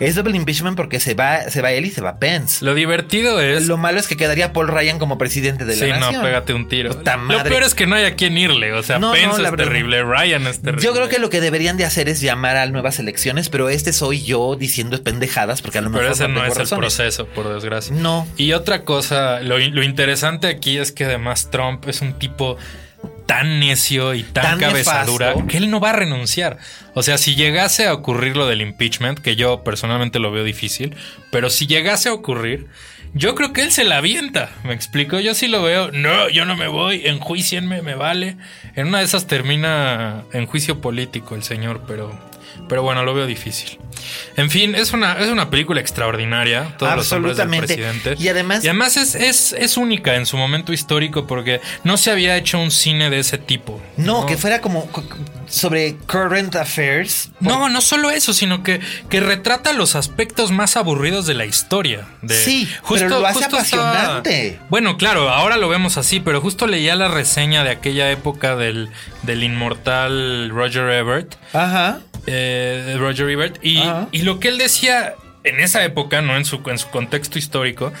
es 0.00 0.14
double 0.14 0.36
impeachment 0.36 0.76
porque 0.76 1.00
se 1.00 1.14
va, 1.14 1.50
se 1.50 1.62
va 1.62 1.72
él 1.72 1.86
y 1.86 1.90
se 1.90 2.00
va 2.00 2.18
Pence. 2.18 2.64
Lo 2.64 2.74
divertido 2.74 3.40
es. 3.40 3.66
Lo 3.66 3.76
malo 3.76 3.98
es 3.98 4.06
que 4.06 4.16
quedaría 4.16 4.52
Paul 4.52 4.68
Ryan 4.68 4.98
como 4.98 5.18
presidente 5.18 5.64
de 5.64 5.76
la 5.76 5.86
nación. 5.86 6.10
Sí, 6.10 6.16
no, 6.16 6.22
pégate 6.22 6.54
un 6.54 6.68
tiro. 6.68 6.90
Lo 6.94 7.42
peor 7.44 7.62
es 7.62 7.74
que 7.74 7.86
no 7.86 7.96
hay 7.96 8.04
a 8.04 8.16
quien 8.16 8.36
irle. 8.38 8.72
O 8.72 8.82
sea, 8.82 9.00
Pence 9.00 9.42
es 9.42 9.56
terrible, 9.56 10.02
Ryan 10.02 10.46
es 10.46 10.60
terrible. 10.60 10.84
Yo 10.84 10.92
creo 10.92 11.08
que 11.08 11.18
lo 11.18 11.30
que 11.30 11.40
deberían 11.40 11.76
de 11.76 11.84
hacer 11.84 12.08
es 12.08 12.20
llamar 12.20 12.56
a 12.56 12.66
nuevas 12.66 12.98
elecciones, 12.98 13.48
pero 13.48 13.68
este 13.68 13.92
soy 13.92 14.22
yo 14.22 14.56
diciendo 14.56 15.02
pendejadas 15.02 15.62
porque 15.62 15.78
a 15.78 15.80
lo 15.80 15.90
mejor. 15.90 16.04
Pero 16.04 16.14
ese 16.14 16.28
no, 16.28 16.44
es 16.44 16.56
el 16.56 16.76
proceso, 16.76 17.26
por 17.26 17.52
desgracia. 17.52 17.94
No. 17.94 18.23
Y 18.36 18.52
otra 18.52 18.84
cosa, 18.84 19.40
lo, 19.40 19.60
interesante 19.60 20.48
aquí 20.48 20.78
es 20.78 20.92
que 20.92 21.04
además 21.04 21.50
Trump 21.50 21.86
es 21.88 22.00
un 22.00 22.18
tipo 22.18 22.56
tan 23.26 23.58
necio 23.60 24.14
y 24.14 24.22
tan, 24.22 24.58
cabezadura 24.58 25.34
que 25.48 25.56
él 25.56 25.70
no 25.70 25.80
va 25.80 25.90
a 25.90 25.94
renunciar. 25.94 26.58
O 26.94 27.02
sea, 27.02 27.18
si 27.18 27.34
llegase 27.34 27.86
a 27.86 27.94
ocurrir 27.94 28.36
lo 28.36 28.46
del 28.46 28.60
impeachment, 28.60 29.18
que 29.18 29.36
yo 29.36 29.62
personalmente 29.64 30.18
lo 30.18 30.30
veo 30.30 30.44
difícil, 30.44 30.94
pero 31.30 31.50
si 31.50 31.66
llegase 31.66 32.08
a 32.08 32.12
ocurrir, 32.12 32.66
yo 33.14 33.36
creo 33.36 33.52
que 33.52 33.62
él 33.62 33.70
se 33.70 33.84
la 33.84 33.98
avienta. 33.98 34.50
¿Me 34.64 34.74
explico? 34.74 35.20
Yo 35.20 35.34
sí 35.34 35.46
lo 35.46 35.62
veo. 35.62 35.92
No, 35.92 36.28
yo 36.28 36.44
no 36.44 36.56
me 36.56 36.66
voy. 36.66 37.02
Enjuicienme, 37.06 37.80
me 37.80 37.94
vale. 37.94 38.36
En 38.74 38.88
una 38.88 38.98
de 38.98 39.04
esas 39.04 39.28
termina 39.28 40.24
en 40.32 40.46
juicio 40.46 40.80
político 40.80 41.36
el 41.36 41.44
señor, 41.44 41.82
pero, 41.86 42.18
pero 42.68 42.82
bueno, 42.82 43.04
lo 43.04 43.14
veo 43.14 43.26
difícil. 43.26 43.78
En 44.36 44.50
fin, 44.50 44.74
es 44.74 44.92
una, 44.92 45.14
es 45.14 45.28
una 45.28 45.50
película 45.50 45.80
extraordinaria. 45.80 46.76
Todos 46.78 46.92
Absolutamente. 46.92 47.76
Los 47.76 48.20
y 48.20 48.28
además, 48.28 48.64
y 48.64 48.68
además 48.68 48.96
es, 48.96 49.14
es, 49.14 49.52
es, 49.52 49.76
única 49.76 50.16
en 50.16 50.26
su 50.26 50.36
momento 50.36 50.72
histórico 50.72 51.26
porque 51.26 51.60
no 51.84 51.96
se 51.96 52.10
había 52.10 52.36
hecho 52.36 52.58
un 52.58 52.70
cine 52.70 53.10
de 53.10 53.20
ese 53.20 53.38
tipo. 53.38 53.80
No, 53.96 54.26
que 54.26 54.36
fuera 54.36 54.60
como 54.60 54.88
sobre 55.46 55.96
current 56.06 56.54
affairs. 56.56 57.30
No, 57.40 57.68
no 57.68 57.80
solo 57.80 58.10
eso, 58.10 58.34
sino 58.34 58.62
que, 58.62 58.80
que 59.08 59.20
retrata 59.20 59.72
los 59.72 59.94
aspectos 59.94 60.50
más 60.50 60.76
aburridos 60.76 61.26
de 61.26 61.34
la 61.34 61.44
historia. 61.44 62.06
De, 62.22 62.34
sí, 62.34 62.68
justo, 62.82 63.06
pero 63.06 63.20
lo 63.20 63.26
hace 63.26 63.44
apasionante. 63.44 64.58
bueno, 64.68 64.96
claro, 64.96 65.30
ahora 65.30 65.56
lo 65.56 65.68
vemos 65.68 65.96
así, 65.96 66.20
pero 66.20 66.40
justo 66.40 66.66
leía 66.66 66.96
la 66.96 67.08
reseña 67.08 67.62
de 67.64 67.70
aquella 67.70 68.10
época 68.10 68.56
del, 68.56 68.90
del 69.22 69.42
inmortal 69.42 70.50
Roger 70.50 70.90
Ebert. 70.90 71.36
Ajá. 71.52 72.00
Eh, 72.26 72.96
Roger 72.98 73.28
Ebert. 73.28 73.58
Y, 73.62 73.80
y 74.12 74.22
lo 74.22 74.40
que 74.40 74.48
él 74.48 74.58
decía 74.58 75.14
en 75.44 75.60
esa 75.60 75.84
época, 75.84 76.22
¿no? 76.22 76.36
En 76.36 76.46
su, 76.46 76.60
en 76.66 76.78
su 76.78 76.88
contexto 76.88 77.38
histórico, 77.38 77.92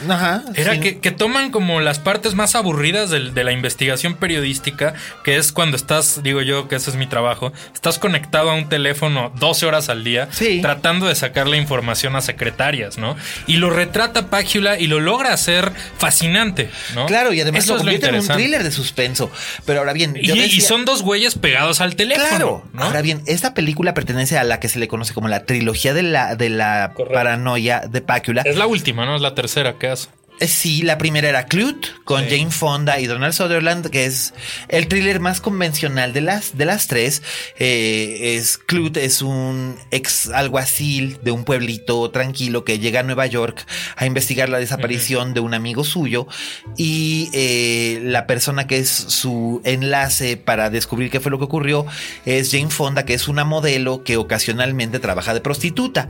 era 0.54 0.80
que, 0.80 1.10
toman 1.10 1.50
como 1.50 1.80
las 1.80 1.98
partes 1.98 2.34
más 2.34 2.54
aburridas 2.54 3.10
de, 3.10 3.44
la 3.44 3.52
investigación 3.52 4.14
periodística, 4.14 4.94
que 5.22 5.36
es 5.36 5.52
cuando 5.52 5.76
estás, 5.76 6.22
digo 6.22 6.40
yo 6.40 6.68
que 6.68 6.76
ese 6.76 6.90
es 6.90 6.96
mi 6.96 7.06
trabajo, 7.06 7.52
estás 7.74 7.98
conectado 7.98 8.50
a 8.50 8.54
un 8.54 8.70
teléfono 8.70 9.30
12 9.36 9.66
horas 9.66 9.88
al 9.90 10.04
día, 10.04 10.28
tratando 10.62 11.06
de 11.06 11.14
sacar 11.14 11.46
la 11.46 11.58
información 11.58 12.16
a 12.16 12.22
secretarias, 12.22 12.96
¿no? 12.96 13.14
Y 13.46 13.58
lo 13.58 13.68
retrata 13.68 14.28
Págula 14.28 14.78
y 14.78 14.86
lo 14.86 15.00
logra 15.00 15.32
hacer 15.32 15.70
fascinante, 15.98 16.70
¿no? 16.94 17.06
Claro, 17.06 17.34
y 17.34 17.40
además 17.42 17.66
lo 17.66 17.76
convierte 17.76 18.08
en 18.08 18.16
un 18.16 18.26
thriller 18.26 18.64
de 18.64 18.72
suspenso. 18.72 19.30
Pero 19.66 19.80
ahora 19.80 19.92
bien, 19.92 20.16
y, 20.20 20.60
son 20.62 20.86
dos 20.86 21.02
güeyes 21.02 21.34
pegados 21.34 21.82
al 21.82 21.94
teléfono. 21.94 22.28
Claro. 22.28 22.64
Ahora 22.78 23.02
bien, 23.02 23.22
esta 23.26 23.52
película 23.52 23.92
pertenece 23.92 24.38
a 24.38 24.44
la 24.44 24.60
que 24.60 24.68
se 24.70 24.78
le 24.78 24.88
conoce 24.88 25.12
como 25.12 25.28
la 25.28 25.44
trilogía 25.44 25.92
de 25.92 26.02
la, 26.02 26.36
de 26.36 26.48
la 26.48 26.92
paranoia 27.34 27.82
de 27.88 28.00
Pácula. 28.00 28.42
Es 28.44 28.56
la 28.56 28.66
última, 28.66 29.04
¿no? 29.04 29.16
Es 29.16 29.22
la 29.22 29.34
tercera 29.34 29.78
que 29.78 29.88
hace. 29.88 30.08
Eh, 30.40 30.48
sí, 30.48 30.82
la 30.82 30.98
primera 30.98 31.28
era 31.28 31.46
Clute 31.46 31.88
con 32.02 32.24
Jane 32.24 32.50
Fonda 32.50 32.98
y 32.98 33.06
Donald 33.06 33.34
Sutherland, 33.34 33.88
que 33.88 34.04
es 34.04 34.34
el 34.66 34.88
thriller 34.88 35.20
más 35.20 35.40
convencional 35.40 36.12
de 36.12 36.22
las, 36.22 36.58
de 36.58 36.64
las 36.64 36.88
tres. 36.88 37.22
Eh, 37.56 38.34
es 38.36 38.58
Clute 38.58 39.04
es 39.04 39.22
un 39.22 39.76
ex 39.92 40.30
alguacil 40.30 41.18
de 41.22 41.30
un 41.30 41.44
pueblito 41.44 42.10
tranquilo 42.10 42.64
que 42.64 42.80
llega 42.80 43.00
a 43.00 43.02
Nueva 43.04 43.26
York 43.26 43.64
a 43.96 44.06
investigar 44.06 44.48
la 44.48 44.58
desaparición 44.58 45.34
de 45.34 45.40
un 45.40 45.54
amigo 45.54 45.84
suyo 45.84 46.26
y 46.76 47.30
eh, 47.32 48.00
la 48.02 48.26
persona 48.26 48.66
que 48.66 48.78
es 48.78 48.90
su 48.90 49.60
enlace 49.64 50.36
para 50.36 50.68
descubrir 50.68 51.12
qué 51.12 51.20
fue 51.20 51.30
lo 51.30 51.38
que 51.38 51.44
ocurrió 51.44 51.86
es 52.26 52.50
Jane 52.50 52.70
Fonda, 52.70 53.04
que 53.04 53.14
es 53.14 53.28
una 53.28 53.44
modelo 53.44 54.02
que 54.02 54.16
ocasionalmente 54.16 54.98
trabaja 54.98 55.32
de 55.32 55.40
prostituta 55.40 56.08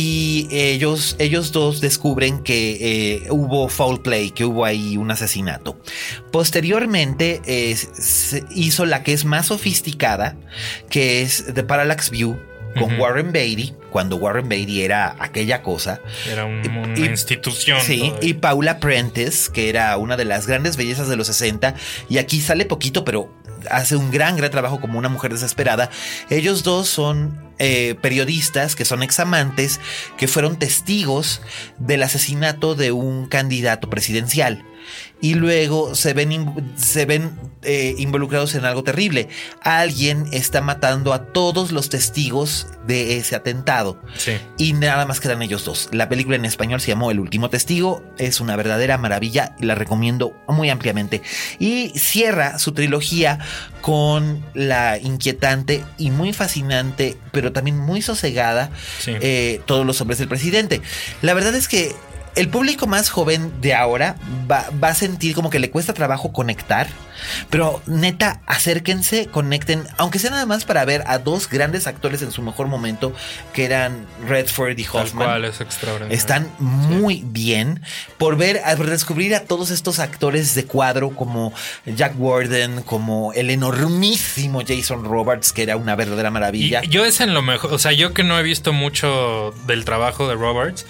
y 0.00 0.46
ellos, 0.52 1.16
ellos 1.18 1.50
dos 1.50 1.80
descubren 1.80 2.38
que 2.44 2.76
eh, 3.16 3.22
hubo 3.30 3.68
foul 3.68 4.00
play, 4.00 4.30
que 4.30 4.44
hubo 4.44 4.64
ahí 4.64 4.96
un 4.96 5.10
asesinato. 5.10 5.76
Posteriormente 6.30 7.40
se 7.74 8.44
hizo 8.54 8.86
la 8.86 9.02
que 9.02 9.12
es 9.12 9.24
más 9.24 9.46
sofisticada, 9.46 10.36
que 10.88 11.22
es 11.22 11.46
The 11.52 11.64
Parallax 11.64 12.10
View, 12.10 12.38
con 12.78 13.00
Warren 13.00 13.32
Beatty, 13.32 13.74
cuando 13.90 14.16
Warren 14.18 14.48
Beatty 14.48 14.82
era 14.82 15.16
aquella 15.18 15.62
cosa. 15.62 16.00
Era 16.30 16.44
un- 16.44 16.60
una 16.70 16.96
y- 16.96 17.06
institución. 17.06 17.80
Sí, 17.82 18.12
y 18.22 18.34
Paula 18.34 18.78
Prentice, 18.78 19.50
que 19.52 19.68
era 19.68 19.96
una 19.96 20.16
de 20.16 20.24
las 20.26 20.46
grandes 20.46 20.76
bellezas 20.76 21.08
de 21.08 21.16
los 21.16 21.26
60, 21.26 21.74
y 22.08 22.18
aquí 22.18 22.40
sale 22.40 22.66
poquito, 22.66 23.04
pero 23.04 23.34
hace 23.68 23.96
un 23.96 24.12
gran, 24.12 24.36
gran 24.36 24.52
trabajo 24.52 24.80
como 24.80 24.96
una 24.98 25.08
mujer 25.08 25.32
desesperada. 25.32 25.90
Ellos 26.30 26.62
dos 26.62 26.86
son 26.88 27.47
eh, 27.58 27.96
periodistas 28.00 28.76
que 28.76 28.84
son 28.84 29.02
examantes, 29.02 29.80
que 30.16 30.28
fueron 30.28 30.58
testigos 30.58 31.40
del 31.78 32.02
asesinato 32.02 32.74
de 32.74 32.92
un 32.92 33.26
candidato 33.26 33.90
presidencial. 33.90 34.64
Y 35.20 35.34
luego 35.34 35.94
se 35.94 36.12
ven, 36.14 36.72
se 36.76 37.04
ven 37.04 37.32
eh, 37.62 37.94
involucrados 37.98 38.54
en 38.54 38.64
algo 38.64 38.84
terrible. 38.84 39.28
Alguien 39.62 40.26
está 40.32 40.60
matando 40.60 41.12
a 41.12 41.24
todos 41.32 41.72
los 41.72 41.88
testigos 41.88 42.68
de 42.86 43.16
ese 43.16 43.34
atentado. 43.34 44.00
Sí. 44.16 44.32
Y 44.58 44.74
nada 44.74 45.06
más 45.06 45.18
quedan 45.20 45.42
ellos 45.42 45.64
dos. 45.64 45.88
La 45.92 46.08
película 46.08 46.36
en 46.36 46.44
español 46.44 46.80
se 46.80 46.88
llamó 46.88 47.10
El 47.10 47.18
último 47.18 47.50
testigo. 47.50 48.02
Es 48.16 48.40
una 48.40 48.54
verdadera 48.54 48.96
maravilla 48.96 49.56
y 49.58 49.66
la 49.66 49.74
recomiendo 49.74 50.34
muy 50.46 50.70
ampliamente. 50.70 51.20
Y 51.58 51.90
cierra 51.98 52.58
su 52.60 52.72
trilogía 52.72 53.40
con 53.80 54.44
la 54.54 54.98
inquietante 54.98 55.84
y 55.98 56.10
muy 56.10 56.32
fascinante, 56.32 57.16
pero 57.32 57.52
también 57.52 57.76
muy 57.78 58.02
sosegada, 58.02 58.70
Sí. 59.00 59.12
eh, 59.20 59.60
Todos 59.66 59.84
los 59.84 60.00
hombres 60.00 60.18
del 60.18 60.28
presidente. 60.28 60.80
La 61.22 61.34
verdad 61.34 61.54
es 61.54 61.66
que 61.68 61.92
el 62.38 62.48
público 62.48 62.86
más 62.86 63.10
joven 63.10 63.52
de 63.60 63.74
ahora 63.74 64.16
va, 64.50 64.66
va 64.82 64.88
a 64.88 64.94
sentir 64.94 65.34
como 65.34 65.50
que 65.50 65.58
le 65.58 65.70
cuesta 65.70 65.92
trabajo 65.92 66.32
conectar, 66.32 66.86
pero 67.50 67.82
neta, 67.86 68.40
acérquense, 68.46 69.26
conecten, 69.26 69.84
aunque 69.96 70.18
sea 70.18 70.30
nada 70.30 70.46
más 70.46 70.64
para 70.64 70.84
ver 70.84 71.02
a 71.06 71.18
dos 71.18 71.48
grandes 71.48 71.86
actores 71.86 72.22
en 72.22 72.30
su 72.30 72.42
mejor 72.42 72.68
momento, 72.68 73.12
que 73.52 73.64
eran 73.64 74.06
Redford 74.26 74.78
y 74.78 74.86
Hoffman. 74.86 75.26
cual, 75.26 75.44
es 75.44 75.60
extraordinario. 75.60 76.16
Están 76.16 76.48
muy 76.58 77.22
bien 77.26 77.82
por 78.18 78.36
ver, 78.36 78.60
a- 78.64 78.76
por 78.76 78.88
descubrir 78.88 79.34
a 79.34 79.40
todos 79.44 79.70
estos 79.70 79.98
actores 79.98 80.54
de 80.54 80.64
cuadro 80.64 81.10
como 81.10 81.52
Jack 81.86 82.14
Warden, 82.18 82.82
como 82.82 83.32
el 83.32 83.50
enormísimo 83.50 84.62
Jason 84.66 85.04
Roberts, 85.04 85.52
que 85.52 85.62
era 85.64 85.76
una 85.76 85.96
verdadera 85.96 86.30
maravilla. 86.30 86.82
Y 86.84 86.88
yo 86.88 87.04
es 87.04 87.20
en 87.20 87.34
lo 87.34 87.42
mejor, 87.42 87.72
o 87.74 87.78
sea, 87.78 87.92
yo 87.92 88.14
que 88.14 88.22
no 88.24 88.38
he 88.38 88.42
visto 88.42 88.72
mucho 88.72 89.52
del 89.66 89.84
trabajo 89.84 90.28
de 90.28 90.34
Roberts, 90.34 90.86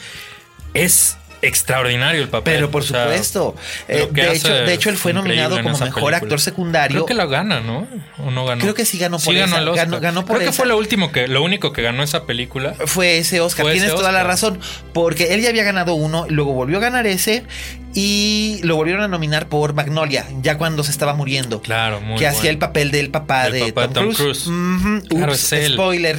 es 0.75 1.17
extraordinario 1.43 2.23
el 2.23 2.29
papel. 2.29 2.55
Pero 2.55 2.71
por 2.71 2.83
o 2.83 2.85
sea, 2.85 3.05
supuesto, 3.05 3.55
eh, 3.89 4.09
que 4.15 4.23
de, 4.23 4.33
hecho, 4.37 4.53
de 4.53 4.73
hecho 4.75 4.91
él 4.91 4.97
fue 4.97 5.13
nominado 5.13 5.57
como 5.63 5.71
mejor 5.79 5.91
película. 5.91 6.17
actor 6.19 6.41
secundario. 6.41 6.95
Creo 6.97 7.07
que 7.07 7.15
lo 7.15 7.29
gana, 7.29 7.61
¿no? 7.61 7.87
¿O 8.19 8.31
no 8.31 8.45
ganó? 8.47 8.61
Creo 8.63 8.75
que 8.75 8.85
sí 8.85 8.99
ganó 8.99 9.19
por 9.19 9.33
Sí 9.33 9.39
ganó 9.39 9.53
esa, 9.55 9.63
el 9.63 9.69
Oscar. 9.69 9.87
ganó- 9.87 10.01
ganó 10.01 10.21
por 10.25 10.37
Creo 10.37 10.39
que 10.41 10.45
esa. 10.51 10.57
fue 10.57 10.67
lo 10.67 10.77
último 10.77 11.13
que, 11.13 11.29
lo 11.29 11.43
único 11.43 11.73
que 11.73 11.83
ganó 11.83 12.03
esa 12.03 12.25
película. 12.25 12.75
Fue 12.87 13.19
ese 13.19 13.41
Oscar, 13.41 13.65
Fue 13.65 13.73
ese 13.73 13.81
tienes 13.83 13.97
toda 13.99 14.13
la 14.13 14.25
razón, 14.25 14.59
porque 14.93 15.35
él 15.35 15.41
ya 15.43 15.51
había 15.51 15.65
ganado 15.65 15.95
uno, 15.95 16.27
luego 16.29 16.53
volvió 16.53 16.79
a 16.79 16.81
ganar 16.81 17.07
ese 17.07 17.45
y 17.95 18.61
lo 18.63 18.77
volvieron 18.77 19.03
a 19.03 19.09
nominar 19.09 19.49
por 19.49 19.73
Magnolia, 19.75 20.27
ya 20.43 20.59
cuando 20.59 20.85
se 20.85 20.91
estaba 20.91 21.15
muriendo. 21.15 21.61
Claro, 21.63 22.01
muy 22.01 22.19
que 22.19 22.25
bueno. 22.25 22.39
hacía 22.39 22.51
el 22.51 22.59
papel 22.59 22.91
del 22.91 23.11
papá, 23.11 23.47
El 23.47 23.53
de, 23.53 23.73
papá 23.73 23.93
Tom 23.93 24.13
Cruise. 24.13 24.45
Cruise. 24.45 25.11
Ups, 25.11 25.55
spoiler. 25.73 26.19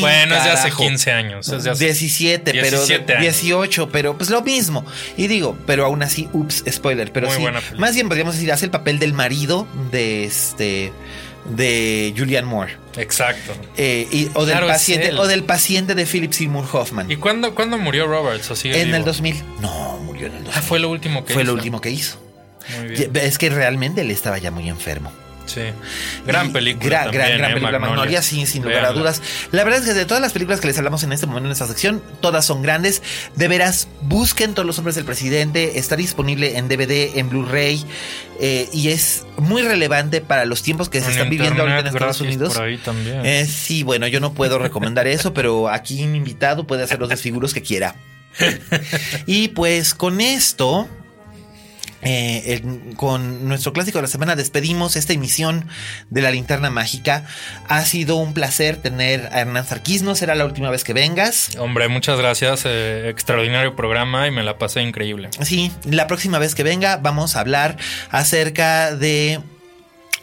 Bueno, 0.00 0.34
es 0.36 0.44
de 0.44 0.50
hace 0.50 0.62
carajo. 0.64 0.82
15 0.82 1.12
años. 1.12 1.48
es 1.48 1.64
de 1.64 1.70
hace- 1.70 1.84
17, 1.84 2.52
pero 2.52 2.78
17 2.78 3.12
años. 3.14 3.22
18, 3.22 3.88
pero 3.90 4.16
pues 4.16 4.30
lo 4.30 4.42
mismo. 4.42 4.84
Y 5.16 5.26
digo, 5.28 5.56
pero 5.66 5.84
aún 5.86 6.02
así, 6.02 6.28
ups, 6.32 6.64
spoiler, 6.70 7.12
pero 7.12 7.28
Muy 7.28 7.36
sí. 7.36 7.42
buena. 7.42 7.60
Más 7.78 7.94
bien 7.94 8.08
podríamos 8.08 8.34
decir, 8.34 8.52
hace 8.52 8.64
el 8.66 8.70
papel 8.70 8.98
del 8.98 9.12
marido 9.12 9.66
de 9.90 10.24
este 10.24 10.92
de 11.46 12.12
Julian 12.16 12.44
Moore. 12.44 12.76
Exacto. 12.96 13.52
Eh, 13.76 14.06
y- 14.10 14.28
o, 14.34 14.44
del 14.44 14.52
Claro, 14.56 14.66
paciente, 14.66 15.12
o 15.14 15.26
del 15.26 15.44
paciente 15.44 15.94
de 15.94 16.04
Philip 16.04 16.32
Seymour 16.32 16.66
Hoffman. 16.72 17.10
¿Y 17.10 17.16
cuándo, 17.16 17.54
cuándo 17.54 17.78
murió 17.78 18.06
Roberts? 18.06 18.50
¿O 18.50 18.56
sigue 18.56 18.78
en 18.80 18.86
vivo? 18.88 18.96
el 18.98 19.04
2000. 19.04 19.42
No, 19.60 19.98
murió 20.04 20.26
en 20.26 20.32
el 20.32 20.44
2000. 20.44 20.52
Ah, 20.58 20.62
fue 20.62 20.78
lo 20.80 20.90
último 20.90 21.24
que 21.24 21.32
Fue 21.32 21.44
lo 21.44 21.50
hizo. 21.52 21.54
último 21.54 21.80
que 21.80 21.90
hizo. 21.90 22.20
Muy 22.78 22.88
bien. 22.88 23.10
Es 23.16 23.38
que 23.38 23.48
realmente 23.48 24.02
él 24.02 24.10
estaba 24.10 24.36
ya 24.38 24.50
muy 24.50 24.68
enfermo. 24.68 25.10
Sí. 25.48 25.62
Gran 26.26 26.52
película. 26.52 26.88
Gran, 26.88 27.02
también, 27.04 27.28
gran, 27.28 27.38
gran 27.38 27.50
¿eh? 27.50 27.54
película. 27.54 27.78
Magnolia, 27.78 28.22
sí, 28.22 28.46
sin 28.46 28.62
lugar 28.62 28.84
a 28.84 28.92
dudas. 28.92 29.20
La 29.50 29.64
verdad 29.64 29.80
es 29.80 29.86
que 29.86 29.94
de 29.94 30.04
todas 30.04 30.20
las 30.20 30.32
películas 30.32 30.60
que 30.60 30.66
les 30.68 30.78
hablamos 30.78 31.02
en 31.02 31.12
este 31.12 31.26
momento 31.26 31.46
en 31.46 31.52
esta 31.52 31.66
sección, 31.66 32.02
todas 32.20 32.44
son 32.44 32.62
grandes. 32.62 33.02
De 33.34 33.48
veras, 33.48 33.88
busquen 34.02 34.54
Todos 34.54 34.66
los 34.66 34.78
hombres 34.78 34.94
del 34.94 35.04
presidente. 35.04 35.78
Está 35.78 35.96
disponible 35.96 36.58
en 36.58 36.68
DVD, 36.68 37.18
en 37.18 37.28
Blu-ray. 37.30 37.84
eh, 38.40 38.68
y 38.72 38.88
es 38.90 39.24
muy 39.36 39.62
relevante 39.62 40.20
para 40.20 40.44
los 40.44 40.62
tiempos 40.62 40.88
que 40.88 41.00
se 41.00 41.06
En 41.06 41.12
están 41.12 41.30
viviendo 41.30 41.62
ahorita 41.62 41.80
en 41.80 41.86
Estados 41.86 42.20
Unidos. 42.20 42.54
Por 42.54 42.64
ahí 42.64 42.76
también. 42.78 43.24
Eh, 43.24 43.46
sí, 43.46 43.82
bueno, 43.82 44.06
yo 44.06 44.20
no 44.20 44.32
puedo 44.34 44.58
recomendar 44.58 45.06
eso, 45.06 45.32
pero 45.34 45.68
aquí 45.68 46.06
mi 46.06 46.18
invitado 46.18 46.66
puede 46.66 46.84
hacer 46.84 47.00
los 47.00 47.08
desfiguros 47.08 47.54
que 47.54 47.62
quiera. 47.62 47.96
Y 49.26 49.48
pues 49.48 49.94
con 49.94 50.20
esto, 50.20 50.88
eh, 52.02 52.62
con 52.96 53.48
nuestro 53.48 53.72
clásico 53.72 53.98
de 53.98 54.02
la 54.02 54.08
semana, 54.08 54.36
despedimos 54.36 54.96
esta 54.96 55.12
emisión 55.12 55.66
de 56.10 56.22
la 56.22 56.30
linterna 56.30 56.70
mágica. 56.70 57.24
Ha 57.68 57.84
sido 57.84 58.16
un 58.16 58.34
placer 58.34 58.76
tener 58.76 59.28
a 59.32 59.40
Hernán 59.40 59.66
Sarquís. 59.66 60.02
No 60.02 60.14
será 60.14 60.34
la 60.34 60.44
última 60.44 60.70
vez 60.70 60.84
que 60.84 60.92
vengas. 60.92 61.56
Hombre, 61.58 61.88
muchas 61.88 62.18
gracias. 62.18 62.62
eh, 62.64 63.08
extraordinario 63.08 63.74
programa 63.76 64.26
y 64.26 64.30
me 64.30 64.42
la 64.42 64.58
pasé 64.58 64.82
increíble. 64.82 65.30
Sí, 65.42 65.72
la 65.84 66.06
próxima 66.06 66.38
vez 66.38 66.54
que 66.54 66.62
venga 66.62 66.96
vamos 66.96 67.36
a 67.36 67.40
hablar 67.40 67.76
acerca 68.10 68.94
de 68.94 69.40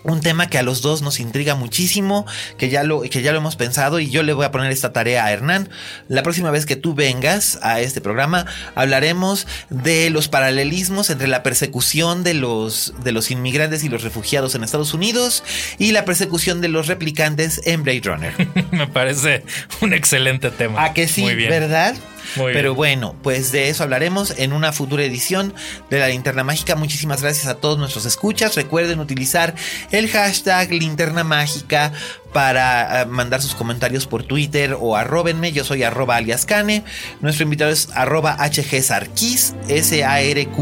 un 0.05 0.21
tema 0.21 0.47
que 0.47 0.57
a 0.57 0.63
los 0.63 0.81
dos 0.81 1.01
nos 1.01 1.19
intriga 1.19 1.55
muchísimo, 1.55 2.25
que 2.57 2.69
ya 2.69 2.83
lo 2.83 3.01
que 3.01 3.21
ya 3.21 3.31
lo 3.31 3.39
hemos 3.39 3.55
pensado 3.55 3.99
y 3.99 4.09
yo 4.09 4.23
le 4.23 4.33
voy 4.33 4.45
a 4.45 4.51
poner 4.51 4.71
esta 4.71 4.93
tarea 4.93 5.25
a 5.25 5.31
Hernán. 5.31 5.69
La 6.07 6.23
próxima 6.23 6.51
vez 6.51 6.65
que 6.65 6.75
tú 6.75 6.93
vengas 6.93 7.59
a 7.61 7.81
este 7.81 8.01
programa 8.01 8.45
hablaremos 8.75 9.47
de 9.69 10.09
los 10.09 10.27
paralelismos 10.27 11.09
entre 11.09 11.27
la 11.27 11.43
persecución 11.43 12.23
de 12.23 12.35
los 12.35 12.93
de 13.03 13.11
los 13.11 13.31
inmigrantes 13.31 13.83
y 13.83 13.89
los 13.89 14.03
refugiados 14.03 14.55
en 14.55 14.63
Estados 14.63 14.93
Unidos 14.93 15.43
y 15.79 15.91
la 15.91 16.05
persecución 16.05 16.61
de 16.61 16.69
los 16.69 16.87
replicantes 16.87 17.61
en 17.65 17.83
Blade 17.83 18.01
Runner. 18.03 18.33
me 18.71 18.87
parece 18.87 19.43
un 19.81 19.93
excelente 19.93 20.51
tema. 20.51 20.83
¿A 20.83 20.93
que 20.93 21.07
sí? 21.07 21.21
Muy 21.21 21.35
bien. 21.35 21.49
¿Verdad? 21.49 21.95
Muy 22.35 22.53
Pero 22.53 22.71
bien. 22.71 22.75
bueno, 22.75 23.15
pues 23.21 23.51
de 23.51 23.69
eso 23.69 23.83
hablaremos 23.83 24.33
en 24.37 24.53
una 24.53 24.71
futura 24.71 25.03
edición 25.03 25.53
de 25.89 25.99
la 25.99 26.07
Linterna 26.07 26.43
Mágica. 26.43 26.75
Muchísimas 26.75 27.21
gracias 27.21 27.47
a 27.47 27.55
todos 27.55 27.77
nuestros 27.77 28.05
escuchas. 28.05 28.55
Recuerden 28.55 28.99
utilizar 28.99 29.55
el 29.91 30.09
hashtag 30.09 30.71
Linterna 30.71 31.23
Mágica 31.23 31.91
para 32.33 33.01
eh, 33.01 33.05
mandar 33.05 33.41
sus 33.41 33.55
comentarios 33.55 34.07
por 34.07 34.23
Twitter 34.23 34.75
o 34.79 34.95
arrobenme. 34.95 35.51
Yo 35.51 35.63
soy 35.63 35.83
arroba 35.83 36.17
alias 36.17 36.45
Cane. 36.45 36.83
Nuestro 37.21 37.43
invitado 37.43 37.71
es 37.71 37.89
arroba 37.93 38.37
HG 38.37 38.83
Sarkis, 38.83 39.55
S-A-R-Q-U-I-S. 39.67 40.53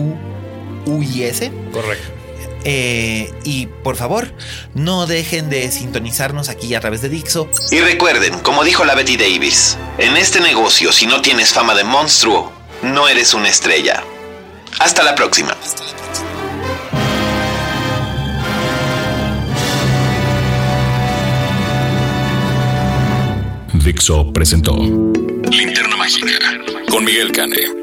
Correcto. 1.72 2.23
Eh, 2.65 3.31
y 3.44 3.68
por 3.68 3.95
favor, 3.95 4.34
no 4.73 5.06
dejen 5.06 5.49
de 5.49 5.72
sintonizarnos 5.72 6.49
aquí 6.49 6.73
a 6.76 6.80
través 6.80 7.02
de 7.02 7.10
Dixo 7.10 7.49
Y 7.72 7.80
recuerden, 7.80 8.40
como 8.40 8.64
dijo 8.64 8.85
la 8.85 8.95
Betty 8.95 9.18
Davis, 9.18 9.77
en 9.98 10.15
este 10.18 10.40
negocio 10.40 10.91
si 10.91 11.06
no 11.06 11.22
tienes 11.22 11.53
fama 11.53 11.76
de 11.76 11.84
monstruo, 11.84 12.52
no 12.81 13.07
eres 13.07 13.34
una 13.34 13.49
estrella. 13.49 14.03
Hasta 14.80 15.03
la 15.03 15.15
próxima. 15.15 15.56
Dixo 23.73 24.31
presentó 24.31 24.76
Linterna 24.77 25.98
Mágica 25.98 26.38
con 26.90 27.03
Miguel 27.03 27.31
Cane. 27.34 27.82